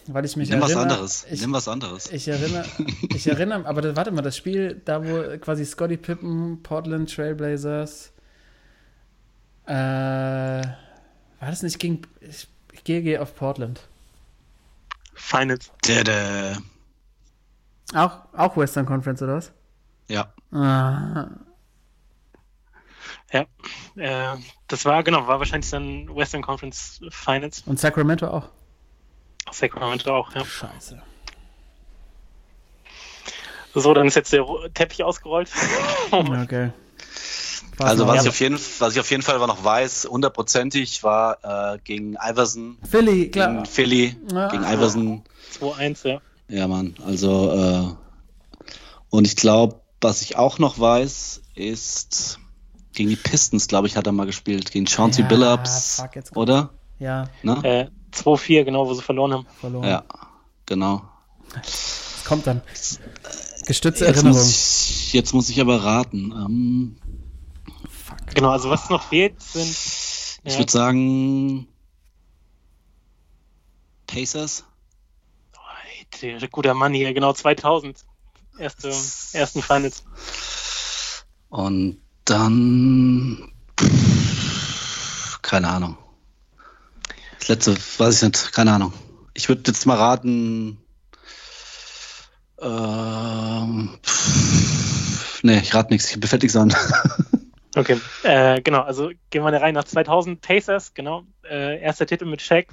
weil 0.07 0.23
ich 0.23 0.35
mich 0.37 0.49
Nimm 0.49 0.61
was 0.61 0.71
erinnere. 0.71 0.93
anderes. 0.93 1.25
Ich, 1.29 1.41
Nimm 1.41 1.51
was 1.53 1.67
anderes. 1.67 2.11
ich 2.11 2.27
erinnere, 2.27 2.65
ich 3.15 3.27
erinnere, 3.27 3.65
aber 3.65 3.81
das, 3.81 3.95
warte 3.95 4.11
mal, 4.11 4.21
das 4.21 4.37
Spiel, 4.37 4.81
da 4.85 5.03
wo 5.05 5.37
quasi 5.39 5.65
Scotty 5.65 5.97
Pippen, 5.97 6.61
Portland 6.63 7.13
Trailblazers, 7.13 8.13
äh, 9.65 9.71
war 9.73 10.67
das 11.39 11.63
nicht 11.63 11.79
gegen, 11.79 12.01
ich, 12.21 12.47
ich 12.71 12.83
gehe, 12.83 13.01
gehe 13.01 13.21
auf 13.21 13.35
Portland. 13.35 13.81
Finals. 15.15 15.71
Tada. 15.81 16.57
Auch, 17.93 18.19
auch 18.33 18.57
Western 18.57 18.85
Conference 18.85 19.21
oder 19.21 19.35
was? 19.37 19.51
Ja. 20.07 20.33
Ah, 20.51 21.27
Ja. 23.31 23.45
Äh, 23.95 24.37
das 24.67 24.85
war, 24.85 25.03
genau, 25.03 25.27
war 25.27 25.39
wahrscheinlich 25.39 25.69
dann 25.69 26.15
Western 26.15 26.41
Conference 26.41 26.99
Finals. 27.09 27.63
und 27.65 27.79
Sacramento 27.79 28.27
auch. 28.27 28.49
Sacramento 29.51 30.15
auch, 30.15 30.33
ja. 30.35 30.43
Scheiße. 30.45 31.01
So, 33.73 33.93
dann 33.93 34.07
ist 34.07 34.15
jetzt 34.15 34.31
der 34.31 34.45
Teppich 34.73 35.03
ausgerollt. 35.03 35.51
Okay. 36.11 36.71
War's 37.77 37.89
Also 37.89 38.07
was 38.07 38.15
Ja. 38.17 38.21
ich, 38.23 38.29
auf 38.29 38.39
jeden, 38.39 38.55
was 38.79 38.93
ich 38.93 38.99
auf 39.01 39.11
jeden 39.11 39.21
Fall 39.21 39.35
aber 39.35 39.47
noch 39.47 39.61
weiß, 39.63 40.07
hundertprozentig, 40.09 41.03
war 41.03 41.73
äh, 41.73 41.77
gegen 41.83 42.15
Iverson, 42.15 42.77
Philly, 42.89 43.29
klar. 43.31 43.49
gegen 43.51 43.65
Philly, 43.65 44.15
Ah. 44.33 44.47
gegen 44.49 44.63
Iverson. 44.63 45.23
2-1, 45.59 46.07
ja. 46.07 46.21
Ja, 46.47 46.67
Mann. 46.69 46.95
Also, 47.05 47.51
äh, 47.51 47.95
und 49.09 49.27
ich 49.27 49.35
glaube, 49.35 49.81
was 50.05 50.21
ich 50.21 50.37
auch 50.37 50.59
noch 50.59 50.79
weiß, 50.79 51.41
ist 51.55 52.39
gegen 52.93 53.09
die 53.09 53.15
Pistons, 53.15 53.67
glaube 53.67 53.87
ich, 53.87 53.97
hat 53.97 54.05
er 54.07 54.13
mal 54.13 54.25
gespielt. 54.25 54.71
Gegen 54.71 54.87
Chauncey 54.87 55.21
Ja, 55.23 55.27
Billups, 55.27 55.97
fuck, 56.01 56.15
jetzt- 56.15 56.35
oder? 56.35 56.69
Ja, 56.99 57.29
Ne? 57.43 57.59
Äh, 57.63 57.87
2-4, 58.11 58.63
genau, 58.63 58.87
wo 58.87 58.93
sie 58.93 59.01
verloren 59.01 59.33
haben. 59.33 59.45
verloren. 59.59 59.87
Ja, 59.87 60.03
genau. 60.65 61.01
Es 61.61 62.23
kommt 62.25 62.47
dann. 62.47 62.61
Gestützte 63.67 64.05
Jetzt 64.05 64.15
Erinnerung. 64.17 64.37
muss, 64.37 64.89
ich, 64.89 65.13
jetzt 65.13 65.33
muss 65.33 65.49
ich 65.49 65.59
aber 65.59 65.83
raten. 65.83 66.31
Ähm, 66.31 66.97
Fuck. 67.89 68.17
Genau, 68.35 68.51
also 68.51 68.69
was 68.69 68.89
noch 68.89 69.03
fehlt, 69.03 69.41
sind. 69.41 69.69
ich 70.43 70.53
Ja, 70.53 70.59
würde 70.59 70.71
sagen 70.71 71.67
Pacers. 74.07 74.63
oh, 75.57 76.47
guter 76.51 76.73
Mann 76.73 76.93
hier, 76.93 77.13
genau, 77.13 77.33
2000. 77.33 78.05
Erste, 78.57 78.89
ersten 79.33 79.61
Finals. 79.61 80.03
Und 81.49 81.97
dann 82.25 83.51
keine 85.41 85.67
Ahnung. 85.67 85.97
Das 87.39 87.47
letzte 87.49 87.77
weiß 87.97 88.23
ich 88.23 88.23
nicht, 88.23 88.51
keine 88.53 88.73
Ahnung. 88.73 88.93
Ich 89.33 89.47
würde 89.47 89.63
jetzt 89.67 89.85
mal 89.85 89.97
raten. 89.97 90.77
Ähm, 92.59 93.99
nee, 95.43 95.59
ich 95.59 95.73
rate 95.75 95.93
nichts. 95.93 96.09
Ich 96.11 96.19
bin 96.19 96.29
fertig 96.29 96.51
sein. 96.51 96.73
Okay, 97.77 97.99
äh, 98.23 98.61
genau, 98.61 98.83
also 98.83 99.09
gehen 99.31 99.43
wir 99.43 99.51
der 99.51 99.61
Reihe 99.61 99.73
nach 99.73 99.83
2000 99.83 100.39
Pacers, 100.39 100.93
genau. 100.93 101.25
Äh, 101.43 101.81
erster 101.81 102.05
Titel 102.05 102.23
mit 102.23 102.41
Shaq, 102.41 102.67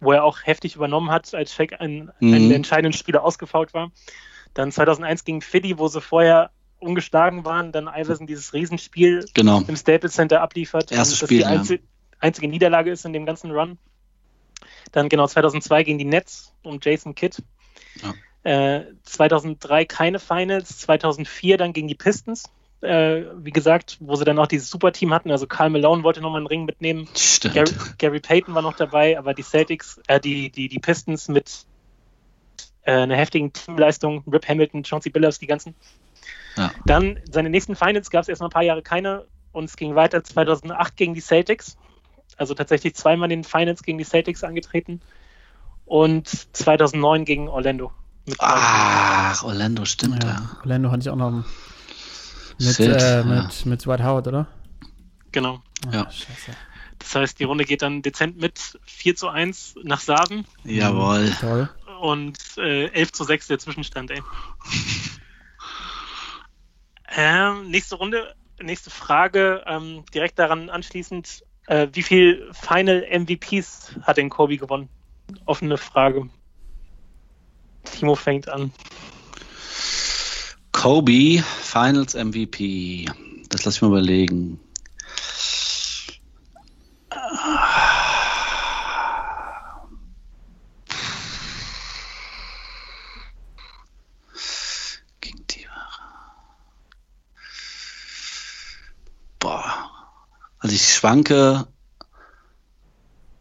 wo 0.00 0.10
er 0.10 0.24
auch 0.24 0.38
heftig 0.42 0.74
übernommen 0.74 1.12
hat, 1.12 1.32
als 1.32 1.54
Shaq 1.54 1.80
ein, 1.80 2.10
Mhm. 2.18 2.34
einen 2.34 2.50
entscheidenden 2.50 2.92
Spieler 2.92 3.22
ausgefault 3.22 3.72
war. 3.72 3.92
Dann 4.54 4.72
2001 4.72 5.24
gegen 5.24 5.40
Philly, 5.40 5.78
wo 5.78 5.88
sie 5.88 6.00
vorher 6.00 6.50
ungeschlagen 6.80 7.44
waren, 7.44 7.72
dann 7.72 7.88
Iverson 7.88 8.26
dieses 8.26 8.52
Riesenspiel 8.52 9.26
genau. 9.34 9.62
im 9.66 9.76
Staples 9.76 10.12
Center 10.12 10.42
abliefert. 10.42 10.92
Erstes 10.92 11.18
Spiel, 11.18 11.38
die 11.38 11.42
ja. 11.42 11.48
einzi 11.48 11.80
einzige 12.20 12.48
Niederlage 12.48 12.90
ist 12.90 13.04
in 13.04 13.12
dem 13.12 13.26
ganzen 13.26 13.50
Run. 13.50 13.78
Dann 14.92 15.08
genau 15.08 15.26
2002 15.26 15.84
gegen 15.84 15.98
die 15.98 16.04
Nets 16.04 16.52
um 16.62 16.78
Jason 16.82 17.14
Kidd. 17.14 17.42
Äh, 18.44 18.82
2003 19.04 19.84
keine 19.84 20.18
Finals, 20.18 20.78
2004 20.78 21.58
dann 21.58 21.72
gegen 21.72 21.88
die 21.88 21.94
Pistons. 21.94 22.44
Äh, 22.80 23.24
wie 23.36 23.50
gesagt, 23.50 23.98
wo 24.00 24.14
sie 24.14 24.24
dann 24.24 24.38
auch 24.38 24.46
dieses 24.46 24.70
Superteam 24.70 25.12
hatten. 25.12 25.30
Also 25.30 25.46
Karl 25.46 25.70
Malone 25.70 26.04
wollte 26.04 26.20
nochmal 26.20 26.40
einen 26.40 26.46
Ring 26.46 26.64
mitnehmen. 26.64 27.08
Stimmt. 27.16 27.54
Gary, 27.54 27.72
Gary 27.98 28.20
Payton 28.20 28.54
war 28.54 28.62
noch 28.62 28.76
dabei, 28.76 29.18
aber 29.18 29.34
die 29.34 29.42
Celtics, 29.42 30.00
äh, 30.06 30.20
die, 30.20 30.50
die, 30.50 30.68
die 30.68 30.78
Pistons 30.78 31.28
mit 31.28 31.66
äh, 32.88 33.02
einer 33.02 33.16
heftigen 33.16 33.52
Teamleistung, 33.52 34.24
Rip 34.32 34.48
Hamilton, 34.48 34.82
Chauncey 34.82 35.10
Billups, 35.10 35.38
die 35.38 35.46
ganzen. 35.46 35.74
Ja. 36.56 36.70
Dann 36.86 37.20
seine 37.30 37.50
nächsten 37.50 37.76
Finals 37.76 38.08
gab 38.08 38.22
es 38.22 38.28
erst 38.28 38.40
mal 38.40 38.48
ein 38.48 38.52
paar 38.52 38.62
Jahre 38.62 38.82
keine 38.82 39.26
und 39.52 39.64
es 39.64 39.76
ging 39.76 39.94
weiter 39.94 40.24
2008 40.24 40.96
gegen 40.96 41.12
die 41.12 41.20
Celtics. 41.20 41.76
Also 42.38 42.54
tatsächlich 42.54 42.94
zweimal 42.94 43.30
in 43.30 43.42
den 43.42 43.44
Finals 43.44 43.82
gegen 43.82 43.98
die 43.98 44.04
Celtics 44.04 44.42
angetreten 44.42 45.02
und 45.84 46.28
2009 46.28 47.26
gegen 47.26 47.48
Orlando. 47.48 47.92
Mit 48.26 48.36
Ach, 48.38 49.42
Orlando, 49.42 49.84
stimmt, 49.84 50.24
ja. 50.24 50.30
Ja, 50.30 50.56
Orlando 50.60 50.90
hatte 50.90 51.02
ich 51.02 51.10
auch 51.10 51.16
noch 51.16 51.30
mit, 51.30 52.74
Shit, 52.74 52.88
äh, 52.88 53.18
ja. 53.18 53.24
mit, 53.24 53.66
mit 53.66 53.84
Dwight 53.84 54.02
Howard, 54.02 54.28
oder? 54.28 54.46
Genau. 55.32 55.60
Ah, 55.86 55.94
Ja. 55.94 56.10
Scheiße. 56.10 56.52
Das 56.98 57.14
heißt, 57.14 57.38
die 57.38 57.44
Runde 57.44 57.64
geht 57.64 57.82
dann 57.82 58.02
dezent 58.02 58.40
mit 58.40 58.78
4 58.84 59.14
zu 59.14 59.28
1 59.28 59.76
nach 59.84 60.00
Sasen 60.00 60.44
Jawohl. 60.64 61.30
Toll. 61.40 61.68
Und 62.00 62.38
äh, 62.56 62.86
11 62.88 63.12
zu 63.12 63.24
6 63.24 63.46
der 63.48 63.58
Zwischenstand, 63.58 64.10
ey. 64.10 64.22
ähm, 67.16 67.70
nächste 67.70 67.96
Runde, 67.96 68.34
nächste 68.62 68.90
Frage, 68.90 69.62
ähm, 69.66 70.04
direkt 70.14 70.38
daran 70.38 70.70
anschließend, 70.70 71.44
Äh, 71.68 71.88
wie 71.92 72.02
viel 72.02 72.50
Final 72.54 73.04
MVPs 73.10 73.96
hat 74.00 74.16
denn 74.16 74.30
Kobe 74.30 74.56
gewonnen? 74.56 74.88
Offene 75.44 75.76
Frage. 75.76 76.30
Timo 77.84 78.14
fängt 78.14 78.48
an. 78.48 78.72
Kobe, 80.72 81.42
Finals 81.42 82.14
MVP. 82.14 83.04
Das 83.50 83.66
lass 83.66 83.76
ich 83.76 83.82
mal 83.82 83.88
überlegen. 83.88 84.58
Gegen 95.20 95.46
die 95.50 95.66
Boah. 99.38 99.90
Also 100.58 100.74
ich 100.74 100.94
schwanke 100.94 101.66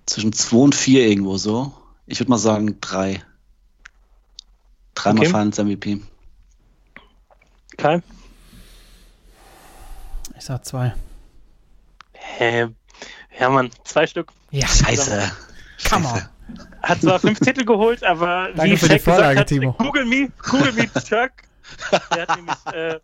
zwischen 0.05 0.34
2 0.34 0.55
und 0.57 0.76
4 0.76 1.07
irgendwo 1.07 1.38
so. 1.38 1.74
Ich 2.05 2.20
würde 2.20 2.30
mal 2.30 2.38
sagen 2.38 2.80
3. 2.80 3.24
Dreimal 4.95 5.22
Okay. 5.22 5.30
Finals 5.30 5.57
MVP. 5.57 6.01
Kai? 7.78 8.01
Ich 10.38 10.45
sag 10.45 10.65
zwei. 10.65 10.93
Hä? 12.13 12.68
Ja, 13.39 13.49
Mann, 13.49 13.70
zwei 13.84 14.07
Stück. 14.07 14.32
Ja, 14.51 14.68
Scheiße. 14.68 15.32
Come 15.89 16.07
on. 16.07 16.22
Hat 16.82 17.01
zwar 17.01 17.20
fünf 17.20 17.39
Titel 17.39 17.65
geholt, 17.65 18.03
aber 18.03 18.49
Danke 18.55 18.72
wie 18.72 18.78
für 18.78 18.89
die 18.89 18.99
Vorlage, 18.99 19.36
gesagt 19.36 19.39
hat, 19.39 19.47
Timo. 19.47 19.74
Google 19.74 20.05
me, 20.05 20.30
Google 20.49 20.72
me, 20.74 20.89
Chuck. 21.03 21.32
Der 22.15 22.28
hat 22.28 22.36
nämlich 22.36 22.65
äh, 22.74 22.99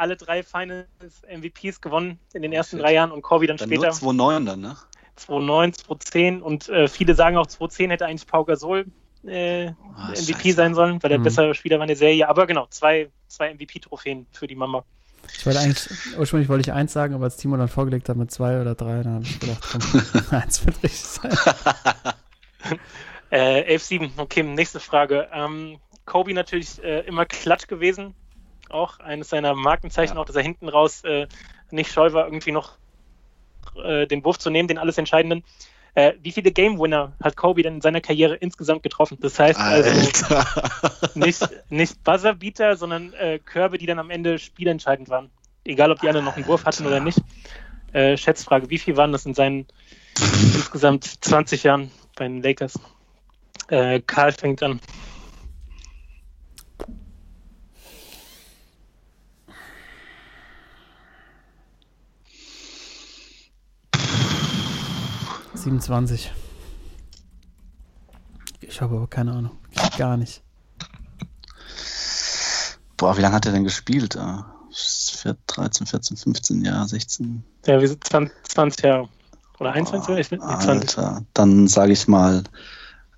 alle 0.00 0.16
drei 0.16 0.42
Finals 0.42 0.88
MVPs 1.28 1.80
gewonnen 1.80 2.18
in 2.32 2.42
den 2.42 2.52
ersten 2.52 2.76
Shit. 2.76 2.84
drei 2.84 2.94
Jahren 2.94 3.12
und 3.12 3.22
Kobe 3.22 3.46
dann, 3.46 3.56
Dann 3.58 3.68
später 3.68 3.86
nur 3.88 4.12
2-9 4.12 4.44
dann, 4.46 4.60
ne? 4.60 4.76
2009, 5.16 5.72
2010 5.74 6.42
und 6.42 6.68
äh, 6.70 6.88
viele 6.88 7.14
sagen 7.14 7.36
auch 7.36 7.46
2010 7.46 7.90
hätte 7.90 8.06
eigentlich 8.06 8.26
Pau 8.26 8.44
Gasol 8.44 8.86
äh, 9.26 9.66
Ah, 9.96 10.08
MVP 10.12 10.32
scheiße. 10.48 10.52
sein 10.54 10.74
sollen, 10.74 11.02
weil 11.02 11.12
er 11.12 11.18
Mhm. 11.18 11.24
besser 11.24 11.54
Spieler 11.54 11.76
war 11.76 11.84
in 11.84 11.88
der 11.88 11.96
Serie. 11.96 12.26
Aber 12.28 12.46
genau, 12.46 12.66
zwei, 12.70 13.10
zwei 13.28 13.50
MVP-Trophäen 13.54 14.26
für 14.32 14.46
die 14.46 14.54
Mama. 14.54 14.82
Ich 15.36 15.44
wollte 15.44 15.60
eigentlich, 15.60 15.88
ursprünglich 16.16 16.48
wollte 16.48 16.62
ich 16.62 16.72
eins 16.72 16.94
sagen, 16.94 17.14
aber 17.14 17.24
als 17.24 17.36
Timo 17.36 17.56
dann 17.58 17.68
vorgelegt 17.68 18.08
hat 18.08 18.16
mit 18.16 18.30
zwei 18.30 18.60
oder 18.60 18.74
drei, 18.74 19.02
dann 19.02 19.14
habe 19.16 19.24
ich 19.24 19.38
gedacht, 19.38 19.62
komm, 19.70 19.80
eins 20.40 20.64
wird 20.64 20.82
richtig 20.82 21.00
sein. 21.04 21.36
Äh, 23.30 23.76
11-7, 23.76 24.10
okay, 24.18 24.42
nächste 24.42 24.80
Frage. 24.80 25.28
Ähm, 25.32 25.78
Kobe 26.04 26.34
natürlich 26.34 26.82
äh, 26.82 27.00
immer 27.06 27.26
klatsch 27.26 27.68
gewesen. 27.68 28.14
Auch 28.70 29.00
eines 29.00 29.28
seiner 29.28 29.54
Markenzeichen, 29.54 30.16
Ja. 30.16 30.22
auch 30.22 30.26
dass 30.26 30.36
er 30.36 30.42
hinten 30.42 30.68
raus 30.68 31.02
äh, 31.04 31.26
nicht 31.70 31.92
scheu 31.92 32.12
war, 32.12 32.24
irgendwie 32.24 32.52
noch 32.52 32.78
äh, 33.82 34.06
den 34.06 34.24
Wurf 34.24 34.38
zu 34.38 34.50
nehmen, 34.50 34.68
den 34.68 34.78
alles 34.78 34.98
Entscheidenden. 34.98 35.44
Äh, 35.94 36.12
wie 36.22 36.30
viele 36.30 36.52
Game 36.52 36.78
Winner 36.78 37.16
hat 37.20 37.36
Kobe 37.36 37.62
denn 37.62 37.74
in 37.74 37.80
seiner 37.80 38.00
Karriere 38.00 38.36
insgesamt 38.36 38.82
getroffen? 38.82 39.18
Das 39.20 39.38
heißt 39.38 39.58
also 39.58 39.90
nicht, 41.14 41.48
nicht 41.68 42.04
Buzzerbeater, 42.04 42.76
sondern 42.76 43.12
äh, 43.14 43.40
Körbe, 43.40 43.76
die 43.78 43.86
dann 43.86 43.98
am 43.98 44.10
Ende 44.10 44.38
spielentscheidend 44.38 45.08
waren. 45.08 45.30
Egal, 45.64 45.90
ob 45.90 45.98
die 45.98 46.08
anderen 46.08 46.24
noch 46.24 46.36
einen 46.36 46.46
Wurf 46.46 46.64
hatten 46.64 46.86
oder 46.86 47.00
nicht. 47.00 47.18
Äh, 47.92 48.16
Schätzfrage, 48.16 48.70
wie 48.70 48.78
viel 48.78 48.96
waren 48.96 49.10
das 49.12 49.26
in 49.26 49.34
seinen 49.34 49.66
insgesamt 50.54 51.04
20 51.24 51.64
Jahren 51.64 51.90
bei 52.16 52.24
den 52.24 52.42
Lakers? 52.42 52.78
Äh, 53.68 54.00
Karl 54.00 54.32
fängt 54.32 54.62
an. 54.62 54.80
27. 65.60 66.32
Ich 68.60 68.80
habe 68.80 68.96
aber 68.96 69.06
keine 69.06 69.32
Ahnung. 69.32 69.58
Gar 69.98 70.16
nicht. 70.16 70.42
Boah, 72.96 73.16
wie 73.16 73.20
lange 73.20 73.34
hat 73.34 73.46
er 73.46 73.52
denn 73.52 73.64
gespielt? 73.64 74.16
Ah, 74.16 74.54
13, 75.46 75.86
14, 75.86 76.16
15 76.16 76.64
Jahre, 76.64 76.88
16. 76.88 77.44
Ja, 77.66 77.80
wir 77.80 77.88
sind 77.88 78.04
20, 78.04 78.34
20 78.44 78.84
Jahre. 78.84 79.08
Oder 79.58 79.72
21 79.72 80.08
Jahre? 80.08 80.20
Ich, 80.20 80.30
nee, 80.30 80.38
20. 80.38 80.68
Alter, 80.68 81.24
dann 81.34 81.68
sage 81.68 81.92
ich 81.92 82.08
mal 82.08 82.44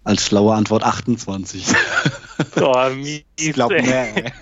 als 0.05 0.25
schlaue 0.27 0.55
Antwort 0.55 0.83
28. 0.83 1.67
Boah, 2.57 2.91
mies, 2.91 3.23
ich 3.37 3.53
glaube 3.53 3.81
mehr. 3.83 4.33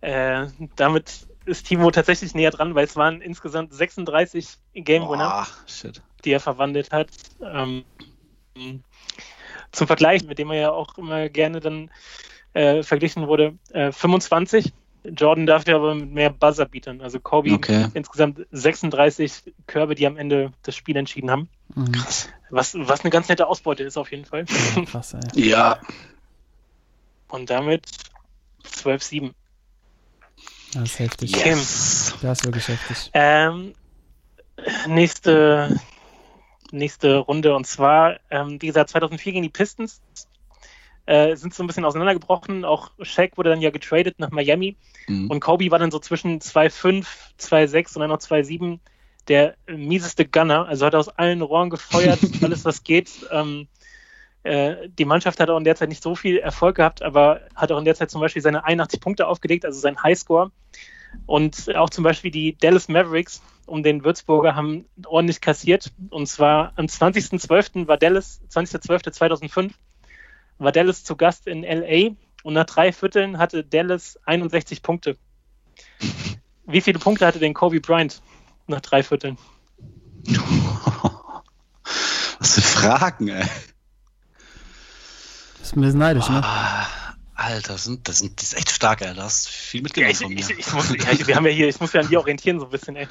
Äh, 0.00 0.48
damit 0.74 1.28
ist 1.44 1.66
Timo 1.66 1.90
tatsächlich 1.90 2.34
näher 2.34 2.50
dran, 2.50 2.74
weil 2.74 2.84
es 2.84 2.96
waren 2.96 3.20
insgesamt 3.20 3.72
36 3.74 4.48
Game 4.74 5.08
Winner. 5.08 5.46
Shit. 5.66 6.02
die 6.24 6.32
er 6.32 6.40
verwandelt 6.40 6.92
hat. 6.92 7.08
Ähm, 7.42 7.84
zum 9.72 9.86
Vergleich, 9.86 10.24
mit 10.24 10.38
dem 10.38 10.50
er 10.50 10.60
ja 10.60 10.70
auch 10.70 10.98
immer 10.98 11.28
gerne 11.28 11.60
dann 11.60 11.90
äh, 12.52 12.82
verglichen 12.82 13.26
wurde, 13.26 13.54
äh, 13.70 13.92
25. 13.92 14.72
Jordan 15.04 15.46
dafür 15.46 15.76
aber 15.76 15.96
mit 15.96 16.12
mehr 16.12 16.30
Buzzerbeatern. 16.30 17.00
Also 17.00 17.18
Kobe 17.18 17.52
Okay. 17.54 17.88
insgesamt 17.94 18.46
36 18.52 19.52
Körbe, 19.66 19.96
die 19.96 20.06
am 20.06 20.16
Ende 20.16 20.52
das 20.62 20.76
Spiel 20.76 20.96
entschieden 20.96 21.28
haben. 21.30 21.48
Mhm. 21.74 21.90
Krass. 21.90 22.28
Was, 22.50 22.74
was 22.78 23.00
eine 23.00 23.10
ganz 23.10 23.28
nette 23.28 23.48
Ausbeute 23.48 23.82
ist 23.82 23.96
auf 23.96 24.12
jeden 24.12 24.26
Fall. 24.26 24.44
Ja, 24.76 24.84
krass, 24.84 25.14
ey. 25.14 25.48
Ja. 25.48 25.80
Und 27.28 27.50
damit 27.50 27.84
12-7. 28.64 29.32
Das 30.74 30.84
ist 30.84 30.98
heftig. 30.98 31.44
Yes. 31.44 32.14
Das 32.22 32.38
ist 32.40 32.44
wirklich 32.46 32.68
heftig. 32.68 33.10
Ähm, 33.14 33.74
nächste, 34.86 35.78
nächste 36.70 37.16
Runde 37.18 37.54
und 37.54 37.66
zwar, 37.66 38.18
ähm, 38.30 38.60
wie 38.60 38.66
gesagt, 38.66 38.90
2004 38.90 39.32
gegen 39.32 39.42
die 39.42 39.48
Pistons 39.50 40.00
äh, 41.06 41.34
sind 41.36 41.52
so 41.54 41.62
ein 41.62 41.66
bisschen 41.66 41.84
auseinandergebrochen. 41.84 42.64
Auch 42.64 42.90
Shaq 43.02 43.36
wurde 43.36 43.50
dann 43.50 43.60
ja 43.60 43.70
getradet 43.70 44.18
nach 44.18 44.30
Miami 44.30 44.76
Mhm. 45.08 45.30
und 45.30 45.40
Kobe 45.40 45.68
war 45.72 45.80
dann 45.80 45.90
so 45.90 45.98
zwischen 45.98 46.40
2,5, 46.40 47.04
2,6 47.38 47.96
und 47.96 48.00
dann 48.02 48.10
noch 48.10 48.18
2,7 48.20 48.78
der 49.28 49.56
mieseste 49.66 50.24
Gunner. 50.26 50.66
Also 50.68 50.86
hat 50.86 50.94
aus 50.94 51.08
allen 51.08 51.42
Rohren 51.42 51.70
gefeuert, 51.70 52.20
alles 52.42 52.64
was 52.64 52.84
geht. 52.84 53.10
Ähm, 53.32 53.62
äh, 53.62 53.81
die 54.44 55.04
Mannschaft 55.04 55.38
hat 55.38 55.50
auch 55.50 55.58
in 55.58 55.64
der 55.64 55.76
Zeit 55.76 55.88
nicht 55.88 56.02
so 56.02 56.16
viel 56.16 56.38
Erfolg 56.38 56.76
gehabt, 56.76 57.02
aber 57.02 57.42
hat 57.54 57.70
auch 57.70 57.78
in 57.78 57.84
der 57.84 57.94
Zeit 57.94 58.10
zum 58.10 58.20
Beispiel 58.20 58.42
seine 58.42 58.64
81 58.64 59.00
Punkte 59.00 59.28
aufgelegt, 59.28 59.64
also 59.64 59.78
sein 59.78 60.02
Highscore. 60.02 60.50
Und 61.26 61.74
auch 61.76 61.90
zum 61.90 62.04
Beispiel 62.04 62.30
die 62.30 62.56
Dallas 62.56 62.88
Mavericks 62.88 63.42
um 63.66 63.82
den 63.82 64.04
Würzburger 64.04 64.54
haben 64.54 64.86
ordentlich 65.06 65.40
kassiert. 65.40 65.92
Und 66.10 66.26
zwar 66.26 66.72
am 66.76 66.86
20.12. 66.86 67.86
war 67.86 67.96
Dallas, 67.96 68.40
20.12.2005, 68.50 69.70
war 70.58 70.72
Dallas 70.72 71.04
zu 71.04 71.16
Gast 71.16 71.46
in 71.46 71.62
LA 71.62 72.16
und 72.42 72.54
nach 72.54 72.66
drei 72.66 72.92
Vierteln 72.92 73.38
hatte 73.38 73.62
Dallas 73.64 74.18
61 74.24 74.82
Punkte. 74.82 75.16
Wie 76.66 76.80
viele 76.80 76.98
Punkte 76.98 77.26
hatte 77.26 77.38
denn 77.38 77.54
Kobe 77.54 77.80
Bryant 77.80 78.20
nach 78.66 78.80
drei 78.80 79.02
Vierteln? 79.02 79.38
Was 82.38 82.54
für 82.54 82.60
Fragen, 82.60 83.28
ey. 83.28 83.44
Das 85.62 85.68
ist 85.68 85.76
ein 85.76 85.80
bisschen 85.82 86.00
neidisch, 86.00 86.28
ne? 86.28 86.40
Ah, 86.44 86.88
Alter, 87.36 87.74
das, 87.74 87.84
sind, 87.84 88.08
das, 88.08 88.18
sind, 88.18 88.36
das 88.40 88.48
ist 88.52 88.58
echt 88.58 88.70
stark, 88.72 89.00
ey. 89.00 89.14
Du 89.14 89.22
hast 89.22 89.48
viel 89.48 89.78
Ja, 89.80 89.84
mitgenommen 89.84 90.10
ich, 90.10 90.18
von 90.18 90.34
mir. 90.34 90.40
ich, 90.40 90.50
ich 90.58 90.72
muss, 90.72 90.88
ja, 90.90 91.12
ich, 91.12 91.24
wir 91.28 91.36
haben 91.36 91.46
ja 91.46 91.52
hier, 91.52 91.68
ich 91.68 91.78
muss 91.78 91.92
ja 91.92 92.00
an 92.00 92.08
dir 92.08 92.18
orientieren 92.18 92.58
so 92.58 92.64
ein 92.64 92.70
bisschen, 92.72 92.96
ey. 92.96 93.06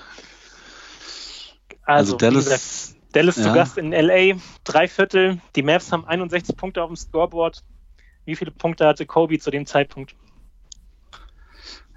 also 1.83 2.13
wie 2.15 2.17
Dallas, 2.17 2.43
gesagt, 2.43 3.15
Dallas 3.15 3.35
zu 3.35 3.41
ja. 3.43 3.53
Gast 3.53 3.77
in 3.77 3.91
LA, 3.93 4.37
drei 4.65 4.89
Viertel. 4.89 5.39
Die 5.55 5.63
Mavs 5.63 5.93
haben 5.93 6.05
61 6.05 6.57
Punkte 6.57 6.83
auf 6.83 6.89
dem 6.89 6.97
Scoreboard. 6.97 7.63
Wie 8.25 8.35
viele 8.35 8.51
Punkte 8.51 8.85
hatte 8.85 9.05
Kobe 9.05 9.39
zu 9.39 9.49
dem 9.49 9.65
Zeitpunkt? 9.65 10.13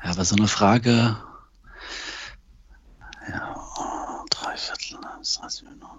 ja, 0.05 0.11
aber 0.11 0.25
so 0.25 0.37
eine 0.37 0.47
Frage. 0.49 1.17
Ja, 3.29 4.25
drei 4.31 4.57
Viertel. 4.57 4.99
das 5.19 5.41
heißt, 5.43 5.63
wir 5.65 5.71
noch- 5.77 5.97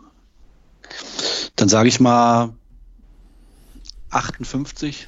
Dann 1.58 1.68
sage 1.68 1.90
ich 1.90 2.00
mal 2.00 2.54
58. 4.16 5.08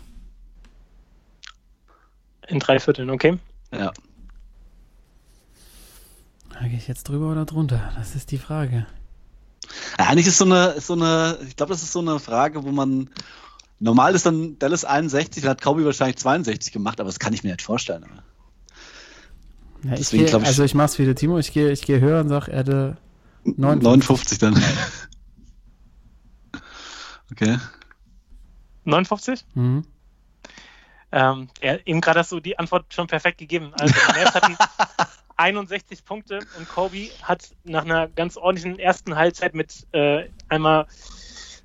In 2.50 2.60
drei 2.60 2.80
Vierteln, 2.80 3.10
okay? 3.10 3.38
Ja. 3.72 3.92
Da 6.54 6.68
gehe 6.68 6.78
ich 6.78 6.88
jetzt 6.88 7.04
drüber 7.10 7.32
oder 7.32 7.46
drunter? 7.46 7.92
Das 7.98 8.16
ist 8.16 8.32
die 8.32 8.38
Frage. 8.38 8.86
Ja, 10.00 10.06
Eigentlich 10.08 10.28
ist 10.28 10.38
so 10.38 10.46
eine, 10.46 10.68
ist 10.70 10.88
so 10.88 10.94
eine, 10.94 11.38
ich 11.48 11.56
glaube, 11.56 11.72
das 11.74 11.84
ist 11.84 11.92
so 11.92 12.00
eine 12.00 12.20
Frage, 12.20 12.64
wo 12.64 12.72
man, 12.72 13.10
normal 13.80 14.16
ist 14.16 14.26
dann 14.26 14.58
Dallas 14.60 14.86
61, 14.86 15.44
dann 15.44 15.52
hat 15.52 15.62
Kobe 15.62 15.84
wahrscheinlich 15.86 16.18
62 16.18 16.72
gemacht, 16.72 17.00
aber 17.00 17.08
das 17.10 17.20
kann 17.20 17.34
ich 17.34 17.44
mir 17.44 17.52
nicht 17.52 17.62
vorstellen. 17.62 18.06
Ja, 19.84 19.92
ich 19.94 20.00
Deswegen 20.00 20.24
gehe, 20.24 20.30
glaub 20.32 20.42
ich- 20.44 20.48
also 20.48 20.64
ich 20.64 20.74
mach's 20.74 20.98
wie 21.00 21.06
der 21.06 21.16
Timo, 21.16 21.38
ich 21.38 21.52
gehe 21.54 21.72
ich 21.72 21.82
gehe 21.82 22.00
höher 22.00 22.22
und 22.22 22.30
sag, 22.30 22.48
er 22.48 22.60
hatte 22.60 22.98
59. 23.44 23.84
59 23.84 24.38
dann. 24.40 24.64
Okay. 27.32 27.58
59? 28.88 29.46
Mhm. 29.54 29.86
Ähm, 31.12 31.48
ja, 31.62 31.78
eben 31.86 32.02
gerade 32.02 32.20
hast 32.20 32.32
du 32.32 32.40
die 32.40 32.60
Antwort 32.60 32.94
schon 32.94 33.08
perfekt 33.08 33.38
gegeben. 33.38 33.72
Also 33.80 33.94
Mavs 34.08 34.34
hatten 34.34 34.58
61 35.38 36.04
Punkte 36.04 36.40
und 36.58 36.68
Kobe 36.68 37.10
hat 37.22 37.50
nach 37.64 37.86
einer 37.86 38.08
ganz 38.08 38.38
ordentlichen 38.38 38.80
ersten 38.80 39.16
Halbzeit 39.16 39.54
mit 39.54 39.88
äh, 39.94 40.30
einmal 40.50 40.88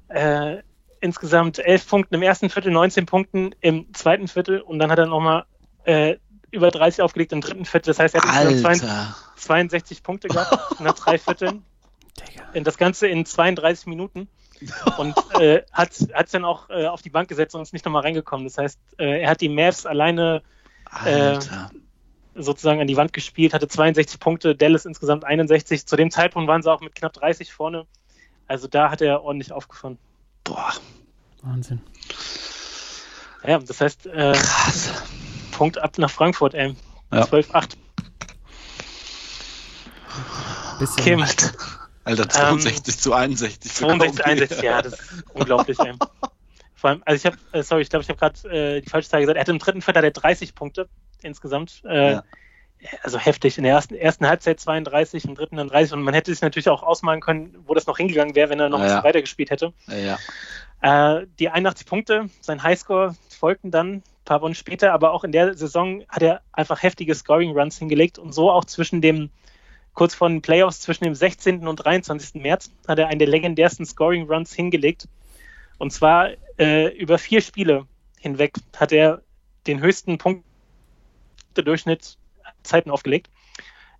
äh, 0.09 0.59
insgesamt 1.01 1.59
11 1.59 1.89
Punkten 1.89 2.15
im 2.15 2.23
ersten 2.23 2.51
Viertel, 2.51 2.70
19 2.70 3.07
Punkten 3.07 3.55
im 3.61 3.93
zweiten 3.94 4.28
Viertel 4.28 4.61
und 4.61 4.78
dann 4.78 4.90
hat 4.90 4.99
er 4.99 5.07
nochmal 5.07 5.47
äh, 5.85 6.16
über 6.53 6.70
30 6.70 7.03
aufgelegt 7.03 7.32
im 7.32 7.40
dritten 7.40 7.65
Viertel. 7.65 7.90
Das 7.90 7.99
heißt, 7.99 8.15
er 8.15 8.23
hat 8.23 8.47
Alter. 8.47 9.16
62 9.36 10.03
Punkte 10.03 10.28
gehabt 10.28 10.81
nach 10.81 10.94
drei 10.94 11.19
Vierteln. 11.19 11.65
Das 12.55 12.77
Ganze 12.77 13.09
in 13.09 13.24
32 13.24 13.86
Minuten 13.86 14.28
und 14.98 15.14
äh, 15.40 15.62
hat 15.72 15.93
es 15.93 16.30
dann 16.30 16.44
auch 16.44 16.70
äh, 16.70 16.86
auf 16.86 17.02
die 17.02 17.10
Bank 17.10 17.28
gesetzt 17.28 17.55
und 17.55 17.62
ist 17.62 17.72
nicht 17.72 17.84
nochmal 17.84 18.02
reingekommen. 18.02 18.47
Das 18.47 18.59
heißt, 18.59 18.78
äh, 18.98 19.22
er 19.22 19.30
hat 19.30 19.40
die 19.40 19.48
Mavs 19.48 19.86
alleine 19.86 20.43
äh, 21.05 21.39
sozusagen 22.34 22.80
an 22.80 22.86
die 22.86 22.97
Wand 22.97 23.12
gespielt, 23.12 23.55
hatte 23.55 23.68
62 23.68 24.20
Punkte, 24.20 24.55
Dallas 24.55 24.84
insgesamt 24.84 25.24
61. 25.24 25.86
Zu 25.86 25.97
dem 25.97 26.10
Zeitpunkt 26.10 26.48
waren 26.48 26.62
sie 26.62 26.70
auch 26.70 26.80
mit 26.80 26.94
knapp 26.94 27.12
30 27.12 27.52
vorne. 27.52 27.86
Also 28.47 28.68
da 28.68 28.90
hat 28.90 29.01
er 29.01 29.22
ordentlich 29.22 29.52
aufgefahren. 29.52 29.98
Boah. 30.44 30.72
Wahnsinn. 31.43 31.80
Ja, 33.44 33.59
das 33.59 33.80
heißt, 33.80 34.06
äh, 34.06 34.32
Krass. 34.32 34.90
Punkt 35.52 35.78
ab 35.78 35.98
nach 35.98 36.10
Frankfurt, 36.10 36.55
ey. 36.55 36.76
Ja. 37.12 37.24
12-8. 37.24 37.76
Bisschen. 40.78 41.05
Kim, 41.05 41.24
Alter, 42.05 42.23
Alter 42.23 42.29
62 42.31 42.99
zu 42.99 43.12
61. 43.15 43.70
für 43.73 43.85
62, 43.87 44.16
Kobe. 44.19 44.24
61, 44.31 44.62
ja, 44.62 44.83
das 44.83 44.95
ist 44.95 45.24
unglaublich, 45.35 45.79
ey. 45.81 45.93
Vor 46.74 46.91
allem, 46.91 47.03
also 47.07 47.16
ich 47.16 47.27
habe, 47.27 47.37
äh, 47.59 47.62
sorry, 47.62 47.83
ich 47.83 47.91
glaube, 47.91 48.03
ich 48.03 48.09
habe 48.09 48.19
gerade 48.19 48.49
äh, 48.77 48.81
die 48.81 48.89
falsche 48.91 49.09
Zahl 49.09 49.20
gesagt. 49.20 49.37
Er 49.37 49.41
hatte 49.43 49.53
im 49.53 49.59
dritten 49.61 49.83
Viertel 49.83 49.99
hat 49.99 50.05
er 50.05 50.11
30 50.11 50.55
Punkte 50.55 50.89
insgesamt. 51.23 51.83
Äh, 51.85 52.12
Ja. 52.12 52.24
Also 53.05 53.16
heftig. 53.16 53.59
In 53.59 53.62
der 53.62 53.74
ersten, 53.74 53.95
ersten 53.95 54.27
Halbzeit 54.27 54.59
32, 54.59 55.24
im 55.27 55.37
dritten 55.37 55.55
dann 55.55 55.69
30. 55.69 55.93
Und 55.93 56.03
man 56.03 56.15
hätte 56.15 56.33
sich 56.33 56.43
natürlich 56.43 56.69
auch 56.69 56.83
ausmalen 56.83 57.20
können, 57.20 57.55
wo 57.65 57.74
das 57.74 57.87
noch 57.87 57.97
hingegangen 57.97 58.35
wäre, 58.35 58.51
wenn 58.51 58.59
er 58.59 58.69
noch 58.69 58.79
ein 58.81 58.83
Ja. 58.83 58.89
bisschen 58.97 59.05
weiter 59.05 59.20
gespielt 59.20 59.51
hätte. 59.51 59.73
Ja. 59.87 60.19
Äh, 61.20 61.27
die 61.39 61.49
81 61.49 61.87
Punkte, 61.87 62.27
sein 62.41 62.61
Highscore 62.65 63.15
folgten 63.39 63.70
dann 63.70 63.89
ein 63.93 64.03
paar 64.24 64.41
Wochen 64.43 64.57
später, 64.57 64.93
aber 64.93 65.12
auch 65.12 65.23
in 65.23 65.31
der 65.31 65.55
Saison 65.57 66.03
hat 66.09 66.23
er 66.23 66.41
einfach 66.53 66.83
heftige 66.83 67.15
Scoring-Runs 67.15 67.79
hingelegt 67.79 68.19
und 68.19 68.33
so 68.35 68.51
auch 68.51 68.65
zwischen 68.65 69.01
dem, 69.01 69.31
kurz 69.94 70.14
vor 70.14 70.28
den 70.28 70.43
Playoffs, 70.43 70.81
zwischen 70.81 71.05
dem 71.05 71.14
16. 71.14 71.66
und 71.66 71.77
23. 71.77 72.43
März 72.43 72.70
hat 72.89 72.98
er 72.98 73.09
einen 73.09 73.19
der 73.19 73.28
legendärsten 73.28 73.85
Scoring-Runs 73.85 74.52
hingelegt. 74.52 75.09
Und 75.78 75.93
zwar 75.93 76.31
äh, 76.59 76.89
über 76.97 77.19
vier 77.19 77.40
Spiele 77.40 77.86
hinweg 78.20 78.55
hat 78.77 78.93
er 78.93 79.23
den 79.66 79.81
höchsten 79.81 80.19
Punktedurchschnitt 80.19 82.16
Zeiten 82.62 82.90
aufgelegt. 82.90 83.31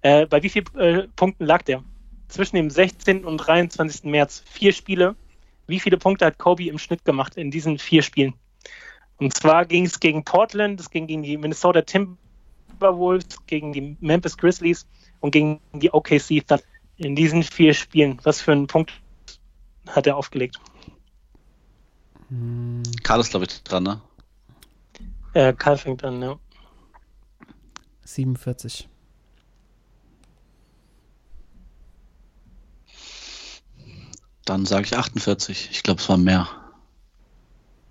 Äh, 0.02 0.27
bei 0.27 0.43
wie 0.43 0.48
vielen 0.48 0.74
äh, 0.77 1.09
Punkten 1.16 1.44
lag 1.44 1.62
der? 1.62 1.82
Zwischen 2.28 2.56
dem 2.56 2.70
16. 2.70 3.24
und 3.24 3.39
23. 3.39 4.05
März. 4.05 4.43
Vier 4.47 4.73
Spiele. 4.73 5.16
Wie 5.66 5.81
viele 5.81 5.98
Punkte 5.98 6.27
hat 6.27 6.39
Kobe 6.39 6.69
im 6.69 6.78
Schnitt 6.78 7.05
gemacht 7.05 7.36
in 7.36 7.51
diesen 7.51 7.78
vier 7.78 8.02
Spielen? 8.02 8.35
Und 9.19 9.35
zwar 9.35 9.66
ging 9.66 9.86
es 9.86 10.01
gegen 10.01 10.24
Portland, 10.24 10.81
es 10.81 10.90
ging 10.90 11.06
gegen 11.06 11.23
die 11.23 11.36
Minnesota 11.36 11.82
Timberwolves, 11.82 13.47
gegen 13.47 13.73
die 13.73 13.97
Memphis 14.01 14.36
Grizzlies 14.36 14.86
und 15.23 15.31
gegen 15.31 15.61
die 15.73 15.93
OKC 15.93 16.47
Thunder. 16.47 16.62
In 16.99 17.16
diesen 17.16 17.43
vier 17.43 17.73
Spielen. 17.73 18.20
Was 18.23 18.43
für 18.43 18.53
einen 18.53 18.66
Punkt 18.66 18.93
hat 19.89 20.07
er 20.07 20.16
aufgelegt? 20.16 20.61
Hm, 22.28 22.82
Karl 23.03 23.20
ist, 23.20 23.31
glaube 23.31 23.47
ich, 23.47 23.62
dran, 23.62 23.82
ne? 23.82 24.01
Äh, 25.32 25.55
Karl 25.55 25.78
fängt 25.78 26.05
an, 26.05 26.20
ja. 26.20 26.39
47. 28.05 28.89
Dann 34.44 34.66
sage 34.66 34.85
ich 34.85 34.97
48. 34.97 35.70
Ich 35.70 35.82
glaube, 35.82 36.01
es 36.01 36.09
waren 36.09 36.24
mehr. 36.24 36.49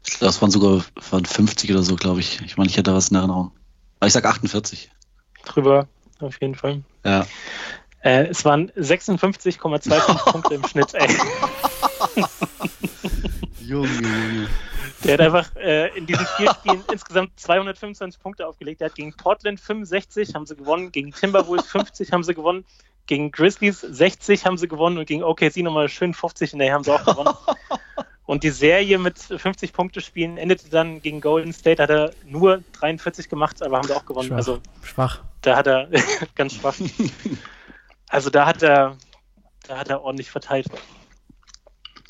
Ich 0.06 0.20
glaube, 0.20 0.32
es 0.32 0.42
waren 0.42 0.52
sogar 0.52 0.84
waren 1.10 1.26
50 1.26 1.72
oder 1.72 1.84
so, 1.84 1.96
glaube 1.96 2.20
ich. 2.20 2.42
Ich 2.42 2.58
meine, 2.58 2.70
ich 2.70 2.78
hätte 2.78 2.94
was 2.94 3.10
in 3.10 3.16
Erinnerung. 3.16 3.52
Aber 4.00 4.08
ich 4.08 4.14
sage 4.14 4.28
48. 4.28 4.92
Drüber, 5.46 5.88
auf 6.22 6.40
jeden 6.42 6.56
Fall. 6.56 6.82
Ja. 7.04 7.26
Äh, 8.04 8.28
es 8.28 8.44
waren 8.46 8.72
56,25 8.72 10.32
Punkte 10.32 10.56
im 10.56 10.66
Schnitt, 10.66 10.94
ey. 10.94 11.08
Junge, 13.60 13.88
Junge. 13.88 14.48
Der 15.04 15.14
hat 15.14 15.22
einfach 15.22 15.56
äh, 15.56 15.98
in 15.98 16.06
diesen 16.06 16.26
vier 16.38 16.54
Spielen 16.54 16.84
insgesamt 16.92 17.32
225 17.40 18.22
Punkte 18.22 18.48
aufgelegt. 18.48 18.82
Er 18.82 18.86
hat 18.86 18.96
gegen 18.96 19.14
Portland 19.14 19.60
65 19.60 20.36
haben 20.36 20.46
sie 20.46 20.56
gewonnen, 20.56 20.92
gegen 20.92 21.12
Timberwolves 21.12 21.68
50 21.68 22.12
haben 22.12 22.24
sie 22.24 22.36
gewonnen, 22.36 22.66
gegen 23.08 23.32
Grizzlies 23.32 23.82
60 23.82 24.46
haben 24.46 24.58
sie 24.58 24.68
gewonnen 24.68 24.98
und 24.98 25.08
gegen 25.08 25.24
OKC 25.24 25.58
nochmal 25.58 25.90
schön 25.90 26.14
50 26.14 26.54
in 26.54 26.60
der 26.60 26.74
haben 26.74 26.84
sie 26.84 26.92
auch 26.92 27.04
gewonnen. 27.04 27.34
Und 28.26 28.44
die 28.44 28.52
Serie 28.52 28.98
mit 28.98 29.20
50 29.20 29.74
Punkte 29.74 30.00
spielen 30.00 30.38
endete 30.38 30.70
dann 30.70 31.02
gegen 31.02 31.20
Golden 31.20 31.52
State, 31.52 31.82
hat 31.82 31.90
er 31.90 32.12
nur 32.26 32.64
43 32.80 33.28
gemacht, 33.28 33.62
aber 33.62 33.78
haben 33.78 33.88
sie 33.88 33.96
auch 33.96 34.06
gewonnen. 34.06 34.30
Schwach. 34.30 34.38
Also 34.38 34.62
Schwach. 34.84 35.22
Da 35.42 35.56
hat 35.58 35.68
er 35.68 35.90
ganz 36.36 36.56
schwach. 36.56 36.76
Also 38.14 38.30
da 38.30 38.46
hat 38.46 38.62
er, 38.62 38.98
da 39.66 39.78
hat 39.78 39.88
er 39.88 40.02
ordentlich 40.02 40.30
verteilt. 40.30 40.68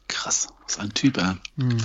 Krass. 0.07 0.47
Was 0.63 0.79
ein 0.79 0.91
Typ, 0.95 1.15
ey. 1.19 1.35
Hm. 1.57 1.77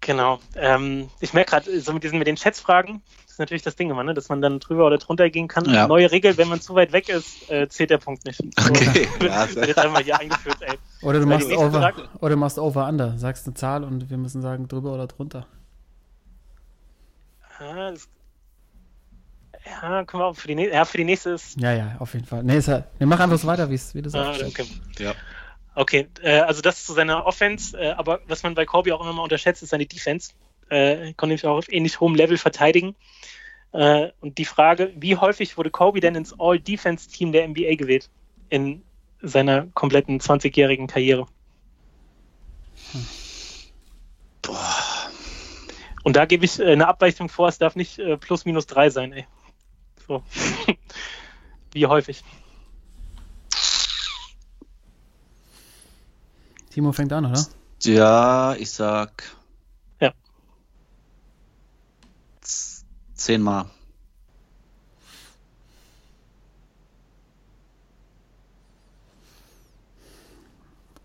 Genau. 0.00 0.40
Ähm, 0.56 1.08
ich 1.20 1.32
merke 1.32 1.52
gerade, 1.52 1.80
so 1.80 1.94
mit 1.94 2.04
diesen 2.04 2.18
mit 2.18 2.26
den 2.28 2.36
Chatsfragen, 2.36 3.02
das 3.24 3.32
ist 3.32 3.38
natürlich 3.38 3.62
das 3.62 3.76
Ding 3.76 3.90
immer, 3.90 4.04
ne? 4.04 4.12
dass 4.12 4.28
man 4.28 4.42
dann 4.42 4.60
drüber 4.60 4.86
oder 4.86 4.98
drunter 4.98 5.30
gehen 5.30 5.48
kann. 5.48 5.64
Ja. 5.66 5.86
Neue 5.86 6.10
Regel, 6.10 6.36
wenn 6.36 6.48
man 6.48 6.60
zu 6.60 6.74
weit 6.74 6.92
weg 6.92 7.08
ist, 7.08 7.50
äh, 7.50 7.66
zählt 7.68 7.88
der 7.88 7.98
Punkt 7.98 8.26
nicht. 8.26 8.38
So, 8.38 8.70
Okay. 8.70 9.08
Ja, 9.22 9.54
wird 9.54 9.68
jetzt 9.68 9.78
einmal 9.78 10.02
hier 10.02 10.20
eingeführt, 10.20 10.58
ey. 10.60 10.78
Oder 11.00 11.20
du 11.20 11.28
Weil 11.28 11.38
machst 11.38 11.50
over, 11.50 11.80
Frage- 11.80 12.08
oder 12.20 12.30
du 12.30 12.36
machst 12.36 12.58
over 12.58 12.86
under. 12.88 13.16
Sagst 13.16 13.46
eine 13.46 13.54
Zahl 13.54 13.84
und 13.84 14.10
wir 14.10 14.18
müssen 14.18 14.42
sagen 14.42 14.68
drüber 14.68 14.92
oder 14.92 15.06
drunter. 15.06 15.46
Ah, 17.58 17.90
das, 17.90 18.06
ja, 19.70 20.04
können 20.04 20.22
wir 20.22 20.26
auch 20.26 20.36
für 20.36 20.48
die, 20.48 20.54
nä- 20.54 20.72
ja, 20.72 20.84
für 20.84 20.96
die 20.98 21.04
nächste 21.04 21.30
ist. 21.30 21.60
Ja, 21.60 21.72
ja, 21.72 21.96
auf 21.98 22.14
jeden 22.14 22.26
Fall. 22.26 22.42
Nee, 22.42 22.56
ist 22.58 22.68
ja, 22.68 22.84
nee 22.98 23.06
mach 23.06 23.20
einfach 23.20 23.38
so 23.38 23.46
weiter, 23.46 23.68
wie 23.70 23.76
du 24.02 24.08
Ah, 24.18 24.34
sagst. 24.34 24.44
okay. 24.44 24.64
Ja. 24.98 25.14
Okay, 25.74 26.08
äh, 26.22 26.40
also 26.40 26.60
das 26.60 26.84
zu 26.84 26.92
seiner 26.92 27.24
Offense, 27.26 27.78
äh, 27.78 27.90
aber 27.92 28.20
was 28.26 28.42
man 28.42 28.54
bei 28.54 28.64
Kobe 28.64 28.94
auch 28.94 29.00
immer 29.00 29.12
mal 29.12 29.22
unterschätzt, 29.22 29.62
ist 29.62 29.70
seine 29.70 29.86
Defense. 29.86 30.32
Äh, 30.70 31.12
konnte 31.14 31.28
nämlich 31.28 31.46
auch 31.46 31.56
auf 31.58 31.72
ähnlich 31.72 32.00
hohem 32.00 32.14
Level 32.14 32.36
verteidigen. 32.36 32.96
Äh, 33.72 34.08
und 34.20 34.38
die 34.38 34.44
Frage, 34.44 34.92
wie 34.96 35.16
häufig 35.16 35.56
wurde 35.56 35.70
Kobe 35.70 36.00
denn 36.00 36.14
ins 36.14 36.34
All-Defense-Team 36.38 37.32
der 37.32 37.44
NBA 37.48 37.76
gewählt 37.76 38.10
in 38.48 38.82
seiner 39.20 39.66
kompletten 39.74 40.20
20-jährigen 40.20 40.86
Karriere? 40.88 41.26
Boah. 44.42 44.56
Und 46.04 46.16
da 46.16 46.24
gebe 46.24 46.44
ich 46.44 46.58
äh, 46.58 46.72
eine 46.72 46.88
Abweichung 46.88 47.28
vor, 47.28 47.48
es 47.48 47.58
darf 47.58 47.76
nicht 47.76 47.98
äh, 47.98 48.16
plus 48.16 48.44
minus 48.44 48.66
drei 48.66 48.90
sein, 48.90 49.12
ey. 49.12 49.26
So. 50.08 50.22
wie 51.72 51.86
häufig? 51.86 52.24
Timo 56.70 56.92
fängt 56.92 57.12
an, 57.12 57.26
oder? 57.26 57.46
Ja, 57.82 58.54
ich 58.54 58.70
sag. 58.70 59.22
Ja. 60.00 60.12
Zehnmal. 63.14 63.66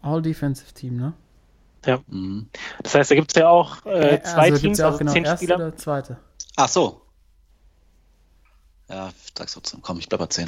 All 0.01 0.21
Defensive 0.21 0.73
Team, 0.73 0.97
ne? 0.97 1.13
Mhm. 2.07 2.49
Das 2.81 2.95
heißt, 2.95 3.11
da 3.11 3.15
gibt 3.15 3.31
es 3.31 3.35
ja 3.35 3.49
auch 3.49 3.85
äh, 3.85 4.21
zwei 4.21 4.47
gibt's 4.47 4.61
Teams, 4.61 4.77
ja 4.77 4.85
auch 4.85 4.91
also 4.91 4.99
genau 4.99 5.11
zehn 5.11 5.25
erste 5.25 5.45
Spieler. 5.45 5.59
Äh, 5.59 5.67
oder 5.67 5.75
zweite. 5.75 6.17
Ach 6.55 6.69
so. 6.69 7.02
Ja, 8.94 9.10
ich 9.10 9.32
sag's 9.36 9.53
trotzdem. 9.53 9.82
Komm, 9.82 9.98
ich 9.98 10.07
bleib 10.07 10.20
bei 10.20 10.28
10. 10.28 10.48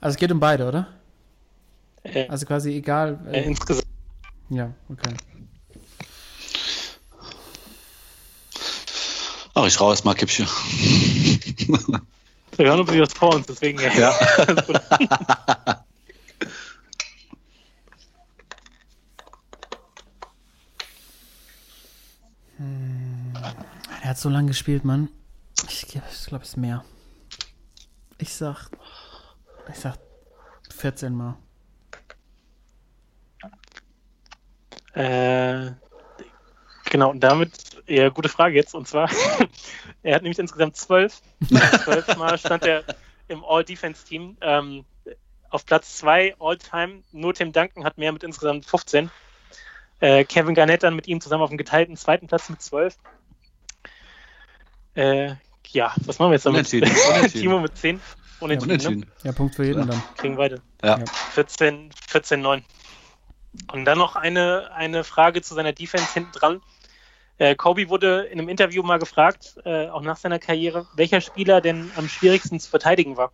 Also 0.00 0.14
es 0.14 0.16
geht 0.16 0.32
um 0.32 0.40
beide, 0.40 0.66
oder? 0.66 0.88
Äh, 2.02 2.26
Also 2.28 2.46
quasi 2.46 2.72
egal. 2.72 3.20
äh, 3.30 3.42
Äh, 3.42 3.44
insgesamt. 3.44 3.86
ja, 4.48 4.74
okay. 4.88 5.14
Ach, 9.54 9.66
ich 9.66 9.78
erst 9.92 10.04
mal 10.04 10.14
Kippchen. 10.14 10.48
Wir 12.56 12.66
hören 12.66 12.80
uns 12.80 12.90
was 13.00 13.12
vor 13.12 13.34
uns, 13.36 13.46
deswegen. 13.46 13.78
Ja. 13.78 13.92
Ja. 13.92 14.10
Alles 14.38 14.66
gut. 14.66 14.80
Er 24.02 24.10
hat 24.10 24.18
so 24.18 24.28
lange 24.28 24.48
gespielt, 24.48 24.84
Mann. 24.84 25.08
Glaube, 26.32 26.44
es 26.44 26.52
ist 26.52 26.56
mehr. 26.56 26.82
Ich 28.16 28.34
sag. 28.34 28.70
Ich 29.68 29.76
sag 29.76 29.98
14 30.70 31.14
Mal. 31.14 31.36
Äh, 34.94 35.72
Genau, 36.88 37.10
und 37.10 37.20
damit, 37.20 37.82
ja, 37.86 38.08
gute 38.08 38.30
Frage 38.30 38.54
jetzt. 38.54 38.74
Und 38.74 38.88
zwar, 38.88 39.10
er 40.02 40.14
hat 40.14 40.22
nämlich 40.22 40.38
insgesamt 40.38 40.74
zwölf. 40.74 41.20
zwölf 41.84 42.16
Mal 42.16 42.38
stand 42.38 42.64
er 42.64 42.82
im 43.28 43.44
All-Defense-Team. 43.44 44.38
Ähm, 44.40 44.86
auf 45.50 45.66
Platz 45.66 45.98
zwei 45.98 46.34
All-Time. 46.40 47.02
Nur 47.12 47.34
Tim 47.34 47.52
Duncan 47.52 47.84
hat 47.84 47.98
mehr 47.98 48.10
mit 48.10 48.22
insgesamt 48.22 48.64
15. 48.64 49.10
Äh, 50.00 50.24
Kevin 50.24 50.54
Garnett 50.54 50.82
dann 50.82 50.96
mit 50.96 51.08
ihm 51.08 51.20
zusammen 51.20 51.42
auf 51.42 51.50
dem 51.50 51.58
geteilten 51.58 51.98
zweiten 51.98 52.26
Platz 52.26 52.48
mit 52.48 52.62
zwölf. 52.62 52.96
Äh, 54.94 55.34
ja, 55.72 55.94
was 56.04 56.18
machen 56.18 56.30
wir 56.30 56.34
jetzt 56.34 56.46
damit? 56.46 56.58
Unentschieden, 56.72 56.90
unentschieden. 57.08 57.42
Timo 57.42 57.60
mit 57.60 57.76
10. 57.76 58.00
Unentschieden, 58.40 58.76
ne? 58.76 58.88
Unentschieden. 58.88 59.10
Ja, 59.24 59.32
Punkt 59.32 59.54
für 59.54 59.64
jeden 59.64 59.80
Ja. 59.80 59.86
dann. 59.86 60.02
Kriegen 60.16 60.36
beide. 60.36 60.62
Ja. 60.82 60.98
Ja. 60.98 61.04
14, 61.32 61.90
14, 62.08 62.40
9. 62.40 62.64
Und 63.72 63.84
dann 63.84 63.98
noch 63.98 64.16
eine, 64.16 64.70
eine 64.74 65.04
Frage 65.04 65.42
zu 65.42 65.54
seiner 65.54 65.72
Defense 65.72 66.12
hinten 66.14 66.32
dran. 66.32 66.60
Äh, 67.38 67.54
Kobe 67.54 67.88
wurde 67.88 68.22
in 68.24 68.38
einem 68.38 68.48
Interview 68.48 68.82
mal 68.82 68.98
gefragt, 68.98 69.56
äh, 69.64 69.88
auch 69.88 70.02
nach 70.02 70.16
seiner 70.16 70.38
Karriere, 70.38 70.86
welcher 70.94 71.20
Spieler 71.20 71.60
denn 71.60 71.90
am 71.96 72.08
schwierigsten 72.08 72.60
zu 72.60 72.70
verteidigen 72.70 73.16
war. 73.16 73.32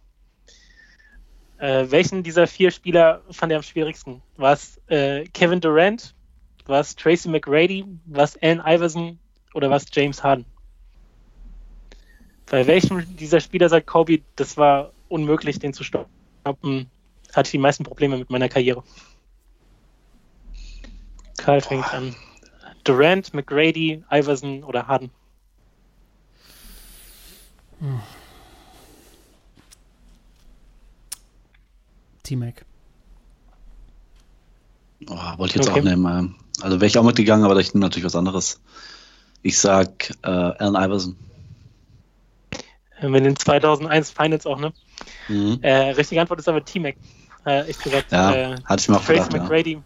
Äh, 1.59 1.91
welchen 1.91 2.23
dieser 2.23 2.47
vier 2.47 2.71
Spieler 2.71 3.23
fand 3.31 3.53
er 3.53 3.59
am 3.59 3.65
schwierigsten? 3.65 4.23
War 4.37 4.53
es 4.53 4.81
äh, 4.89 5.25
Kevin 5.35 5.61
Durant? 5.61 6.15
War 6.67 6.81
es 6.81 6.95
Tracy 6.95 7.29
McGrady? 7.29 7.85
War 8.07 8.25
es 8.25 8.37
Allen 8.41 8.63
Iverson? 8.65 9.19
Oder 9.55 9.69
war 9.71 9.77
es 9.77 9.87
James 9.93 10.23
Harden? 10.23 10.45
Bei 12.51 12.67
welchem 12.67 13.17
dieser 13.17 13.41
Spieler 13.41 13.69
sagt 13.69 13.87
Kobe, 13.87 14.23
das 14.37 14.57
war 14.57 14.93
unmöglich, 15.09 15.59
den 15.59 15.75
zu 15.75 15.85
stoppen? 15.85 16.91
Hatte 17.33 17.47
ich 17.47 17.51
die 17.51 17.59
meisten 17.59 17.85
Probleme 17.85 18.17
mit 18.17 18.31
meiner 18.31 18.49
Karriere. 18.49 18.83
Karl 21.37 21.61
fängt 21.61 21.93
an. 21.93 22.15
Durant, 22.85 23.35
McGrady, 23.35 24.03
Iverson 24.11 24.65
oder 24.65 24.87
Harden? 24.87 25.11
T-Mac. 32.23 32.65
Oh, 35.09 35.17
wollte 35.37 35.45
ich 35.53 35.55
jetzt 35.57 35.69
Okay. 35.69 35.81
auch 35.81 35.85
nehmen. 35.85 36.07
ähm, 36.07 36.35
Also 36.61 36.81
wäre 36.81 36.87
ich 36.87 36.99
auch 36.99 37.05
mitgegangen, 37.05 37.45
aber 37.45 37.59
ich 37.61 37.73
nehme 37.73 37.87
natürlich 37.87 38.05
was 38.07 38.17
anderes. 38.17 38.61
Ich 39.43 39.59
sag 39.59 40.11
äh, 40.23 40.29
Allen 40.29 40.75
Iverson. 40.75 41.17
Mit 43.03 43.25
den 43.25 43.37
2001 43.37 44.11
Finals 44.11 44.47
auch, 44.47 44.59
ne? 44.59 44.73
Mhm. 45.29 45.59
Äh, 45.63 45.91
richtige 45.91 46.21
Antwort 46.21 46.41
ist 46.41 46.49
aber 46.49 46.65
T-Mac. 46.65 46.97
Äh, 47.47 47.71
ich 47.71 47.79
gesagt, 47.79 48.11
Ja, 48.13 48.33
äh, 48.33 48.57
hatte 48.65 48.81
ich 48.81 48.89
mir 48.89 48.97
auch 48.97 49.05
Tracy 49.05 49.29
gedacht. 49.29 49.33
McGrady, 49.33 49.81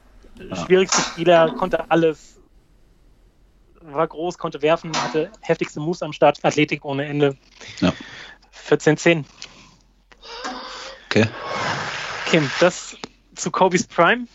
Ja. 0.51 0.57
schwierigster 0.57 1.03
Spieler, 1.03 1.51
konnte 1.51 1.91
alles, 1.91 2.41
war 3.83 4.07
groß, 4.07 4.39
konnte 4.39 4.63
werfen, 4.63 4.93
hatte 4.97 5.31
heftigste 5.41 5.81
Moves 5.81 6.03
am 6.03 6.13
Start, 6.13 6.39
Athletik 6.43 6.85
ohne 6.85 7.05
Ende. 7.05 7.37
Ja. 7.81 7.93
14-10. 8.69 9.25
Okay. 11.07 11.27
Okay, 12.27 12.43
das 12.61 12.97
zu 13.35 13.51
Kobe's 13.51 13.87
Prime. 13.87 14.27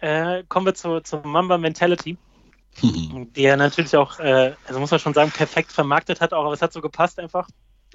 Äh, 0.00 0.42
kommen 0.48 0.66
wir 0.66 0.74
zur, 0.74 1.02
zur 1.04 1.24
Mamba 1.24 1.56
Mentality, 1.58 2.18
die 2.82 3.44
er 3.44 3.56
natürlich 3.56 3.96
auch, 3.96 4.18
äh, 4.18 4.54
also 4.66 4.80
muss 4.80 4.90
man 4.90 5.00
schon 5.00 5.14
sagen, 5.14 5.30
perfekt 5.30 5.72
vermarktet 5.72 6.20
hat, 6.20 6.32
auch, 6.34 6.44
aber 6.44 6.52
es 6.52 6.60
hat 6.60 6.72
so 6.72 6.80
gepasst 6.80 7.18
einfach, 7.20 7.48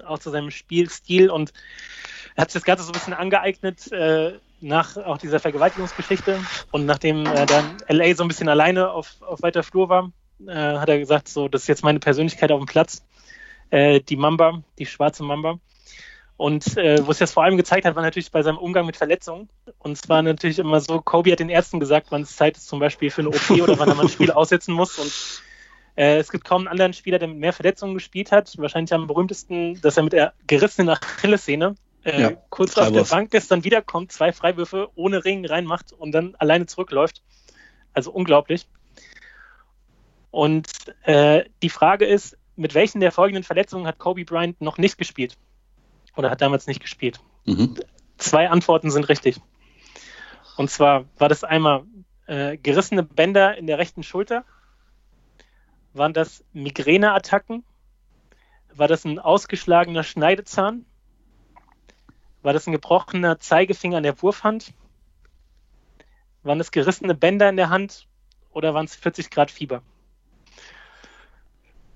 auch 0.04 0.18
zu 0.18 0.30
seinem 0.30 0.50
Spielstil 0.50 1.30
und 1.30 1.52
er 2.34 2.42
hat 2.42 2.50
sich 2.50 2.60
das 2.60 2.66
Ganze 2.66 2.84
so 2.84 2.90
ein 2.90 2.94
bisschen 2.94 3.14
angeeignet 3.14 3.90
äh, 3.92 4.38
nach 4.60 4.96
auch 4.96 5.18
dieser 5.18 5.40
Vergewaltigungsgeschichte 5.40 6.40
und 6.72 6.86
nachdem 6.86 7.26
er 7.26 7.46
dann 7.46 7.76
LA 7.88 8.14
so 8.14 8.24
ein 8.24 8.28
bisschen 8.28 8.48
alleine 8.48 8.90
auf, 8.90 9.20
auf 9.22 9.42
weiter 9.42 9.62
Flur 9.62 9.88
war, 9.88 10.12
äh, 10.46 10.52
hat 10.52 10.88
er 10.88 10.98
gesagt, 10.98 11.28
so, 11.28 11.48
das 11.48 11.62
ist 11.62 11.68
jetzt 11.68 11.84
meine 11.84 12.00
Persönlichkeit 12.00 12.52
auf 12.52 12.60
dem 12.60 12.66
Platz, 12.66 13.04
äh, 13.70 14.00
die 14.00 14.16
Mamba, 14.16 14.62
die 14.78 14.86
schwarze 14.86 15.22
Mamba. 15.24 15.58
Und 16.38 16.76
äh, 16.76 17.04
wo 17.04 17.10
es 17.10 17.18
das 17.18 17.32
vor 17.32 17.42
allem 17.42 17.56
gezeigt 17.56 17.84
hat, 17.84 17.96
war 17.96 18.02
natürlich 18.04 18.30
bei 18.30 18.42
seinem 18.42 18.58
Umgang 18.58 18.86
mit 18.86 18.96
Verletzungen. 18.96 19.48
Und 19.80 19.98
zwar 19.98 20.22
natürlich 20.22 20.60
immer 20.60 20.80
so, 20.80 21.00
Kobe 21.00 21.32
hat 21.32 21.40
den 21.40 21.48
Ärzten 21.48 21.80
gesagt, 21.80 22.06
wann 22.10 22.22
es 22.22 22.36
Zeit 22.36 22.56
ist 22.56 22.68
zum 22.68 22.78
Beispiel 22.78 23.10
für 23.10 23.22
eine 23.22 23.30
OP 23.30 23.50
oder 23.50 23.76
wann 23.76 23.88
er 23.88 23.96
mal 23.96 24.04
ein 24.04 24.08
Spiel 24.08 24.30
aussetzen 24.30 24.72
muss. 24.72 24.98
Und 24.98 25.08
äh, 25.08 25.47
es 25.98 26.30
gibt 26.30 26.44
kaum 26.44 26.62
einen 26.62 26.68
anderen 26.68 26.92
Spieler, 26.92 27.18
der 27.18 27.26
mit 27.26 27.38
mehr 27.38 27.52
Verletzungen 27.52 27.94
gespielt 27.94 28.30
hat. 28.30 28.56
Wahrscheinlich 28.58 28.92
am 28.92 29.08
berühmtesten, 29.08 29.80
dass 29.80 29.96
er 29.96 30.04
mit 30.04 30.12
der 30.12 30.32
gerissenen 30.46 30.90
Achillessehne 30.90 31.74
äh, 32.04 32.20
Ja, 32.20 32.30
kurz 32.50 32.76
auf 32.76 32.92
der. 32.92 33.02
Bank 33.02 33.34
ist, 33.34 33.50
dann 33.50 33.64
wiederkommt, 33.64 34.12
zwei 34.12 34.32
Freiwürfe 34.32 34.90
ohne 34.94 35.24
Ring 35.24 35.44
reinmacht 35.44 35.92
und 35.92 36.12
dann 36.12 36.36
alleine 36.38 36.66
zurückläuft. 36.66 37.22
Also 37.92 38.12
unglaublich. 38.12 38.68
Und 40.30 40.68
äh, 41.02 41.44
die 41.62 41.70
Frage 41.70 42.04
ist, 42.04 42.36
mit 42.54 42.74
welchen 42.74 43.00
der 43.00 43.10
folgenden 43.10 43.42
Verletzungen 43.42 43.86
hat 43.86 43.98
Kobe 43.98 44.24
Bryant 44.24 44.60
noch 44.60 44.78
nicht 44.78 44.98
gespielt? 44.98 45.36
Oder 46.16 46.30
hat 46.30 46.40
damals 46.40 46.66
nicht 46.68 46.80
gespielt? 46.80 47.18
Mhm. 47.44 47.74
Zwei 48.18 48.50
Antworten 48.50 48.90
sind 48.90 49.08
richtig. 49.08 49.40
Und 50.56 50.70
zwar 50.70 51.06
war 51.18 51.28
das 51.28 51.44
einmal 51.44 51.84
äh, 52.26 52.56
gerissene 52.56 53.02
Bänder 53.02 53.56
in 53.56 53.66
der 53.66 53.78
rechten 53.78 54.02
Schulter, 54.02 54.44
waren 55.92 56.12
das 56.12 56.44
Migräneattacken, 56.52 57.64
war 58.74 58.88
das 58.88 59.04
ein 59.04 59.18
ausgeschlagener 59.18 60.04
Schneidezahn, 60.04 60.84
war 62.42 62.52
das 62.52 62.66
ein 62.66 62.72
gebrochener 62.72 63.38
Zeigefinger 63.38 63.98
an 63.98 64.02
der 64.02 64.20
Wurfhand, 64.22 64.72
waren 66.42 66.58
das 66.58 66.70
gerissene 66.70 67.14
Bänder 67.14 67.48
in 67.48 67.56
der 67.56 67.70
Hand 67.70 68.06
oder 68.50 68.74
waren 68.74 68.84
es 68.84 68.94
40 68.94 69.30
Grad 69.30 69.50
Fieber? 69.50 69.82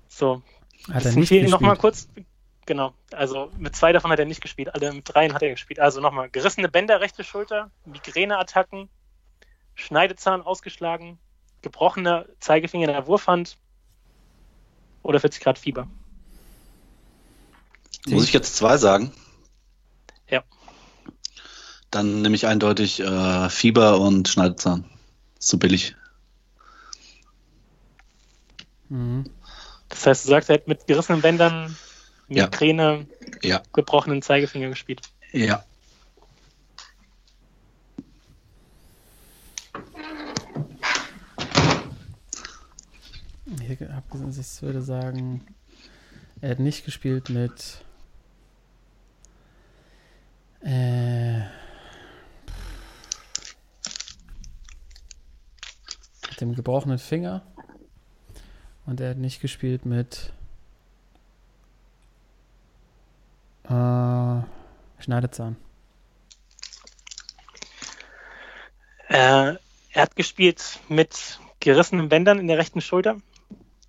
So, 0.07 0.43
Hat 0.89 1.05
das 1.05 1.15
er 1.15 1.19
nicht 1.19 1.29
gespielt. 1.29 1.79
kurz. 1.79 2.07
Genau, 2.65 2.93
also 3.11 3.51
mit 3.57 3.75
zwei 3.75 3.91
davon 3.91 4.11
hat 4.11 4.19
er 4.19 4.25
nicht 4.25 4.41
gespielt, 4.41 4.73
alle 4.73 4.93
mit 4.93 5.13
dreien 5.13 5.33
hat 5.33 5.41
er 5.41 5.49
gespielt. 5.49 5.79
Also 5.79 5.99
nochmal, 5.99 6.29
gerissene 6.29 6.69
Bänder, 6.69 7.01
rechte 7.01 7.23
Schulter, 7.23 7.71
Migräneattacken, 7.85 8.89
Schneidezahn 9.75 10.41
ausgeschlagen, 10.41 11.19
gebrochener 11.61 12.25
Zeigefinger 12.39 12.87
in 12.87 12.93
der 12.93 13.07
Wurfhand 13.07 13.57
oder 15.03 15.19
40 15.19 15.41
Grad 15.43 15.59
Fieber. 15.59 15.87
Muss 18.07 18.25
ich 18.25 18.33
jetzt 18.33 18.55
zwei 18.55 18.77
sagen? 18.77 19.11
Ja. 20.29 20.43
Dann 21.91 22.21
nehme 22.21 22.35
ich 22.35 22.47
eindeutig 22.47 22.99
äh, 22.99 23.49
Fieber 23.49 23.99
und 23.99 24.27
Schneidezahn. 24.27 24.85
Ist 25.39 25.49
so 25.49 25.57
billig. 25.57 25.95
Mhm. 28.89 29.25
Das 29.89 30.05
heißt, 30.05 30.25
du 30.25 30.29
sagst, 30.29 30.49
er 30.49 30.55
hat 30.55 30.67
mit 30.67 30.87
gerissenen 30.87 31.21
Bändern, 31.21 31.77
Ja. 32.27 32.45
Migräne, 32.45 33.05
Ja. 33.41 33.61
gebrochenen 33.73 34.21
Zeigefinger 34.21 34.69
gespielt. 34.69 35.01
Ja. 35.31 35.63
Ich 43.73 43.89
habe 43.89 44.29
ich 44.29 44.61
würde 44.61 44.81
sagen, 44.83 45.43
er 46.41 46.51
hat 46.51 46.59
nicht 46.59 46.85
gespielt 46.85 47.29
mit 47.29 47.83
äh, 50.61 51.39
mit 56.29 56.39
dem 56.39 56.53
gebrochenen 56.53 56.99
Finger 56.99 57.41
und 58.85 59.01
er 59.01 59.11
hat 59.11 59.17
nicht 59.17 59.41
gespielt 59.41 59.85
mit 59.85 60.31
äh, 63.63 64.41
Schneidezahn. 64.99 65.55
Äh, 69.09 69.55
er 69.93 70.01
hat 70.01 70.15
gespielt 70.15 70.79
mit 70.89 71.39
gerissenen 71.59 72.09
Bändern 72.09 72.37
in 72.37 72.47
der 72.47 72.59
rechten 72.59 72.79
Schulter. 72.81 73.17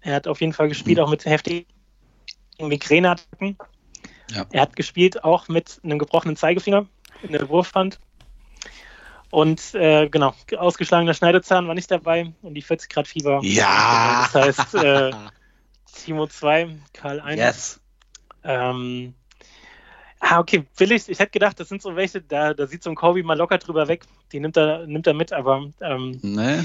Er 0.04 0.16
hat 0.16 0.28
auf 0.28 0.40
jeden 0.40 0.52
Fall 0.52 0.68
gespielt 0.68 1.00
auch 1.00 1.10
mit 1.10 1.24
heftigen 1.24 1.66
Migräneattacken. 2.60 3.56
Ja. 4.30 4.46
Er 4.52 4.62
hat 4.62 4.76
gespielt 4.76 5.24
auch 5.24 5.48
mit 5.48 5.80
einem 5.82 5.98
gebrochenen 5.98 6.36
Zeigefinger 6.36 6.86
in 7.22 7.32
der 7.32 7.48
Wurfhand. 7.48 7.98
Und 9.30 9.74
äh, 9.74 10.08
genau, 10.08 10.34
ausgeschlagener 10.56 11.14
Schneidezahn 11.14 11.66
war 11.66 11.74
nicht 11.74 11.90
dabei 11.90 12.32
und 12.42 12.54
die 12.54 12.62
40 12.62 12.88
Grad 12.90 13.08
Fieber. 13.08 13.40
Ja. 13.42 14.28
Das 14.32 14.58
heißt, 14.58 14.74
äh, 14.74 15.10
Timo 15.92 16.26
2, 16.26 16.76
Karl 16.92 17.20
1. 17.20 17.40
Yes. 17.40 17.80
Ähm, 18.44 19.14
ah, 20.20 20.38
okay, 20.38 20.64
billig. 20.76 21.08
Ich 21.08 21.18
hätte 21.18 21.30
gedacht, 21.32 21.58
das 21.58 21.68
sind 21.68 21.80
so 21.80 21.96
welche, 21.96 22.20
da, 22.20 22.52
da 22.52 22.66
sieht 22.66 22.82
so 22.82 22.90
ein 22.90 22.96
Kobe 22.96 23.22
mal 23.22 23.38
locker 23.38 23.58
drüber 23.58 23.88
weg. 23.88 24.04
Die 24.32 24.38
nimmt 24.38 24.56
er, 24.56 24.86
nimmt 24.86 25.06
er 25.06 25.14
mit, 25.14 25.32
aber 25.32 25.70
ähm, 25.80 26.18
Nee. 26.22 26.62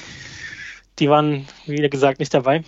die 0.99 1.09
waren, 1.09 1.47
wie 1.65 1.89
gesagt, 1.89 2.19
nicht 2.19 2.33
dabei. 2.33 2.63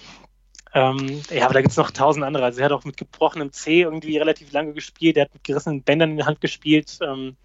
Ähm, 0.73 1.21
ja, 1.29 1.45
aber 1.45 1.53
da 1.53 1.61
gibt 1.61 1.71
es 1.71 1.77
noch 1.77 1.91
tausend 1.91 2.23
andere. 2.23 2.45
Also 2.45 2.59
er 2.59 2.65
hat 2.65 2.71
auch 2.71 2.85
mit 2.85 2.97
gebrochenem 2.97 3.51
C 3.51 3.81
irgendwie 3.81 4.17
relativ 4.17 4.51
lange 4.51 4.73
gespielt. 4.73 5.17
Er 5.17 5.25
hat 5.25 5.33
mit 5.33 5.43
gerissenen 5.43 5.81
Bändern 5.83 6.11
in 6.11 6.17
der 6.17 6.25
Hand 6.25 6.39
gespielt. 6.39 6.97
Ähm, 7.01 7.35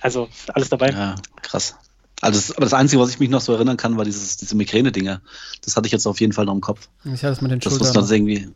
also 0.00 0.28
alles 0.54 0.68
dabei. 0.68 0.90
Ja, 0.90 1.16
krass. 1.42 1.76
Also 2.20 2.38
das, 2.38 2.56
aber 2.56 2.66
das 2.66 2.74
Einzige, 2.74 3.00
was 3.00 3.10
ich 3.10 3.20
mich 3.20 3.28
noch 3.28 3.40
so 3.40 3.52
erinnern 3.52 3.76
kann, 3.76 3.96
war 3.96 4.04
dieses, 4.04 4.36
diese 4.36 4.56
Migräne-Dinger. 4.56 5.20
Das 5.64 5.76
hatte 5.76 5.86
ich 5.86 5.92
jetzt 5.92 6.06
auf 6.06 6.20
jeden 6.20 6.32
Fall 6.32 6.44
noch 6.44 6.54
im 6.54 6.60
Kopf. 6.60 6.88
Ich 7.04 7.22
hatte 7.22 7.32
es 7.32 7.40
mit 7.40 7.50
den 7.50 7.60
Das 7.60 7.72
Schultern. 7.72 7.88
was 7.88 7.94
das 7.94 8.10
irgendwie, 8.10 8.48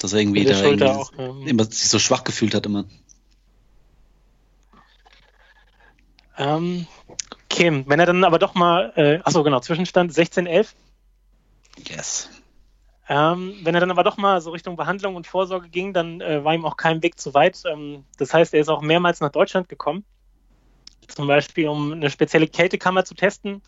dass 0.00 0.12
er 0.12 0.20
irgendwie, 0.20 0.44
da 0.44 0.54
Schulter 0.54 0.66
irgendwie 0.66 0.84
auch, 0.86 1.12
ja. 1.18 1.46
immer 1.46 1.64
sich 1.64 1.88
so 1.88 1.98
schwach 1.98 2.24
gefühlt 2.24 2.54
hat 2.54 2.66
immer. 2.66 2.84
Ähm, 6.36 6.86
okay, 7.44 7.84
wenn 7.86 8.00
er 8.00 8.06
dann 8.06 8.24
aber 8.24 8.38
doch 8.38 8.54
mal, 8.54 8.92
äh, 8.96 9.20
achso 9.24 9.42
genau, 9.42 9.60
Zwischenstand 9.60 10.12
16-11. 10.12 10.68
Yes. 11.78 12.30
Ähm, 13.08 13.54
wenn 13.62 13.74
er 13.74 13.80
dann 13.80 13.90
aber 13.90 14.02
doch 14.02 14.16
mal 14.16 14.40
so 14.40 14.50
Richtung 14.50 14.76
Behandlung 14.76 15.14
und 15.14 15.26
Vorsorge 15.26 15.68
ging, 15.68 15.92
dann 15.92 16.20
äh, 16.20 16.42
war 16.42 16.54
ihm 16.54 16.64
auch 16.64 16.76
kein 16.76 17.02
Weg 17.02 17.18
zu 17.18 17.34
weit. 17.34 17.62
Ähm, 17.70 18.04
das 18.16 18.32
heißt, 18.32 18.54
er 18.54 18.60
ist 18.60 18.68
auch 18.68 18.80
mehrmals 18.80 19.20
nach 19.20 19.30
Deutschland 19.30 19.68
gekommen. 19.68 20.04
Zum 21.08 21.26
Beispiel, 21.26 21.68
um 21.68 21.92
eine 21.92 22.08
spezielle 22.08 22.48
Kältekammer 22.48 23.04
zu 23.04 23.14
testen, 23.14 23.60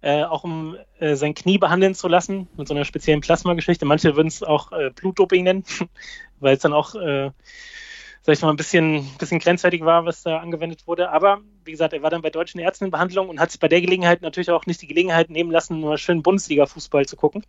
äh, 0.00 0.24
auch 0.24 0.44
um 0.44 0.76
äh, 0.98 1.14
sein 1.14 1.34
Knie 1.34 1.58
behandeln 1.58 1.94
zu 1.94 2.08
lassen 2.08 2.48
mit 2.56 2.68
so 2.68 2.74
einer 2.74 2.86
speziellen 2.86 3.20
Plasmageschichte. 3.20 3.84
Manche 3.84 4.16
würden 4.16 4.28
es 4.28 4.42
auch 4.42 4.72
äh, 4.72 4.90
Blutdoping 4.94 5.44
nennen, 5.44 5.64
weil 6.40 6.56
es 6.56 6.62
dann 6.62 6.72
auch, 6.72 6.94
äh, 6.94 7.30
sag 8.22 8.34
ich 8.34 8.42
mal, 8.42 8.50
ein 8.50 8.56
bisschen, 8.56 9.08
bisschen 9.18 9.38
grenzwertig 9.38 9.84
war, 9.84 10.04
was 10.04 10.22
da 10.22 10.38
angewendet 10.38 10.86
wurde. 10.86 11.10
Aber 11.10 11.40
wie 11.64 11.70
gesagt, 11.70 11.92
er 11.92 12.02
war 12.02 12.10
dann 12.10 12.22
bei 12.22 12.30
deutschen 12.30 12.60
Ärzten 12.60 12.84
in 12.84 12.90
Behandlung 12.90 13.28
und 13.28 13.40
hat 13.40 13.50
sich 13.50 13.60
bei 13.60 13.68
der 13.68 13.80
Gelegenheit 13.80 14.20
natürlich 14.20 14.50
auch 14.50 14.66
nicht 14.66 14.82
die 14.82 14.86
Gelegenheit 14.86 15.30
nehmen 15.30 15.50
lassen, 15.50 15.80
nur 15.80 15.96
schön 15.96 16.22
Bundesliga-Fußball 16.22 17.06
zu 17.06 17.16
gucken. 17.16 17.44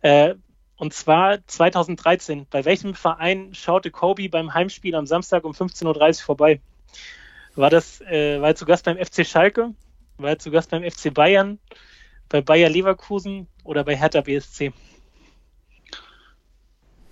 Äh, 0.00 0.34
und 0.76 0.94
zwar 0.94 1.46
2013. 1.46 2.46
Bei 2.50 2.64
welchem 2.64 2.94
Verein 2.94 3.54
schaute 3.54 3.90
Kobe 3.90 4.28
beim 4.28 4.54
Heimspiel 4.54 4.94
am 4.94 5.06
Samstag 5.06 5.44
um 5.44 5.52
15.30 5.52 5.86
Uhr 6.20 6.24
vorbei? 6.24 6.60
War 7.54 7.70
das, 7.70 8.00
äh, 8.00 8.40
war 8.40 8.48
er 8.48 8.56
zu 8.56 8.64
Gast 8.64 8.86
beim 8.86 8.96
FC 8.96 9.26
Schalke? 9.26 9.74
War 10.16 10.30
er 10.30 10.38
zu 10.38 10.50
Gast 10.50 10.70
beim 10.70 10.82
FC 10.82 11.12
Bayern? 11.12 11.58
Bei 12.30 12.40
Bayer 12.40 12.70
Leverkusen 12.70 13.46
oder 13.62 13.84
bei 13.84 13.94
Hertha 13.94 14.22
BSC? 14.22 14.72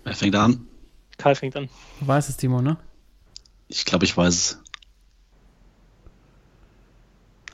Wer 0.05 0.15
fängt 0.15 0.35
an? 0.35 0.70
Karl 1.21 1.35
fängt 1.35 1.55
an. 1.55 1.69
Du 2.01 2.07
weißt 2.07 2.29
es, 2.31 2.37
Timo, 2.37 2.63
ne? 2.63 2.77
Ich 3.69 3.85
glaube, 3.85 4.05
ich 4.05 4.17
weiß 4.17 4.35
es. 4.35 4.63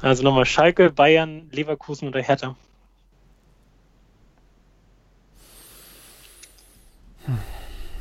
Also 0.00 0.22
nochmal 0.22 0.46
Schalke, 0.46 0.90
Bayern, 0.90 1.50
Leverkusen 1.50 2.06
oder 2.06 2.22
Hertha. 2.22 2.54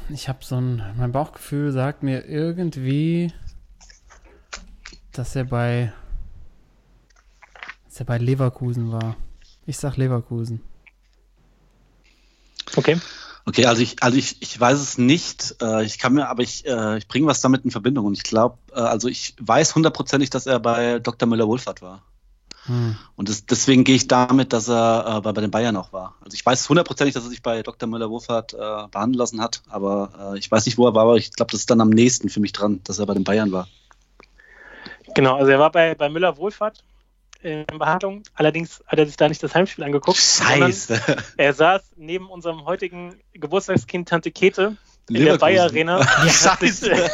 Ich 0.10 0.30
habe 0.30 0.46
so 0.46 0.58
ein, 0.58 0.84
mein 0.98 1.12
Bauchgefühl 1.12 1.72
sagt 1.72 2.04
mir 2.04 2.26
irgendwie, 2.26 3.34
dass 5.14 5.36
er 5.36 5.46
bei, 5.46 5.92
dass 7.86 8.02
er 8.02 8.06
bei 8.06 8.20
Leverkusen 8.20 8.92
war. 8.92 9.16
Ich 9.66 9.78
sag 9.78 9.98
Leverkusen. 9.98 10.62
Okay. 12.76 12.98
Okay, 13.48 13.66
also 13.66 13.82
ich, 13.82 14.02
also 14.02 14.18
ich, 14.18 14.42
ich 14.42 14.60
weiß 14.60 14.80
es 14.80 14.98
nicht. 14.98 15.56
Äh, 15.62 15.86
ich 15.86 16.00
kann 16.00 16.14
mir, 16.14 16.30
aber 16.30 16.42
ich, 16.42 16.66
äh, 16.66 16.98
ich 16.98 17.08
bringe 17.08 17.28
was 17.28 17.42
damit 17.42 17.64
in 17.64 17.72
Verbindung. 17.72 18.06
Und 18.06 18.14
ich 18.14 18.24
glaube, 18.24 18.58
äh, 18.74 18.80
also 18.80 19.08
ich 19.08 19.36
weiß 19.40 19.76
hundertprozentig, 19.76 20.32
dass 20.32 20.48
er 20.48 20.60
bei 20.60 21.00
Dr. 21.00 21.30
Müller-Wohlfahrt 21.30 21.82
war. 21.84 22.02
Hm. 22.66 22.98
Und 23.16 23.30
das, 23.30 23.46
deswegen 23.46 23.84
gehe 23.84 23.96
ich 23.96 24.08
damit, 24.08 24.52
dass 24.52 24.68
er 24.68 25.18
äh, 25.18 25.22
bei, 25.22 25.32
bei 25.32 25.42
den 25.42 25.52
Bayern 25.52 25.76
auch 25.78 25.94
war. 25.94 26.16
Also 26.22 26.34
ich 26.34 26.44
weiß 26.44 26.68
hundertprozentig, 26.68 27.14
dass 27.14 27.24
er 27.24 27.30
sich 27.30 27.44
bei 27.44 27.62
Dr. 27.62 27.88
Müller-Wohlfahrt 27.88 28.54
äh, 28.56 28.88
behandeln 28.90 29.20
lassen 29.20 29.42
hat, 29.42 29.62
aber 29.70 30.34
äh, 30.34 30.40
ich 30.40 30.50
weiß 30.50 30.66
nicht, 30.66 30.80
wo 30.80 30.88
er 30.88 30.96
war, 30.96 31.04
aber 31.04 31.18
ich 31.18 31.32
glaube, 31.32 31.52
das 31.52 31.62
ist 31.62 31.70
dann 31.70 31.82
am 31.82 31.90
nächsten 31.90 32.30
für 32.30 32.40
mich 32.40 32.54
dran, 32.54 32.82
dass 32.84 32.98
er 32.98 33.06
bei 33.06 33.14
den 33.14 33.24
Bayern 33.24 33.52
war. 33.52 33.68
Genau, 35.14 35.36
also 35.36 35.52
er 35.52 35.60
war 35.60 35.72
bei, 35.72 35.94
bei 35.94 36.10
Müller 36.10 36.38
Wohlfahrt 36.38 36.84
in 37.46 37.66
Behandlung. 37.78 38.24
Allerdings 38.34 38.84
hat 38.88 38.98
er 38.98 39.06
sich 39.06 39.18
da 39.18 39.30
nicht 39.30 39.42
das 39.44 39.54
Heimspiel 39.54 39.84
angeguckt. 39.84 40.18
sondern 40.18 40.74
Er 41.38 41.54
saß 41.54 41.94
neben 41.96 42.30
unserem 42.30 42.66
heutigen 42.66 43.16
Geburtstagskind 43.34 44.10
Tante 44.10 44.32
Kete 44.32 44.78
in 45.08 45.26
der. 45.26 45.38
Bayer 45.38 45.66
Arena 45.66 45.98
und 46.00 46.06
hat, 46.06 46.60
sich, 46.60 46.80
Scheiße. 46.80 47.10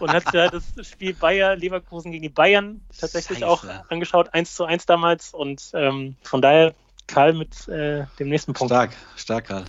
und 0.00 0.12
hat 0.12 0.24
da 0.34 0.48
das 0.48 0.64
Spiel 0.82 1.14
Bayer 1.14 1.54
Leverkusen 1.54 2.10
gegen 2.10 2.22
die 2.22 2.28
Bayern 2.28 2.80
tatsächlich 2.98 3.38
Scheiße. 3.38 3.50
auch 3.50 3.64
angeschaut, 3.88 4.34
1 4.34 4.54
zu 4.54 4.64
1 4.64 4.86
damals. 4.86 5.32
Und 5.32 5.70
ähm, 5.74 6.16
von 6.22 6.42
daher 6.42 6.74
Karl 7.06 7.32
mit 7.34 7.68
äh, 7.68 8.06
dem 8.18 8.28
nächsten 8.28 8.52
Punkt. 8.52 8.72
Stark, 8.72 8.90
stark, 9.14 9.46
Karl. 9.46 9.64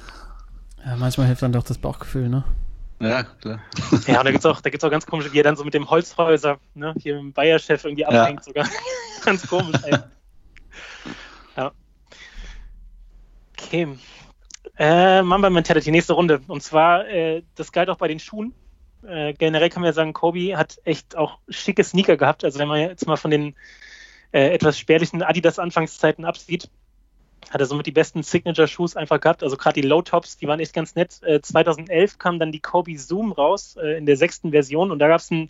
Ja, 0.83 0.95
manchmal 0.95 1.27
hilft 1.27 1.43
dann 1.43 1.51
doch 1.51 1.63
das 1.63 1.77
Bauchgefühl, 1.77 2.29
ne? 2.29 2.43
Ja, 2.99 3.23
klar. 3.23 3.61
Ja, 4.07 4.19
und 4.19 4.25
da 4.25 4.31
gibt 4.31 4.39
es 4.39 4.45
auch, 4.45 4.59
da 4.61 4.69
gibt's 4.69 4.83
auch 4.83 4.89
ganz 4.89 5.05
komische, 5.05 5.31
wie 5.31 5.39
er 5.39 5.43
dann 5.43 5.55
so 5.55 5.63
mit 5.63 5.73
dem 5.73 5.89
Holzhäuser, 5.89 6.59
ne, 6.73 6.95
hier 6.99 7.15
dem 7.15 7.31
Bayer-Chef 7.33 7.83
irgendwie 7.85 8.01
Ja. 8.01 8.09
abhängt 8.09 8.43
sogar. 8.43 8.67
ganz 9.25 9.45
komisch, 9.47 9.79
ey. 9.83 9.99
Ja. 11.55 11.71
Okay. 13.59 13.87
Äh, 14.77 15.21
Mamba 15.21 15.49
Mentality, 15.49 15.91
nächste 15.91 16.13
Runde. 16.13 16.41
Und 16.47 16.61
zwar, 16.63 17.07
äh, 17.07 17.43
das 17.55 17.71
galt 17.71 17.89
auch 17.89 17.97
bei 17.97 18.07
den 18.07 18.19
Schuhen. 18.19 18.53
Äh, 19.03 19.33
generell 19.33 19.69
kann 19.69 19.81
man 19.81 19.87
ja 19.89 19.93
sagen, 19.93 20.13
Kobe 20.13 20.57
hat 20.57 20.79
echt 20.83 21.15
auch 21.15 21.39
schicke 21.49 21.83
Sneaker 21.83 22.17
gehabt. 22.17 22.43
Also 22.43 22.59
wenn 22.59 22.67
man 22.67 22.79
jetzt 22.79 23.07
mal 23.07 23.15
von 23.15 23.31
den 23.31 23.55
äh, 24.31 24.49
etwas 24.49 24.77
spärlichen 24.77 25.23
Adidas-Anfangszeiten 25.23 26.25
absieht, 26.25 26.69
hat 27.51 27.61
er 27.61 27.67
somit 27.67 27.85
die 27.85 27.91
besten 27.91 28.23
Signature-Shoes 28.23 28.95
einfach 28.95 29.19
gehabt. 29.19 29.43
Also 29.43 29.57
gerade 29.57 29.79
die 29.81 29.87
Low-Tops, 29.87 30.37
die 30.37 30.47
waren 30.47 30.59
echt 30.59 30.73
ganz 30.73 30.95
nett. 30.95 31.21
Äh, 31.23 31.41
2011 31.41 32.17
kam 32.17 32.39
dann 32.39 32.51
die 32.51 32.59
Kobe 32.59 32.97
Zoom 32.97 33.31
raus 33.31 33.75
äh, 33.77 33.97
in 33.97 34.05
der 34.05 34.17
sechsten 34.17 34.51
Version 34.51 34.91
und 34.91 34.99
da 34.99 35.07
gab 35.07 35.19
es 35.19 35.31
ein 35.31 35.49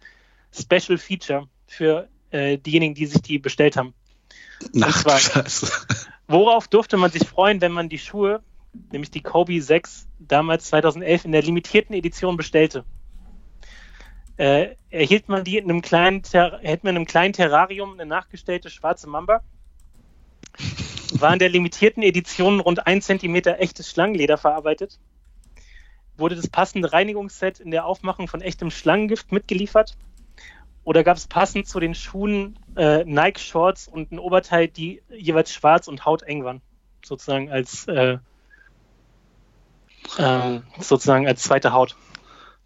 Special 0.52 0.98
Feature 0.98 1.48
für 1.68 2.08
äh, 2.32 2.58
diejenigen, 2.58 2.94
die 2.94 3.06
sich 3.06 3.22
die 3.22 3.40
bestellt 3.40 3.78
haben. 3.78 3.94
Ach, 4.82 5.02
zwar- 5.02 5.20
Scheiße. 5.20 5.72
Worauf 6.28 6.68
durfte 6.68 6.98
man 6.98 7.10
sich 7.10 7.28
freuen, 7.28 7.62
wenn 7.62 7.72
man 7.72 7.88
die 7.88 8.00
Schuhe, 8.00 8.42
nämlich 8.92 9.12
die 9.12 9.22
Kobe 9.22 9.62
6, 9.62 10.08
damals 10.20 10.66
2011 10.66 11.26
in 11.26 11.32
der 11.32 11.42
limitierten 11.42 11.96
Edition 11.96 12.36
bestellte? 12.36 12.84
Äh, 14.36 14.76
erhielt 14.92 15.30
man 15.30 15.44
die 15.44 15.58
in 15.58 15.64
einem 15.70 15.82
kleinen, 15.82 16.22
Ter 16.22 16.60
erhält 16.62 16.84
man 16.84 16.92
in 16.92 16.98
einem 16.98 17.06
kleinen 17.08 17.34
Terrarium 17.34 17.94
eine 17.94 18.06
nachgestellte 18.06 18.70
schwarze 18.70 19.08
Mamba? 19.10 19.42
War 21.14 21.34
in 21.34 21.40
der 21.40 21.50
limitierten 21.50 22.04
Edition 22.04 22.60
rund 22.60 22.86
ein 22.86 23.02
Zentimeter 23.02 23.60
echtes 23.60 23.90
Schlangenleder 23.90 24.38
verarbeitet? 24.38 25.00
Wurde 26.18 26.36
das 26.36 26.48
passende 26.48 26.92
Reinigungsset 26.92 27.60
in 27.60 27.72
der 27.72 27.86
Aufmachung 27.86 28.28
von 28.28 28.42
echtem 28.42 28.72
Schlangengift 28.72 29.32
mitgeliefert? 29.32 29.98
Oder 30.84 31.04
gab 31.04 31.18
es 31.18 31.28
passend 31.28 31.68
zu 31.68 31.80
den 31.80 31.96
Schuhen 31.96 32.58
äh, 32.76 33.04
Nike 33.04 33.40
Shorts 33.40 33.88
und 33.88 34.12
ein 34.12 34.20
Oberteil, 34.20 34.68
die 34.68 35.02
jeweils 35.10 35.54
schwarz 35.54 35.88
und 35.88 36.06
hauteng 36.06 36.44
waren? 36.44 36.62
Sozusagen 37.04 37.52
als 37.52 37.88
äh, 37.88 38.18
ähm, 40.18 40.64
sozusagen 40.80 41.28
als 41.28 41.44
zweite 41.44 41.74
Haut. 41.74 41.96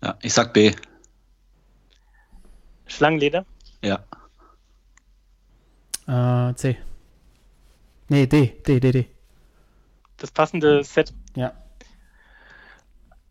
Ja, 0.03 0.17
ich 0.21 0.33
sag 0.33 0.53
B. 0.53 0.73
Schlangenleder. 2.87 3.45
Ja. 3.83 4.03
Äh, 6.07 6.55
C. 6.55 6.77
Nee, 8.11 8.27
D, 8.27 8.47
D, 8.67 8.81
D, 8.81 8.91
D. 8.91 9.05
Das 10.17 10.31
passende 10.31 10.83
Set. 10.83 11.13
Ja. 11.33 11.53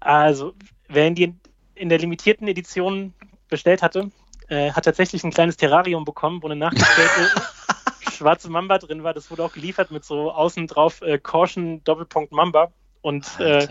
Also, 0.00 0.54
wer 0.88 1.06
in, 1.06 1.14
die, 1.14 1.34
in 1.74 1.90
der 1.90 1.98
limitierten 1.98 2.48
Edition 2.48 3.12
bestellt 3.48 3.82
hatte, 3.82 4.10
äh, 4.48 4.72
hat 4.72 4.86
tatsächlich 4.86 5.22
ein 5.22 5.32
kleines 5.32 5.58
Terrarium 5.58 6.06
bekommen, 6.06 6.42
wo 6.42 6.46
eine 6.46 6.56
nachgestellte 6.56 7.30
schwarze 8.10 8.48
Mamba 8.48 8.78
drin 8.78 9.02
war. 9.02 9.12
Das 9.12 9.30
wurde 9.30 9.44
auch 9.44 9.52
geliefert 9.52 9.90
mit 9.90 10.02
so 10.06 10.32
außen 10.32 10.66
drauf 10.66 11.02
äh, 11.02 11.18
Caution 11.18 11.84
Doppelpunkt 11.84 12.32
Mamba 12.32 12.72
und 13.02 13.38
äh, 13.38 13.68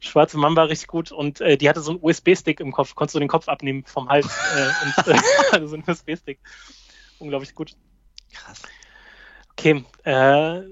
schwarze 0.00 0.38
Mamba 0.38 0.64
richtig 0.64 0.88
gut. 0.88 1.12
Und 1.12 1.40
äh, 1.40 1.56
die 1.56 1.68
hatte 1.68 1.82
so 1.82 1.92
einen 1.92 2.00
USB-Stick 2.02 2.58
im 2.58 2.72
Kopf. 2.72 2.96
Konntest 2.96 3.14
du 3.14 3.20
den 3.20 3.28
Kopf 3.28 3.46
abnehmen 3.46 3.84
vom 3.84 4.08
Hals 4.08 4.26
äh, 4.56 4.84
und 4.84 4.96
hatte 4.96 5.68
so 5.68 5.76
einen 5.76 5.84
USB-Stick. 5.86 6.40
Unglaublich 7.20 7.54
gut. 7.54 7.76
Krass. 8.32 8.60
Okay, 9.52 9.84
äh, 10.04 10.62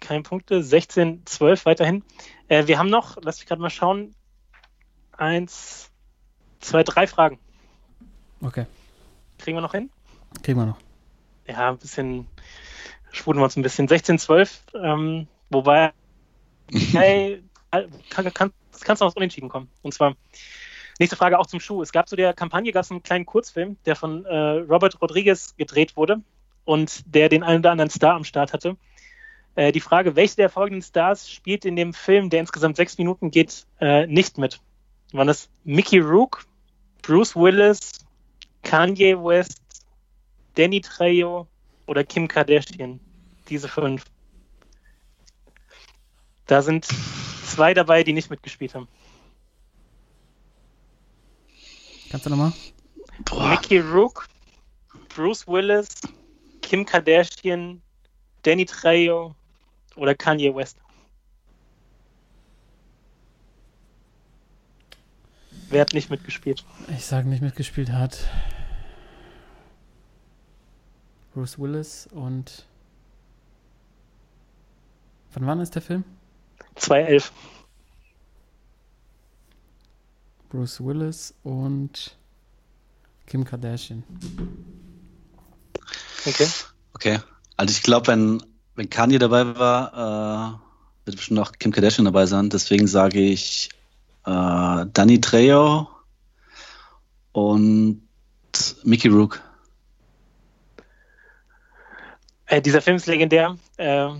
keine 0.00 0.22
Punkte. 0.22 0.62
16, 0.62 1.22
12 1.26 1.66
weiterhin. 1.66 2.02
Äh, 2.48 2.66
wir 2.66 2.78
haben 2.78 2.90
noch, 2.90 3.16
lass 3.22 3.38
mich 3.38 3.46
gerade 3.46 3.60
mal 3.60 3.70
schauen, 3.70 4.14
eins, 5.12 5.90
zwei, 6.60 6.82
drei 6.82 7.06
Fragen. 7.06 7.38
Okay. 8.40 8.66
Kriegen 9.38 9.56
wir 9.56 9.62
noch 9.62 9.72
hin? 9.72 9.90
Kriegen 10.42 10.58
wir 10.58 10.66
noch. 10.66 10.78
Ja, 11.46 11.70
ein 11.70 11.78
bisschen, 11.78 12.26
schwulen 13.10 13.38
wir 13.38 13.44
uns 13.44 13.56
ein 13.56 13.62
bisschen. 13.62 13.88
16, 13.88 14.18
12, 14.18 14.64
ähm, 14.74 15.26
wobei, 15.50 15.92
hey, 16.70 17.42
kann, 18.10 18.32
kann, 18.32 18.52
kannst 18.80 19.00
du 19.00 19.04
noch 19.04 19.10
aus 19.10 19.16
Unentschieden 19.16 19.48
kommen. 19.48 19.68
Und 19.82 19.94
zwar, 19.94 20.14
nächste 20.98 21.16
Frage 21.16 21.38
auch 21.38 21.46
zum 21.46 21.60
Schuh. 21.60 21.82
Es 21.82 21.92
gab 21.92 22.08
zu 22.08 22.16
der 22.16 22.34
Kampagne 22.34 22.72
gab 22.72 22.84
es 22.84 22.90
einen 22.90 23.02
kleinen 23.02 23.26
Kurzfilm, 23.26 23.76
der 23.84 23.96
von 23.96 24.24
äh, 24.26 24.36
Robert 24.36 25.00
Rodriguez 25.00 25.56
gedreht 25.56 25.96
wurde 25.96 26.22
und 26.68 27.02
der 27.06 27.30
den 27.30 27.42
einen 27.42 27.60
oder 27.60 27.70
anderen 27.70 27.88
Star 27.88 28.14
am 28.14 28.24
Start 28.24 28.52
hatte. 28.52 28.76
Äh, 29.54 29.72
die 29.72 29.80
Frage, 29.80 30.16
welche 30.16 30.36
der 30.36 30.50
folgenden 30.50 30.82
Stars 30.82 31.30
spielt 31.30 31.64
in 31.64 31.76
dem 31.76 31.94
Film, 31.94 32.28
der 32.28 32.40
insgesamt 32.40 32.76
sechs 32.76 32.98
Minuten 32.98 33.30
geht, 33.30 33.66
äh, 33.80 34.06
nicht 34.06 34.36
mit? 34.36 34.60
Waren 35.12 35.28
das 35.28 35.48
Mickey 35.64 35.98
Rook, 35.98 36.44
Bruce 37.00 37.34
Willis, 37.34 38.04
Kanye 38.62 39.16
West, 39.16 39.62
Danny 40.56 40.82
Trejo 40.82 41.46
oder 41.86 42.04
Kim 42.04 42.28
Kardashian? 42.28 43.00
Diese 43.48 43.68
fünf. 43.68 44.04
Da 46.44 46.60
sind 46.60 46.86
zwei 47.46 47.72
dabei, 47.72 48.04
die 48.04 48.12
nicht 48.12 48.28
mitgespielt 48.28 48.74
haben. 48.74 48.88
Kannst 52.10 52.26
du 52.26 52.30
nochmal? 52.30 52.52
Mickey 53.48 53.78
Rook, 53.78 54.28
Bruce 55.08 55.46
Willis, 55.46 55.88
Kim 56.68 56.84
Kardashian, 56.84 57.80
Danny 58.42 58.66
Trejo 58.66 59.34
oder 59.96 60.14
Kanye 60.14 60.54
West. 60.54 60.76
Wer 65.70 65.80
hat 65.80 65.94
nicht 65.94 66.10
mitgespielt? 66.10 66.66
Ich 66.90 67.06
sage 67.06 67.26
nicht 67.26 67.40
mitgespielt 67.40 67.90
hat. 67.90 68.28
Bruce 71.32 71.58
Willis 71.58 72.06
und. 72.08 72.66
Von 75.30 75.46
wann 75.46 75.60
ist 75.60 75.74
der 75.74 75.80
Film? 75.80 76.04
2011. 76.74 77.32
Bruce 80.50 80.84
Willis 80.84 81.34
und 81.44 82.18
Kim 83.24 83.44
Kardashian. 83.44 84.04
Okay. 86.26 86.48
Okay. 86.94 87.18
Also 87.56 87.72
ich 87.72 87.82
glaube, 87.82 88.08
wenn, 88.08 88.42
wenn 88.74 88.90
Kanye 88.90 89.18
dabei 89.18 89.56
war, 89.56 90.58
äh, 91.04 91.06
wird 91.06 91.16
bestimmt 91.16 91.40
auch 91.40 91.52
Kim 91.52 91.72
Kardashian 91.72 92.04
dabei 92.04 92.26
sein. 92.26 92.50
Deswegen 92.50 92.86
sage 92.86 93.20
ich 93.20 93.70
äh, 94.26 94.86
Danny 94.92 95.20
Trejo 95.20 95.88
und 97.32 98.02
Mickey 98.84 99.08
Rook. 99.08 99.40
Äh, 102.46 102.62
dieser 102.62 102.82
Film 102.82 102.96
ist 102.96 103.06
legendär. 103.06 103.56
Äh, 103.76 104.10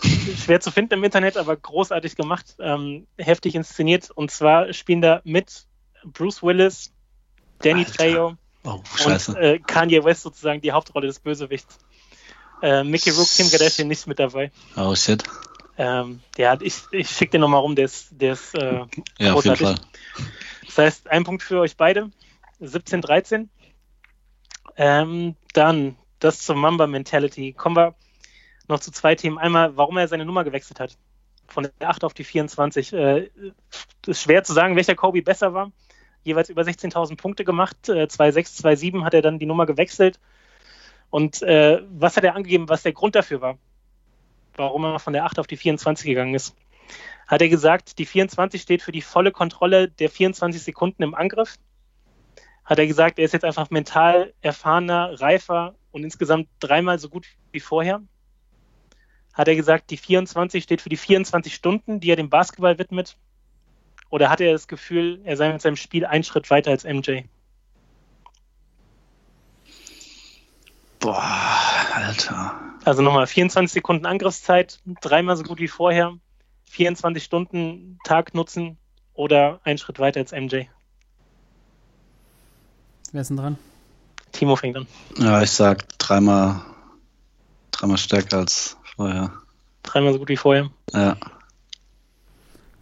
schwer 0.36 0.60
zu 0.60 0.70
finden 0.70 0.94
im 0.94 1.04
Internet, 1.04 1.36
aber 1.36 1.56
großartig 1.56 2.16
gemacht, 2.16 2.56
ähm, 2.60 3.06
heftig 3.16 3.54
inszeniert. 3.54 4.10
Und 4.10 4.30
zwar 4.30 4.72
spielen 4.72 5.02
da 5.02 5.20
mit 5.24 5.66
Bruce 6.04 6.42
Willis, 6.42 6.92
Danny 7.58 7.80
Alter. 7.80 7.92
Trejo 7.92 8.36
Oh, 8.64 8.80
scheiße. 8.96 9.32
und 9.32 9.36
äh, 9.38 9.58
Kanye 9.60 10.04
West 10.04 10.22
sozusagen 10.22 10.60
die 10.60 10.72
Hauptrolle 10.72 11.06
des 11.06 11.20
Bösewichts. 11.20 11.78
Äh, 12.62 12.82
Mickey 12.84 13.10
Rook, 13.10 13.28
Kim 13.28 13.48
Kardashian 13.50 13.88
nicht 13.88 14.06
mit 14.06 14.18
dabei. 14.18 14.50
oh 14.76 14.94
shit. 14.94 15.22
Ähm, 15.76 16.20
ja, 16.36 16.58
ich, 16.60 16.82
ich 16.90 17.08
schicke 17.08 17.32
den 17.32 17.42
nochmal 17.42 17.60
rum, 17.60 17.76
der 17.76 17.84
ist, 17.84 18.08
der 18.10 18.32
ist 18.32 18.52
äh, 18.56 18.84
Ja, 19.18 19.34
auf 19.34 19.44
jeden 19.44 19.56
großartig. 19.56 19.66
Fall. 19.66 19.76
Das 20.66 20.78
heißt, 20.78 21.08
ein 21.08 21.22
Punkt 21.24 21.42
für 21.44 21.60
euch 21.60 21.76
beide. 21.76 22.10
17, 22.58 23.00
13. 23.00 23.48
Ähm, 24.76 25.36
dann 25.52 25.96
das 26.18 26.40
zur 26.40 26.56
Mamba 26.56 26.88
Mentality. 26.88 27.52
Kommen 27.52 27.76
wir 27.76 27.94
noch 28.66 28.80
zu 28.80 28.90
zwei 28.90 29.14
Themen. 29.14 29.38
Einmal, 29.38 29.76
warum 29.76 29.96
er 29.96 30.08
seine 30.08 30.24
Nummer 30.24 30.42
gewechselt 30.42 30.80
hat. 30.80 30.98
Von 31.46 31.68
der 31.78 31.88
8 31.88 32.02
auf 32.02 32.12
die 32.12 32.24
24. 32.24 32.92
Äh, 32.92 33.30
ist 34.06 34.22
schwer 34.22 34.42
zu 34.42 34.52
sagen, 34.52 34.74
welcher 34.74 34.96
Kobe 34.96 35.22
besser 35.22 35.54
war. 35.54 35.70
Jeweils 36.28 36.50
über 36.50 36.62
16.000 36.62 37.16
Punkte 37.16 37.44
gemacht. 37.44 37.88
Äh, 37.88 38.04
2,6, 38.04 38.62
2,7 38.62 39.04
hat 39.04 39.14
er 39.14 39.22
dann 39.22 39.38
die 39.38 39.46
Nummer 39.46 39.66
gewechselt. 39.66 40.20
Und 41.10 41.42
äh, 41.42 41.82
was 41.90 42.16
hat 42.16 42.24
er 42.24 42.36
angegeben, 42.36 42.68
was 42.68 42.82
der 42.82 42.92
Grund 42.92 43.14
dafür 43.14 43.40
war? 43.40 43.58
Warum 44.54 44.84
er 44.84 44.98
von 44.98 45.12
der 45.12 45.24
8 45.24 45.38
auf 45.38 45.46
die 45.46 45.56
24 45.56 46.06
gegangen 46.06 46.34
ist? 46.34 46.54
Hat 47.26 47.42
er 47.42 47.48
gesagt, 47.48 47.98
die 47.98 48.06
24 48.06 48.60
steht 48.60 48.82
für 48.82 48.92
die 48.92 49.02
volle 49.02 49.32
Kontrolle 49.32 49.88
der 49.88 50.10
24 50.10 50.62
Sekunden 50.62 51.02
im 51.02 51.14
Angriff? 51.14 51.56
Hat 52.64 52.78
er 52.78 52.86
gesagt, 52.86 53.18
er 53.18 53.24
ist 53.24 53.32
jetzt 53.32 53.44
einfach 53.44 53.70
mental 53.70 54.34
erfahrener, 54.42 55.20
reifer 55.20 55.74
und 55.90 56.04
insgesamt 56.04 56.48
dreimal 56.60 56.98
so 56.98 57.08
gut 57.08 57.26
wie 57.52 57.60
vorher? 57.60 58.02
Hat 59.32 59.48
er 59.48 59.56
gesagt, 59.56 59.90
die 59.90 59.96
24 59.96 60.64
steht 60.64 60.82
für 60.82 60.88
die 60.88 60.96
24 60.96 61.54
Stunden, 61.54 62.00
die 62.00 62.10
er 62.10 62.16
dem 62.16 62.28
Basketball 62.28 62.78
widmet? 62.78 63.16
Oder 64.10 64.30
hat 64.30 64.40
er 64.40 64.52
das 64.52 64.68
Gefühl, 64.68 65.20
er 65.24 65.36
sei 65.36 65.52
mit 65.52 65.60
seinem 65.60 65.76
Spiel 65.76 66.06
einen 66.06 66.24
Schritt 66.24 66.50
weiter 66.50 66.70
als 66.70 66.84
MJ? 66.84 67.22
Boah, 70.98 71.22
Alter. 71.94 72.54
Also 72.84 73.02
nochmal 73.02 73.26
24 73.26 73.72
Sekunden 73.72 74.06
Angriffszeit, 74.06 74.80
dreimal 75.00 75.36
so 75.36 75.42
gut 75.44 75.58
wie 75.58 75.68
vorher, 75.68 76.16
24 76.70 77.22
Stunden 77.22 77.98
Tag 78.04 78.34
nutzen 78.34 78.78
oder 79.14 79.60
einen 79.64 79.78
Schritt 79.78 79.98
weiter 79.98 80.20
als 80.20 80.32
MJ. 80.32 80.64
Wer 83.12 83.20
ist 83.20 83.28
denn 83.28 83.36
dran? 83.36 83.58
Timo 84.32 84.56
fängt 84.56 84.76
an. 84.76 84.86
Ja, 85.18 85.42
ich 85.42 85.50
sag 85.50 85.88
dreimal, 85.98 86.62
dreimal 87.70 87.98
stärker 87.98 88.38
als 88.38 88.76
vorher. 88.96 89.32
Dreimal 89.82 90.12
so 90.12 90.18
gut 90.18 90.28
wie 90.28 90.36
vorher. 90.36 90.70
Ja. 90.92 91.16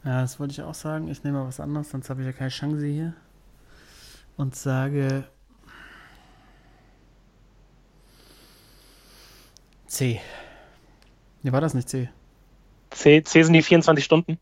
Ja, 0.06 0.20
das 0.20 0.38
wollte 0.38 0.52
ich 0.52 0.62
auch 0.62 0.74
sagen. 0.74 1.08
Ich 1.08 1.24
nehme 1.24 1.40
mal 1.40 1.48
was 1.48 1.58
anderes, 1.58 1.90
sonst 1.90 2.08
habe 2.08 2.20
ich 2.20 2.26
ja 2.26 2.32
keine 2.32 2.50
Chance 2.50 2.86
hier. 2.86 3.12
Und 4.36 4.54
sage 4.54 5.24
C. 9.88 10.20
Nee, 11.42 11.50
war 11.50 11.60
das 11.60 11.74
nicht 11.74 11.88
C? 11.88 12.08
C, 12.90 13.22
C 13.24 13.42
sind 13.42 13.52
die 13.54 13.62
24 13.62 14.04
Stunden. 14.04 14.38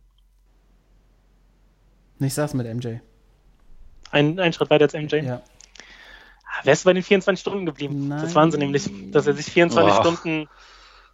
Ich 2.19 2.35
sag's 2.35 2.53
mit 2.53 2.67
MJ. 2.67 2.99
Ein, 4.11 4.39
ein 4.39 4.53
Schritt 4.53 4.69
weiter 4.69 4.85
als 4.85 4.93
MJ. 4.93 5.17
Ja. 5.17 5.41
Wärst 6.65 6.85
du 6.85 6.89
bei 6.89 6.93
den 6.93 7.03
24 7.03 7.41
Stunden 7.41 7.65
geblieben? 7.65 8.09
Nein. 8.09 8.21
Das 8.21 8.35
waren 8.35 8.51
sie 8.51 8.59
nämlich, 8.59 8.91
dass 9.13 9.27
er 9.27 9.33
sich 9.33 9.47
24 9.47 9.95
Boah. 9.95 10.03
Stunden 10.03 10.49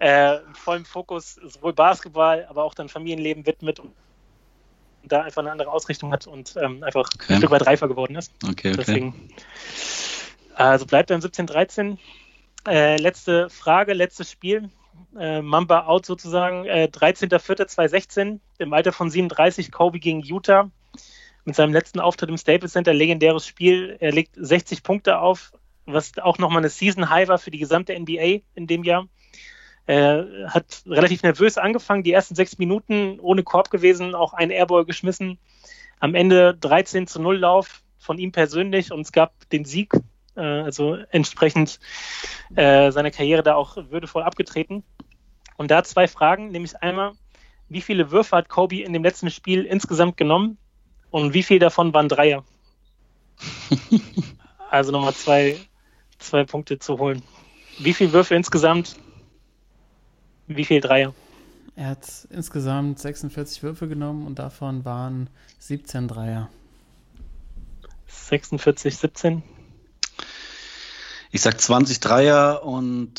äh, 0.01 0.39
voll 0.55 0.79
im 0.79 0.85
Fokus 0.85 1.35
sowohl 1.35 1.73
Basketball, 1.73 2.47
aber 2.47 2.65
auch 2.65 2.75
dann 2.75 2.89
Familienleben 2.89 3.47
widmet 3.47 3.79
und 3.79 3.93
da 5.03 5.23
einfach 5.23 5.43
eine 5.43 5.53
andere 5.53 5.71
Ausrichtung 5.71 6.13
hat 6.13 6.27
und 6.27 6.55
ähm, 6.61 6.83
einfach 6.83 7.09
Okay. 7.15 7.35
ein 7.35 7.39
Stück 7.39 7.51
weit 7.51 7.67
reifer 7.67 7.89
geworden 7.89 8.17
ist. 8.17 8.33
Okay, 8.43 8.69
okay. 8.69 8.75
Deswegen. 8.77 9.29
Also 10.55 10.87
bleibt 10.87 11.09
beim 11.09 11.21
17-13. 11.21 11.97
Äh, 12.69 12.97
letzte 12.99 13.49
Frage, 13.49 13.95
letztes 13.95 14.31
Spiel. 14.31 14.69
Äh, 15.19 15.41
Mamba 15.43 15.87
out 15.87 16.05
sozusagen. 16.07 16.67
Äh, 16.67 16.89
13.04.2016 16.93 18.41
im 18.59 18.73
Alter 18.73 18.93
von 18.93 19.11
37 19.11 19.73
Kobe 19.73 19.99
gegen 19.99 20.21
Utah. 20.21 20.71
Mit 21.45 21.57
seinem 21.57 21.73
letzten 21.73 22.01
Auftritt 22.01 22.29
im 22.29 22.37
Staples 22.37 22.73
Center, 22.73 22.93
legendäres 22.93 23.47
Spiel. 23.47 23.97
Er 24.01 24.13
legt 24.13 24.35
60 24.37 24.83
Punkte 24.83 25.19
auf, 25.19 25.53
was 25.87 26.19
auch 26.19 26.37
nochmal 26.39 26.59
eine 26.59 26.69
Season 26.69 27.09
High 27.09 27.29
war 27.29 27.39
für 27.39 27.51
die 27.51 27.59
gesamte 27.59 27.99
NBA 27.99 28.41
in 28.55 28.67
dem 28.67 28.85
Jahr. 28.85 29.07
Äh, 29.91 30.47
hat 30.47 30.85
relativ 30.87 31.25
nervös 31.25 31.59
angefangen, 31.59 32.05
die 32.05 32.13
ersten 32.13 32.37
sechs 32.37 32.59
Minuten 32.59 33.19
ohne 33.19 33.43
Korb 33.43 33.73
gewesen, 33.73 34.15
auch 34.15 34.35
einen 34.35 34.53
Airball 34.53 34.85
geschmissen. 34.85 35.37
Am 35.99 36.15
Ende 36.15 36.55
13 36.55 37.09
zu 37.09 37.21
0 37.21 37.39
Lauf 37.39 37.83
von 37.99 38.17
ihm 38.17 38.31
persönlich 38.31 38.93
und 38.93 39.01
es 39.01 39.11
gab 39.11 39.33
den 39.51 39.65
Sieg, 39.65 39.93
äh, 40.37 40.43
also 40.43 40.95
entsprechend 41.11 41.81
äh, 42.55 42.93
seiner 42.93 43.11
Karriere 43.11 43.43
da 43.43 43.57
auch 43.57 43.79
würdevoll 43.91 44.23
abgetreten. 44.23 44.85
Und 45.57 45.73
da 45.73 45.83
zwei 45.83 46.07
Fragen, 46.07 46.53
nämlich 46.53 46.81
einmal, 46.81 47.15
wie 47.69 47.81
viele 47.81 48.13
Würfe 48.13 48.37
hat 48.37 48.49
Kobe 48.49 48.83
in 48.83 48.93
dem 48.93 49.03
letzten 49.03 49.29
Spiel 49.29 49.65
insgesamt 49.65 50.17
genommen 50.17 50.57
und 51.11 51.35
wie 51.35 51.43
viel 51.43 51.59
davon 51.59 51.93
waren 51.93 52.09
Dreier? 52.09 52.45
also 54.71 54.93
nochmal 54.93 55.15
zwei, 55.15 55.57
zwei 56.21 56.45
Punkte 56.45 56.79
zu 56.79 56.97
holen. 57.01 57.25
Wie 57.81 57.93
viele 57.93 58.13
Würfe 58.13 58.37
insgesamt? 58.37 58.95
Wie 60.53 60.65
viel 60.65 60.81
Dreier? 60.81 61.15
Er 61.77 61.91
hat 61.91 62.27
insgesamt 62.31 62.99
46 62.99 63.63
Würfe 63.63 63.87
genommen 63.87 64.27
und 64.27 64.41
davon 64.41 64.85
waren 64.85 65.31
17 65.61 66.09
Dreier. 66.09 66.51
46, 68.09 68.97
17? 68.97 69.45
Ich 71.31 71.41
sag 71.41 71.61
20 71.61 72.01
Dreier 72.01 72.65
und 72.65 73.13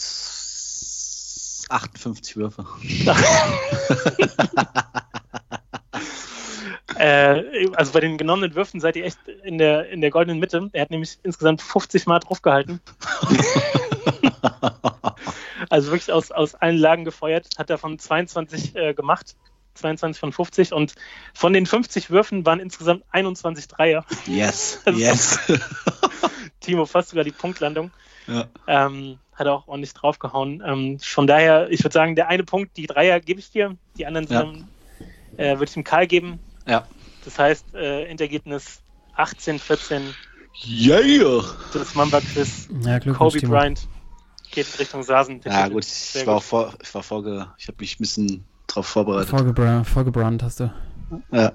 58 1.69 2.35
Würfe. 2.35 2.65
Äh, 7.01 7.67
also 7.73 7.93
bei 7.93 7.99
den 7.99 8.17
genommenen 8.17 8.53
Würfen 8.53 8.79
seid 8.79 8.95
ihr 8.95 9.05
echt 9.05 9.17
in 9.43 9.57
der, 9.57 9.89
in 9.89 10.01
der 10.01 10.11
goldenen 10.11 10.39
Mitte. 10.39 10.69
Er 10.73 10.83
hat 10.83 10.91
nämlich 10.91 11.17
insgesamt 11.23 11.61
50 11.61 12.05
Mal 12.05 12.19
draufgehalten. 12.19 12.79
also 15.69 15.91
wirklich 15.91 16.11
aus, 16.11 16.31
aus 16.31 16.55
allen 16.55 16.77
Lagen 16.77 17.05
gefeuert. 17.05 17.47
Hat 17.57 17.69
davon 17.69 17.97
22 17.99 18.75
äh, 18.75 18.93
gemacht. 18.93 19.35
22 19.75 20.19
von 20.19 20.31
50. 20.31 20.73
Und 20.73 20.93
von 21.33 21.53
den 21.53 21.65
50 21.65 22.09
Würfen 22.11 22.45
waren 22.45 22.59
insgesamt 22.59 23.03
21 23.11 23.67
Dreier. 23.67 24.05
Yes, 24.27 24.81
Also- 24.85 24.99
yes. 24.99 25.39
Timo 26.59 26.85
fast 26.85 27.09
sogar 27.09 27.23
die 27.23 27.31
Punktlandung. 27.31 27.89
ja. 28.27 28.45
Ähm, 28.67 29.17
hat 29.33 29.47
auch 29.47 29.67
ordentlich 29.67 29.93
draufgehauen. 29.95 30.61
Ähm, 30.63 30.99
von 30.99 31.25
daher, 31.25 31.67
ich 31.71 31.83
würde 31.83 31.93
sagen, 31.93 32.15
der 32.15 32.27
eine 32.27 32.43
Punkt, 32.43 32.77
die 32.77 32.85
Dreier 32.85 33.19
gebe 33.19 33.39
ich 33.39 33.49
dir. 33.49 33.75
Die 33.97 34.05
anderen 34.05 34.27
Ja. 34.29 35.43
äh, 35.43 35.53
würde 35.55 35.63
ich 35.63 35.73
dem 35.73 35.83
Karl 35.83 36.05
geben. 36.05 36.39
Ja. 36.67 36.87
Das 37.25 37.37
heißt, 37.37 37.75
äh, 37.75 38.05
Endergebnis 38.05 38.81
18, 39.15 39.59
14 39.59 40.13
Yeah. 40.67 41.43
das 41.73 41.95
Mamba-Quiz. 41.95 42.67
Ja, 42.83 42.99
Glückwunsch, 42.99 43.33
Kobe 43.33 43.39
Timo. 43.39 43.53
Bryant 43.53 43.87
geht 44.51 44.67
in 44.67 44.77
Richtung 44.79 45.03
Sasen. 45.03 45.41
Ja, 45.45 45.67
gut, 45.69 45.85
ich 45.85 46.25
war, 46.25 46.35
gut. 46.35 46.43
Vor, 46.43 46.73
ich 46.81 46.93
war 46.93 47.03
vorge, 47.03 47.47
ich 47.57 47.67
habe 47.67 47.77
mich 47.79 47.95
ein 47.95 47.99
bisschen 47.99 48.45
drauf 48.67 48.85
vorbereitet. 48.85 49.29
Vorgebrannt, 49.29 49.87
vorgebrannt 49.87 50.43
hast 50.43 50.59
du. 50.59 50.71
Ja. 51.31 51.51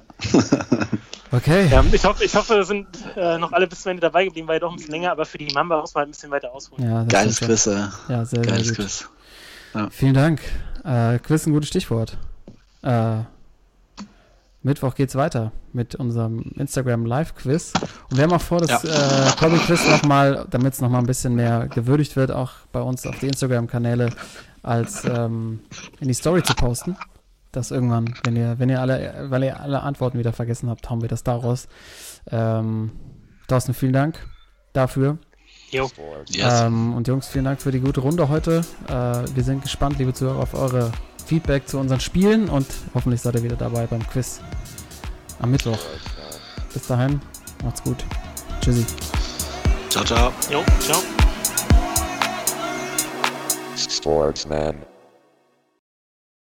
okay. 1.32 1.68
Ja, 1.68 1.84
ich 1.90 2.04
hoffe, 2.04 2.24
ich 2.24 2.34
hoffe, 2.34 2.64
sind 2.64 2.86
äh, 3.16 3.38
noch 3.38 3.52
alle 3.52 3.66
bis 3.66 3.82
zum 3.82 3.90
Ende 3.90 4.00
dabei 4.00 4.24
geblieben, 4.24 4.48
weil 4.48 4.56
ja 4.56 4.60
doch 4.60 4.70
ein 4.70 4.76
bisschen 4.76 4.92
länger, 4.92 5.12
aber 5.12 5.24
für 5.24 5.38
die 5.38 5.52
Mamba 5.52 5.80
muss 5.80 5.94
man 5.94 6.02
halt 6.02 6.08
ein 6.08 6.12
bisschen 6.12 6.30
weiter 6.30 6.52
ausholen. 6.52 6.84
Ja, 6.84 7.04
Geiles 7.04 7.40
Quiz, 7.40 7.64
ja. 7.66 7.92
Ja, 8.08 8.24
sehr, 8.24 8.42
Geiles 8.42 8.68
sehr 8.68 8.76
gut. 8.76 8.84
Quiz. 8.84 9.08
Ja. 9.74 9.90
Vielen 9.90 10.14
Dank. 10.14 10.40
Äh, 10.84 11.18
Quiz 11.18 11.42
ist 11.42 11.46
ein 11.46 11.52
gutes 11.52 11.68
Stichwort. 11.68 12.18
Äh, 12.82 13.20
Mittwoch 14.66 14.96
geht's 14.96 15.14
weiter 15.14 15.52
mit 15.72 15.94
unserem 15.94 16.40
Instagram 16.56 17.06
Live-Quiz. 17.06 17.72
Und 18.10 18.16
wir 18.16 18.24
haben 18.24 18.32
auch 18.32 18.40
vor, 18.40 18.60
das 18.60 18.82
ja. 18.82 19.28
äh, 19.28 19.30
Comic-Quiz 19.38 19.88
nochmal, 19.88 20.44
damit 20.50 20.74
es 20.74 20.80
nochmal 20.80 21.00
ein 21.00 21.06
bisschen 21.06 21.36
mehr 21.36 21.68
gewürdigt 21.68 22.16
wird, 22.16 22.32
auch 22.32 22.50
bei 22.72 22.80
uns 22.80 23.06
auf 23.06 23.16
die 23.20 23.28
Instagram-Kanäle 23.28 24.10
als 24.64 25.04
ähm, 25.04 25.60
in 26.00 26.08
die 26.08 26.14
Story 26.14 26.42
zu 26.42 26.54
posten. 26.54 26.96
Das 27.52 27.70
irgendwann, 27.70 28.12
wenn 28.24 28.34
ihr, 28.34 28.58
wenn 28.58 28.68
ihr 28.68 28.80
alle, 28.80 29.26
weil 29.30 29.44
ihr 29.44 29.60
alle 29.60 29.82
Antworten 29.82 30.18
wieder 30.18 30.32
vergessen 30.32 30.68
habt, 30.68 30.90
hauen 30.90 31.00
wir 31.00 31.08
das 31.08 31.22
daraus. 31.22 31.68
Ähm, 32.30 32.90
Thorsten, 33.46 33.72
vielen 33.72 33.92
Dank 33.92 34.18
dafür. 34.72 35.18
Jo. 35.70 35.88
Yes. 36.28 36.62
Ähm, 36.62 36.94
und 36.94 37.06
Jungs, 37.06 37.28
vielen 37.28 37.44
Dank 37.44 37.62
für 37.62 37.70
die 37.70 37.80
gute 37.80 38.00
Runde 38.00 38.28
heute. 38.28 38.62
Äh, 38.88 38.92
wir 38.92 39.44
sind 39.44 39.62
gespannt, 39.62 39.98
liebe 39.98 40.12
Zuhörer, 40.12 40.40
auf 40.40 40.54
eure 40.54 40.90
Feedback 41.26 41.68
zu 41.68 41.78
unseren 41.78 42.00
Spielen 42.00 42.48
und 42.48 42.66
hoffentlich 42.94 43.20
seid 43.20 43.34
ihr 43.34 43.42
wieder 43.42 43.56
dabei 43.56 43.86
beim 43.86 44.06
Quiz 44.06 44.40
am 45.40 45.50
Mittwoch. 45.50 45.78
Bis 46.72 46.86
dahin, 46.86 47.20
macht's 47.64 47.82
gut. 47.82 48.04
Tschüssi. 48.60 48.84
Ciao, 49.90 50.04
ciao. 50.04 50.32
Jo, 50.50 50.64
ciao. 50.80 51.02
Sportsman. 53.76 54.95